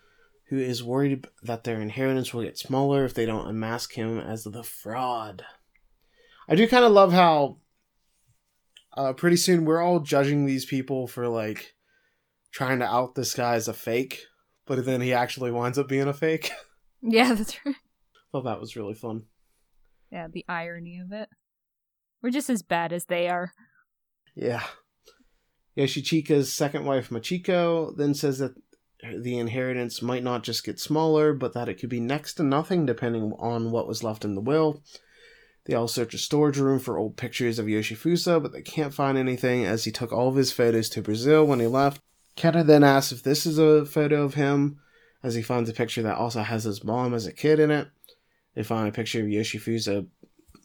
who 0.52 0.58
is 0.58 0.84
worried 0.84 1.26
that 1.42 1.64
their 1.64 1.80
inheritance 1.80 2.34
will 2.34 2.42
get 2.42 2.58
smaller 2.58 3.06
if 3.06 3.14
they 3.14 3.24
don't 3.24 3.48
unmask 3.48 3.94
him 3.94 4.18
as 4.18 4.44
the 4.44 4.62
fraud. 4.62 5.46
I 6.46 6.54
do 6.54 6.68
kind 6.68 6.84
of 6.84 6.92
love 6.92 7.10
how 7.10 7.56
uh, 8.94 9.14
pretty 9.14 9.38
soon 9.38 9.64
we're 9.64 9.80
all 9.80 10.00
judging 10.00 10.44
these 10.44 10.66
people 10.66 11.06
for 11.06 11.26
like 11.26 11.72
trying 12.50 12.80
to 12.80 12.84
out 12.84 13.14
this 13.14 13.32
guy 13.32 13.54
as 13.54 13.66
a 13.66 13.72
fake, 13.72 14.26
but 14.66 14.84
then 14.84 15.00
he 15.00 15.14
actually 15.14 15.50
winds 15.50 15.78
up 15.78 15.88
being 15.88 16.06
a 16.08 16.14
fake. 16.14 16.52
Yeah, 17.04 17.34
that's 17.34 17.56
right. 17.66 17.74
Well, 18.32 18.44
that 18.44 18.60
was 18.60 18.76
really 18.76 18.94
fun. 18.94 19.24
Yeah, 20.12 20.28
the 20.32 20.44
irony 20.48 21.00
of 21.00 21.10
it. 21.10 21.28
We're 22.22 22.30
just 22.30 22.48
as 22.48 22.62
bad 22.62 22.92
as 22.92 23.06
they 23.06 23.28
are. 23.28 23.52
Yeah. 24.36 24.62
Yoshichika's 25.76 26.52
second 26.52 26.84
wife, 26.84 27.10
Machiko, 27.10 27.96
then 27.96 28.14
says 28.14 28.38
that 28.38 28.54
the 29.02 29.38
inheritance 29.38 30.00
might 30.00 30.22
not 30.22 30.42
just 30.42 30.64
get 30.64 30.78
smaller, 30.78 31.32
but 31.32 31.54
that 31.54 31.68
it 31.68 31.74
could 31.74 31.88
be 31.88 32.00
next 32.00 32.34
to 32.34 32.42
nothing 32.42 32.86
depending 32.86 33.32
on 33.38 33.70
what 33.70 33.88
was 33.88 34.04
left 34.04 34.24
in 34.24 34.34
the 34.34 34.40
will. 34.40 34.82
They 35.64 35.74
all 35.74 35.88
search 35.88 36.14
a 36.14 36.18
storage 36.18 36.58
room 36.58 36.78
for 36.78 36.98
old 36.98 37.16
pictures 37.16 37.58
of 37.58 37.66
Yoshifusa, 37.66 38.42
but 38.42 38.52
they 38.52 38.62
can't 38.62 38.94
find 38.94 39.16
anything 39.16 39.64
as 39.64 39.84
he 39.84 39.92
took 39.92 40.12
all 40.12 40.28
of 40.28 40.34
his 40.34 40.52
photos 40.52 40.88
to 40.90 41.02
Brazil 41.02 41.44
when 41.44 41.60
he 41.60 41.66
left. 41.66 42.00
Keta 42.36 42.64
then 42.64 42.82
asks 42.82 43.12
if 43.12 43.22
this 43.22 43.46
is 43.46 43.58
a 43.58 43.84
photo 43.84 44.22
of 44.22 44.34
him, 44.34 44.80
as 45.22 45.34
he 45.34 45.42
finds 45.42 45.70
a 45.70 45.74
picture 45.74 46.02
that 46.02 46.16
also 46.16 46.42
has 46.42 46.64
his 46.64 46.82
mom 46.82 47.14
as 47.14 47.26
a 47.26 47.32
kid 47.32 47.60
in 47.60 47.70
it. 47.70 47.88
They 48.54 48.62
find 48.62 48.88
a 48.88 48.92
picture 48.92 49.20
of 49.20 49.26
Yoshifusa 49.26 50.06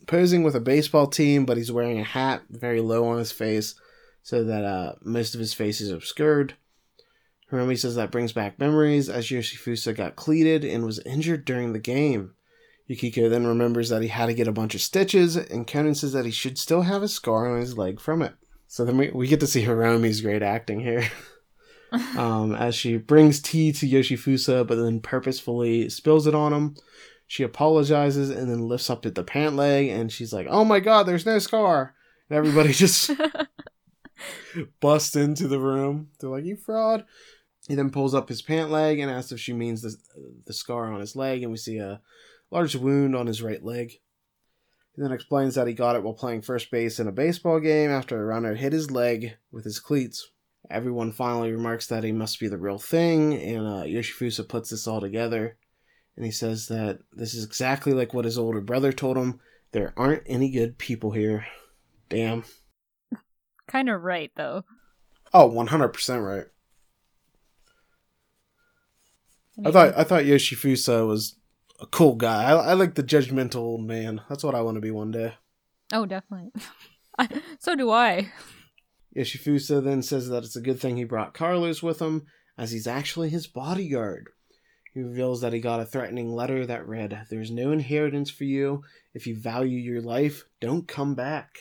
posing 0.07 0.43
with 0.43 0.55
a 0.55 0.61
baseball 0.61 1.07
team, 1.07 1.45
but 1.45 1.57
he's 1.57 1.71
wearing 1.71 1.99
a 1.99 2.03
hat 2.03 2.43
very 2.49 2.81
low 2.81 3.07
on 3.07 3.19
his 3.19 3.31
face 3.31 3.75
so 4.23 4.43
that 4.43 4.63
uh, 4.63 4.93
most 5.03 5.33
of 5.33 5.39
his 5.39 5.53
face 5.53 5.79
is 5.79 5.91
obscured. 5.91 6.55
Hiromi 7.51 7.77
says 7.77 7.95
that 7.95 8.11
brings 8.11 8.33
back 8.33 8.59
memories 8.59 9.09
as 9.09 9.27
Yoshifusa 9.27 9.95
got 9.95 10.15
cleated 10.15 10.65
and 10.65 10.85
was 10.85 10.99
injured 10.99 11.45
during 11.45 11.73
the 11.73 11.79
game. 11.79 12.33
Yukiko 12.87 13.29
then 13.29 13.45
remembers 13.45 13.89
that 13.89 14.01
he 14.01 14.07
had 14.07 14.27
to 14.27 14.33
get 14.33 14.47
a 14.47 14.53
bunch 14.53 14.75
of 14.75 14.81
stitches, 14.81 15.35
and 15.35 15.67
Conan 15.67 15.95
says 15.95 16.13
that 16.13 16.25
he 16.25 16.31
should 16.31 16.57
still 16.57 16.83
have 16.83 17.03
a 17.03 17.07
scar 17.07 17.53
on 17.53 17.59
his 17.59 17.77
leg 17.77 17.99
from 17.99 18.21
it. 18.21 18.33
So 18.67 18.83
then 18.83 18.97
we, 18.97 19.09
we 19.11 19.27
get 19.27 19.39
to 19.41 19.47
see 19.47 19.63
Hiromi's 19.63 20.21
great 20.21 20.41
acting 20.41 20.81
here. 20.81 21.09
um, 22.17 22.53
as 22.53 22.75
she 22.75 22.97
brings 22.97 23.41
tea 23.41 23.71
to 23.73 23.87
Yoshifusa, 23.87 24.67
but 24.67 24.75
then 24.75 24.99
purposefully 24.99 25.89
spills 25.89 26.27
it 26.27 26.35
on 26.35 26.53
him. 26.53 26.75
She 27.27 27.43
apologizes 27.43 28.29
and 28.29 28.49
then 28.49 28.67
lifts 28.67 28.89
up 28.89 29.05
at 29.05 29.15
the 29.15 29.23
pant 29.23 29.55
leg, 29.55 29.89
and 29.89 30.11
she's 30.11 30.31
like, 30.31 30.47
"Oh 30.49 30.63
my 30.63 30.79
god, 30.79 31.03
there's 31.03 31.25
no 31.25 31.39
scar!" 31.39 31.93
And 32.29 32.37
everybody 32.37 32.71
just 32.71 33.11
busts 34.79 35.15
into 35.15 35.47
the 35.47 35.59
room. 35.59 36.09
They're 36.19 36.29
like, 36.29 36.45
"You 36.45 36.55
fraud!" 36.55 37.05
He 37.67 37.75
then 37.75 37.89
pulls 37.89 38.15
up 38.15 38.29
his 38.29 38.41
pant 38.41 38.71
leg 38.71 38.99
and 38.99 39.11
asks 39.11 39.31
if 39.31 39.39
she 39.39 39.53
means 39.53 39.81
the 39.81 39.95
the 40.45 40.53
scar 40.53 40.91
on 40.91 41.01
his 41.01 41.15
leg, 41.15 41.43
and 41.43 41.51
we 41.51 41.57
see 41.57 41.77
a 41.77 42.01
large 42.49 42.75
wound 42.75 43.15
on 43.15 43.27
his 43.27 43.41
right 43.41 43.63
leg. 43.63 43.91
He 44.95 45.01
then 45.01 45.11
explains 45.11 45.55
that 45.55 45.67
he 45.67 45.73
got 45.73 45.95
it 45.95 46.03
while 46.03 46.13
playing 46.13 46.41
first 46.41 46.71
base 46.71 46.99
in 46.99 47.07
a 47.07 47.11
baseball 47.11 47.59
game 47.59 47.91
after 47.91 48.19
a 48.19 48.25
runner 48.25 48.55
hit 48.55 48.73
his 48.73 48.89
leg 48.89 49.33
with 49.51 49.63
his 49.63 49.79
cleats. 49.79 50.31
Everyone 50.71 51.11
finally 51.11 51.51
remarks 51.51 51.87
that 51.87 52.03
he 52.03 52.11
must 52.11 52.39
be 52.39 52.47
the 52.47 52.57
real 52.57 52.79
thing, 52.79 53.33
and 53.35 53.67
uh, 53.67 53.83
Yoshifusa 53.83 54.47
puts 54.47 54.69
this 54.69 54.87
all 54.87 54.99
together. 54.99 55.57
And 56.15 56.25
he 56.25 56.31
says 56.31 56.67
that 56.67 56.99
this 57.13 57.35
is 57.35 57.45
exactly 57.45 57.93
like 57.93 58.13
what 58.13 58.25
his 58.25 58.39
older 58.39 58.59
brother 58.59 58.91
told 58.91 59.17
him. 59.17 59.39
There 59.71 59.93
aren't 59.95 60.23
any 60.25 60.49
good 60.49 60.77
people 60.77 61.11
here. 61.11 61.45
Damn. 62.09 62.43
kind 63.67 63.89
of 63.89 64.01
right, 64.01 64.31
though. 64.35 64.63
Oh, 65.33 65.49
100% 65.49 66.25
right. 66.25 66.45
I 69.65 69.71
thought 69.71 69.97
I 69.97 70.03
thought 70.03 70.23
Yoshifusa 70.23 71.07
was 71.07 71.35
a 71.81 71.85
cool 71.87 72.15
guy. 72.15 72.43
I, 72.51 72.53
I 72.53 72.73
like 72.73 72.95
the 72.95 73.03
judgmental 73.03 73.57
old 73.57 73.85
man. 73.85 74.21
That's 74.29 74.43
what 74.43 74.55
I 74.55 74.61
want 74.61 74.75
to 74.75 74.81
be 74.81 74.91
one 74.91 75.11
day. 75.11 75.35
Oh, 75.91 76.05
definitely. 76.05 76.51
so 77.59 77.75
do 77.75 77.89
I. 77.89 78.31
Yoshifusa 79.15 79.83
then 79.83 80.03
says 80.03 80.29
that 80.29 80.43
it's 80.43 80.55
a 80.55 80.61
good 80.61 80.79
thing 80.79 80.97
he 80.97 81.03
brought 81.03 81.33
Carlos 81.33 81.81
with 81.81 81.99
him, 81.99 82.27
as 82.57 82.71
he's 82.71 82.87
actually 82.87 83.29
his 83.29 83.47
bodyguard. 83.47 84.29
He 84.93 85.01
reveals 85.01 85.41
that 85.41 85.53
he 85.53 85.59
got 85.59 85.79
a 85.79 85.85
threatening 85.85 86.33
letter 86.33 86.65
that 86.65 86.87
read, 86.87 87.25
There's 87.29 87.51
no 87.51 87.71
inheritance 87.71 88.29
for 88.29 88.43
you. 88.43 88.83
If 89.13 89.25
you 89.25 89.35
value 89.35 89.79
your 89.79 90.01
life, 90.01 90.45
don't 90.59 90.87
come 90.87 91.15
back. 91.15 91.59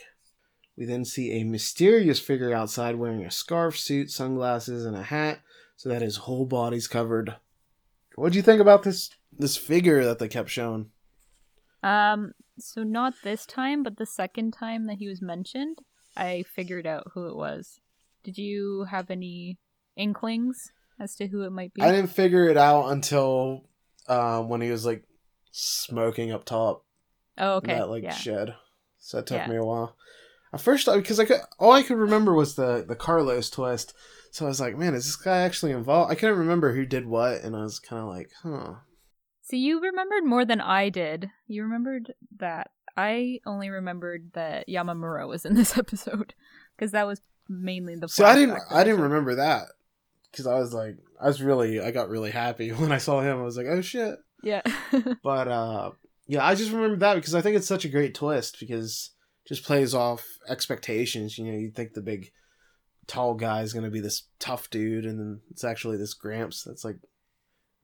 We 0.77 0.85
then 0.85 1.05
see 1.05 1.33
a 1.33 1.45
mysterious 1.45 2.21
figure 2.21 2.53
outside 2.53 2.97
wearing 2.97 3.25
a 3.25 3.31
scarf, 3.31 3.79
suit, 3.79 4.11
sunglasses, 4.11 4.85
and 4.85 4.97
a 4.97 5.03
hat, 5.03 5.41
so 5.77 5.89
that 5.89 6.03
his 6.03 6.17
whole 6.17 6.45
body's 6.45 6.89
covered. 6.89 7.37
What'd 8.17 8.35
you 8.35 8.43
think 8.43 8.61
about 8.61 8.83
this 8.83 9.11
this 9.33 9.57
figure 9.57 10.05
that 10.05 10.19
they 10.19 10.29
kept 10.29 10.51
showing? 10.51 10.91
Um, 11.83 12.33
so 12.59 12.83
not 12.83 13.15
this 13.23 13.47
time, 13.47 13.83
but 13.83 13.99
the 13.99 14.07
second 14.07 14.53
time 14.53 14.87
that 14.87 14.97
he 14.99 15.07
was 15.09 15.23
mentioned, 15.23 15.79
I 16.17 16.43
figured 16.43 16.87
out 16.87 17.13
who 17.15 17.27
it 17.29 17.37
was. 17.37 17.79
Did 18.25 18.39
you 18.39 18.87
have 18.91 19.11
any 19.11 19.59
inklings 19.97 20.73
as 20.99 21.15
to 21.17 21.29
who 21.29 21.43
it 21.43 21.53
might 21.53 21.75
be? 21.75 21.83
I 21.83 21.93
didn't 21.93 22.11
figure 22.11 22.49
it 22.49 22.57
out 22.57 22.89
until 22.89 23.69
uh, 24.09 24.43
when 24.43 24.63
he 24.63 24.71
was 24.71 24.87
like 24.87 25.05
smoking 25.53 26.33
up 26.33 26.45
top. 26.45 26.85
Oh, 27.39 27.57
okay. 27.57 27.75
That 27.75 27.91
like 27.91 28.03
yeah. 28.03 28.15
shed. 28.15 28.55
So 28.99 29.19
it 29.19 29.27
took 29.27 29.39
Yeah. 29.39 29.49
me 29.49 29.57
a 29.57 29.65
while. 29.65 29.95
At 30.53 30.61
first, 30.63 30.87
because 30.87 31.21
I 31.21 31.27
could, 31.27 31.41
all 31.59 31.73
I 31.73 31.83
could 31.83 31.99
remember 31.99 32.33
was 32.33 32.55
the 32.55 32.85
the 32.87 32.97
Carlos 32.97 33.51
twist. 33.51 33.93
So 34.37 34.45
I 34.45 34.49
was 34.49 34.61
like, 34.61 34.77
man, 34.77 34.93
is 34.93 35.07
this 35.07 35.17
guy 35.17 35.39
actually 35.39 35.73
involved? 35.73 36.13
I 36.13 36.15
couldn't 36.15 36.37
remember 36.37 36.75
who 36.75 36.85
did 36.85 37.07
what, 37.07 37.43
and 37.43 37.57
I 37.57 37.63
was 37.63 37.79
kind 37.79 38.03
of 38.03 38.09
like, 38.09 38.31
huh. 38.43 38.75
So 39.41 39.57
you 39.57 39.81
remembered 39.81 40.27
more 40.27 40.45
than 40.45 40.61
I 40.61 40.91
did. 40.91 41.31
You 41.47 41.63
remembered 41.63 42.13
that. 42.39 42.71
I 42.99 43.41
only 43.47 43.71
remembered 43.71 44.33
that 44.35 44.69
Yamamura 44.69 45.27
was 45.27 45.47
in 45.47 45.55
this 45.55 45.79
episode 45.79 46.35
because 46.77 46.93
that 46.93 47.07
was 47.07 47.23
mainly 47.49 47.97
the. 47.97 48.11
So 48.11 48.27
I 48.27 48.35
didn't, 48.35 48.59
I 48.71 48.85
didn't 48.85 49.01
remember 49.01 49.37
that 49.37 49.69
because 50.31 50.47
I 50.47 50.59
was 50.59 50.75
like, 50.75 50.99
I 51.19 51.29
was 51.29 51.41
really, 51.41 51.81
I 51.81 51.91
got 51.91 52.11
really 52.11 52.31
happy 52.31 52.69
when 52.73 52.93
I 52.93 52.99
saw 52.99 53.23
him. 53.23 53.39
I 53.39 53.43
was 53.43 53.57
like, 53.57 53.69
oh 53.71 53.81
shit. 53.81 54.19
Yeah. 54.43 54.61
But 55.23 55.49
uh, 55.49 55.93
yeah, 56.27 56.45
I 56.45 56.57
just 56.57 56.73
remember 56.73 56.97
that 56.97 57.15
because 57.15 57.35
I 57.35 57.41
think 57.41 57.57
it's 57.57 57.67
such 57.67 57.87
a 57.87 57.89
great 57.89 58.15
twist 58.15 58.59
because 58.61 59.13
it 59.47 59.49
just 59.49 59.65
plays 59.65 59.95
off 59.95 60.27
expectations. 60.47 61.39
You 61.39 61.47
know, 61.47 61.59
you 61.59 61.71
think 61.71 61.95
the 61.95 62.03
big, 62.03 62.33
tall 63.07 63.35
guy 63.35 63.63
is 63.63 63.73
gonna 63.73 63.91
be 63.91 64.01
this 64.01 64.25
tough 64.39 64.69
dude, 64.71 65.05
and 65.07 65.19
then 65.19 65.41
it's 65.51 65.65
actually 65.65 65.97
this 65.97 66.15
Gramps 66.15 66.65
that's 66.65 66.85
like 66.85 66.99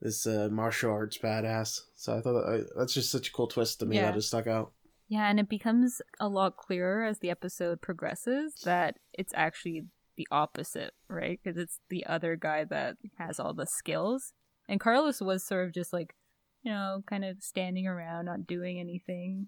this 0.01 0.25
uh, 0.27 0.49
martial 0.51 0.91
arts 0.91 1.17
badass. 1.17 1.81
So 1.95 2.17
I 2.17 2.21
thought 2.21 2.33
that, 2.33 2.69
that's 2.77 2.93
just 2.93 3.09
such 3.11 3.29
a 3.29 3.31
cool 3.31 3.47
twist 3.47 3.79
to 3.79 3.85
me 3.85 3.95
Yeah. 3.97 4.07
that 4.07 4.15
just 4.15 4.27
stuck 4.27 4.47
out. 4.47 4.71
yeah, 5.07 5.29
and 5.29 5.39
it 5.39 5.47
becomes 5.49 6.01
a 6.19 6.27
lot 6.27 6.57
clearer 6.57 7.03
as 7.05 7.19
the 7.19 7.29
episode 7.29 7.81
progresses 7.81 8.55
that 8.65 8.97
it's 9.13 9.33
actually 9.35 9.85
the 10.15 10.27
opposite, 10.29 10.93
right? 11.07 11.39
Because 11.43 11.57
it's 11.57 11.79
the 11.89 12.05
other 12.05 12.35
guy 12.35 12.65
that 12.65 12.97
has 13.17 13.39
all 13.39 13.53
the 13.53 13.65
skills, 13.65 14.33
and 14.67 14.79
Carlos 14.79 15.21
was 15.21 15.43
sort 15.45 15.65
of 15.67 15.73
just 15.73 15.93
like, 15.93 16.15
you 16.63 16.71
know, 16.71 17.03
kind 17.07 17.23
of 17.25 17.41
standing 17.41 17.87
around, 17.87 18.25
not 18.25 18.45
doing 18.47 18.79
anything. 18.79 19.47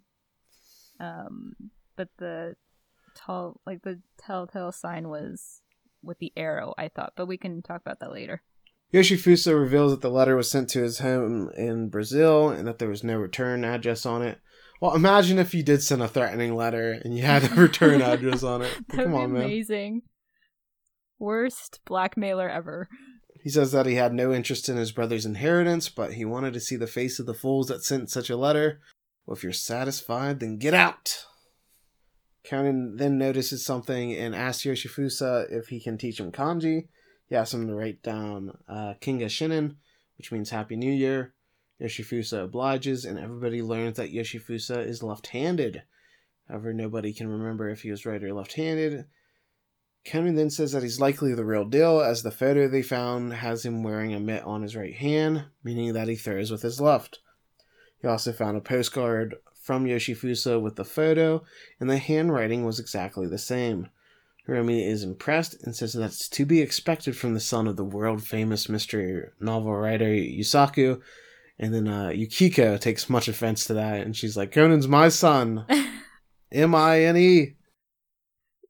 Um, 1.00 1.54
but 1.96 2.10
the 2.18 2.56
tall, 3.16 3.60
like 3.66 3.82
the 3.84 4.00
telltale 4.18 4.72
sign 4.72 5.10
was 5.10 5.62
with 6.06 6.20
the 6.20 6.32
arrow. 6.38 6.74
I 6.78 6.88
thought, 6.90 7.14
but 7.16 7.28
we 7.28 7.38
can 7.38 7.62
talk 7.62 7.82
about 7.82 8.00
that 8.00 8.12
later. 8.12 8.42
Yoshifusa 8.94 9.60
reveals 9.60 9.92
that 9.92 10.02
the 10.02 10.10
letter 10.10 10.36
was 10.36 10.50
sent 10.50 10.70
to 10.70 10.82
his 10.82 11.00
home 11.00 11.50
in 11.58 11.90
Brazil 11.90 12.50
and 12.50 12.68
that 12.68 12.80
there 12.80 12.88
was 12.90 13.04
no 13.04 13.18
return 13.18 13.66
address 13.66 14.06
on 14.06 14.22
it. 14.22 14.40
Well, 14.82 14.96
imagine 14.96 15.40
if 15.40 15.54
you 15.54 15.64
did 15.64 15.82
send 15.82 16.02
a 16.02 16.08
threatening 16.08 16.56
letter 16.56 16.92
and 17.04 17.16
you 17.18 17.24
had 17.24 17.44
a 17.52 17.56
return 17.56 18.02
address 18.02 18.44
on 18.44 18.62
it. 18.62 18.72
that 18.90 18.98
would 18.98 19.04
Come 19.06 19.12
be 19.14 19.18
on, 19.18 19.34
man. 19.34 19.44
amazing. 19.44 20.02
Worst 21.20 21.80
blackmailer 21.86 22.50
ever. 22.50 22.88
He 23.42 23.50
says 23.50 23.72
that 23.72 23.86
he 23.86 23.96
had 23.96 24.14
no 24.14 24.34
interest 24.34 24.70
in 24.70 24.78
his 24.78 24.92
brother's 24.92 25.26
inheritance, 25.26 25.88
but 25.90 26.14
he 26.14 26.26
wanted 26.26 26.54
to 26.54 26.60
see 26.60 26.76
the 26.76 26.88
face 26.88 27.20
of 27.20 27.26
the 27.26 27.34
fools 27.34 27.68
that 27.68 27.84
sent 27.84 28.10
such 28.10 28.30
a 28.30 28.38
letter. 28.38 28.80
Well, 29.26 29.36
if 29.36 29.44
you're 29.44 29.54
satisfied, 29.54 30.40
then 30.40 30.58
get 30.58 30.74
out. 30.74 31.26
Conan 32.48 32.98
then 32.98 33.18
notices 33.18 33.66
something 33.66 34.14
and 34.14 34.36
asks 34.36 34.66
Yoshifusa 34.66 35.52
if 35.52 35.68
he 35.68 35.80
can 35.80 35.98
teach 35.98 36.20
him 36.20 36.32
kanji. 36.32 36.88
He 37.28 37.36
asks 37.36 37.54
him 37.54 37.68
to 37.68 37.76
write 37.76 38.04
down 38.04 38.58
uh, 38.68 38.94
Kinga 39.02 39.26
Shinnen, 39.26 39.76
which 40.18 40.32
means 40.32 40.50
Happy 40.50 40.76
New 40.76 40.92
Year. 40.92 41.34
Yoshifusa 41.82 42.44
obliges, 42.44 43.04
and 43.04 43.20
everybody 43.20 43.62
learns 43.62 43.98
that 43.98 44.14
Yoshifusa 44.14 44.86
is 44.86 45.04
left 45.04 45.28
handed. 45.28 45.84
However, 46.48 46.74
nobody 46.74 47.14
can 47.14 47.28
remember 47.28 47.70
if 47.70 47.82
he 47.82 47.92
was 47.92 48.06
right 48.06 48.24
or 48.24 48.34
left 48.34 48.54
handed. 48.54 49.06
Conan 50.06 50.36
then 50.36 50.52
says 50.52 50.72
that 50.72 50.84
he's 50.84 51.02
likely 51.02 51.34
the 51.34 51.44
real 51.44 51.66
deal, 51.66 52.00
as 52.00 52.22
the 52.22 52.32
photo 52.32 52.68
they 52.68 52.84
found 52.84 53.34
has 53.34 53.66
him 53.66 53.82
wearing 53.82 54.14
a 54.14 54.20
mitt 54.20 54.44
on 54.44 54.62
his 54.62 54.76
right 54.76 54.94
hand, 54.94 55.46
meaning 55.64 55.94
that 55.94 56.08
he 56.08 56.16
throws 56.16 56.52
with 56.52 56.62
his 56.62 56.80
left. 56.80 57.20
He 58.02 58.08
also 58.08 58.32
found 58.32 58.56
a 58.56 58.62
postcard 58.62 59.36
from 59.66 59.86
Yoshifusa 59.86 60.62
with 60.62 60.76
the 60.76 60.86
photo, 60.86 61.44
and 61.80 61.90
the 61.90 61.98
handwriting 61.98 62.64
was 62.64 62.80
exactly 62.80 63.26
the 63.26 63.40
same. 63.40 63.90
Hiromi 64.48 64.88
is 64.88 65.02
impressed 65.02 65.56
and 65.64 65.76
says 65.76 65.94
that's 65.94 66.30
to 66.30 66.46
be 66.46 66.62
expected 66.62 67.18
from 67.18 67.34
the 67.34 67.40
son 67.40 67.68
of 67.68 67.76
the 67.76 67.84
world 67.84 68.24
famous 68.24 68.70
mystery 68.70 69.24
novel 69.40 69.74
writer 69.76 70.06
Yusaku. 70.06 71.02
And 71.58 71.74
then 71.74 71.88
uh, 71.88 72.10
Yukiko 72.10 72.78
takes 72.78 73.10
much 73.10 73.28
offense 73.28 73.66
to 73.66 73.74
that, 73.74 74.02
and 74.02 74.16
she's 74.16 74.38
like, 74.38 74.52
Conan's 74.52 74.88
my 74.88 75.10
son. 75.10 75.66
M 76.52 76.76
I 76.76 77.02
N 77.02 77.18
E. 77.18 77.56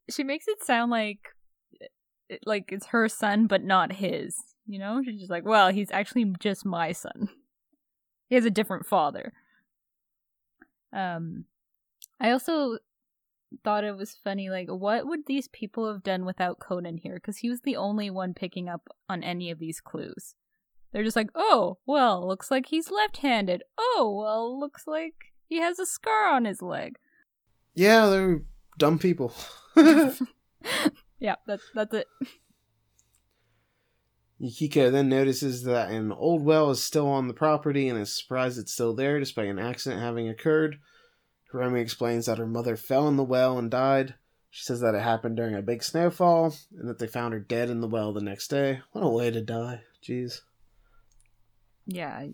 she 0.10 0.24
makes 0.24 0.48
it 0.48 0.64
sound 0.64 0.92
like 0.92 1.20
like 2.46 2.72
it's 2.72 2.88
her 2.88 3.10
son 3.10 3.46
but 3.46 3.64
not 3.64 3.92
his 3.94 4.36
you 4.66 4.80
know 4.80 5.02
she's 5.04 5.20
just 5.20 5.30
like 5.30 5.46
well 5.46 5.72
he's 5.72 5.92
actually 5.92 6.34
just 6.40 6.66
my 6.66 6.92
son 6.92 7.30
he 8.30 8.36
has 8.36 8.46
a 8.46 8.50
different 8.50 8.86
father 8.86 9.34
um 10.94 11.46
i 12.20 12.32
also 12.32 12.78
thought 13.64 13.84
it 13.84 13.96
was 13.96 14.18
funny 14.24 14.50
like 14.50 14.68
what 14.68 15.08
would 15.08 15.26
these 15.26 15.48
people 15.48 15.92
have 15.92 16.04
done 16.04 16.26
without 16.26 16.60
conan 16.60 16.98
here? 16.98 17.16
Because 17.16 17.38
he 17.38 17.50
was 17.50 17.62
the 17.62 17.76
only 17.76 18.10
one 18.10 18.34
picking 18.34 18.68
up 18.68 18.90
on 19.10 19.24
any 19.24 19.52
of 19.52 19.60
these 19.60 19.80
clues. 19.80 20.36
They're 20.92 21.04
just 21.04 21.16
like 21.16 21.30
oh 21.36 21.78
well 21.86 22.28
looks 22.28 22.52
like 22.52 22.68
he's 22.68 22.92
left-handed. 22.92 23.64
Oh 23.78 24.16
well 24.18 24.60
looks 24.60 24.88
like 24.88 25.34
he 25.48 25.60
has 25.60 25.80
a 25.80 25.86
scar 25.86 26.30
on 26.30 26.46
his 26.46 26.62
leg. 26.62 26.98
Yeah, 27.74 28.08
they're 28.08 28.42
dumb 28.78 29.00
people. 29.00 29.34
yeah 31.20 31.36
that's 31.48 31.64
that's 31.74 31.94
it 31.94 32.08
Yukiko 34.38 34.90
then 34.92 35.08
notices 35.10 35.64
that 35.64 35.90
an 35.92 36.12
old 36.12 36.44
well 36.44 36.70
is 36.70 36.84
still 36.84 37.08
on 37.08 37.28
the 37.28 37.34
property 37.34 37.88
and 37.88 38.00
is 38.00 38.14
surprised 38.14 38.60
it's 38.60 38.74
still 38.74 38.94
there 38.94 39.20
despite 39.20 39.48
an 39.48 39.60
accident 39.60 40.02
having 40.02 40.28
occurred. 40.28 40.80
Hiromi 41.54 41.80
explains 41.80 42.26
that 42.26 42.38
her 42.38 42.46
mother 42.46 42.76
fell 42.76 43.08
in 43.08 43.16
the 43.16 43.24
well 43.24 43.58
and 43.58 43.72
died. 43.72 44.16
She 44.50 44.64
says 44.64 44.82
that 44.82 44.96
it 44.96 45.02
happened 45.02 45.38
during 45.38 45.56
a 45.56 45.62
big 45.62 45.84
snowfall 45.84 46.54
and 46.78 46.88
that 46.90 47.00
they 47.00 47.08
found 47.08 47.34
her 47.34 47.40
dead 47.40 47.70
in 47.70 47.82
the 47.82 47.88
well 47.88 48.14
the 48.14 48.22
next 48.22 48.50
day. 48.50 48.82
What 48.92 49.04
a 49.04 49.10
way 49.10 49.32
to 49.32 49.42
die. 49.42 49.82
Jeez. 50.04 50.42
yeah 51.88 52.10
I, 52.10 52.34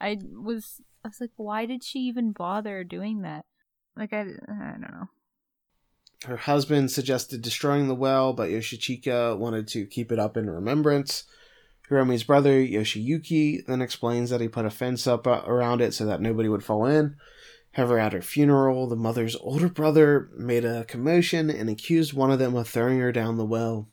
I 0.00 0.18
was 0.22 0.80
i 1.04 1.08
was 1.08 1.20
like 1.20 1.32
why 1.36 1.66
did 1.66 1.82
she 1.82 1.98
even 2.00 2.30
bother 2.32 2.84
doing 2.84 3.22
that 3.22 3.44
like 3.96 4.12
i, 4.12 4.20
I 4.20 4.24
don't 4.70 4.80
know 4.82 5.08
Her 6.24 6.36
husband 6.36 6.90
suggested 6.90 7.42
destroying 7.42 7.88
the 7.88 7.94
well, 7.94 8.32
but 8.32 8.50
Yoshichika 8.50 9.36
wanted 9.36 9.66
to 9.68 9.86
keep 9.86 10.12
it 10.12 10.18
up 10.18 10.36
in 10.36 10.48
remembrance. 10.48 11.24
Hiromi's 11.88 12.22
brother, 12.22 12.52
Yoshiyuki, 12.52 13.66
then 13.66 13.82
explains 13.82 14.30
that 14.30 14.40
he 14.40 14.48
put 14.48 14.64
a 14.64 14.70
fence 14.70 15.06
up 15.06 15.26
uh, 15.26 15.42
around 15.46 15.80
it 15.80 15.92
so 15.94 16.06
that 16.06 16.20
nobody 16.20 16.48
would 16.48 16.64
fall 16.64 16.86
in. 16.86 17.16
However, 17.72 17.98
at 17.98 18.12
her 18.12 18.22
funeral, 18.22 18.86
the 18.86 18.96
mother's 18.96 19.36
older 19.36 19.68
brother 19.68 20.30
made 20.36 20.64
a 20.64 20.84
commotion 20.84 21.50
and 21.50 21.68
accused 21.68 22.12
one 22.12 22.30
of 22.30 22.38
them 22.38 22.54
of 22.54 22.68
throwing 22.68 23.00
her 23.00 23.12
down 23.12 23.36
the 23.36 23.44
well. 23.44 23.88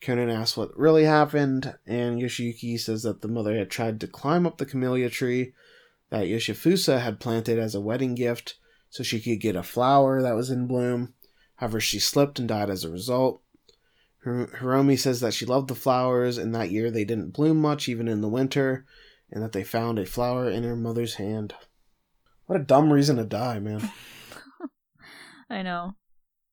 Conan 0.00 0.28
asks 0.28 0.56
what 0.56 0.76
really 0.76 1.04
happened, 1.04 1.74
and 1.86 2.20
Yoshiyuki 2.20 2.78
says 2.78 3.02
that 3.04 3.22
the 3.22 3.28
mother 3.28 3.56
had 3.56 3.70
tried 3.70 4.00
to 4.00 4.06
climb 4.06 4.46
up 4.46 4.58
the 4.58 4.66
camellia 4.66 5.08
tree 5.08 5.52
that 6.10 6.26
Yoshifusa 6.26 7.00
had 7.00 7.20
planted 7.20 7.58
as 7.58 7.74
a 7.74 7.80
wedding 7.80 8.14
gift 8.14 8.56
so 8.90 9.02
she 9.02 9.20
could 9.20 9.40
get 9.40 9.56
a 9.56 9.62
flower 9.62 10.22
that 10.22 10.34
was 10.34 10.50
in 10.50 10.66
bloom. 10.66 11.14
However, 11.56 11.80
she 11.80 11.98
slipped 11.98 12.38
and 12.38 12.48
died 12.48 12.70
as 12.70 12.84
a 12.84 12.90
result. 12.90 13.42
Hir- 14.18 14.48
Hiromi 14.60 14.98
says 14.98 15.20
that 15.20 15.34
she 15.34 15.46
loved 15.46 15.68
the 15.68 15.74
flowers, 15.74 16.38
and 16.38 16.54
that 16.54 16.70
year 16.70 16.90
they 16.90 17.04
didn't 17.04 17.32
bloom 17.32 17.60
much, 17.60 17.88
even 17.88 18.08
in 18.08 18.20
the 18.20 18.28
winter, 18.28 18.86
and 19.30 19.42
that 19.42 19.52
they 19.52 19.64
found 19.64 19.98
a 19.98 20.06
flower 20.06 20.50
in 20.50 20.64
her 20.64 20.76
mother's 20.76 21.14
hand. 21.14 21.54
What 22.46 22.60
a 22.60 22.64
dumb 22.64 22.92
reason 22.92 23.16
to 23.16 23.24
die, 23.24 23.58
man. 23.58 23.90
i 25.50 25.62
know 25.62 25.94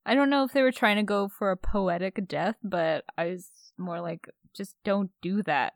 i 0.06 0.14
don't 0.14 0.30
know 0.30 0.44
if 0.44 0.54
they 0.54 0.62
were 0.62 0.72
trying 0.72 0.98
to 0.98 1.04
go 1.04 1.28
for 1.28 1.52
a 1.52 1.58
poetic 1.58 2.28
death 2.28 2.56
but 2.64 3.04
i 3.18 3.26
was 3.26 3.50
more 3.78 4.02
like 4.02 4.28
just 4.56 4.76
don't 4.84 5.10
do 5.22 5.42
that 5.42 5.74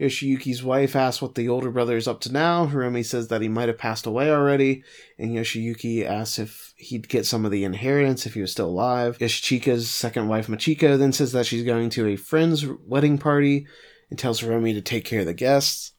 Yoshiyuki's 0.00 0.62
wife 0.62 0.96
asks 0.96 1.20
what 1.20 1.34
the 1.34 1.48
older 1.48 1.70
brother 1.70 1.94
is 1.94 2.08
up 2.08 2.20
to 2.20 2.32
now. 2.32 2.66
Hiromi 2.66 3.04
says 3.04 3.28
that 3.28 3.42
he 3.42 3.48
might 3.48 3.68
have 3.68 3.76
passed 3.76 4.06
away 4.06 4.30
already, 4.30 4.82
and 5.18 5.32
Yoshiyuki 5.32 6.06
asks 6.06 6.38
if 6.38 6.72
he'd 6.76 7.08
get 7.08 7.26
some 7.26 7.44
of 7.44 7.50
the 7.50 7.64
inheritance 7.64 8.24
if 8.24 8.32
he 8.32 8.40
was 8.40 8.50
still 8.50 8.68
alive. 8.68 9.18
Yoshichika's 9.18 9.90
second 9.90 10.28
wife, 10.28 10.46
Machiko, 10.46 10.98
then 10.98 11.12
says 11.12 11.32
that 11.32 11.44
she's 11.44 11.64
going 11.64 11.90
to 11.90 12.06
a 12.06 12.16
friend's 12.16 12.64
wedding 12.66 13.18
party 13.18 13.66
and 14.08 14.18
tells 14.18 14.40
Hiromi 14.40 14.72
to 14.72 14.80
take 14.80 15.04
care 15.04 15.20
of 15.20 15.26
the 15.26 15.34
guests. 15.34 15.92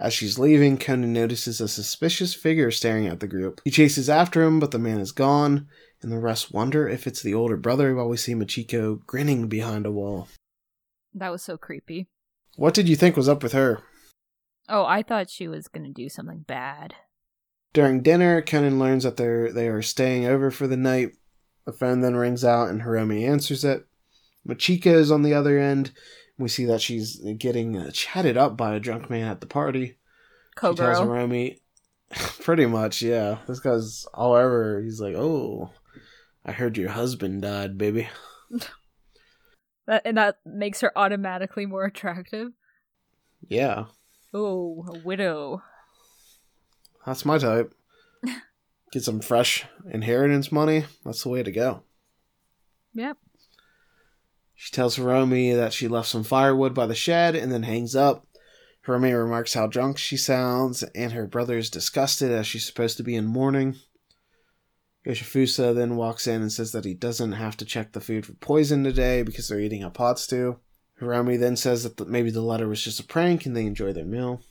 As 0.00 0.14
she's 0.14 0.38
leaving, 0.38 0.78
Conan 0.78 1.12
notices 1.12 1.60
a 1.60 1.66
suspicious 1.66 2.32
figure 2.32 2.70
staring 2.70 3.08
at 3.08 3.18
the 3.18 3.26
group. 3.26 3.60
He 3.64 3.72
chases 3.72 4.08
after 4.08 4.42
him, 4.44 4.60
but 4.60 4.70
the 4.70 4.78
man 4.78 5.00
is 5.00 5.10
gone, 5.10 5.66
and 6.00 6.12
the 6.12 6.20
rest 6.20 6.54
wonder 6.54 6.88
if 6.88 7.08
it's 7.08 7.22
the 7.22 7.34
older 7.34 7.56
brother 7.56 7.92
while 7.96 8.08
we 8.08 8.16
see 8.16 8.34
Machiko 8.34 9.04
grinning 9.04 9.48
behind 9.48 9.84
a 9.84 9.90
wall. 9.90 10.28
that 11.12 11.32
was 11.32 11.42
so 11.42 11.56
creepy 11.56 12.06
What 12.58 12.74
did 12.74 12.88
you 12.88 12.96
think 12.96 13.16
was 13.16 13.28
up 13.28 13.42
with 13.42 13.52
her? 13.52 13.82
oh 14.68 14.84
i 14.84 15.02
thought 15.02 15.30
she 15.30 15.48
was 15.48 15.68
gonna 15.68 15.92
do 15.92 16.08
something 16.10 16.40
bad 16.40 16.94
During 17.72 18.02
dinner, 18.02 18.42
Conan 18.42 18.78
learns 18.78 19.04
that 19.04 19.16
they're 19.16 19.52
they 19.52 19.68
are 19.68 19.82
staying 19.82 20.26
over 20.26 20.50
for 20.50 20.66
the 20.66 20.76
night. 20.76 21.12
The 21.66 21.72
phone 21.72 22.00
then 22.00 22.16
rings 22.16 22.44
out 22.44 22.68
and 22.68 22.82
Hiromi 22.82 23.28
answers 23.28 23.62
it. 23.64 23.86
Machiko 24.46 24.92
is 24.92 25.10
on 25.10 25.22
the 25.22 25.34
other 25.34 25.58
end. 25.58 25.92
We 26.38 26.48
see 26.48 26.64
that 26.64 26.80
she's 26.80 27.16
getting 27.38 27.76
uh, 27.76 27.90
chatted 27.92 28.36
up 28.36 28.56
by 28.56 28.74
a 28.74 28.80
drunk 28.80 29.08
man 29.10 29.28
at 29.28 29.40
the 29.40 29.46
party. 29.46 29.98
She 30.56 30.60
tells 30.60 31.00
Hiromi, 31.00 31.60
pretty 32.40 32.66
much, 32.66 33.02
yeah. 33.02 33.38
This 33.46 33.60
guy's, 33.60 34.06
however, 34.16 34.82
he's 34.82 35.00
like, 35.00 35.14
oh, 35.14 35.70
I 36.44 36.52
heard 36.52 36.78
your 36.78 36.90
husband 36.90 37.42
died, 37.42 37.76
baby. 37.76 38.08
that, 39.88 40.02
and 40.04 40.16
that 40.16 40.38
makes 40.46 40.80
her 40.80 40.96
automatically 40.96 41.66
more 41.66 41.84
attractive 41.84 42.52
Yeah, 43.48 43.86
oh 44.32 44.84
a 44.88 44.98
widow 45.00 45.62
that's 47.08 47.24
my 47.24 47.38
type. 47.38 47.74
Get 48.92 49.02
some 49.02 49.20
fresh 49.20 49.64
inheritance 49.90 50.52
money. 50.52 50.84
That's 51.06 51.22
the 51.22 51.30
way 51.30 51.42
to 51.42 51.50
go. 51.50 51.82
yep 52.92 53.16
She 54.54 54.70
tells 54.70 54.98
Hiromi 54.98 55.56
that 55.56 55.72
she 55.72 55.88
left 55.88 56.08
some 56.08 56.22
firewood 56.22 56.74
by 56.74 56.84
the 56.84 56.94
shed 56.94 57.34
and 57.34 57.50
then 57.50 57.62
hangs 57.62 57.96
up. 57.96 58.26
Hiromi 58.86 59.18
remarks 59.18 59.54
how 59.54 59.66
drunk 59.66 59.96
she 59.96 60.18
sounds, 60.18 60.82
and 60.94 61.12
her 61.12 61.26
brother 61.26 61.56
is 61.56 61.70
disgusted 61.70 62.30
as 62.30 62.46
she's 62.46 62.66
supposed 62.66 62.98
to 62.98 63.02
be 63.02 63.14
in 63.16 63.24
mourning. 63.24 63.76
Yoshifusa 65.08 65.74
then 65.74 65.96
walks 65.96 66.26
in 66.26 66.42
and 66.42 66.52
says 66.52 66.72
that 66.72 66.84
he 66.84 66.92
doesn't 66.92 67.32
have 67.32 67.56
to 67.56 67.64
check 67.64 67.92
the 67.92 68.00
food 68.00 68.26
for 68.26 68.34
poison 68.34 68.84
today 68.84 69.22
because 69.22 69.48
they're 69.48 69.58
eating 69.58 69.82
a 69.82 69.88
pot 69.88 70.18
stew. 70.18 70.58
Hiromi 71.00 71.38
then 71.38 71.56
says 71.56 71.82
that 71.84 71.96
the, 71.96 72.04
maybe 72.04 72.30
the 72.30 72.42
letter 72.42 72.68
was 72.68 72.82
just 72.82 73.00
a 73.00 73.04
prank 73.04 73.46
and 73.46 73.56
they 73.56 73.64
enjoy 73.64 73.92
their 73.92 74.04
meal. 74.04 74.42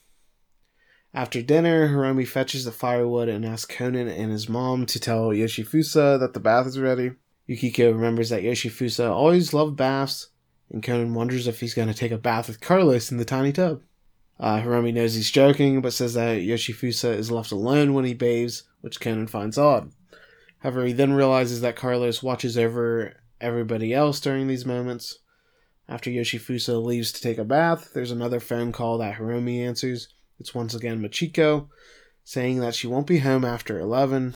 After 1.14 1.42
dinner, 1.42 1.90
Hiromi 1.90 2.28
fetches 2.28 2.66
the 2.66 2.72
firewood 2.72 3.30
and 3.30 3.46
asks 3.46 3.76
Conan 3.76 4.08
and 4.08 4.32
his 4.32 4.50
mom 4.50 4.86
to 4.88 5.00
tell 5.00 5.28
Yoshifusa 5.30 6.20
that 6.20 6.34
the 6.34 6.40
bath 6.40 6.66
is 6.66 6.80
ready. 6.80 7.12
Yukiko 7.46 7.92
remembers 7.92 8.30
that 8.30 8.44
Yoshifusa 8.44 9.10
always 9.10 9.54
loved 9.54 9.78
baths, 9.78 10.30
and 10.72 10.84
Conan 10.84 11.14
wonders 11.14 11.48
if 11.48 11.60
he's 11.60 11.74
going 11.74 11.88
to 11.88 11.94
take 11.94 12.12
a 12.12 12.18
bath 12.18 12.48
with 12.48 12.62
Carlos 12.62 13.12
in 13.12 13.18
the 13.18 13.26
tiny 13.26 13.54
tub. 13.54 13.82
Uh, 14.40 14.62
Hiromi 14.62 14.94
knows 14.94 15.14
he's 15.14 15.32
joking, 15.32 15.82
but 15.82 15.94
says 15.94 16.14
that 16.16 16.42
Yoshifusa 16.42 17.16
is 17.16 17.32
left 17.32 17.52
alone 17.52 17.94
when 17.94 18.06
he 18.06 18.14
bathes, 18.14 18.64
which 18.82 19.00
Conan 19.00 19.28
finds 19.28 19.58
odd. 19.58 19.92
However, 20.68 20.86
he 20.86 20.92
then 20.92 21.14
realizes 21.14 21.62
that 21.62 21.78
Carlos 21.78 22.22
watches 22.22 22.58
over 22.58 23.14
everybody 23.40 23.94
else 23.94 24.20
during 24.20 24.48
these 24.48 24.66
moments. 24.66 25.20
After 25.88 26.10
Yoshifusa 26.10 26.84
leaves 26.84 27.14
to 27.14 27.22
take 27.22 27.38
a 27.38 27.46
bath, 27.46 27.92
there's 27.94 28.12
another 28.12 28.42
phone 28.42 28.74
call 28.74 28.98
that 28.98 29.16
Hiromi 29.16 29.66
answers. 29.66 30.10
It's 30.42 30.54
once 30.54 30.76
again 30.76 31.02
Machiko, 31.02 31.70
saying 32.26 32.60
that 32.60 32.76
she 32.76 32.86
won't 32.86 33.08
be 33.08 33.20
home 33.20 33.46
after 33.46 33.80
11 33.80 34.36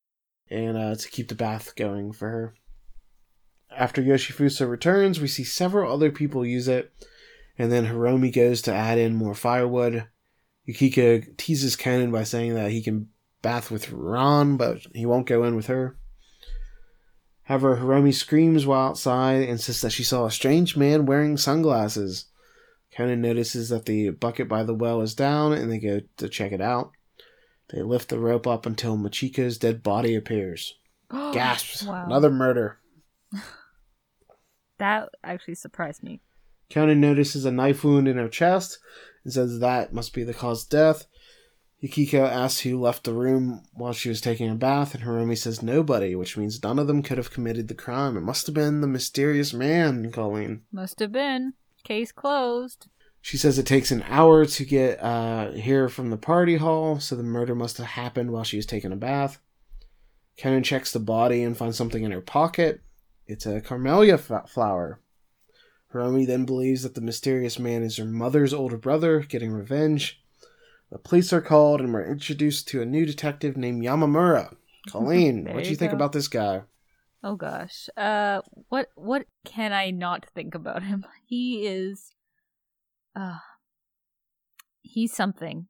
and 0.50 0.78
uh, 0.78 0.96
to 0.96 1.10
keep 1.10 1.28
the 1.28 1.36
bath 1.36 1.76
going 1.76 2.14
for 2.14 2.30
her. 2.30 2.56
After 3.70 4.02
Yoshifusa 4.02 4.70
returns, 4.70 5.20
we 5.20 5.28
see 5.28 5.44
several 5.44 5.92
other 5.92 6.14
people 6.14 6.46
use 6.46 6.70
it, 6.70 6.94
and 7.58 7.70
then 7.70 7.88
Hiromi 7.88 8.34
goes 8.34 8.62
to 8.62 8.74
add 8.74 8.98
in 8.98 9.16
more 9.16 9.36
firewood. 9.36 10.08
Yukiko 10.64 11.24
teases 11.36 11.76
Conan 11.76 12.10
by 12.10 12.24
saying 12.24 12.54
that 12.56 12.72
he 12.72 12.82
can 12.82 13.10
bath 13.42 13.70
with 13.70 13.92
Ran, 13.92 14.56
but 14.56 14.78
he 14.94 15.06
won't 15.06 15.28
go 15.28 15.44
in 15.44 15.58
with 15.58 15.68
her. 15.68 15.98
However, 17.44 17.78
Hiromi 17.78 18.14
screams 18.14 18.66
while 18.66 18.90
outside 18.90 19.48
and 19.48 19.60
says 19.60 19.82
that 19.82 19.92
she 19.92 20.04
saw 20.04 20.26
a 20.26 20.32
strange 20.32 20.78
man 20.78 21.06
wearing 21.06 21.38
sunglasses. 21.38 22.26
Conan 22.96 23.22
notices 23.22 23.70
that 23.70 23.86
the 23.86 24.10
bucket 24.12 24.48
by 24.48 24.64
the 24.64 24.74
well 24.74 25.02
is 25.02 25.16
down 25.16 25.54
and 25.54 25.72
they 25.72 25.80
go 25.80 26.02
to 26.18 26.30
check 26.30 26.52
it 26.52 26.62
out. 26.62 26.92
They 27.70 27.82
lift 27.82 28.10
the 28.10 28.20
rope 28.20 28.46
up 28.46 28.66
until 28.66 28.98
Machiko's 28.98 29.58
dead 29.58 29.82
body 29.82 30.14
appears. 30.16 30.78
Gasps. 31.10 31.84
Wow. 31.84 32.06
Another 32.06 32.30
murder. 32.30 32.80
That 34.78 35.10
actually 35.24 35.54
surprised 35.54 36.02
me. 36.02 36.22
Conan 36.72 37.00
notices 37.00 37.46
a 37.46 37.52
knife 37.52 37.84
wound 37.84 38.08
in 38.08 38.18
her 38.18 38.28
chest 38.28 38.80
and 39.24 39.32
says 39.32 39.60
that 39.60 39.94
must 39.94 40.12
be 40.12 40.24
the 40.24 40.34
cause 40.34 40.64
of 40.64 40.70
death. 40.70 41.06
Yukiko 41.82 42.26
asks 42.26 42.62
who 42.62 42.80
left 42.80 43.04
the 43.04 43.14
room 43.14 43.64
while 43.74 43.92
she 43.92 44.08
was 44.08 44.22
taking 44.22 44.50
a 44.52 44.56
bath, 44.56 44.94
and 44.94 45.04
Hiromi 45.04 45.36
says 45.36 45.64
nobody, 45.64 46.14
which 46.14 46.38
means 46.38 46.62
none 46.62 46.78
of 46.78 46.86
them 46.86 47.02
could 47.02 47.18
have 47.18 47.32
committed 47.32 47.68
the 47.68 47.74
crime. 47.74 48.16
It 48.16 48.22
must 48.22 48.46
have 48.46 48.54
been 48.54 48.82
the 48.82 48.88
mysterious 48.88 49.52
man, 49.52 50.12
Colleen. 50.12 50.62
Must 50.72 51.00
have 51.00 51.12
been. 51.12 51.54
Case 51.84 52.12
closed. 52.12 52.88
She 53.20 53.36
says 53.36 53.58
it 53.58 53.66
takes 53.66 53.90
an 53.90 54.04
hour 54.08 54.46
to 54.46 54.66
get 54.66 55.02
uh, 55.02 55.52
here 55.52 55.90
from 55.90 56.12
the 56.12 56.18
party 56.18 56.58
hall, 56.58 57.00
so 57.00 57.16
the 57.16 57.24
murder 57.24 57.56
must 57.56 57.78
have 57.78 57.88
happened 57.88 58.30
while 58.30 58.44
she 58.44 58.58
was 58.58 58.68
taking 58.68 58.92
a 58.92 58.96
bath. 58.96 59.40
Conan 60.38 60.64
checks 60.64 60.94
the 60.94 61.00
body 61.00 61.42
and 61.42 61.58
finds 61.58 61.78
something 61.78 62.04
in 62.04 62.12
her 62.12 62.22
pocket. 62.22 62.82
It's 63.26 63.48
a 63.48 63.60
camellia 63.60 64.16
f- 64.16 64.50
flower. 64.50 65.00
Hiromi 65.94 66.28
then 66.28 66.46
believes 66.46 66.84
that 66.84 66.94
the 66.94 67.02
mysterious 67.02 67.58
man 67.58 67.82
is 67.82 67.98
her 67.98 68.06
mother's 68.06 68.54
older 68.54 68.78
brother, 68.78 69.22
getting 69.22 69.52
revenge. 69.52 70.21
The 70.92 71.00
police 71.00 71.32
are 71.32 71.42
called 71.42 71.80
and 71.80 71.94
we're 71.94 72.06
introduced 72.06 72.68
to 72.70 72.82
a 72.82 72.86
new 72.86 73.06
detective 73.06 73.56
named 73.56 73.82
Yamamura. 73.82 74.56
Colleen, 74.90 75.46
what 75.46 75.64
do 75.64 75.64
you 75.64 75.72
you 75.72 75.76
think 75.76 75.94
about 75.94 76.12
this 76.12 76.28
guy? 76.28 76.64
Oh 77.24 77.36
gosh. 77.36 77.88
Uh 77.96 78.42
what 78.70 78.88
what 78.96 79.26
can 79.46 79.72
I 79.74 79.92
not 79.92 80.26
think 80.36 80.54
about 80.54 80.84
him? 80.84 81.06
He 81.26 81.66
is 81.66 82.14
uh 83.16 83.38
he's 84.82 85.14
something. 85.14 85.68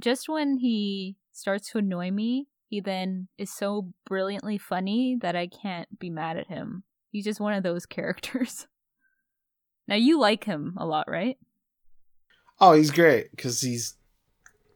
Just 0.00 0.28
when 0.28 0.58
he 0.58 1.16
starts 1.32 1.70
to 1.70 1.78
annoy 1.78 2.12
me, 2.12 2.46
he 2.68 2.80
then 2.80 3.28
is 3.36 3.52
so 3.52 3.92
brilliantly 4.06 4.58
funny 4.58 5.16
that 5.20 5.34
I 5.34 5.48
can't 5.48 5.98
be 5.98 6.10
mad 6.10 6.36
at 6.36 6.46
him. 6.46 6.84
He's 7.10 7.24
just 7.24 7.40
one 7.40 7.54
of 7.54 7.64
those 7.64 7.86
characters. 7.96 8.68
Now 9.88 9.96
you 9.96 10.20
like 10.20 10.44
him 10.44 10.74
a 10.76 10.86
lot, 10.86 11.10
right? 11.10 11.36
Oh, 12.60 12.74
he's 12.74 12.92
great 12.92 13.32
because 13.32 13.60
he's 13.60 13.94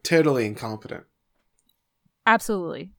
totally 0.03 0.45
incompetent. 0.45 1.05
Absolutely. 2.25 2.91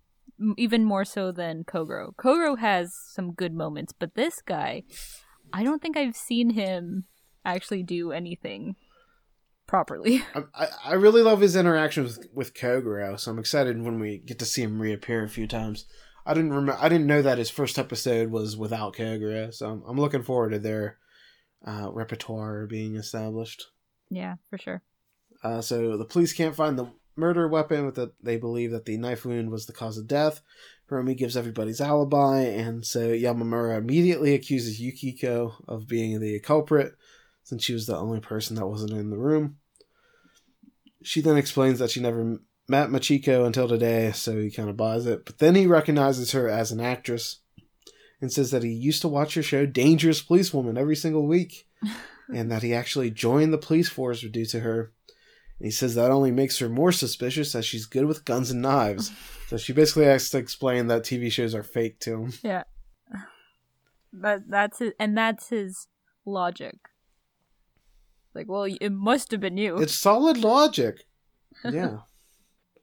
Even 0.56 0.84
more 0.84 1.04
so 1.04 1.32
than 1.32 1.64
Kogoro. 1.64 2.14
Kogoro 2.16 2.58
has 2.58 2.94
some 2.94 3.32
good 3.32 3.54
moments, 3.54 3.92
but 3.92 4.14
this 4.14 4.40
guy, 4.40 4.84
I 5.52 5.62
don't 5.62 5.82
think 5.82 5.96
I've 5.96 6.16
seen 6.16 6.50
him 6.50 7.04
actually 7.44 7.82
do 7.82 8.12
anything 8.12 8.76
properly. 9.66 10.22
I, 10.54 10.66
I, 10.84 10.92
really 10.94 11.22
love 11.22 11.40
his 11.40 11.56
interaction 11.56 12.04
with 12.04 12.26
with 12.34 12.54
Kogoro, 12.54 13.18
so 13.18 13.30
I'm 13.30 13.38
excited 13.38 13.80
when 13.80 14.00
we 14.00 14.18
get 14.18 14.38
to 14.40 14.44
see 14.44 14.62
him 14.62 14.80
reappear 14.80 15.22
a 15.22 15.28
few 15.28 15.46
times. 15.46 15.86
I 16.26 16.34
didn't 16.34 16.52
remember. 16.52 16.76
I 16.80 16.88
didn't 16.88 17.06
know 17.06 17.22
that 17.22 17.38
his 17.38 17.50
first 17.50 17.78
episode 17.78 18.30
was 18.30 18.56
without 18.56 18.96
Kogoro, 18.96 19.54
so 19.54 19.70
I'm, 19.70 19.82
I'm 19.86 20.00
looking 20.00 20.22
forward 20.22 20.50
to 20.50 20.58
their 20.58 20.98
uh, 21.66 21.90
repertoire 21.92 22.66
being 22.66 22.96
established. 22.96 23.66
yeah, 24.10 24.34
for 24.50 24.58
sure. 24.58 24.82
Uh, 25.42 25.60
so 25.60 25.96
the 25.96 26.04
police 26.04 26.32
can't 26.32 26.54
find 26.54 26.78
the 26.78 26.90
murder 27.16 27.48
weapon, 27.48 27.86
but 27.86 27.94
that 27.94 28.12
they 28.22 28.36
believe 28.36 28.70
that 28.70 28.84
the 28.84 28.96
knife 28.96 29.24
wound 29.24 29.50
was 29.50 29.66
the 29.66 29.72
cause 29.72 29.98
of 29.98 30.06
death. 30.06 30.40
Hiromi 30.90 31.16
gives 31.16 31.36
everybody's 31.36 31.80
alibi, 31.80 32.40
and 32.40 32.84
so 32.84 33.10
Yamamura 33.10 33.78
immediately 33.78 34.34
accuses 34.34 34.80
Yukiko 34.80 35.54
of 35.68 35.86
being 35.86 36.18
the 36.20 36.40
culprit, 36.40 36.94
since 37.44 37.62
she 37.64 37.72
was 37.72 37.86
the 37.86 37.96
only 37.96 38.20
person 38.20 38.56
that 38.56 38.66
wasn't 38.66 38.92
in 38.92 39.10
the 39.10 39.18
room. 39.18 39.58
She 41.02 41.20
then 41.20 41.36
explains 41.36 41.78
that 41.78 41.90
she 41.90 42.00
never 42.00 42.40
met 42.68 42.88
Machiko 42.88 43.46
until 43.46 43.68
today, 43.68 44.12
so 44.12 44.38
he 44.38 44.50
kind 44.50 44.68
of 44.68 44.76
buys 44.76 45.06
it. 45.06 45.24
But 45.24 45.38
then 45.38 45.54
he 45.54 45.66
recognizes 45.66 46.32
her 46.32 46.48
as 46.48 46.72
an 46.72 46.80
actress 46.80 47.40
and 48.20 48.32
says 48.32 48.50
that 48.50 48.62
he 48.62 48.70
used 48.70 49.02
to 49.02 49.08
watch 49.08 49.34
her 49.34 49.42
show 49.42 49.66
Dangerous 49.66 50.22
Policewoman 50.22 50.76
every 50.76 50.96
single 50.96 51.26
week, 51.26 51.66
and 52.34 52.50
that 52.50 52.62
he 52.62 52.74
actually 52.74 53.10
joined 53.10 53.52
the 53.52 53.58
police 53.58 53.88
force 53.88 54.20
due 54.20 54.44
to 54.46 54.60
her. 54.60 54.92
And 55.60 55.66
he 55.66 55.70
says 55.70 55.94
that 55.94 56.10
only 56.10 56.32
makes 56.32 56.58
her 56.58 56.68
more 56.68 56.90
suspicious 56.90 57.54
as 57.54 57.66
she's 57.66 57.84
good 57.86 58.06
with 58.06 58.24
guns 58.24 58.50
and 58.50 58.62
knives. 58.62 59.12
So 59.48 59.56
she 59.56 59.72
basically 59.72 60.04
has 60.04 60.30
to 60.30 60.38
explain 60.38 60.86
that 60.86 61.02
TV 61.02 61.28
shows 61.32 61.56
are 61.56 61.64
fake 61.64 61.98
to 62.00 62.22
him. 62.22 62.32
Yeah. 62.40 62.62
That 64.12 64.48
that's 64.48 64.78
his, 64.78 64.92
and 64.98 65.18
that's 65.18 65.48
his 65.48 65.88
logic. 66.24 66.76
Like, 68.32 68.48
well, 68.48 68.62
it 68.64 68.90
must 68.90 69.32
have 69.32 69.40
been 69.40 69.56
you. 69.56 69.78
It's 69.78 69.92
solid 69.94 70.38
logic. 70.38 71.04
Yeah. 71.68 71.98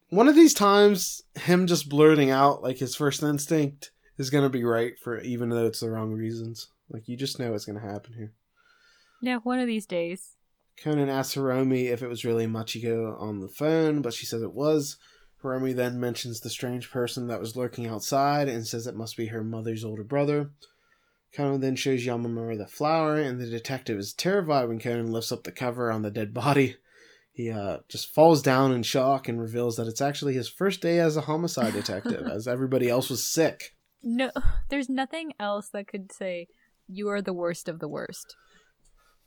One 0.09 0.27
of 0.27 0.35
these 0.35 0.53
times, 0.53 1.23
him 1.39 1.67
just 1.67 1.87
blurting 1.87 2.31
out 2.31 2.61
like 2.63 2.79
his 2.79 2.95
first 2.97 3.23
instinct 3.23 3.91
is 4.17 4.29
going 4.29 4.43
to 4.43 4.49
be 4.49 4.65
right 4.65 4.99
for 4.99 5.19
even 5.21 5.47
though 5.47 5.65
it's 5.67 5.79
the 5.79 5.89
wrong 5.89 6.11
reasons. 6.11 6.67
Like, 6.89 7.07
you 7.07 7.15
just 7.15 7.39
know 7.39 7.53
it's 7.53 7.63
going 7.65 7.79
to 7.79 7.87
happen 7.87 8.13
here. 8.13 8.33
yeah, 9.21 9.37
one 9.37 9.59
of 9.59 9.67
these 9.67 9.85
days. 9.85 10.35
Conan 10.81 11.09
asks 11.09 11.35
Hiromi 11.35 11.85
if 11.85 12.01
it 12.01 12.07
was 12.07 12.23
really 12.23 12.45
Machiko 12.45 13.19
on 13.19 13.39
the 13.39 13.47
phone, 13.47 14.01
but 14.01 14.13
she 14.13 14.25
says 14.25 14.43
it 14.43 14.53
was. 14.53 14.97
Hiromi 15.43 15.75
then 15.75 15.99
mentions 15.99 16.39
the 16.39 16.49
strange 16.49 16.91
person 16.91 17.27
that 17.27 17.39
was 17.39 17.55
lurking 17.55 17.87
outside 17.87 18.47
and 18.47 18.65
says 18.65 18.87
it 18.87 18.95
must 18.95 19.17
be 19.17 19.27
her 19.27 19.43
mother's 19.43 19.83
older 19.83 20.03
brother. 20.03 20.51
Conan 21.33 21.61
then 21.61 21.75
shows 21.75 22.05
Yamamura 22.05 22.57
the 22.57 22.67
flower, 22.67 23.17
and 23.17 23.39
the 23.39 23.47
detective 23.47 23.97
is 23.99 24.13
terrified 24.13 24.67
when 24.67 24.79
Conan 24.79 25.11
lifts 25.11 25.31
up 25.31 25.43
the 25.43 25.51
cover 25.51 25.91
on 25.91 26.01
the 26.01 26.11
dead 26.11 26.33
body. 26.33 26.77
He 27.31 27.51
uh, 27.51 27.79
just 27.87 28.13
falls 28.13 28.41
down 28.41 28.71
in 28.71 28.81
shock 28.81 29.27
and 29.27 29.39
reveals 29.39 29.75
that 29.75 29.87
it's 29.87 30.01
actually 30.01 30.33
his 30.33 30.49
first 30.49 30.81
day 30.81 30.99
as 30.99 31.15
a 31.15 31.21
homicide 31.21 31.73
detective, 31.73 32.25
as 32.31 32.47
everybody 32.47 32.89
else 32.89 33.09
was 33.09 33.23
sick. 33.23 33.75
No, 34.01 34.31
there's 34.69 34.89
nothing 34.89 35.33
else 35.39 35.69
that 35.69 35.87
could 35.87 36.11
say 36.11 36.47
you 36.87 37.09
are 37.09 37.21
the 37.21 37.33
worst 37.33 37.69
of 37.69 37.79
the 37.79 37.87
worst. 37.87 38.35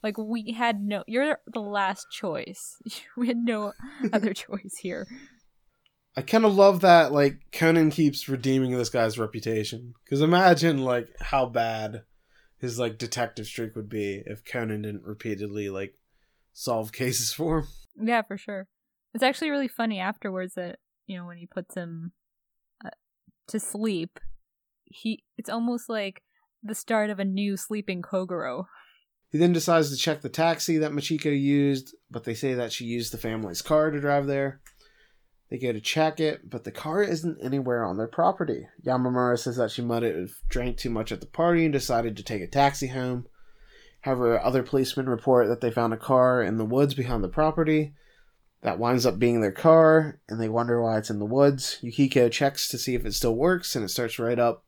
Like 0.02 0.16
we 0.18 0.52
had 0.56 0.80
no, 0.80 1.04
you're 1.06 1.38
the 1.46 1.60
last 1.60 2.06
choice. 2.10 2.76
We 3.16 3.28
had 3.28 3.36
no 3.36 3.72
other 4.12 4.32
choice 4.32 4.78
here. 4.80 5.06
I 6.16 6.22
kind 6.22 6.44
of 6.44 6.54
love 6.54 6.80
that 6.80 7.12
like 7.12 7.40
Conan 7.52 7.90
keeps 7.90 8.28
redeeming 8.28 8.72
this 8.72 8.90
guy's 8.90 9.18
reputation 9.18 9.94
because 10.04 10.20
imagine 10.20 10.82
like 10.82 11.08
how 11.20 11.46
bad 11.46 12.02
his 12.58 12.78
like 12.78 12.98
detective 12.98 13.46
streak 13.46 13.76
would 13.76 13.88
be 13.88 14.22
if 14.26 14.44
Conan 14.44 14.82
didn't 14.82 15.04
repeatedly 15.04 15.70
like 15.70 15.94
solve 16.52 16.92
cases 16.92 17.32
for 17.36 17.60
him. 17.60 17.66
Yeah, 18.02 18.22
for 18.22 18.36
sure. 18.36 18.68
It's 19.14 19.24
actually 19.24 19.50
really 19.50 19.68
funny 19.68 19.98
afterwards 19.98 20.54
that 20.54 20.78
you 21.06 21.16
know 21.16 21.26
when 21.26 21.36
he 21.36 21.46
puts 21.46 21.74
him 21.74 22.12
uh, 22.84 22.90
to 23.48 23.60
sleep, 23.60 24.18
he 24.84 25.24
it's 25.36 25.50
almost 25.50 25.88
like 25.88 26.22
the 26.62 26.74
start 26.74 27.10
of 27.10 27.18
a 27.18 27.24
new 27.24 27.56
sleeping 27.56 28.02
Kogoro. 28.02 28.64
He 29.30 29.38
then 29.38 29.52
decides 29.52 29.90
to 29.90 29.96
check 29.96 30.20
the 30.20 30.28
taxi 30.28 30.78
that 30.78 30.90
Machiko 30.90 31.30
used, 31.30 31.94
but 32.10 32.24
they 32.24 32.34
say 32.34 32.54
that 32.54 32.72
she 32.72 32.84
used 32.84 33.12
the 33.12 33.18
family's 33.18 33.62
car 33.62 33.90
to 33.90 34.00
drive 34.00 34.26
there. 34.26 34.60
They 35.50 35.58
go 35.58 35.72
to 35.72 35.80
check 35.80 36.20
it, 36.20 36.48
but 36.48 36.64
the 36.64 36.72
car 36.72 37.02
isn't 37.02 37.38
anywhere 37.42 37.84
on 37.84 37.96
their 37.96 38.08
property. 38.08 38.66
Yamamura 38.84 39.38
says 39.38 39.56
that 39.56 39.70
she 39.70 39.82
might 39.82 40.02
have 40.02 40.30
drank 40.48 40.76
too 40.76 40.90
much 40.90 41.10
at 41.10 41.20
the 41.20 41.26
party 41.26 41.64
and 41.64 41.72
decided 41.72 42.16
to 42.16 42.22
take 42.22 42.42
a 42.42 42.46
taxi 42.46 42.88
home. 42.88 43.26
However, 44.02 44.40
other 44.40 44.62
policemen 44.62 45.08
report 45.08 45.48
that 45.48 45.60
they 45.60 45.70
found 45.70 45.92
a 45.92 45.98
car 45.98 46.42
in 46.42 46.56
the 46.56 46.64
woods 46.64 46.94
behind 46.94 47.22
the 47.22 47.28
property. 47.28 47.94
That 48.62 48.78
winds 48.78 49.06
up 49.06 49.18
being 49.18 49.40
their 49.40 49.52
car, 49.52 50.20
and 50.28 50.40
they 50.40 50.48
wonder 50.48 50.82
why 50.82 50.98
it's 50.98 51.10
in 51.10 51.18
the 51.18 51.24
woods. 51.24 51.78
Yukiko 51.82 52.28
checks 52.28 52.68
to 52.68 52.78
see 52.78 52.94
if 52.94 53.04
it 53.04 53.14
still 53.14 53.34
works, 53.34 53.74
and 53.74 53.84
it 53.84 53.88
starts 53.88 54.18
right 54.18 54.38
up 54.38 54.64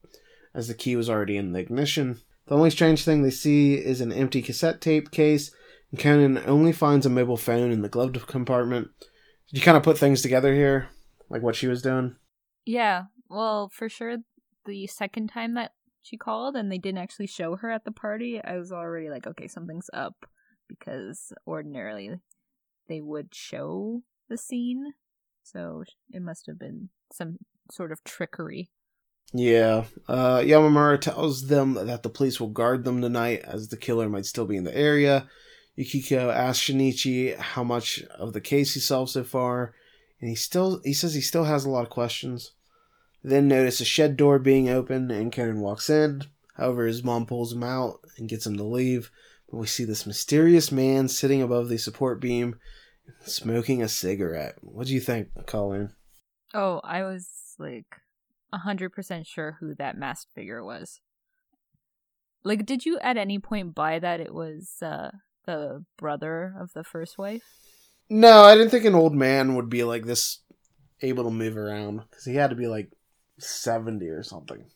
as 0.55 0.69
the 0.69 0.75
key 0.75 0.97
was 0.97 1.11
already 1.11 1.37
in 1.37 1.53
the 1.53 1.61
ignition. 1.61 2.21
The 2.47 2.55
only 2.57 2.71
strange 2.71 3.05
thing 3.05 3.23
they 3.23 3.31
see 3.31 3.75
is 3.75 4.01
an 4.01 4.13
empty 4.13 4.43
cassette 4.43 4.81
tape 4.81 5.11
case, 5.11 5.51
and 5.91 6.01
Conan 6.01 6.43
only 6.47 6.73
finds 6.73 7.07
a 7.07 7.11
mobile 7.11 7.37
phone 7.37 7.71
in 7.71 7.83
the 7.83 7.89
glove 7.89 8.27
compartment. 8.27 8.89
Did 9.49 9.59
you 9.59 9.63
kind 9.63 9.77
of 9.77 9.83
put 9.83 9.99
things 9.99 10.23
together 10.23 10.55
here? 10.55 10.89
Like 11.29 11.43
what 11.43 11.57
she 11.57 11.69
was 11.69 11.83
doing? 11.83 12.17
Yeah, 12.65 13.05
well, 13.29 13.71
for 13.73 13.89
sure, 13.89 14.19
the 14.67 14.87
second 14.87 15.29
time 15.29 15.55
that 15.55 15.73
she 16.03 16.17
called 16.17 16.57
and 16.57 16.71
they 16.71 16.79
didn't 16.79 16.99
actually 16.99 17.27
show 17.27 17.57
her 17.57 17.71
at 17.71 17.85
the 17.85 17.93
party, 17.93 18.41
I 18.43 18.57
was 18.59 18.73
already 18.73 19.09
like, 19.09 19.27
okay, 19.27 19.49
something's 19.49 19.91
up 19.93 20.27
because 20.69 21.33
ordinarily 21.47 22.11
they 22.89 23.01
would 23.01 23.35
show 23.35 24.03
the 24.29 24.37
scene. 24.37 24.95
So 25.43 25.85
it 26.11 26.23
must 26.23 26.47
have 26.47 26.59
been 26.59 26.91
some 27.13 27.39
sort 27.71 27.93
of 27.93 28.03
trickery. 28.05 28.71
Yeah. 29.33 29.85
Uh, 30.09 30.39
Yamamura 30.39 31.01
tells 31.01 31.49
them 31.49 31.75
that 31.75 32.03
the 32.03 32.11
police 32.11 32.39
will 32.39 32.49
guard 32.49 32.85
them 32.85 33.01
tonight 33.01 33.43
as 33.45 33.69
the 33.69 33.77
killer 33.77 34.09
might 34.09 34.27
still 34.27 34.47
be 34.47 34.57
in 34.57 34.65
the 34.65 34.77
area. 34.77 35.29
Yukiko 35.75 36.31
asks 36.31 36.65
Shinichi 36.65 37.37
how 37.37 37.65
much 37.65 38.03
of 38.19 38.35
the 38.35 38.41
case 38.41 38.75
he 38.75 38.81
solved 38.81 39.11
so 39.11 39.25
far, 39.25 39.75
and 40.21 40.29
he 40.29 40.37
still 40.37 40.81
he 40.85 40.93
says 40.93 41.15
he 41.15 41.23
still 41.23 41.45
has 41.45 41.65
a 41.65 41.71
lot 41.71 41.85
of 41.85 41.91
questions. 41.91 42.53
Then 43.25 43.49
notice 43.49 43.81
a 43.81 43.85
shed 43.85 44.17
door 44.17 44.39
being 44.39 44.69
open 44.69 45.11
and 45.11 45.33
Conan 45.33 45.61
walks 45.61 45.89
in. 45.89 46.23
However, 46.57 46.87
his 46.87 47.03
mom 47.03 47.25
pulls 47.25 47.53
him 47.53 47.63
out 47.63 48.01
and 48.19 48.29
gets 48.29 48.47
him 48.47 48.57
to 48.57 48.65
leave. 48.65 49.11
But 49.51 49.59
we 49.59 49.67
see 49.67 49.85
this 49.85 50.07
mysterious 50.07 50.71
man 50.71 51.09
sitting 51.09 51.41
above 51.41 51.69
the 51.69 51.79
support 51.79 52.21
beam, 52.21 52.57
smoking 53.25 53.83
a 53.83 53.89
cigarette. 53.89 54.57
What 54.61 54.89
do 54.89 54.93
you 54.93 55.01
think, 55.01 55.29
Colleen? 55.47 55.93
Oh, 56.53 56.81
I 56.85 57.05
was 57.05 57.29
like 57.59 57.87
hundred 58.53 58.91
percent 58.91 59.27
sure 59.27 59.57
who 59.61 59.75
that 59.75 59.97
masked 59.97 60.33
figure 60.35 60.65
was. 60.65 61.01
Like, 62.45 62.67
did 62.67 62.85
you 62.85 62.99
at 63.01 63.17
any 63.17 63.39
point 63.39 63.75
buy 63.75 63.99
that 63.99 64.21
it 64.21 64.35
was 64.35 64.83
uh, 64.83 65.13
the 65.47 65.85
brother 65.97 66.55
of 66.59 66.73
the 66.73 66.85
first 66.85 67.19
wife? 67.19 67.43
No, 68.11 68.43
I 68.43 68.55
didn't 68.55 68.71
think 68.71 68.85
an 68.85 68.95
old 68.95 69.15
man 69.15 69.55
would 69.55 69.71
be 69.71 69.85
like 69.85 70.05
this 70.05 70.41
able 71.01 71.25
to 71.25 71.31
move 71.31 71.57
around 71.57 72.03
because 72.11 72.25
he 72.25 72.35
had 72.35 72.51
to 72.51 72.57
be 72.57 72.67
like 72.67 72.91
70 73.39 74.07
or 74.09 74.23
something. 74.23 74.67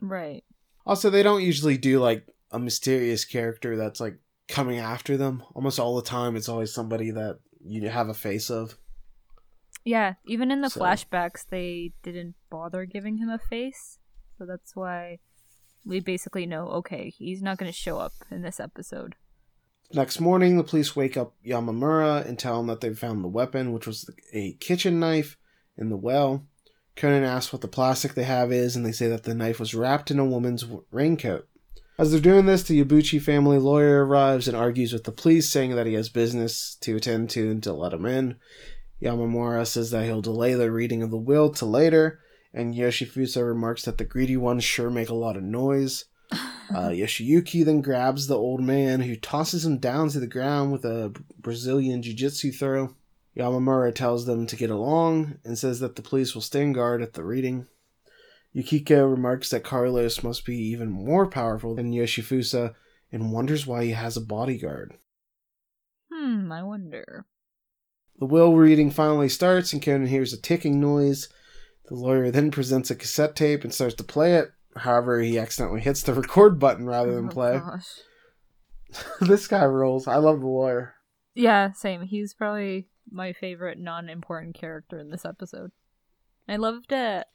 Right. 0.00 0.44
Also, 0.84 1.10
they 1.10 1.22
don't 1.22 1.42
usually 1.42 1.78
do 1.78 2.00
like 2.00 2.26
a 2.50 2.58
mysterious 2.58 3.24
character 3.24 3.76
that's 3.76 4.00
like 4.00 4.18
coming 4.48 4.78
after 4.78 5.16
them. 5.16 5.42
Almost 5.54 5.80
all 5.80 5.96
the 5.96 6.02
time, 6.02 6.36
it's 6.36 6.48
always 6.48 6.72
somebody 6.72 7.10
that 7.10 7.38
you 7.64 7.88
have 7.88 8.08
a 8.08 8.14
face 8.14 8.50
of. 8.50 8.76
Yeah, 9.86 10.14
even 10.26 10.50
in 10.50 10.62
the 10.62 10.68
So- 10.68 10.80
flashbacks, 10.80 11.46
they 11.48 11.92
didn't 12.02 12.34
bother 12.50 12.84
giving 12.84 13.18
him 13.18 13.28
a 13.30 13.38
face. 13.38 13.98
So 14.36 14.44
that's 14.44 14.74
why 14.74 15.20
we 15.84 16.00
basically 16.00 16.44
know 16.44 16.66
okay, 16.68 17.10
he's 17.16 17.40
not 17.40 17.56
going 17.56 17.70
to 17.70 17.78
show 17.78 17.98
up 17.98 18.12
in 18.30 18.42
this 18.42 18.58
episode. 18.58 19.14
Next 19.92 20.18
morning, 20.18 20.56
the 20.56 20.64
police 20.64 20.96
wake 20.96 21.16
up 21.16 21.34
Yamamura 21.46 22.26
and 22.26 22.36
tell 22.36 22.58
him 22.58 22.66
that 22.66 22.80
they've 22.80 22.98
found 22.98 23.22
the 23.22 23.28
weapon, 23.28 23.72
which 23.72 23.86
was 23.86 24.10
a 24.32 24.54
kitchen 24.54 24.98
knife, 24.98 25.36
in 25.78 25.88
the 25.88 25.96
well. 25.96 26.44
Conan 26.96 27.22
asks 27.22 27.52
what 27.52 27.62
the 27.62 27.68
plastic 27.68 28.14
they 28.14 28.24
have 28.24 28.50
is, 28.50 28.74
and 28.74 28.84
they 28.84 28.90
say 28.90 29.06
that 29.06 29.22
the 29.22 29.34
knife 29.34 29.60
was 29.60 29.74
wrapped 29.74 30.10
in 30.10 30.18
a 30.18 30.24
woman's 30.24 30.64
raincoat. 30.90 31.46
As 31.98 32.10
they're 32.10 32.20
doing 32.20 32.46
this, 32.46 32.64
the 32.64 32.82
Yabuchi 32.82 33.22
family 33.22 33.58
lawyer 33.58 34.04
arrives 34.04 34.48
and 34.48 34.56
argues 34.56 34.92
with 34.92 35.04
the 35.04 35.12
police, 35.12 35.48
saying 35.48 35.76
that 35.76 35.86
he 35.86 35.94
has 35.94 36.08
business 36.08 36.76
to 36.80 36.96
attend 36.96 37.30
to 37.30 37.50
and 37.50 37.62
to 37.62 37.72
let 37.72 37.92
him 37.92 38.04
in. 38.06 38.36
Yamamura 39.02 39.66
says 39.66 39.90
that 39.90 40.04
he'll 40.04 40.22
delay 40.22 40.54
the 40.54 40.70
reading 40.70 41.02
of 41.02 41.10
the 41.10 41.16
will 41.16 41.50
to 41.50 41.66
later, 41.66 42.20
and 42.52 42.74
Yoshifusa 42.74 43.46
remarks 43.46 43.84
that 43.84 43.98
the 43.98 44.04
greedy 44.04 44.36
ones 44.36 44.64
sure 44.64 44.90
make 44.90 45.10
a 45.10 45.14
lot 45.14 45.36
of 45.36 45.42
noise. 45.42 46.06
Uh, 46.68 46.88
Yoshiyuki 46.88 47.64
then 47.64 47.80
grabs 47.80 48.26
the 48.26 48.36
old 48.36 48.60
man, 48.60 49.00
who 49.02 49.14
tosses 49.14 49.64
him 49.64 49.78
down 49.78 50.08
to 50.08 50.18
the 50.18 50.26
ground 50.26 50.72
with 50.72 50.84
a 50.84 51.14
Brazilian 51.38 52.02
jiu 52.02 52.12
jitsu 52.12 52.50
throw. 52.50 52.96
Yamamura 53.36 53.94
tells 53.94 54.26
them 54.26 54.48
to 54.48 54.56
get 54.56 54.68
along 54.68 55.38
and 55.44 55.56
says 55.56 55.78
that 55.78 55.94
the 55.94 56.02
police 56.02 56.34
will 56.34 56.42
stand 56.42 56.74
guard 56.74 57.02
at 57.02 57.12
the 57.12 57.22
reading. 57.22 57.68
Yukiko 58.52 59.06
remarks 59.06 59.50
that 59.50 59.62
Carlos 59.62 60.24
must 60.24 60.44
be 60.44 60.56
even 60.56 60.90
more 60.90 61.28
powerful 61.28 61.76
than 61.76 61.92
Yoshifusa 61.92 62.74
and 63.12 63.30
wonders 63.30 63.64
why 63.64 63.84
he 63.84 63.92
has 63.92 64.16
a 64.16 64.20
bodyguard. 64.20 64.94
Hmm, 66.12 66.50
I 66.50 66.64
wonder. 66.64 67.26
The 68.18 68.26
will 68.26 68.54
reading 68.56 68.90
finally 68.90 69.28
starts, 69.28 69.72
and 69.72 69.82
Conan 69.82 70.06
hears 70.06 70.32
a 70.32 70.40
ticking 70.40 70.80
noise. 70.80 71.28
The 71.88 71.94
lawyer 71.94 72.30
then 72.30 72.50
presents 72.50 72.90
a 72.90 72.96
cassette 72.96 73.36
tape 73.36 73.62
and 73.62 73.72
starts 73.72 73.94
to 73.96 74.04
play 74.04 74.34
it. 74.34 74.50
However, 74.76 75.20
he 75.20 75.38
accidentally 75.38 75.80
hits 75.80 76.02
the 76.02 76.14
record 76.20 76.58
button 76.58 76.86
rather 76.86 77.14
than 77.14 77.26
Oh, 77.26 77.30
play. 77.32 77.58
gosh. 77.58 77.86
this 79.20 79.46
guy 79.46 79.64
rolls. 79.64 80.06
I 80.08 80.16
love 80.16 80.40
the 80.40 80.46
lawyer. 80.46 80.94
Yeah, 81.34 81.72
same. 81.72 82.02
He's 82.02 82.32
probably 82.34 82.88
my 83.10 83.32
favorite 83.32 83.78
non-important 83.78 84.54
character 84.54 84.98
in 84.98 85.10
this 85.10 85.24
episode. 85.24 85.70
I 86.48 86.56
loved 86.56 86.92
it. 86.92 87.26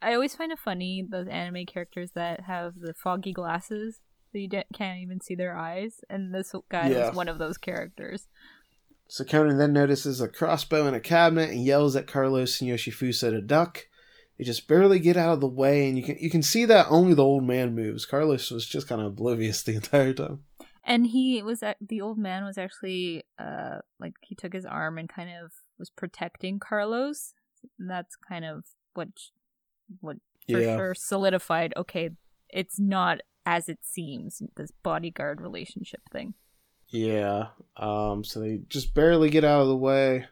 I 0.00 0.14
always 0.14 0.36
find 0.36 0.52
it 0.52 0.58
funny 0.60 1.04
those 1.08 1.26
anime 1.26 1.66
characters 1.66 2.12
that 2.14 2.42
have 2.42 2.74
the 2.78 2.94
foggy 2.94 3.32
glasses 3.32 4.00
so 4.30 4.38
you 4.38 4.48
can't 4.74 5.00
even 5.00 5.20
see 5.20 5.34
their 5.34 5.56
eyes, 5.56 6.00
and 6.10 6.32
this 6.34 6.54
guy 6.70 6.90
Yeah. 6.90 7.08
is 7.10 7.16
one 7.16 7.28
of 7.28 7.38
those 7.38 7.56
characters. 7.58 8.28
So 9.08 9.24
Conan 9.24 9.56
then 9.58 9.72
notices 9.72 10.20
a 10.20 10.28
crossbow 10.28 10.86
in 10.86 10.94
a 10.94 11.00
cabinet 11.00 11.50
and 11.50 11.64
yells 11.64 11.96
at 11.96 12.06
Carlos 12.06 12.60
and 12.60 12.70
Yoshifusa 12.70 13.30
to 13.30 13.40
duck. 13.40 13.86
They 14.36 14.44
just 14.44 14.68
barely 14.68 14.98
get 15.00 15.16
out 15.16 15.32
of 15.32 15.40
the 15.40 15.48
way, 15.48 15.88
and 15.88 15.96
you 15.96 16.04
can 16.04 16.16
you 16.20 16.30
can 16.30 16.42
see 16.42 16.64
that 16.66 16.86
only 16.90 17.14
the 17.14 17.24
old 17.24 17.42
man 17.44 17.74
moves. 17.74 18.04
Carlos 18.06 18.50
was 18.50 18.66
just 18.66 18.86
kind 18.86 19.00
of 19.00 19.08
oblivious 19.08 19.62
the 19.62 19.74
entire 19.74 20.12
time. 20.12 20.44
And 20.84 21.06
he 21.08 21.42
was 21.42 21.62
the 21.80 22.00
old 22.00 22.18
man 22.18 22.44
was 22.44 22.56
actually 22.56 23.24
uh 23.38 23.78
like 23.98 24.14
he 24.22 24.34
took 24.34 24.52
his 24.52 24.64
arm 24.64 24.96
and 24.96 25.08
kind 25.08 25.30
of 25.42 25.52
was 25.78 25.90
protecting 25.90 26.60
Carlos. 26.60 27.34
That's 27.78 28.14
kind 28.16 28.44
of 28.44 28.64
what 28.94 29.08
what 30.00 30.18
for 30.48 30.60
Yeah. 30.60 30.76
sure 30.76 30.94
solidified. 30.94 31.72
Okay, 31.76 32.10
it's 32.48 32.78
not 32.78 33.20
as 33.44 33.68
it 33.68 33.78
seems. 33.82 34.40
This 34.56 34.70
bodyguard 34.82 35.40
relationship 35.40 36.02
thing. 36.12 36.34
Yeah. 36.88 37.48
Um. 37.76 38.24
So 38.24 38.40
they 38.40 38.60
just 38.68 38.94
barely 38.94 39.30
get 39.30 39.44
out 39.44 39.62
of 39.62 39.68
the 39.68 39.76
way, 39.76 40.26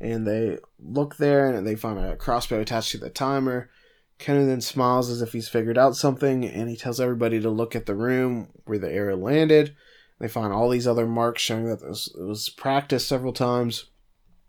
and 0.00 0.26
they 0.26 0.58
look 0.78 1.16
there, 1.16 1.52
and 1.52 1.66
they 1.66 1.74
find 1.74 1.98
a 1.98 2.16
crossbow 2.16 2.60
attached 2.60 2.92
to 2.92 2.98
the 2.98 3.10
timer. 3.10 3.70
Conan 4.18 4.48
then 4.48 4.60
smiles 4.60 5.10
as 5.10 5.22
if 5.22 5.32
he's 5.32 5.48
figured 5.48 5.78
out 5.78 5.96
something, 5.96 6.44
and 6.44 6.68
he 6.68 6.76
tells 6.76 7.00
everybody 7.00 7.40
to 7.40 7.50
look 7.50 7.76
at 7.76 7.86
the 7.86 7.94
room 7.94 8.48
where 8.64 8.78
the 8.78 8.90
arrow 8.90 9.16
landed. 9.16 9.76
They 10.18 10.28
find 10.28 10.52
all 10.52 10.68
these 10.68 10.88
other 10.88 11.06
marks 11.06 11.42
showing 11.42 11.66
that 11.66 11.80
this, 11.80 12.12
it 12.12 12.24
was 12.24 12.50
practiced 12.50 13.06
several 13.06 13.32
times. 13.32 13.86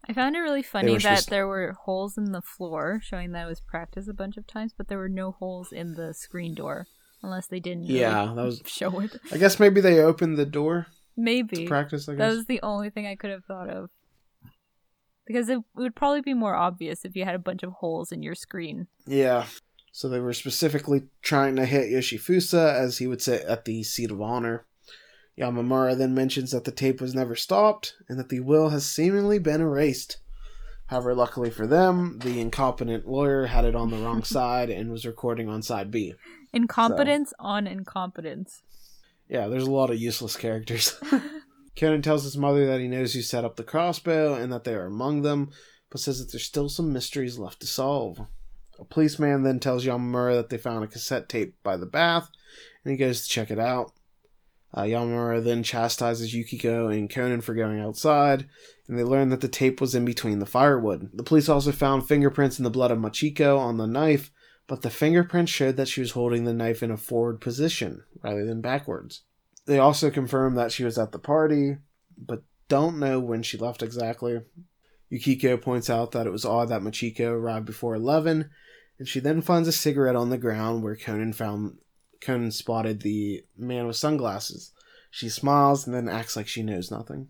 I 0.08 0.14
found 0.14 0.36
it 0.36 0.40
really 0.40 0.64
funny 0.64 0.94
that 0.94 1.02
supposed 1.02 1.30
there 1.30 1.48
were 1.48 1.76
holes 1.84 2.18
in 2.18 2.32
the 2.32 2.42
floor 2.42 3.00
showing 3.04 3.32
that 3.34 3.46
it 3.46 3.50
was 3.50 3.62
practiced 3.62 4.10
a 4.10 4.14
bunch 4.14 4.38
of 4.38 4.48
times, 4.48 4.74
but 4.76 4.88
there 4.88 4.98
were 4.98 5.08
no 5.08 5.32
holes 5.34 5.72
in 5.72 5.94
the 5.94 6.16
screen 6.16 6.56
door 6.56 6.88
unless 7.22 7.46
they 7.46 7.60
didn't 7.60 7.84
really 7.84 8.00
Yeah, 8.00 8.34
that 8.36 8.44
was. 8.44 8.64
show 8.66 9.00
it. 9.02 9.16
I 9.32 9.38
guess 9.38 9.60
maybe 9.60 9.82
they 9.82 10.00
opened 10.00 10.38
the 10.38 10.48
door 10.48 10.88
Maybe. 11.20 11.68
practice. 11.68 12.08
I 12.08 12.16
That 12.16 12.30
was 12.30 12.46
the 12.46 12.62
only 12.64 12.90
thing 12.90 13.06
I 13.06 13.16
could 13.16 13.30
have 13.30 13.44
thought 13.44 13.70
of. 13.70 13.90
Because 15.28 15.50
it 15.50 15.60
would 15.76 15.96
probably 15.96 16.22
be 16.22 16.34
more 16.34 16.56
obvious 16.56 17.06
if 17.06 17.16
you 17.16 17.26
had 17.26 17.36
a 17.36 17.40
bunch 17.40 17.62
of 17.62 17.74
holes 17.74 18.12
in 18.12 18.24
your 18.24 18.36
screen. 18.36 18.88
Yeah. 19.06 19.46
So 19.92 20.08
they 20.08 20.20
were 20.20 20.34
specifically 20.34 21.04
trying 21.22 21.56
to 21.58 21.66
hit 21.66 21.92
Yoshifusa 21.92 22.74
as 22.74 22.98
he 22.98 23.08
would 23.08 23.22
sit 23.22 23.44
at 23.44 23.66
the 23.66 23.84
seat 23.84 24.12
of 24.12 24.22
honor. 24.22 24.66
Yamamura 25.38 25.98
then 25.98 26.16
mentions 26.16 26.52
that 26.52 26.64
the 26.64 26.72
tape 26.72 27.00
was 27.00 27.14
never 27.14 27.36
stopped 27.36 27.96
and 28.08 28.18
that 28.18 28.30
the 28.30 28.40
will 28.40 28.70
has 28.70 28.86
seemingly 28.86 29.40
been 29.40 29.62
erased. 29.62 30.18
However, 30.88 31.14
luckily 31.14 31.50
for 31.52 31.68
them, 31.68 32.20
the 32.20 32.40
incompetent 32.40 33.08
lawyer 33.08 33.46
had 33.46 33.66
it 33.66 33.76
on 33.76 33.92
the 33.92 33.98
wrong 33.98 34.24
side 34.24 34.70
and 34.70 34.92
was 34.92 35.06
recording 35.06 35.48
on 35.48 35.62
side 35.62 35.92
B. 35.92 36.16
Incompetence 36.52 37.34
on 37.40 37.68
incompetence. 37.68 38.64
Yeah, 39.30 39.48
there's 39.48 39.68
a 39.68 39.72
lot 39.72 39.92
of 39.92 40.02
useless 40.02 40.36
characters. 40.36 41.00
Conan 41.78 42.02
tells 42.02 42.24
his 42.24 42.36
mother 42.36 42.66
that 42.66 42.82
he 42.82 42.88
knows 42.88 43.14
who 43.14 43.22
set 43.22 43.46
up 43.46 43.56
the 43.56 43.64
crossbow 43.64 44.34
and 44.34 44.52
that 44.52 44.64
they 44.66 44.74
are 44.74 44.86
among 44.86 45.22
them, 45.22 45.52
but 45.90 46.02
says 46.02 46.20
that 46.20 46.32
there's 46.32 46.44
still 46.44 46.68
some 46.68 46.92
mysteries 46.92 47.38
left 47.38 47.62
to 47.62 47.68
solve. 47.68 48.20
A 48.80 48.86
policeman 48.86 49.44
then 49.44 49.60
tells 49.60 49.86
Yamamura 49.86 50.36
that 50.36 50.50
they 50.50 50.58
found 50.58 50.84
a 50.84 50.88
cassette 50.88 51.30
tape 51.30 51.56
by 51.64 51.78
the 51.78 51.86
bath, 51.86 52.30
and 52.84 52.92
he 52.92 52.98
goes 52.98 53.22
to 53.22 53.30
check 53.30 53.52
it 53.52 53.60
out. 53.60 53.94
Uh, 54.74 54.82
Yamamura 54.82 55.44
then 55.44 55.64
chastises 55.64 56.34
Yukiko 56.34 56.88
and 56.88 57.10
Conan 57.10 57.42
for 57.42 57.54
going 57.54 57.80
outside, 57.80 58.48
and 58.88 58.98
they 58.98 59.04
learn 59.04 59.30
that 59.30 59.42
the 59.42 59.48
tape 59.48 59.80
was 59.80 59.96
in 59.96 60.06
between 60.06 60.40
the 60.40 60.46
firewood. 60.46 61.10
The 61.14 61.24
police 61.24 61.50
also 61.50 61.72
found 61.72 62.08
fingerprints 62.08 62.58
in 62.58 62.64
the 62.64 62.70
blood 62.70 62.92
of 62.92 63.00
Machiko 63.00 63.58
on 63.58 63.78
the 63.78 63.88
knife, 63.88 64.32
but 64.68 64.82
the 64.82 64.90
fingerprints 64.90 65.52
showed 65.52 65.78
that 65.78 65.88
she 65.88 66.02
was 66.02 66.12
holding 66.12 66.44
the 66.44 66.54
knife 66.54 66.84
in 66.84 66.92
a 66.92 66.98
forward 66.98 67.42
position 67.42 68.04
rather 68.22 68.46
than 68.46 68.62
backwards. 68.62 69.24
They 69.66 69.80
also 69.80 70.10
confirm 70.10 70.56
that 70.56 70.72
she 70.72 70.84
was 70.84 70.98
at 70.98 71.12
the 71.12 71.20
party, 71.20 71.78
but 72.18 72.44
don't 72.68 73.00
know 73.00 73.20
when 73.20 73.44
she 73.44 73.58
left 73.58 73.84
exactly. 73.84 74.42
Yukiko 75.10 75.58
points 75.58 75.90
out 75.90 76.12
that 76.12 76.28
it 76.28 76.32
was 76.32 76.46
odd 76.46 76.70
that 76.70 76.82
Machiko 76.82 77.32
arrived 77.32 77.66
before 77.66 77.96
11, 77.96 78.50
and 79.00 79.08
she 79.08 79.20
then 79.20 79.42
finds 79.42 79.68
a 79.68 79.72
cigarette 79.72 80.16
on 80.16 80.30
the 80.30 80.38
ground 80.38 80.84
where 80.84 80.96
Conan 80.96 81.34
found 81.34 81.78
Conan 82.22 82.52
spotted 82.52 83.02
the 83.02 83.44
man 83.58 83.88
with 83.88 83.96
sunglasses. 83.96 84.72
She 85.10 85.30
smiles 85.30 85.88
and 85.88 85.96
then 85.96 86.10
acts 86.10 86.36
like 86.36 86.48
she 86.48 86.64
knows 86.64 86.92
nothing. 86.92 87.30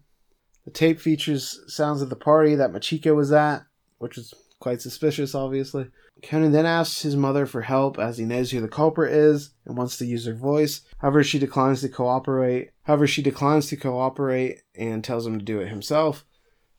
The 0.65 0.71
tape 0.71 0.99
features 0.99 1.59
sounds 1.67 2.01
of 2.01 2.09
the 2.09 2.15
party 2.15 2.55
that 2.55 2.71
Machiko 2.71 3.15
was 3.15 3.31
at, 3.31 3.65
which 3.97 4.17
is 4.17 4.33
quite 4.59 4.81
suspicious, 4.81 5.33
obviously. 5.33 5.89
Conan 6.21 6.51
then 6.51 6.65
asks 6.65 7.01
his 7.01 7.15
mother 7.15 7.45
for 7.45 7.61
help 7.61 7.97
as 7.97 8.17
he 8.17 8.25
knows 8.25 8.51
who 8.51 8.61
the 8.61 8.67
culprit 8.67 9.13
is 9.13 9.51
and 9.65 9.77
wants 9.77 9.97
to 9.97 10.05
use 10.05 10.25
her 10.25 10.33
voice. 10.33 10.81
However, 10.97 11.23
she 11.23 11.39
declines 11.39 11.81
to 11.81 11.89
cooperate. 11.89 12.71
However, 12.83 13.07
she 13.07 13.21
declines 13.21 13.67
to 13.67 13.77
cooperate 13.77 14.61
and 14.75 15.03
tells 15.03 15.25
him 15.25 15.39
to 15.39 15.45
do 15.45 15.59
it 15.59 15.69
himself. 15.69 16.25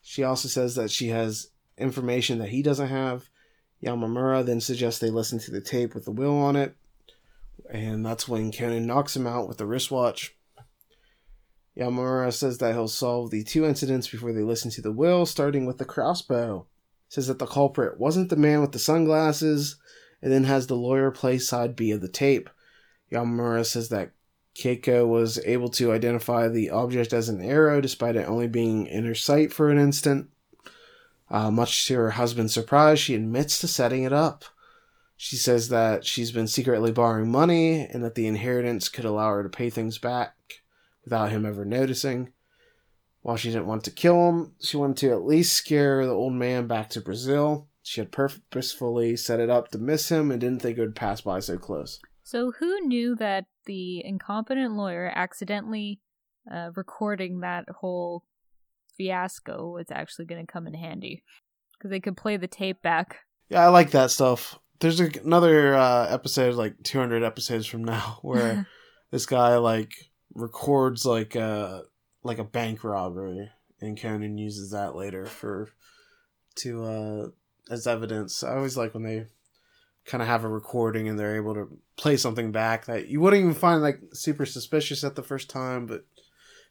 She 0.02 0.22
also 0.22 0.48
says 0.48 0.74
that 0.74 0.90
she 0.90 1.08
has 1.08 1.48
information 1.78 2.38
that 2.38 2.50
he 2.50 2.62
doesn't 2.62 2.88
have. 2.88 3.30
Yamamura 3.82 4.44
then 4.44 4.60
suggests 4.60 5.00
they 5.00 5.10
listen 5.10 5.38
to 5.38 5.50
the 5.50 5.60
tape 5.60 5.94
with 5.94 6.04
the 6.04 6.10
will 6.10 6.36
on 6.36 6.54
it, 6.54 6.76
and 7.70 8.04
that's 8.04 8.28
when 8.28 8.52
Conan 8.52 8.86
knocks 8.86 9.16
him 9.16 9.26
out 9.26 9.48
with 9.48 9.56
the 9.56 9.66
wristwatch. 9.66 10.36
Yamamura 11.78 12.32
says 12.32 12.58
that 12.58 12.74
he'll 12.74 12.88
solve 12.88 13.30
the 13.30 13.42
two 13.42 13.64
incidents 13.64 14.08
before 14.08 14.32
they 14.32 14.42
listen 14.42 14.70
to 14.72 14.82
the 14.82 14.92
will, 14.92 15.24
starting 15.24 15.64
with 15.64 15.78
the 15.78 15.84
crossbow. 15.84 16.66
Says 17.10 17.26
that 17.26 17.38
the 17.38 17.46
culprit 17.46 17.98
wasn't 18.00 18.30
the 18.30 18.36
man 18.36 18.62
with 18.62 18.70
the 18.72 18.78
sunglasses, 18.78 19.76
and 20.22 20.32
then 20.32 20.44
has 20.44 20.68
the 20.68 20.76
lawyer 20.76 21.10
play 21.10 21.38
side 21.38 21.76
B 21.76 21.90
of 21.90 22.00
the 22.00 22.08
tape. 22.08 22.48
Yamamura 23.12 23.66
says 23.66 23.88
that 23.88 24.12
Keiko 24.54 25.06
was 25.06 25.38
able 25.44 25.68
to 25.70 25.92
identify 25.92 26.46
the 26.46 26.70
object 26.70 27.12
as 27.12 27.28
an 27.28 27.42
arrow 27.42 27.80
despite 27.80 28.14
it 28.14 28.28
only 28.28 28.46
being 28.46 28.86
in 28.86 29.04
her 29.06 29.14
sight 29.14 29.52
for 29.52 29.70
an 29.70 29.78
instant. 29.78 30.30
Uh, 31.28 31.50
much 31.50 31.86
to 31.86 31.96
her 31.96 32.10
husband's 32.10 32.54
surprise, 32.54 33.00
she 33.00 33.16
admits 33.16 33.58
to 33.60 33.66
setting 33.68 34.04
it 34.04 34.12
up. 34.12 34.44
She 35.16 35.36
says 35.36 35.68
that 35.68 36.06
she's 36.06 36.30
been 36.30 36.46
secretly 36.46 36.92
borrowing 36.92 37.30
money 37.30 37.86
and 37.86 38.04
that 38.04 38.14
the 38.14 38.26
inheritance 38.28 38.88
could 38.88 39.04
allow 39.04 39.30
her 39.30 39.42
to 39.42 39.48
pay 39.48 39.68
things 39.68 39.98
back 39.98 40.62
without 41.04 41.30
him 41.30 41.44
ever 41.44 41.64
noticing. 41.64 42.32
While 43.22 43.36
she 43.36 43.50
didn't 43.50 43.66
want 43.66 43.84
to 43.84 43.90
kill 43.90 44.28
him, 44.28 44.52
she 44.60 44.76
wanted 44.76 44.96
to 44.98 45.10
at 45.10 45.24
least 45.24 45.52
scare 45.52 46.06
the 46.06 46.12
old 46.12 46.32
man 46.32 46.66
back 46.66 46.88
to 46.90 47.00
Brazil. 47.00 47.68
She 47.82 48.00
had 48.00 48.12
purposefully 48.12 49.16
set 49.16 49.40
it 49.40 49.50
up 49.50 49.68
to 49.68 49.78
miss 49.78 50.10
him 50.10 50.30
and 50.30 50.40
didn't 50.40 50.62
think 50.62 50.78
it 50.78 50.80
would 50.80 50.96
pass 50.96 51.20
by 51.20 51.40
so 51.40 51.58
close. 51.58 52.00
So, 52.22 52.52
who 52.52 52.80
knew 52.86 53.16
that 53.16 53.46
the 53.66 54.04
incompetent 54.04 54.74
lawyer 54.74 55.12
accidentally 55.14 56.00
uh, 56.50 56.70
recording 56.74 57.40
that 57.40 57.64
whole 57.68 58.24
fiasco 58.96 59.70
was 59.70 59.90
actually 59.90 60.26
going 60.26 60.46
to 60.46 60.50
come 60.50 60.66
in 60.66 60.74
handy? 60.74 61.22
Because 61.76 61.90
they 61.90 62.00
could 62.00 62.16
play 62.16 62.36
the 62.36 62.46
tape 62.46 62.82
back. 62.82 63.18
Yeah, 63.48 63.64
I 63.64 63.68
like 63.68 63.90
that 63.90 64.10
stuff. 64.10 64.58
There's 64.78 65.00
a, 65.00 65.10
another 65.24 65.74
uh, 65.74 66.06
episode, 66.08 66.54
like 66.54 66.74
200 66.84 67.22
episodes 67.22 67.66
from 67.66 67.84
now, 67.84 68.18
where 68.22 68.66
this 69.10 69.26
guy 69.26 69.56
like 69.56 69.92
records 70.34 71.04
like 71.04 71.34
a 71.34 71.82
like 72.22 72.38
a 72.38 72.44
bank 72.44 72.84
robbery, 72.84 73.50
and 73.80 74.00
Conan 74.00 74.38
uses 74.38 74.70
that 74.70 74.94
later 74.94 75.26
for 75.26 75.68
to 76.56 76.84
uh 76.84 77.28
as 77.70 77.86
evidence. 77.86 78.42
I 78.42 78.56
always 78.56 78.76
like 78.76 78.94
when 78.94 79.04
they 79.04 79.26
kind 80.04 80.22
of 80.22 80.28
have 80.28 80.44
a 80.44 80.48
recording 80.48 81.08
and 81.08 81.18
they're 81.18 81.36
able 81.36 81.54
to 81.54 81.78
play 81.96 82.16
something 82.16 82.50
back 82.50 82.86
that 82.86 83.08
you 83.08 83.20
wouldn't 83.20 83.40
even 83.40 83.54
find 83.54 83.82
like 83.82 84.00
super 84.12 84.46
suspicious 84.46 85.04
at 85.04 85.14
the 85.14 85.22
first 85.22 85.48
time, 85.48 85.86
but 85.86 86.04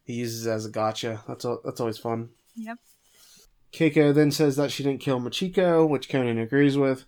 he 0.04 0.14
uses 0.14 0.48
as 0.48 0.66
a 0.66 0.70
gotcha. 0.70 1.24
That's 1.28 1.46
all, 1.46 1.62
that's 1.64 1.80
always 1.80 1.98
fun. 1.98 2.30
Yep. 2.56 2.78
Keiko 3.72 4.14
then 4.14 4.32
says 4.32 4.56
that 4.56 4.72
she 4.72 4.84
didn't 4.84 5.02
kill 5.02 5.20
Machiko, 5.20 5.88
which 5.88 6.10
Conan 6.10 6.40
agrees 6.40 6.78
with. 6.78 7.06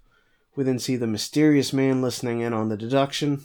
We 0.56 0.64
then 0.64 0.80
see 0.80 0.96
the 0.96 1.08
mysterious 1.08 1.74
man 1.74 2.02
listening 2.02 2.42
in 2.42 2.54
on 2.54 2.70
the 2.70 2.78
deduction. 2.78 3.42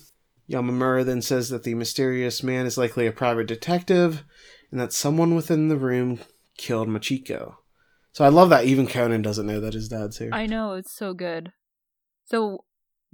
Yamamura 0.51 1.05
then 1.05 1.22
says 1.22 1.49
that 1.49 1.62
the 1.64 1.74
mysterious 1.74 2.42
man 2.42 2.66
is 2.66 2.78
likely 2.78 3.07
a 3.07 3.12
private 3.12 3.47
detective 3.47 4.24
and 4.70 4.80
that 4.80 4.92
someone 4.92 5.34
within 5.34 5.68
the 5.68 5.76
room 5.76 6.20
killed 6.56 6.88
Machiko. 6.88 7.56
So 8.12 8.24
I 8.24 8.28
love 8.28 8.48
that 8.50 8.64
even 8.64 8.86
Conan 8.86 9.22
doesn't 9.22 9.46
know 9.46 9.60
that 9.60 9.74
his 9.74 9.88
dad's 9.88 10.18
here. 10.18 10.30
I 10.32 10.46
know, 10.46 10.72
it's 10.72 10.96
so 10.96 11.12
good. 11.12 11.52
So 12.24 12.64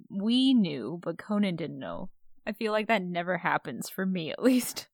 we 0.09 0.55
knew, 0.55 1.01
but 1.03 1.19
Conan 1.19 1.57
didn't 1.57 1.79
know. 1.79 2.11
I 2.47 2.53
feel 2.53 2.73
like 2.73 2.89
that 2.89 3.03
never 3.03 3.39
happens 3.39 3.89
for 3.89 4.07
me, 4.07 4.31
at 4.31 4.43
least. 4.43 4.89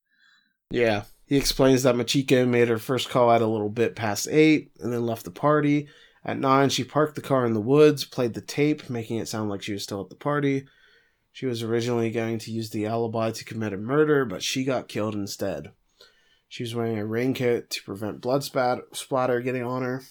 Yeah. 0.71 1.05
He 1.27 1.37
explains 1.37 1.83
that 1.83 1.95
Machiko 1.95 2.49
made 2.49 2.69
her 2.69 2.79
first 2.79 3.11
call 3.11 3.31
at 3.31 3.43
a 3.43 3.47
little 3.47 3.69
bit 3.69 3.97
past 3.97 4.29
8 4.31 4.71
and 4.81 4.93
then 4.93 5.07
left 5.07 5.25
the 5.25 5.31
party. 5.31 5.89
At 6.25 6.39
9, 6.39 6.71
she 6.71 6.85
parked 6.85 7.15
the 7.15 7.21
car 7.21 7.47
in 7.47 7.53
the 7.53 7.61
woods, 7.61 8.05
played 8.05 8.35
the 8.35 8.41
tape, 8.41 8.91
making 8.91 9.19
it 9.19 9.29
sound 9.29 9.51
like 9.51 9.63
she 9.63 9.73
was 9.73 9.83
still 9.83 10.01
at 10.01 10.11
the 10.11 10.17
party. 10.17 10.67
She 11.33 11.47
was 11.47 11.63
originally 11.63 12.11
going 12.11 12.39
to 12.41 12.51
use 12.51 12.71
the 12.71 12.87
alibi 12.87 13.31
to 13.31 13.45
commit 13.45 13.73
a 13.73 13.77
murder, 13.77 14.25
but 14.25 14.43
she 14.43 14.65
got 14.65 14.89
killed 14.89 15.15
instead. 15.15 15.73
She 16.49 16.63
was 16.63 16.75
wearing 16.75 16.99
a 16.99 17.07
raincoat 17.07 17.71
to 17.71 17.83
prevent 17.83 18.21
blood 18.21 18.43
spat- 18.43 18.81
splatter 18.93 19.41
getting 19.41 19.63
on 19.63 19.83
her. 19.83 20.03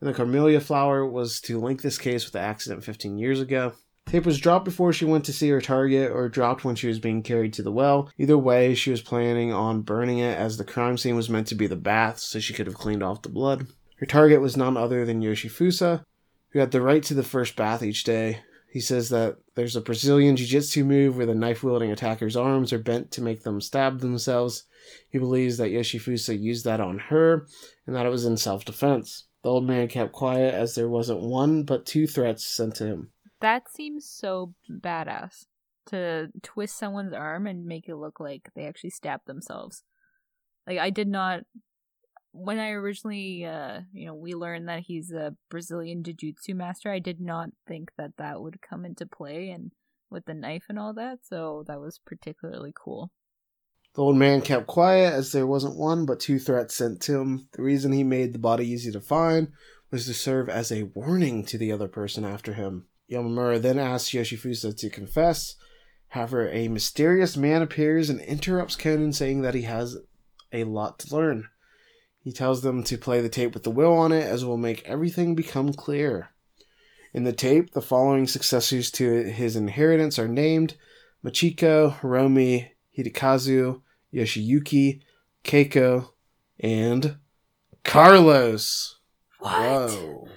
And 0.00 0.08
the 0.08 0.14
camellia 0.14 0.60
flower 0.60 1.06
was 1.06 1.40
to 1.42 1.60
link 1.60 1.82
this 1.82 1.98
case 1.98 2.24
with 2.24 2.32
the 2.32 2.40
accident 2.40 2.84
15 2.84 3.16
years 3.16 3.40
ago. 3.40 3.72
Tape 4.06 4.26
was 4.26 4.38
dropped 4.38 4.66
before 4.66 4.92
she 4.92 5.06
went 5.06 5.24
to 5.24 5.32
see 5.32 5.48
her 5.48 5.60
target 5.60 6.10
or 6.10 6.28
dropped 6.28 6.64
when 6.64 6.76
she 6.76 6.88
was 6.88 6.98
being 6.98 7.22
carried 7.22 7.54
to 7.54 7.62
the 7.62 7.72
well. 7.72 8.10
Either 8.18 8.36
way, 8.36 8.74
she 8.74 8.90
was 8.90 9.00
planning 9.00 9.52
on 9.52 9.80
burning 9.80 10.18
it 10.18 10.36
as 10.36 10.56
the 10.56 10.64
crime 10.64 10.98
scene 10.98 11.16
was 11.16 11.30
meant 11.30 11.46
to 11.46 11.54
be 11.54 11.66
the 11.66 11.76
bath 11.76 12.18
so 12.18 12.38
she 12.38 12.52
could 12.52 12.66
have 12.66 12.76
cleaned 12.76 13.02
off 13.02 13.22
the 13.22 13.28
blood. 13.30 13.66
Her 13.96 14.06
target 14.06 14.40
was 14.40 14.56
none 14.56 14.76
other 14.76 15.06
than 15.06 15.22
Yoshifusa, 15.22 16.04
who 16.50 16.58
had 16.58 16.70
the 16.70 16.82
right 16.82 17.02
to 17.04 17.14
the 17.14 17.22
first 17.22 17.56
bath 17.56 17.82
each 17.82 18.04
day, 18.04 18.40
he 18.70 18.80
says 18.80 19.08
that 19.10 19.38
there's 19.54 19.76
a 19.76 19.80
Brazilian 19.80 20.36
jiu 20.36 20.46
jitsu 20.46 20.84
move 20.84 21.16
where 21.16 21.26
the 21.26 21.34
knife 21.34 21.62
wielding 21.62 21.92
attacker's 21.92 22.36
arms 22.36 22.72
are 22.72 22.78
bent 22.78 23.10
to 23.12 23.22
make 23.22 23.42
them 23.42 23.60
stab 23.60 24.00
themselves. 24.00 24.64
He 25.08 25.18
believes 25.18 25.56
that 25.58 25.70
Yoshifusa 25.70 26.40
used 26.40 26.64
that 26.64 26.80
on 26.80 26.98
her 26.98 27.46
and 27.86 27.94
that 27.94 28.06
it 28.06 28.10
was 28.10 28.24
in 28.24 28.36
self 28.36 28.64
defense. 28.64 29.26
The 29.42 29.50
old 29.50 29.66
man 29.66 29.88
kept 29.88 30.12
quiet 30.12 30.54
as 30.54 30.74
there 30.74 30.88
wasn't 30.88 31.20
one 31.20 31.64
but 31.64 31.86
two 31.86 32.06
threats 32.06 32.44
sent 32.44 32.76
to 32.76 32.86
him. 32.86 33.10
That 33.40 33.70
seems 33.70 34.08
so 34.08 34.54
badass 34.70 35.44
to 35.86 36.28
twist 36.42 36.78
someone's 36.78 37.12
arm 37.12 37.46
and 37.46 37.66
make 37.66 37.88
it 37.88 37.96
look 37.96 38.18
like 38.18 38.48
they 38.54 38.64
actually 38.64 38.90
stabbed 38.90 39.26
themselves. 39.26 39.82
Like 40.66 40.78
I 40.78 40.90
did 40.90 41.08
not 41.08 41.44
when 42.34 42.58
I 42.58 42.70
originally, 42.70 43.44
uh, 43.44 43.82
you 43.92 44.06
know, 44.06 44.14
we 44.14 44.34
learned 44.34 44.68
that 44.68 44.80
he's 44.80 45.12
a 45.12 45.36
Brazilian 45.50 46.02
jiu-jitsu 46.02 46.54
master, 46.54 46.90
I 46.90 46.98
did 46.98 47.20
not 47.20 47.50
think 47.66 47.92
that 47.96 48.16
that 48.18 48.40
would 48.40 48.60
come 48.60 48.84
into 48.84 49.06
play 49.06 49.50
and 49.50 49.70
with 50.10 50.24
the 50.24 50.34
knife 50.34 50.64
and 50.68 50.76
all 50.76 50.92
that. 50.94 51.20
So 51.22 51.64
that 51.68 51.80
was 51.80 52.00
particularly 52.04 52.72
cool. 52.74 53.12
The 53.94 54.02
old 54.02 54.16
man 54.16 54.40
kept 54.40 54.66
quiet 54.66 55.14
as 55.14 55.30
there 55.30 55.46
wasn't 55.46 55.76
one 55.76 56.06
but 56.06 56.18
two 56.18 56.40
threats 56.40 56.74
sent 56.74 57.00
to 57.02 57.20
him. 57.20 57.48
The 57.52 57.62
reason 57.62 57.92
he 57.92 58.02
made 58.02 58.32
the 58.32 58.40
body 58.40 58.66
easy 58.66 58.90
to 58.90 59.00
find 59.00 59.52
was 59.92 60.06
to 60.06 60.14
serve 60.14 60.48
as 60.48 60.72
a 60.72 60.90
warning 60.94 61.44
to 61.46 61.56
the 61.56 61.70
other 61.70 61.86
person 61.86 62.24
after 62.24 62.54
him. 62.54 62.88
Yamamura 63.08 63.62
then 63.62 63.78
asks 63.78 64.10
Yoshifusa 64.10 64.76
to 64.76 64.90
confess. 64.90 65.54
However, 66.08 66.48
a 66.50 66.66
mysterious 66.66 67.36
man 67.36 67.62
appears 67.62 68.10
and 68.10 68.20
interrupts 68.20 68.74
Conan, 68.74 69.12
saying 69.12 69.42
that 69.42 69.54
he 69.54 69.62
has 69.62 69.96
a 70.52 70.64
lot 70.64 70.98
to 71.00 71.14
learn. 71.14 71.48
He 72.24 72.32
tells 72.32 72.62
them 72.62 72.82
to 72.84 72.96
play 72.96 73.20
the 73.20 73.28
tape 73.28 73.52
with 73.52 73.64
the 73.64 73.70
will 73.70 73.92
on 73.92 74.10
it, 74.10 74.24
as 74.24 74.42
it 74.42 74.46
will 74.46 74.56
make 74.56 74.82
everything 74.84 75.34
become 75.34 75.74
clear. 75.74 76.30
In 77.12 77.24
the 77.24 77.34
tape, 77.34 77.72
the 77.72 77.82
following 77.82 78.26
successors 78.26 78.90
to 78.92 79.24
his 79.24 79.56
inheritance 79.56 80.18
are 80.18 80.26
named 80.26 80.74
Machiko, 81.22 82.00
Hiromi, 82.00 82.70
Hidekazu, 82.96 83.82
Yoshiyuki, 84.12 85.02
Keiko, 85.44 86.12
and 86.58 87.18
Carlos. 87.84 89.00
What? 89.38 89.90
Whoa. 89.90 90.28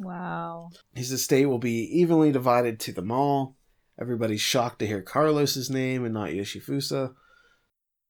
Wow. 0.00 0.70
His 0.92 1.12
estate 1.12 1.46
will 1.46 1.60
be 1.60 1.84
evenly 2.00 2.32
divided 2.32 2.80
to 2.80 2.92
them 2.92 3.12
all. 3.12 3.56
Everybody's 3.98 4.40
shocked 4.40 4.80
to 4.80 4.88
hear 4.88 5.02
Carlos's 5.02 5.70
name 5.70 6.04
and 6.04 6.12
not 6.12 6.30
Yoshifusa. 6.30 7.14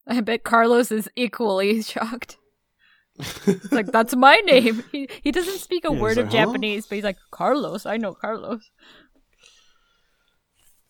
I 0.06 0.22
bet 0.22 0.44
Carlos 0.44 0.90
is 0.90 1.10
equally 1.14 1.82
shocked. 1.82 2.38
It's 3.18 3.72
like 3.72 3.92
that's 3.92 4.16
my 4.16 4.36
name. 4.44 4.82
He 4.90 5.08
he 5.22 5.30
doesn't 5.30 5.58
speak 5.58 5.84
a 5.84 5.92
Yeah, 5.92 6.00
word 6.00 6.18
of 6.18 6.26
like, 6.26 6.34
huh? 6.34 6.46
Japanese, 6.46 6.86
but 6.86 6.96
he's 6.96 7.04
like 7.04 7.18
Carlos. 7.30 7.86
I 7.86 7.96
know 7.96 8.14
Carlos. 8.14 8.70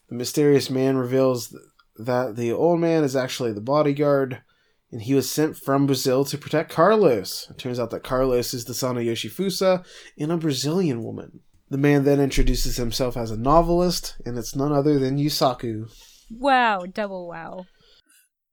The 0.09 0.15
mysterious 0.15 0.71
man 0.71 0.97
reveals 0.97 1.49
th- 1.49 1.63
that 1.97 2.37
the 2.37 2.53
old 2.53 2.81
man 2.81 3.05
is 3.05 3.15
actually 3.17 3.53
the 3.53 3.61
bodyguard, 3.61 4.43
and 4.91 5.03
he 5.03 5.15
was 5.15 5.31
sent 5.31 5.57
from 5.57 5.87
Brazil 5.87 6.25
to 6.27 6.39
protect 6.39 6.71
Carlos. 6.73 7.49
It 7.51 7.59
turns 7.59 7.79
out 7.79 7.91
that 7.91 8.05
Carlos 8.05 8.55
is 8.55 8.65
the 8.65 8.75
son 8.75 8.97
of 8.97 9.05
Yoshifusa 9.05 9.85
and 10.19 10.33
a 10.33 10.37
Brazilian 10.37 11.03
woman. 11.03 11.41
The 11.71 11.79
man 11.79 12.05
then 12.05 12.21
introduces 12.21 12.77
himself 12.77 13.17
as 13.17 13.31
a 13.31 13.37
novelist, 13.37 14.17
and 14.25 14.39
it's 14.39 14.55
none 14.55 14.73
other 14.73 14.99
than 14.99 15.19
Yusaku. 15.19 15.91
Wow, 16.31 16.85
double 16.87 17.27
wow. 17.29 17.65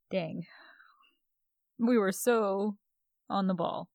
Dang. 0.09 0.45
We 1.77 1.97
were 1.97 2.11
so 2.11 2.77
on 3.31 3.47
the 3.47 3.53
ball. 3.53 3.89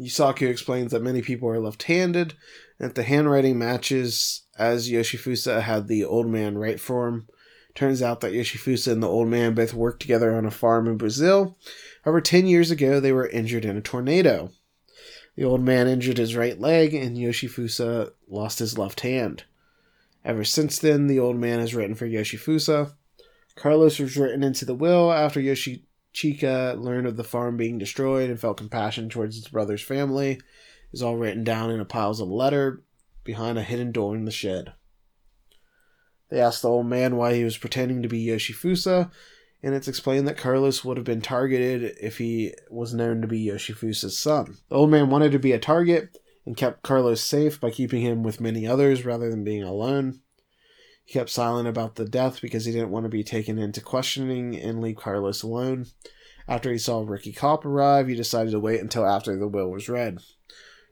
Yusaku 0.00 0.48
explains 0.48 0.90
that 0.90 1.02
many 1.02 1.22
people 1.22 1.48
are 1.48 1.60
left 1.60 1.84
handed, 1.84 2.34
and 2.78 2.88
that 2.88 2.94
the 2.94 3.02
handwriting 3.02 3.58
matches 3.58 4.42
as 4.58 4.90
Yoshifusa 4.90 5.62
had 5.62 5.86
the 5.86 6.04
old 6.04 6.26
man 6.26 6.58
write 6.58 6.80
for 6.80 7.08
him. 7.08 7.28
Turns 7.74 8.02
out 8.02 8.20
that 8.20 8.32
Yoshifusa 8.32 8.92
and 8.92 9.02
the 9.02 9.08
old 9.08 9.28
man 9.28 9.54
both 9.54 9.72
worked 9.72 10.00
together 10.00 10.34
on 10.34 10.44
a 10.44 10.50
farm 10.50 10.86
in 10.86 10.96
Brazil. 10.96 11.56
However, 12.04 12.20
10 12.20 12.46
years 12.46 12.70
ago, 12.70 13.00
they 13.00 13.12
were 13.12 13.28
injured 13.28 13.64
in 13.64 13.76
a 13.76 13.80
tornado. 13.80 14.50
The 15.36 15.44
old 15.44 15.62
man 15.62 15.88
injured 15.88 16.18
his 16.18 16.36
right 16.36 16.58
leg, 16.58 16.92
and 16.92 17.16
Yoshifusa 17.16 18.10
lost 18.28 18.58
his 18.58 18.76
left 18.76 19.00
hand. 19.00 19.44
Ever 20.24 20.44
since 20.44 20.78
then, 20.78 21.06
the 21.06 21.18
old 21.18 21.36
man 21.36 21.60
has 21.60 21.74
written 21.74 21.94
for 21.94 22.06
Yoshifusa. 22.06 22.92
Carlos 23.56 23.98
was 23.98 24.16
written 24.16 24.42
into 24.42 24.64
the 24.64 24.74
will 24.74 25.12
after 25.12 25.40
Yoshichika 26.12 26.80
learned 26.80 27.06
of 27.06 27.16
the 27.16 27.24
farm 27.24 27.56
being 27.56 27.78
destroyed 27.78 28.30
and 28.30 28.40
felt 28.40 28.58
compassion 28.58 29.08
towards 29.08 29.36
his 29.36 29.48
brother's 29.48 29.82
family. 29.82 30.40
is 30.92 31.02
all 31.02 31.16
written 31.16 31.44
down 31.44 31.70
in 31.70 31.80
a 31.80 31.84
piles 31.84 32.20
of 32.20 32.28
letter 32.28 32.82
behind 33.24 33.58
a 33.58 33.62
hidden 33.62 33.92
door 33.92 34.14
in 34.14 34.24
the 34.24 34.30
shed. 34.30 34.72
They 36.28 36.40
asked 36.40 36.62
the 36.62 36.68
old 36.68 36.86
man 36.86 37.16
why 37.16 37.34
he 37.34 37.44
was 37.44 37.58
pretending 37.58 38.02
to 38.02 38.08
be 38.08 38.26
Yoshifusa, 38.26 39.10
and 39.62 39.74
it's 39.74 39.88
explained 39.88 40.26
that 40.28 40.36
Carlos 40.36 40.84
would 40.84 40.96
have 40.96 41.04
been 41.04 41.20
targeted 41.20 41.96
if 42.00 42.18
he 42.18 42.54
was 42.70 42.94
known 42.94 43.20
to 43.22 43.28
be 43.28 43.46
Yoshifusa's 43.46 44.18
son. 44.18 44.58
The 44.68 44.76
old 44.76 44.90
man 44.90 45.10
wanted 45.10 45.32
to 45.32 45.38
be 45.38 45.52
a 45.52 45.58
target 45.58 46.18
and 46.44 46.56
kept 46.56 46.82
Carlos 46.82 47.22
safe 47.22 47.60
by 47.60 47.70
keeping 47.70 48.02
him 48.02 48.22
with 48.22 48.40
many 48.40 48.66
others 48.66 49.04
rather 49.04 49.30
than 49.30 49.44
being 49.44 49.62
alone. 49.62 50.20
He 51.04 51.12
kept 51.12 51.30
silent 51.30 51.68
about 51.68 51.96
the 51.96 52.04
death 52.04 52.40
because 52.40 52.64
he 52.64 52.72
didn't 52.72 52.90
want 52.90 53.04
to 53.04 53.10
be 53.10 53.24
taken 53.24 53.58
into 53.58 53.80
questioning 53.80 54.56
and 54.56 54.80
leave 54.80 54.96
Carlos 54.96 55.42
alone. 55.42 55.86
After 56.48 56.72
he 56.72 56.78
saw 56.78 57.04
Ricky 57.06 57.32
Cop 57.32 57.64
arrive, 57.64 58.08
he 58.08 58.14
decided 58.14 58.52
to 58.52 58.60
wait 58.60 58.80
until 58.80 59.06
after 59.06 59.36
the 59.36 59.48
will 59.48 59.70
was 59.70 59.88
read. 59.88 60.18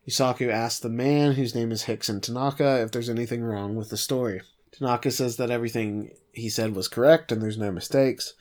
Yusaku 0.08 0.50
asked 0.50 0.82
the 0.82 0.88
man, 0.88 1.32
whose 1.32 1.54
name 1.54 1.70
is 1.72 1.82
Hicks 1.82 2.08
and 2.08 2.22
Tanaka, 2.22 2.82
if 2.82 2.90
there's 2.90 3.08
anything 3.08 3.42
wrong 3.42 3.76
with 3.76 3.90
the 3.90 3.96
story. 3.96 4.40
Tanaka 4.72 5.10
says 5.10 5.36
that 5.36 5.50
everything 5.50 6.10
he 6.32 6.48
said 6.48 6.74
was 6.74 6.88
correct 6.88 7.30
and 7.30 7.42
there's 7.42 7.58
no 7.58 7.70
mistakes. 7.70 8.34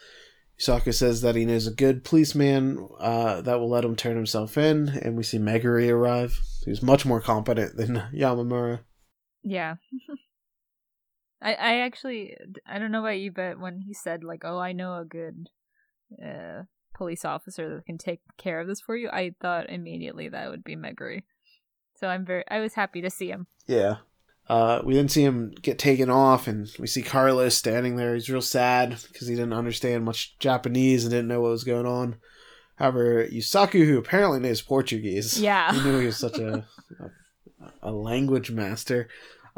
Yusaku 0.60 0.94
says 0.94 1.22
that 1.22 1.36
he 1.36 1.46
knows 1.46 1.68
a 1.68 1.72
good 1.72 2.04
policeman 2.04 2.88
uh, 3.00 3.42
that 3.42 3.60
will 3.60 3.70
let 3.70 3.86
him 3.86 3.96
turn 3.96 4.18
himself 4.18 4.58
in, 4.58 4.90
and 4.90 5.16
we 5.16 5.24
see 5.24 5.38
Megure 5.38 5.90
arrive, 5.90 6.38
who's 6.66 6.82
much 6.82 7.06
more 7.06 7.22
competent 7.22 7.78
than 7.78 7.96
Yamamura. 8.14 8.82
Yeah. 9.42 9.76
I 11.42 11.54
I 11.54 11.74
actually 11.80 12.36
I 12.66 12.80
don't 12.80 12.92
know 12.92 13.02
about 13.02 13.20
you, 13.20 13.32
but 13.32 13.60
when 13.60 13.80
he 13.82 13.94
said 13.94 14.24
like, 14.24 14.44
"Oh, 14.44 14.60
I 14.60 14.72
know 14.74 14.98
a 14.98 15.06
good 15.06 15.50
uh, 16.24 16.64
police 16.96 17.24
officer 17.24 17.76
that 17.76 17.86
can 17.86 17.98
take 17.98 18.22
care 18.38 18.60
of 18.60 18.68
this 18.68 18.82
for 18.82 18.96
you," 18.96 19.10
I 19.10 19.36
thought 19.42 19.70
immediately 19.70 20.30
that 20.30 20.50
would 20.50 20.64
be 20.64 20.76
Megure. 20.76 21.24
So 21.96 22.08
I'm 22.08 22.26
very 22.26 22.44
I 22.50 22.60
was 22.60 22.74
happy 22.74 23.02
to 23.02 23.10
see 23.10 23.30
him. 23.30 23.48
Yeah. 23.68 23.98
Uh, 24.48 24.82
we 24.84 24.96
then 24.96 25.08
see 25.08 25.22
him 25.24 25.54
get 25.62 25.78
taken 25.78 26.10
off, 26.10 26.48
and 26.48 26.68
we 26.80 26.88
see 26.88 27.04
Carlos 27.04 27.56
standing 27.56 27.98
there. 27.98 28.16
He's 28.16 28.30
real 28.32 28.42
sad 28.42 28.98
because 29.12 29.28
he 29.28 29.36
didn't 29.36 29.54
understand 29.54 30.04
much 30.06 30.40
Japanese 30.40 31.04
and 31.04 31.12
didn't 31.12 31.28
know 31.28 31.42
what 31.42 31.52
was 31.52 31.64
going 31.64 31.86
on. 31.86 32.16
However, 32.78 33.28
Yusaku, 33.28 33.86
who 33.86 34.00
apparently 34.00 34.40
knows 34.40 34.62
Portuguese, 34.64 35.40
Yeah. 35.40 35.72
he 35.72 35.84
knew 35.84 36.00
he 36.00 36.08
was 36.08 36.18
such 36.18 36.40
a 36.40 36.66
a, 37.62 37.72
a 37.84 37.92
language 37.92 38.50
master. 38.50 39.08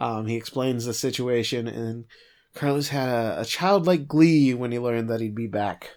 Um, 0.02 0.26
he 0.26 0.36
explains 0.36 0.86
the 0.86 0.96
situation, 0.96 1.68
and 1.68 2.06
Carlos 2.56 2.88
had 2.88 3.08
a, 3.08 3.42
a 3.42 3.46
childlike 3.46 4.08
glee 4.08 4.52
when 4.56 4.72
he 4.72 4.80
learned 4.80 5.12
that 5.12 5.22
he'd 5.22 5.36
be 5.36 5.46
back. 5.46 5.92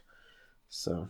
So 0.69 1.09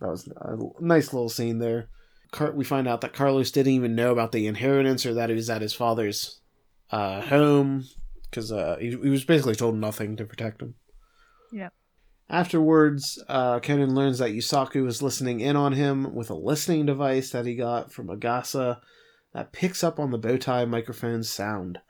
that 0.00 0.08
was 0.08 0.26
a 0.26 0.56
nice 0.80 1.12
little 1.12 1.28
scene 1.28 1.60
there. 1.60 1.86
Car- 2.32 2.50
we 2.50 2.64
find 2.64 2.88
out 2.88 3.00
that 3.02 3.12
Carlos 3.12 3.52
didn't 3.52 3.74
even 3.74 3.94
know 3.94 4.10
about 4.10 4.32
the 4.32 4.48
inheritance 4.48 5.06
or 5.06 5.14
that 5.14 5.28
he 5.28 5.36
was 5.36 5.48
at 5.48 5.62
his 5.62 5.72
father's 5.72 6.40
uh, 6.90 7.20
home 7.20 7.84
because 8.28 8.50
uh, 8.50 8.76
he, 8.80 8.88
he 8.88 9.08
was 9.08 9.22
basically 9.22 9.54
told 9.54 9.76
nothing 9.76 10.16
to 10.16 10.24
protect 10.24 10.62
him. 10.62 10.74
Yeah. 11.52 11.68
Afterwards, 12.28 13.22
uh, 13.28 13.60
Conan 13.60 13.94
learns 13.94 14.18
that 14.18 14.32
Yusaku 14.32 14.84
was 14.84 15.00
listening 15.00 15.38
in 15.38 15.54
on 15.54 15.74
him 15.74 16.12
with 16.12 16.28
a 16.28 16.34
listening 16.34 16.86
device 16.86 17.30
that 17.30 17.46
he 17.46 17.54
got 17.54 17.92
from 17.92 18.08
Agasa 18.08 18.80
that 19.34 19.52
picks 19.52 19.84
up 19.84 19.98
on 19.98 20.10
the 20.10 20.18
bowtie 20.18 20.66
microphone's 20.68 21.28
sound. 21.28 21.80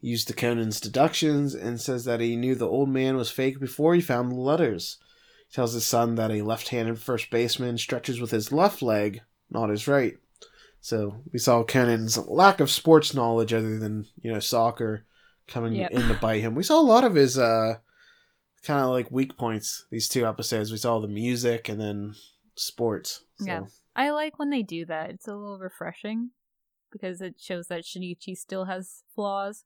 He 0.00 0.08
used 0.08 0.34
Conan's 0.36 0.80
deductions 0.80 1.54
and 1.54 1.80
says 1.80 2.04
that 2.04 2.20
he 2.20 2.36
knew 2.36 2.54
the 2.54 2.66
old 2.68 2.88
man 2.88 3.16
was 3.16 3.30
fake 3.30 3.60
before 3.60 3.94
he 3.94 4.00
found 4.00 4.32
the 4.32 4.36
letters. 4.36 4.96
He 5.48 5.54
tells 5.54 5.74
his 5.74 5.84
son 5.84 6.14
that 6.14 6.30
a 6.30 6.42
left-handed 6.42 6.98
first 6.98 7.30
baseman 7.30 7.78
stretches 7.78 8.20
with 8.20 8.30
his 8.30 8.52
left 8.52 8.80
leg, 8.82 9.20
not 9.50 9.70
his 9.70 9.86
right. 9.86 10.16
So 10.80 11.22
we 11.32 11.38
saw 11.38 11.64
Conan's 11.64 12.16
lack 12.16 12.60
of 12.60 12.70
sports 12.70 13.12
knowledge 13.12 13.52
other 13.52 13.78
than, 13.78 14.06
you 14.22 14.32
know, 14.32 14.40
soccer 14.40 15.04
coming 15.48 15.74
Yep. 15.74 15.90
in 15.90 16.02
to 16.08 16.14
bite 16.20 16.40
him. 16.40 16.54
We 16.54 16.62
saw 16.62 16.80
a 16.80 16.82
lot 16.82 17.04
of 17.04 17.14
his 17.14 17.36
uh 17.38 17.74
kind 18.62 18.80
of 18.84 18.90
like 18.90 19.10
weak 19.10 19.36
points 19.36 19.86
these 19.90 20.08
two 20.08 20.26
episodes. 20.26 20.70
We 20.70 20.78
saw 20.78 21.00
the 21.00 21.08
music 21.08 21.68
and 21.68 21.80
then 21.80 22.14
sports. 22.54 23.24
So. 23.38 23.46
Yeah. 23.46 23.60
I 23.96 24.10
like 24.10 24.38
when 24.38 24.50
they 24.50 24.62
do 24.62 24.86
that. 24.86 25.10
It's 25.10 25.26
a 25.26 25.34
little 25.34 25.58
refreshing 25.58 26.30
because 26.98 27.20
it 27.20 27.36
shows 27.38 27.68
that 27.68 27.84
Shinichi 27.84 28.36
still 28.36 28.64
has 28.64 29.02
flaws. 29.14 29.64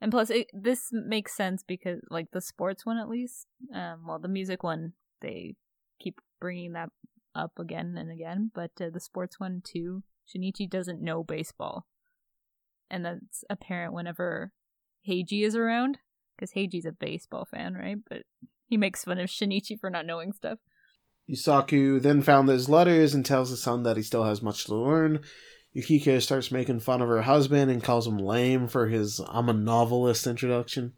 And 0.00 0.12
plus, 0.12 0.30
it, 0.30 0.46
this 0.52 0.90
makes 0.92 1.36
sense 1.36 1.64
because, 1.66 2.00
like, 2.10 2.30
the 2.32 2.40
sports 2.40 2.86
one 2.86 2.98
at 2.98 3.08
least, 3.08 3.46
um, 3.74 4.04
well, 4.06 4.18
the 4.18 4.28
music 4.28 4.62
one, 4.62 4.92
they 5.20 5.56
keep 6.00 6.20
bringing 6.40 6.72
that 6.72 6.90
up 7.34 7.58
again 7.58 7.96
and 7.98 8.10
again, 8.10 8.50
but 8.54 8.70
uh, 8.80 8.90
the 8.92 9.00
sports 9.00 9.40
one 9.40 9.62
too, 9.64 10.02
Shinichi 10.28 10.68
doesn't 10.68 11.02
know 11.02 11.22
baseball. 11.22 11.86
And 12.90 13.04
that's 13.04 13.44
apparent 13.50 13.92
whenever 13.92 14.52
Heiji 15.06 15.44
is 15.44 15.54
around, 15.54 15.98
because 16.36 16.52
Heiji's 16.52 16.86
a 16.86 16.92
baseball 16.92 17.44
fan, 17.44 17.74
right? 17.74 17.98
But 18.08 18.22
he 18.66 18.76
makes 18.76 19.04
fun 19.04 19.18
of 19.18 19.28
Shinichi 19.28 19.78
for 19.78 19.90
not 19.90 20.06
knowing 20.06 20.32
stuff. 20.32 20.58
Yusaku 21.30 22.00
then 22.00 22.22
found 22.22 22.48
those 22.48 22.68
letters 22.68 23.14
and 23.14 23.24
tells 23.24 23.50
his 23.50 23.62
son 23.62 23.82
that 23.82 23.96
he 23.96 24.02
still 24.02 24.24
has 24.24 24.42
much 24.42 24.64
to 24.64 24.74
learn. 24.74 25.20
Yukiko 25.78 26.18
starts 26.18 26.50
making 26.50 26.80
fun 26.80 27.00
of 27.00 27.08
her 27.08 27.22
husband 27.22 27.70
and 27.70 27.82
calls 27.84 28.06
him 28.06 28.18
lame 28.18 28.66
for 28.66 28.88
his 28.88 29.20
I'm 29.28 29.48
a 29.48 29.52
novelist 29.52 30.26
introduction. 30.26 30.94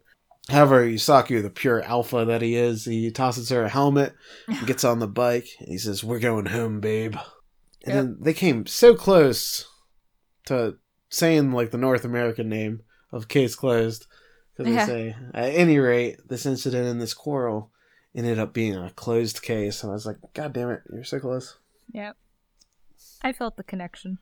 However, 0.49 0.83
Yusaku, 0.83 1.43
the 1.43 1.51
pure 1.51 1.83
alpha 1.83 2.25
that 2.25 2.41
he 2.41 2.55
is, 2.55 2.85
he 2.85 3.11
tosses 3.11 3.49
her 3.49 3.63
a 3.65 3.69
helmet 3.69 4.15
gets 4.65 4.83
on 4.83 4.97
the 4.97 5.07
bike. 5.07 5.47
And 5.59 5.69
he 5.69 5.77
says, 5.77 6.03
We're 6.03 6.17
going 6.19 6.47
home, 6.47 6.79
babe. 6.79 7.15
And 7.85 7.93
Yep. 7.93 7.95
then 7.95 8.17
they 8.21 8.33
came 8.33 8.65
so 8.65 8.95
close 8.95 9.67
to 10.45 10.77
saying 11.09 11.51
like 11.51 11.69
the 11.69 11.77
North 11.77 12.03
American 12.03 12.49
name 12.49 12.81
of 13.11 13.27
case 13.27 13.55
closed. 13.55 14.07
Because 14.57 14.73
Yeah. 14.73 14.85
they 14.87 14.91
say, 14.91 15.15
at 15.35 15.53
any 15.53 15.77
rate, 15.77 16.17
this 16.27 16.45
incident 16.47 16.87
and 16.87 16.99
this 16.99 17.13
quarrel 17.13 17.71
ended 18.15 18.39
up 18.39 18.51
being 18.51 18.75
a 18.75 18.89
closed 18.89 19.43
case. 19.43 19.83
And 19.83 19.91
I 19.91 19.93
was 19.93 20.07
like, 20.07 20.17
God 20.33 20.53
damn 20.53 20.71
it, 20.71 20.81
you're 20.91 21.03
so 21.03 21.19
close. 21.19 21.57
Yep. 21.93 22.17
I 23.21 23.31
felt 23.31 23.57
the 23.57 23.63
connection. 23.63 24.17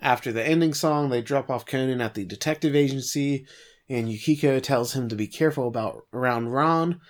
After 0.00 0.32
the 0.32 0.46
ending 0.46 0.74
song, 0.74 1.08
they 1.08 1.22
drop 1.22 1.50
off 1.50 1.66
Conan 1.66 2.00
at 2.00 2.14
the 2.14 2.24
detective 2.24 2.74
agency, 2.74 3.46
and 3.88 4.10
Yukiko 4.10 4.60
tells 4.60 4.94
him 4.94 5.08
to 5.08 5.16
be 5.16 5.26
careful 5.26 5.68
about 5.68 6.02
around 6.12 6.52
Ran. 6.52 7.00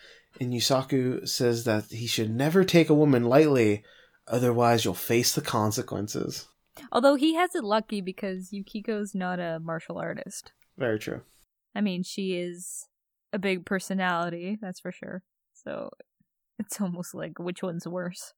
And 0.41 0.53
Yusaku 0.53 1.29
says 1.29 1.65
that 1.65 1.87
he 1.87 2.07
should 2.07 2.31
never 2.31 2.65
take 2.65 2.91
a 2.91 2.95
woman 2.95 3.25
lightly, 3.25 3.85
otherwise 4.27 4.85
you'll 4.85 4.95
face 4.95 5.35
the 5.35 5.41
consequences. 5.41 6.49
Although 6.91 7.15
he 7.15 7.35
has 7.35 7.55
it 7.55 7.63
lucky 7.63 8.01
because 8.01 8.53
Yukiko's 8.53 9.15
not 9.15 9.39
a 9.39 9.61
martial 9.61 9.99
artist. 9.99 10.53
Very 10.77 10.99
true. 10.99 11.23
I 11.75 11.81
mean, 11.81 12.03
she 12.03 12.35
is 12.35 12.89
a 13.33 13.39
big 13.39 13.65
personality, 13.65 14.59
that's 14.61 14.81
for 14.81 14.93
sure. 14.93 15.23
So 15.53 15.91
it's 16.59 16.81
almost 16.81 17.15
like 17.15 17.39
which 17.39 17.63
one's 17.63 17.87
worse? 17.87 18.33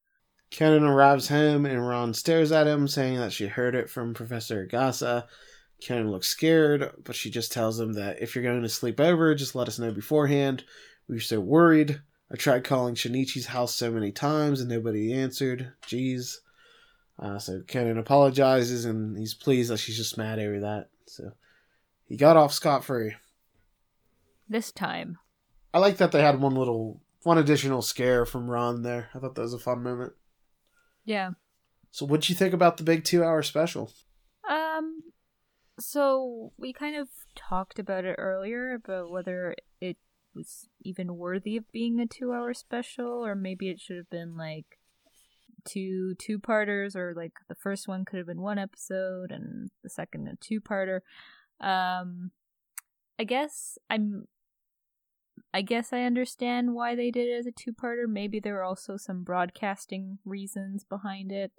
Conan 0.51 0.85
arrives 0.85 1.29
home, 1.29 1.67
and 1.67 1.87
Ran 1.87 2.15
stares 2.15 2.53
at 2.53 2.67
him, 2.67 2.89
saying 2.89 3.19
that 3.19 3.33
she 3.33 3.47
heard 3.47 3.75
it 3.75 3.91
from 3.91 4.15
Professor 4.15 4.67
Agasa. 4.67 5.25
Conan 5.85 6.11
looks 6.11 6.29
scared, 6.29 6.91
but 7.05 7.17
she 7.17 7.31
just 7.31 7.53
tells 7.53 7.79
him 7.79 7.95
that 7.95 8.23
if 8.23 8.35
you're 8.35 8.45
going 8.45 8.63
to 8.63 8.69
sleep 8.69 9.01
over, 9.01 9.35
just 9.35 9.55
let 9.55 9.69
us 9.69 9.79
know 9.79 9.93
beforehand. 9.93 10.65
We 11.09 11.17
were 11.17 11.21
so 11.21 11.41
worried. 11.41 12.01
I 12.33 12.37
tried 12.37 12.65
calling 12.65 12.95
Shinichi's 12.95 13.47
house 13.47 13.75
so 13.75 13.91
many 13.91 14.11
times 14.11 14.61
and 14.61 14.69
nobody 14.69 15.13
answered. 15.13 15.73
Jeez. 15.87 16.37
Uh, 17.19 17.39
so 17.39 17.63
Conan 17.69 17.99
apologizes 17.99 18.85
and 18.85 19.17
he's 19.17 19.35
pleased 19.35 19.71
that 19.71 19.79
she's 19.79 19.97
just 19.97 20.19
mad 20.19 20.39
over 20.39 20.61
that. 20.61 20.89
So 21.07 21.33
he 22.07 22.17
got 22.17 22.37
off 22.37 22.53
scot 22.53 22.85
free. 22.85 23.15
This 24.49 24.73
time. 24.73 25.19
I 25.73 25.79
like 25.79 25.99
that 25.99 26.13
they 26.13 26.23
had 26.23 26.41
one 26.41 26.55
little, 26.55 27.01
one 27.23 27.39
additional 27.39 27.83
scare 27.83 28.25
from 28.25 28.51
Ran 28.51 28.83
there. 28.83 29.09
I 29.15 29.19
thought 29.19 29.35
that 29.35 29.43
was 29.43 29.55
a 29.55 29.59
fun 29.59 29.83
moment. 29.83 30.15
Yeah. 31.07 31.31
So 31.93 32.05
what'd 32.05 32.29
you 32.29 32.35
think 32.35 32.53
about 32.53 32.77
the 32.77 32.83
big 32.83 33.05
two 33.05 33.25
hour 33.25 33.43
special? 33.43 33.91
Um 34.49 35.01
so 35.79 36.53
we 36.59 36.73
kind 36.73 36.97
of 36.97 37.09
talked 37.35 37.79
about 37.79 38.05
it 38.05 38.17
earlier 38.19 38.75
about 38.75 39.11
whether 39.11 39.55
it 39.81 39.97
was 40.35 40.69
even 40.83 41.17
worthy 41.17 41.57
of 41.57 41.71
being 41.73 42.01
a 42.01 42.07
2-hour 42.07 42.55
special 42.55 43.25
or 43.25 43.35
maybe 43.35 43.69
it 43.69 43.81
should 43.81 43.97
have 43.97 44.11
been 44.11 44.37
like 44.37 44.79
two 45.65 46.15
two-parters 46.19 46.95
or 46.95 47.13
like 47.15 47.33
the 47.49 47.55
first 47.55 47.89
one 47.89 48.05
could 48.05 48.19
have 48.19 48.27
been 48.27 48.41
one 48.41 48.59
episode 48.59 49.31
and 49.31 49.71
the 49.83 49.89
second 49.89 50.29
a 50.29 50.37
two-parter. 50.37 51.01
Um 51.61 52.33
I 53.19 53.25
guess 53.25 53.79
I'm 53.89 54.29
I 55.55 55.63
guess 55.63 55.93
I 55.93 56.03
understand 56.03 56.75
why 56.75 56.95
they 56.95 57.11
did 57.11 57.29
it 57.29 57.39
as 57.39 57.47
a 57.47 57.53
two-parter. 57.53 58.07
Maybe 58.09 58.41
there 58.41 58.55
were 58.55 58.63
also 58.63 58.97
some 58.97 59.25
broadcasting 59.25 60.19
reasons 60.25 60.85
behind 60.85 61.33
it. 61.33 61.53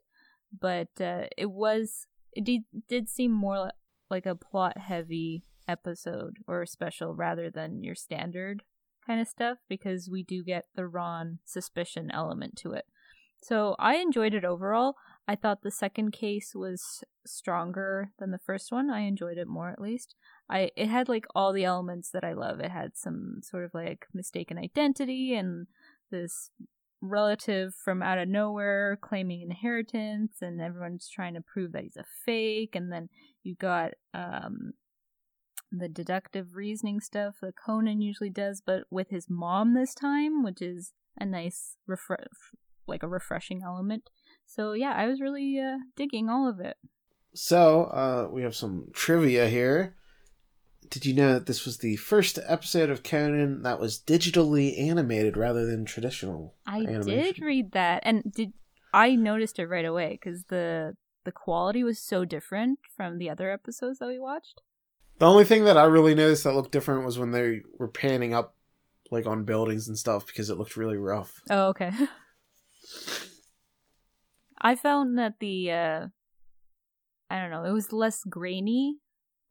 but 0.60 0.90
uh, 1.02 1.26
it 1.38 1.52
was 1.52 2.08
it 2.34 2.44
did, 2.44 2.62
did 2.88 3.10
seem 3.10 3.32
more 3.32 3.72
like 4.10 4.26
a 4.26 4.36
plot 4.36 4.78
heavy 4.78 5.44
episode 5.68 6.38
or 6.48 6.66
special 6.66 7.16
rather 7.16 7.50
than 7.50 7.84
your 7.84 7.96
standard 7.96 8.64
kind 9.06 9.20
of 9.20 9.28
stuff 9.28 9.58
because 9.68 10.10
we 10.12 10.24
do 10.24 10.44
get 10.44 10.66
the 10.76 10.88
Ran 10.88 11.40
suspicion 11.46 12.10
element 12.12 12.56
to 12.58 12.74
it. 12.74 12.86
So 13.42 13.76
I 13.80 13.96
enjoyed 13.96 14.34
it 14.34 14.46
overall. 14.46 14.96
I 15.28 15.36
thought 15.36 15.62
the 15.62 15.72
second 15.72 16.12
case 16.12 16.54
was 16.56 17.04
stronger 17.26 18.12
than 18.18 18.32
the 18.32 18.40
first 18.40 18.72
one. 18.72 18.90
I 18.90 19.02
enjoyed 19.02 19.38
it 19.38 19.48
more 19.48 19.70
at 19.70 19.82
least. 19.82 20.16
I 20.50 20.72
it 20.76 20.88
had 20.88 21.10
like 21.10 21.26
all 21.36 21.52
the 21.52 21.66
elements 21.66 22.10
that 22.12 22.24
I 22.24 22.34
love. 22.34 22.60
It 22.60 22.72
had 22.72 22.96
some 22.96 23.42
sort 23.44 23.66
of 23.66 23.74
like 23.74 24.06
mistaken 24.14 24.58
identity 24.58 25.34
and 25.34 25.68
this 26.12 26.50
relative 27.02 27.74
from 27.76 28.02
out 28.02 28.18
of 28.18 28.28
nowhere 28.28 28.98
claiming 29.02 29.42
inheritance 29.42 30.38
and 30.42 30.60
everyone's 30.62 31.10
trying 31.10 31.36
to 31.36 31.42
prove 31.42 31.72
that 31.72 31.84
he's 31.84 31.98
a 31.98 32.04
fake 32.26 32.76
and 32.76 32.92
then 32.92 33.08
you 33.44 33.56
got 33.56 33.92
um 34.16 34.72
the 35.72 35.88
deductive 35.88 36.56
reasoning 36.56 37.00
stuff 37.00 37.36
that 37.42 37.54
Conan 37.64 38.02
usually 38.02 38.32
does 38.32 38.64
but 38.66 38.84
with 38.90 39.10
his 39.10 39.28
mom 39.30 39.76
this 39.76 39.94
time 39.94 40.44
which 40.44 40.62
is 40.62 40.94
a 41.20 41.26
nice 41.26 41.76
refresh 41.86 42.26
like 42.88 43.04
a 43.04 43.08
refreshing 43.08 43.62
element 43.64 44.10
so 44.48 44.74
yeah 44.74 44.94
I 44.96 45.06
was 45.06 45.22
really 45.22 45.60
uh, 45.60 45.78
digging 45.96 46.30
all 46.30 46.50
of 46.50 46.60
it 46.60 46.78
so 47.34 47.84
uh 47.84 48.28
we 48.32 48.42
have 48.42 48.56
some 48.56 48.88
trivia 48.94 49.48
here 49.48 49.96
did 50.90 51.06
you 51.06 51.14
know 51.14 51.34
that 51.34 51.46
this 51.46 51.66
was 51.66 51.78
the 51.80 51.96
first 51.98 52.40
episode 52.48 52.90
of 52.90 53.04
Conan 53.04 53.64
that 53.64 53.80
was 53.80 54.00
digitally 54.00 54.80
animated 54.80 55.36
rather 55.36 55.66
than 55.66 55.86
traditional? 55.86 56.56
I 56.66 56.80
animation? 56.80 57.10
did 57.10 57.42
read 57.42 57.72
that, 57.74 58.04
and 58.06 58.32
did 58.32 58.54
I 58.94 59.16
noticed 59.16 59.60
it 59.60 59.68
right 59.68 59.86
away 59.86 60.12
because 60.12 60.46
the 60.46 60.96
the 61.24 61.32
quality 61.32 61.84
was 61.84 62.00
so 62.00 62.24
different 62.24 62.80
from 62.96 63.18
the 63.18 63.30
other 63.30 63.52
episodes 63.52 64.00
that 64.00 64.08
we 64.08 64.20
watched. 64.20 64.62
The 65.20 65.28
only 65.28 65.44
thing 65.44 65.66
that 65.66 65.78
I 65.78 65.84
really 65.84 66.16
noticed 66.16 66.44
that 66.46 66.54
looked 66.54 66.72
different 66.72 67.06
was 67.06 67.20
when 67.20 67.32
they 67.32 67.62
were 67.78 67.88
panning 67.88 68.34
up, 68.34 68.56
like 69.12 69.26
on 69.26 69.44
buildings 69.44 69.88
and 69.88 69.98
stuff, 69.98 70.26
because 70.26 70.50
it 70.50 70.58
looked 70.58 70.78
really 70.78 70.98
rough. 70.98 71.42
Oh, 71.50 71.68
okay. 71.70 71.92
I 74.62 74.76
found 74.76 75.18
that 75.18 75.36
the 75.40 75.72
uh 75.72 76.08
I 77.30 77.40
don't 77.40 77.52
know, 77.52 77.66
it 77.66 77.74
was 77.74 77.92
less 77.92 78.24
grainy 78.24 78.98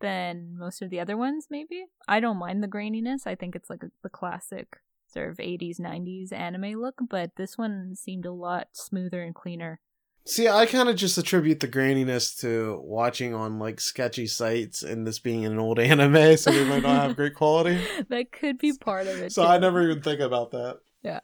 than 0.00 0.56
most 0.58 0.82
of 0.82 0.90
the 0.90 1.00
other 1.00 1.16
ones, 1.16 1.46
maybe. 1.50 1.86
I 2.08 2.20
don't 2.20 2.38
mind 2.38 2.62
the 2.62 2.68
graininess. 2.68 3.26
I 3.26 3.34
think 3.34 3.54
it's 3.54 3.70
like 3.70 3.82
a, 3.82 3.90
the 4.02 4.08
classic 4.08 4.78
sort 5.06 5.30
of 5.30 5.36
80s, 5.36 5.80
90s 5.80 6.32
anime 6.32 6.80
look, 6.80 6.96
but 7.08 7.32
this 7.36 7.56
one 7.56 7.94
seemed 7.94 8.26
a 8.26 8.32
lot 8.32 8.68
smoother 8.72 9.22
and 9.22 9.34
cleaner. 9.34 9.80
See, 10.26 10.48
I 10.48 10.66
kind 10.66 10.88
of 10.88 10.96
just 10.96 11.16
attribute 11.18 11.60
the 11.60 11.68
graininess 11.68 12.36
to 12.40 12.80
watching 12.82 13.32
on 13.32 13.60
like 13.60 13.78
sketchy 13.78 14.26
sites 14.26 14.82
and 14.82 15.06
this 15.06 15.20
being 15.20 15.46
an 15.46 15.58
old 15.58 15.78
anime, 15.80 16.36
so 16.36 16.50
they 16.50 16.64
might 16.64 16.82
not 16.82 17.02
have 17.02 17.16
great 17.16 17.34
quality. 17.34 17.80
that 18.08 18.32
could 18.32 18.58
be 18.58 18.72
part 18.72 19.06
of 19.06 19.20
it. 19.20 19.32
So 19.32 19.42
too. 19.42 19.48
I 19.48 19.58
never 19.58 19.82
even 19.82 20.02
think 20.02 20.20
about 20.20 20.50
that. 20.50 20.78
Yeah. 21.02 21.20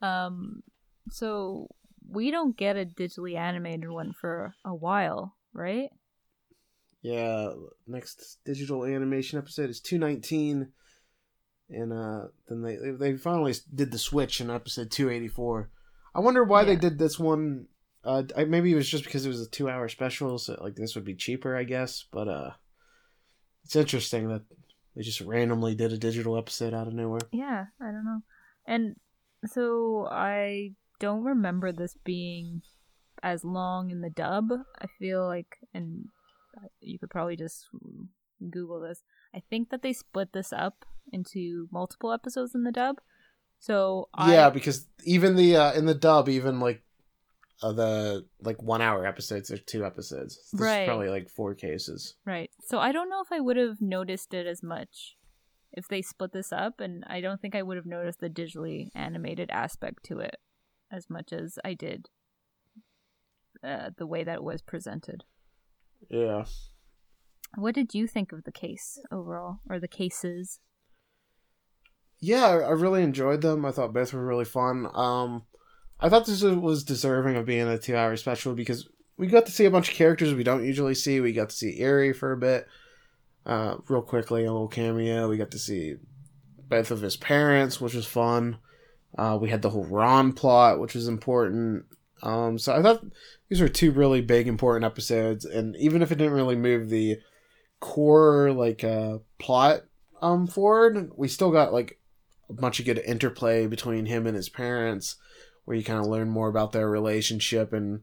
Um. 0.00 0.62
So 1.10 1.68
we 2.08 2.30
don't 2.30 2.56
get 2.56 2.76
a 2.76 2.84
digitally 2.84 3.36
animated 3.36 3.90
one 3.90 4.12
for 4.12 4.54
a 4.64 4.74
while, 4.74 5.34
right? 5.52 5.90
Yeah, 7.02 7.50
next 7.86 8.38
digital 8.44 8.84
animation 8.84 9.38
episode 9.38 9.70
is 9.70 9.80
219 9.80 10.72
and 11.70 11.92
uh 11.92 12.26
then 12.48 12.62
they 12.62 12.76
they 12.98 13.16
finally 13.16 13.54
did 13.74 13.90
the 13.90 13.98
switch 13.98 14.40
in 14.40 14.50
episode 14.50 14.90
284. 14.90 15.70
I 16.14 16.20
wonder 16.20 16.44
why 16.44 16.60
yeah. 16.60 16.66
they 16.66 16.76
did 16.76 16.98
this 16.98 17.18
one 17.18 17.66
uh 18.04 18.22
maybe 18.46 18.72
it 18.72 18.76
was 18.76 18.88
just 18.88 19.04
because 19.04 19.24
it 19.24 19.30
was 19.30 19.42
a 19.42 19.50
2-hour 19.50 19.88
special 19.88 20.38
so 20.38 20.58
like 20.60 20.76
this 20.76 20.94
would 20.94 21.04
be 21.04 21.14
cheaper, 21.14 21.56
I 21.56 21.64
guess, 21.64 22.04
but 22.10 22.28
uh 22.28 22.50
it's 23.64 23.76
interesting 23.76 24.28
that 24.28 24.42
they 24.94 25.02
just 25.02 25.20
randomly 25.20 25.74
did 25.74 25.92
a 25.92 25.98
digital 25.98 26.36
episode 26.38 26.74
out 26.74 26.86
of 26.86 26.94
nowhere. 26.94 27.20
Yeah, 27.32 27.66
I 27.80 27.86
don't 27.86 28.04
know. 28.04 28.20
And 28.66 28.96
so 29.46 30.08
I 30.10 30.72
don't 31.04 31.24
remember 31.24 31.70
this 31.70 31.98
being 32.02 32.62
as 33.22 33.44
long 33.44 33.90
in 33.90 34.00
the 34.00 34.08
dub. 34.08 34.50
I 34.80 34.86
feel 34.98 35.26
like 35.26 35.58
and 35.74 36.06
you 36.80 36.98
could 36.98 37.10
probably 37.10 37.36
just 37.36 37.66
Google 38.50 38.80
this. 38.80 39.02
I 39.34 39.42
think 39.50 39.68
that 39.68 39.82
they 39.82 39.92
split 39.92 40.32
this 40.32 40.50
up 40.50 40.86
into 41.12 41.68
multiple 41.70 42.10
episodes 42.10 42.54
in 42.54 42.64
the 42.64 42.72
dub. 42.72 42.96
So 43.58 44.08
yeah, 44.18 44.48
because 44.48 44.86
even 45.04 45.36
the 45.36 45.56
uh, 45.56 45.72
in 45.74 45.84
the 45.84 45.94
dub, 45.94 46.30
even 46.30 46.58
like 46.58 46.82
uh, 47.62 47.72
the 47.72 48.24
like 48.40 48.62
one 48.62 48.80
hour 48.80 49.06
episodes 49.06 49.50
are 49.50 49.58
two 49.58 49.84
episodes. 49.84 50.38
This 50.52 50.60
right. 50.60 50.86
probably 50.86 51.10
like 51.10 51.28
four 51.28 51.54
cases. 51.54 52.14
Right. 52.24 52.50
So 52.66 52.78
I 52.78 52.92
don't 52.92 53.10
know 53.10 53.20
if 53.20 53.30
I 53.30 53.40
would 53.40 53.58
have 53.58 53.82
noticed 53.82 54.32
it 54.32 54.46
as 54.46 54.62
much 54.62 55.16
if 55.70 55.86
they 55.86 56.00
split 56.00 56.32
this 56.32 56.50
up, 56.50 56.80
and 56.80 57.04
I 57.06 57.20
don't 57.20 57.42
think 57.42 57.54
I 57.54 57.62
would 57.62 57.76
have 57.76 57.86
noticed 57.86 58.20
the 58.20 58.30
digitally 58.30 58.88
animated 58.94 59.50
aspect 59.50 60.04
to 60.04 60.20
it 60.20 60.36
as 60.94 61.10
much 61.10 61.32
as 61.32 61.58
I 61.64 61.74
did 61.74 62.08
uh, 63.62 63.90
the 63.96 64.06
way 64.06 64.24
that 64.24 64.36
it 64.36 64.44
was 64.44 64.62
presented. 64.62 65.24
Yeah. 66.08 66.44
What 67.56 67.74
did 67.74 67.94
you 67.94 68.06
think 68.06 68.32
of 68.32 68.44
the 68.44 68.52
case 68.52 68.98
overall, 69.10 69.58
or 69.68 69.78
the 69.78 69.88
cases? 69.88 70.60
Yeah, 72.20 72.46
I 72.46 72.70
really 72.70 73.02
enjoyed 73.02 73.42
them. 73.42 73.64
I 73.64 73.70
thought 73.70 73.92
both 73.92 74.12
were 74.12 74.24
really 74.24 74.44
fun. 74.44 74.88
Um, 74.94 75.44
I 76.00 76.08
thought 76.08 76.26
this 76.26 76.42
was 76.42 76.84
deserving 76.84 77.36
of 77.36 77.46
being 77.46 77.68
a 77.68 77.78
two-hour 77.78 78.16
special 78.16 78.54
because 78.54 78.88
we 79.16 79.26
got 79.28 79.46
to 79.46 79.52
see 79.52 79.64
a 79.64 79.70
bunch 79.70 79.88
of 79.88 79.94
characters 79.94 80.34
we 80.34 80.42
don't 80.42 80.64
usually 80.64 80.94
see. 80.94 81.20
We 81.20 81.32
got 81.32 81.50
to 81.50 81.56
see 81.56 81.78
Eri 81.78 82.12
for 82.12 82.32
a 82.32 82.36
bit, 82.36 82.66
uh, 83.46 83.76
real 83.88 84.02
quickly, 84.02 84.44
a 84.44 84.52
little 84.52 84.68
cameo. 84.68 85.28
We 85.28 85.36
got 85.36 85.52
to 85.52 85.58
see 85.58 85.96
both 86.68 86.90
of 86.90 87.02
his 87.02 87.16
parents, 87.16 87.80
which 87.80 87.94
was 87.94 88.06
fun. 88.06 88.58
Uh, 89.16 89.38
we 89.40 89.50
had 89.50 89.62
the 89.62 89.70
whole 89.70 89.86
Ran 89.86 90.32
plot, 90.32 90.80
which 90.80 90.94
was 90.94 91.08
important. 91.08 91.84
Um, 92.22 92.58
so 92.58 92.74
I 92.74 92.82
thought 92.82 93.04
these 93.48 93.60
were 93.60 93.68
two 93.68 93.92
really 93.92 94.20
big 94.20 94.48
important 94.48 94.84
episodes, 94.84 95.44
and 95.44 95.76
even 95.76 96.02
if 96.02 96.10
it 96.10 96.16
didn't 96.16 96.32
really 96.32 96.56
move 96.56 96.88
the 96.88 97.18
core 97.80 98.50
like 98.52 98.82
uh, 98.82 99.18
plot 99.38 99.82
um 100.22 100.46
forward, 100.46 101.10
we 101.16 101.28
still 101.28 101.50
got 101.50 101.72
like 101.72 102.00
a 102.48 102.54
bunch 102.54 102.80
of 102.80 102.86
good 102.86 102.98
interplay 102.98 103.66
between 103.66 104.06
him 104.06 104.26
and 104.26 104.36
his 104.36 104.48
parents, 104.48 105.16
where 105.64 105.76
you 105.76 105.84
kind 105.84 106.00
of 106.00 106.06
learn 106.06 106.30
more 106.30 106.48
about 106.48 106.72
their 106.72 106.88
relationship 106.88 107.72
and 107.72 108.00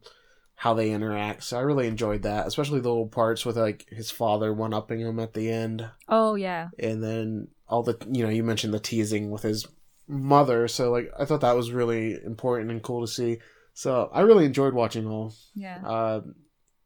how 0.55 0.75
they 0.75 0.91
interact. 0.91 1.43
So 1.43 1.57
I 1.57 1.61
really 1.61 1.87
enjoyed 1.87 2.21
that, 2.21 2.45
especially 2.45 2.81
the 2.81 2.89
little 2.89 3.07
parts 3.07 3.45
with 3.45 3.57
like 3.57 3.87
his 3.89 4.11
father 4.11 4.53
one 4.53 4.75
upping 4.75 4.99
him 4.99 5.19
at 5.19 5.33
the 5.33 5.49
end. 5.49 5.89
Oh 6.07 6.35
yeah. 6.35 6.69
And 6.77 7.03
then 7.03 7.47
all 7.67 7.81
the 7.81 7.97
you 8.11 8.23
know 8.23 8.29
you 8.29 8.43
mentioned 8.43 8.73
the 8.73 8.79
teasing 8.79 9.31
with 9.31 9.41
his 9.41 9.65
mother, 10.11 10.67
so 10.67 10.91
like 10.91 11.09
I 11.17 11.25
thought 11.25 11.41
that 11.41 11.55
was 11.55 11.71
really 11.71 12.17
important 12.23 12.69
and 12.69 12.83
cool 12.83 13.01
to 13.01 13.11
see. 13.11 13.39
So 13.73 14.09
I 14.13 14.21
really 14.21 14.45
enjoyed 14.45 14.73
watching 14.73 15.07
all. 15.07 15.33
Yeah. 15.55 15.79
Uh, 15.85 16.21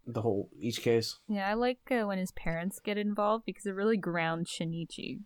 the 0.07 0.21
whole 0.21 0.49
each 0.59 0.81
case. 0.81 1.17
Yeah, 1.27 1.49
I 1.49 1.55
like 1.55 1.79
uh, 1.89 2.05
when 2.05 2.19
his 2.19 2.31
parents 2.31 2.79
get 2.79 2.97
involved 2.97 3.45
because 3.45 3.65
it 3.65 3.71
really 3.71 3.97
grounds 3.97 4.51
Shinichi. 4.51 5.21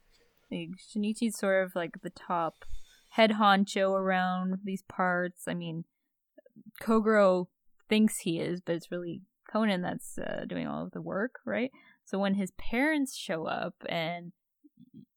Like, 0.50 0.70
Shinichi's 0.80 1.38
sort 1.38 1.66
of 1.66 1.76
like 1.76 2.02
the 2.02 2.10
top 2.10 2.66
head 3.10 3.32
honcho 3.32 3.92
around 3.92 4.60
these 4.64 4.84
parts. 4.84 5.48
I 5.48 5.54
mean, 5.54 5.84
Kogoro 6.82 7.48
thinks 7.90 8.20
he 8.20 8.40
is, 8.40 8.62
but 8.62 8.76
it's 8.76 8.92
really 8.92 9.22
Conan 9.52 9.82
that's 9.82 10.18
uh, 10.18 10.46
doing 10.48 10.68
all 10.68 10.86
of 10.86 10.92
the 10.92 11.02
work, 11.02 11.40
right? 11.46 11.72
So 12.06 12.18
when 12.18 12.36
his 12.36 12.52
parents 12.52 13.16
show 13.16 13.46
up 13.46 13.76
and 13.88 14.32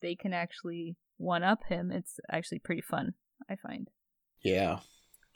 they 0.00 0.14
can 0.14 0.32
actually 0.32 0.96
one 1.22 1.42
up 1.42 1.64
him, 1.68 1.90
it's 1.90 2.18
actually 2.30 2.58
pretty 2.58 2.82
fun. 2.82 3.14
I 3.48 3.56
find. 3.56 3.88
Yeah, 4.42 4.80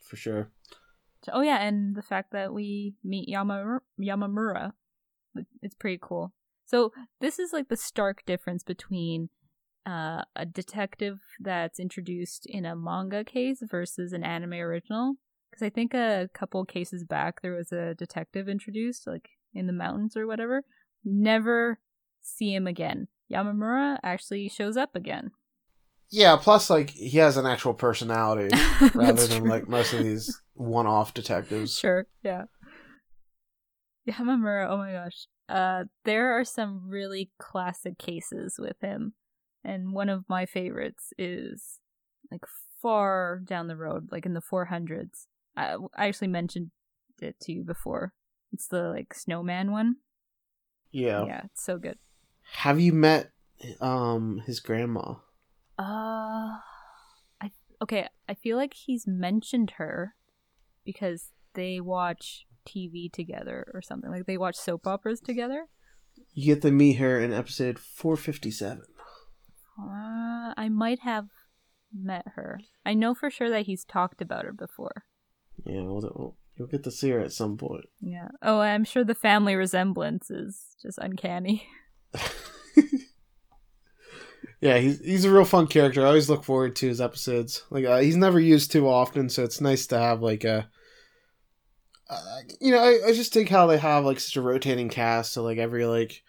for 0.02 0.16
sure. 0.16 0.50
Oh 1.32 1.40
yeah, 1.40 1.58
and 1.62 1.96
the 1.96 2.02
fact 2.02 2.32
that 2.32 2.52
we 2.52 2.94
meet 3.02 3.28
Yama 3.28 3.80
Yamamura, 4.00 4.72
it's 5.62 5.74
pretty 5.74 5.98
cool. 6.00 6.32
So 6.64 6.92
this 7.20 7.38
is 7.38 7.52
like 7.52 7.68
the 7.68 7.76
stark 7.76 8.24
difference 8.26 8.62
between 8.62 9.30
uh, 9.86 10.22
a 10.34 10.44
detective 10.44 11.20
that's 11.40 11.78
introduced 11.78 12.46
in 12.46 12.64
a 12.64 12.76
manga 12.76 13.24
case 13.24 13.62
versus 13.62 14.12
an 14.12 14.24
anime 14.24 14.54
original. 14.54 15.14
Because 15.50 15.64
I 15.64 15.70
think 15.70 15.94
a 15.94 16.28
couple 16.34 16.64
cases 16.64 17.04
back 17.04 17.40
there 17.40 17.54
was 17.54 17.72
a 17.72 17.94
detective 17.94 18.48
introduced, 18.48 19.06
like 19.06 19.30
in 19.54 19.66
the 19.66 19.72
mountains 19.72 20.16
or 20.16 20.26
whatever. 20.26 20.64
Never 21.04 21.78
see 22.20 22.52
him 22.52 22.66
again. 22.66 23.08
Yamamura 23.32 23.98
actually 24.02 24.48
shows 24.48 24.76
up 24.76 24.94
again. 24.94 25.30
Yeah, 26.10 26.36
plus 26.36 26.70
like 26.70 26.90
he 26.90 27.18
has 27.18 27.36
an 27.36 27.46
actual 27.46 27.74
personality 27.74 28.54
rather 28.94 29.26
than 29.26 29.42
true. 29.42 29.50
like 29.50 29.68
most 29.68 29.92
of 29.92 30.02
these 30.02 30.40
one-off 30.54 31.14
detectives. 31.14 31.76
Sure, 31.76 32.06
yeah. 32.22 32.44
Yamamura, 34.08 34.68
oh 34.70 34.76
my 34.76 34.92
gosh. 34.92 35.26
Uh 35.48 35.84
there 36.04 36.38
are 36.38 36.44
some 36.44 36.88
really 36.88 37.30
classic 37.38 37.98
cases 37.98 38.56
with 38.58 38.76
him. 38.80 39.14
And 39.64 39.92
one 39.92 40.08
of 40.08 40.24
my 40.28 40.46
favorites 40.46 41.12
is 41.18 41.80
like 42.30 42.44
far 42.80 43.40
down 43.44 43.66
the 43.66 43.76
road, 43.76 44.08
like 44.12 44.26
in 44.26 44.34
the 44.34 44.42
400s. 44.42 45.26
I, 45.56 45.76
I 45.96 46.06
actually 46.06 46.28
mentioned 46.28 46.70
it 47.20 47.36
to 47.40 47.52
you 47.52 47.64
before. 47.64 48.12
It's 48.52 48.68
the 48.68 48.90
like 48.90 49.12
snowman 49.12 49.72
one. 49.72 49.96
Yeah. 50.92 51.24
Yeah, 51.26 51.40
it's 51.46 51.64
so 51.64 51.78
good. 51.78 51.98
Have 52.52 52.78
you 52.78 52.92
met 52.92 53.32
um 53.80 54.42
his 54.46 54.60
grandma? 54.60 55.14
Uh, 55.78 56.58
I 57.40 57.50
okay. 57.82 58.08
I 58.28 58.34
feel 58.34 58.56
like 58.56 58.74
he's 58.74 59.06
mentioned 59.06 59.72
her 59.78 60.14
because 60.84 61.30
they 61.54 61.80
watch 61.80 62.46
TV 62.66 63.10
together 63.12 63.70
or 63.74 63.82
something. 63.82 64.10
Like 64.10 64.26
they 64.26 64.38
watch 64.38 64.56
soap 64.56 64.86
operas 64.86 65.20
together. 65.20 65.66
You 66.32 66.54
get 66.54 66.62
to 66.62 66.70
meet 66.70 66.94
her 66.94 67.20
in 67.20 67.32
episode 67.32 67.78
457. 67.78 68.82
Uh, 69.78 70.54
I 70.56 70.68
might 70.70 71.00
have 71.00 71.28
met 71.92 72.24
her. 72.34 72.60
I 72.84 72.94
know 72.94 73.14
for 73.14 73.30
sure 73.30 73.50
that 73.50 73.66
he's 73.66 73.84
talked 73.84 74.22
about 74.22 74.44
her 74.44 74.52
before. 74.52 75.04
Yeah, 75.64 75.82
well, 75.82 76.00
well, 76.14 76.36
you'll 76.56 76.68
get 76.68 76.84
to 76.84 76.90
see 76.90 77.10
her 77.10 77.20
at 77.20 77.32
some 77.32 77.56
point. 77.56 77.86
Yeah. 78.00 78.28
Oh, 78.42 78.60
I'm 78.60 78.84
sure 78.84 79.04
the 79.04 79.14
family 79.14 79.54
resemblance 79.54 80.30
is 80.30 80.76
just 80.80 80.98
uncanny. 80.98 81.66
yeah, 84.60 84.78
he's 84.78 85.00
he's 85.00 85.24
a 85.24 85.30
real 85.30 85.44
fun 85.44 85.66
character. 85.66 86.02
I 86.02 86.08
always 86.08 86.30
look 86.30 86.44
forward 86.44 86.76
to 86.76 86.88
his 86.88 87.00
episodes. 87.00 87.64
Like 87.70 87.84
uh, 87.84 87.98
he's 87.98 88.16
never 88.16 88.40
used 88.40 88.72
too 88.72 88.88
often, 88.88 89.28
so 89.28 89.44
it's 89.44 89.60
nice 89.60 89.86
to 89.88 89.98
have 89.98 90.22
like 90.22 90.44
a. 90.44 90.68
Uh, 92.08 92.20
you 92.60 92.70
know, 92.70 92.78
I, 92.78 93.08
I 93.08 93.12
just 93.12 93.32
think 93.32 93.48
how 93.48 93.66
they 93.66 93.78
have 93.78 94.04
like 94.04 94.20
such 94.20 94.36
a 94.36 94.42
rotating 94.42 94.88
cast. 94.88 95.32
So 95.32 95.42
like 95.42 95.58
every 95.58 95.84
like, 95.86 96.22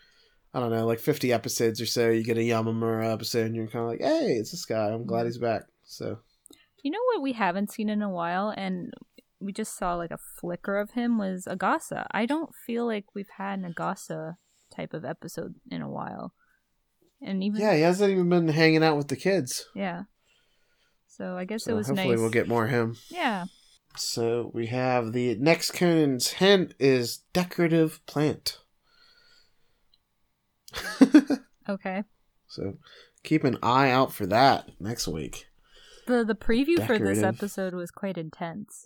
I 0.53 0.59
don't 0.59 0.71
know, 0.71 0.87
like 0.87 0.99
fifty 0.99 1.31
episodes 1.31 1.79
or 1.79 1.85
so, 1.85 2.09
you 2.09 2.23
get 2.23 2.37
a 2.37 2.41
Yamamura 2.41 3.13
episode, 3.13 3.45
and 3.45 3.55
you're 3.55 3.67
kind 3.67 3.83
of 3.85 3.91
like, 3.91 4.01
hey, 4.01 4.33
it's 4.33 4.51
this 4.51 4.65
guy. 4.65 4.87
I'm 4.87 5.05
glad 5.05 5.25
he's 5.25 5.37
back. 5.37 5.63
So 5.83 6.17
You 6.83 6.91
know 6.91 7.03
what 7.13 7.21
we 7.21 7.33
haven't 7.33 7.71
seen 7.71 7.89
in 7.89 8.01
a 8.01 8.09
while, 8.09 8.53
and 8.55 8.93
we 9.39 9.53
just 9.53 9.77
saw 9.77 9.95
like 9.95 10.11
a 10.11 10.19
flicker 10.39 10.77
of 10.77 10.91
him 10.91 11.17
was 11.17 11.45
Agasa. 11.45 12.07
I 12.11 12.25
don't 12.25 12.53
feel 12.65 12.85
like 12.85 13.05
we've 13.13 13.29
had 13.37 13.59
an 13.59 13.73
Agasa 13.73 14.37
type 14.75 14.93
of 14.93 15.05
episode 15.05 15.55
in 15.69 15.81
a 15.81 15.89
while, 15.89 16.33
and 17.21 17.43
even 17.43 17.59
yeah, 17.61 17.73
he 17.75 17.81
hasn't 17.81 18.11
even 18.11 18.29
been 18.29 18.47
hanging 18.47 18.83
out 18.83 18.97
with 18.97 19.07
the 19.07 19.15
kids. 19.15 19.65
yeah. 19.75 20.03
So 21.07 21.35
I 21.35 21.45
guess 21.45 21.63
So 21.63 21.71
it 21.71 21.75
was 21.75 21.87
hopefully 21.87 22.09
nice. 22.09 22.19
we'll 22.19 22.29
get 22.29 22.47
more 22.47 22.65
of 22.65 22.69
him. 22.71 22.95
yeah. 23.09 23.45
So 23.95 24.51
we 24.53 24.67
have 24.67 25.13
the 25.13 25.33
next 25.35 25.71
Conan's 25.71 26.27
hint 26.33 26.75
is 26.79 27.19
decorative 27.33 28.05
plant. 28.05 28.59
Okay. 31.69 32.03
so 32.47 32.77
keep 33.23 33.43
an 33.43 33.57
eye 33.61 33.89
out 33.91 34.13
for 34.13 34.25
that 34.27 34.69
next 34.79 35.05
week. 35.07 35.47
The 36.05 36.23
the 36.23 36.35
preview 36.35 36.85
for 36.87 36.97
this 36.97 37.21
episode 37.21 37.73
was 37.73 37.91
quite 37.91 38.17
intense. 38.17 38.85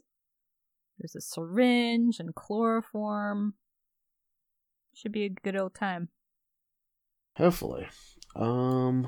There's 0.98 1.16
a 1.16 1.22
syringe 1.22 2.20
and 2.20 2.34
chloroform. 2.34 3.54
Should 4.96 5.12
be 5.12 5.26
a 5.26 5.30
good 5.30 5.56
old 5.56 5.76
time. 5.76 6.10
Hopefully. 7.38 7.88
Um 8.36 9.08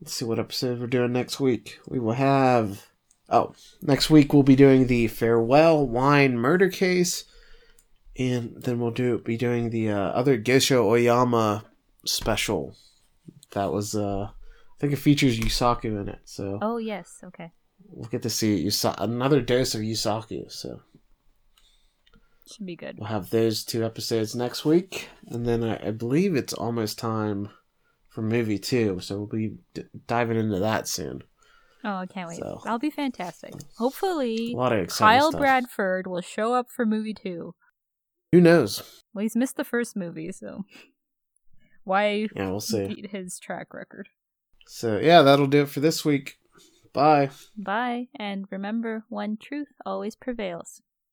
let's 0.00 0.14
see 0.14 0.24
what 0.24 0.38
episode 0.38 0.80
we're 0.80 0.86
doing 0.86 1.12
next 1.12 1.40
week. 1.40 1.78
We 1.88 1.98
will 1.98 2.12
have 2.12 2.86
oh, 3.30 3.54
next 3.82 4.10
week 4.10 4.32
we'll 4.32 4.42
be 4.42 4.56
doing 4.56 4.86
the 4.86 5.06
farewell 5.08 5.86
wine 5.86 6.36
murder 6.38 6.68
case. 6.68 7.24
And 8.16 8.62
then 8.62 8.78
we'll 8.78 8.90
do 8.92 9.18
be 9.18 9.36
doing 9.36 9.70
the 9.70 9.90
uh, 9.90 9.98
other 10.10 10.38
Gosho 10.38 10.84
Aoyama 10.84 11.64
special. 12.06 12.76
That 13.52 13.72
was 13.72 13.94
uh 13.94 14.28
I 14.30 14.80
think 14.80 14.92
it 14.92 14.96
features 14.96 15.38
Yusaku 15.38 15.84
in 16.00 16.08
it, 16.08 16.20
so 16.24 16.58
Oh 16.60 16.76
yes, 16.78 17.18
okay. 17.24 17.52
we'll 17.88 18.08
get 18.08 18.22
to 18.22 18.30
see 18.30 18.64
Yusa- 18.66 18.94
another 18.98 19.40
dose 19.40 19.74
of 19.74 19.80
Yusaku. 19.80 20.50
So 20.52 20.80
Should 22.52 22.66
be 22.66 22.76
good. 22.76 22.98
we'll 22.98 23.08
have 23.08 23.30
those 23.30 23.64
two 23.64 23.84
episodes 23.84 24.34
next 24.34 24.64
week, 24.64 25.08
and 25.28 25.46
then 25.46 25.64
I, 25.64 25.88
I 25.88 25.90
believe 25.92 26.34
it's 26.36 26.52
almost 26.52 26.98
time 26.98 27.48
for 28.14 28.22
movie 28.22 28.58
two. 28.58 29.00
So 29.00 29.18
we'll 29.18 29.26
be 29.26 29.56
d- 29.74 29.82
diving 30.06 30.38
into 30.38 30.60
that 30.60 30.86
soon. 30.88 31.22
Oh, 31.84 31.96
I 31.96 32.06
can't 32.06 32.28
wait. 32.28 32.38
So- 32.38 32.60
That'll 32.64 32.78
be 32.78 32.90
fantastic. 32.90 33.52
Hopefully, 33.76 34.52
A 34.54 34.56
lot 34.56 34.72
of 34.72 34.88
Kyle 34.88 35.30
stuff. 35.30 35.40
Bradford 35.40 36.06
will 36.06 36.22
show 36.22 36.54
up 36.54 36.66
for 36.70 36.86
movie 36.86 37.12
two. 37.14 37.54
Who 38.32 38.40
knows? 38.40 39.02
Well, 39.12 39.22
he's 39.22 39.36
missed 39.36 39.56
the 39.56 39.64
first 39.64 39.94
movie, 39.94 40.32
so 40.32 40.64
why 41.84 42.28
Yeah, 42.34 42.50
we'll 42.50 42.60
see. 42.60 42.86
beat 42.88 43.10
his 43.10 43.38
track 43.38 43.74
record? 43.74 44.08
So 44.66 44.98
yeah, 44.98 45.22
that'll 45.22 45.46
do 45.46 45.62
it 45.62 45.68
for 45.68 45.80
this 45.80 46.04
week. 46.04 46.36
Bye. 46.92 47.30
Bye, 47.56 48.06
and 48.16 48.46
remember, 48.50 49.04
one 49.08 49.36
truth 49.36 49.68
always 49.84 50.16
prevails. 50.16 50.80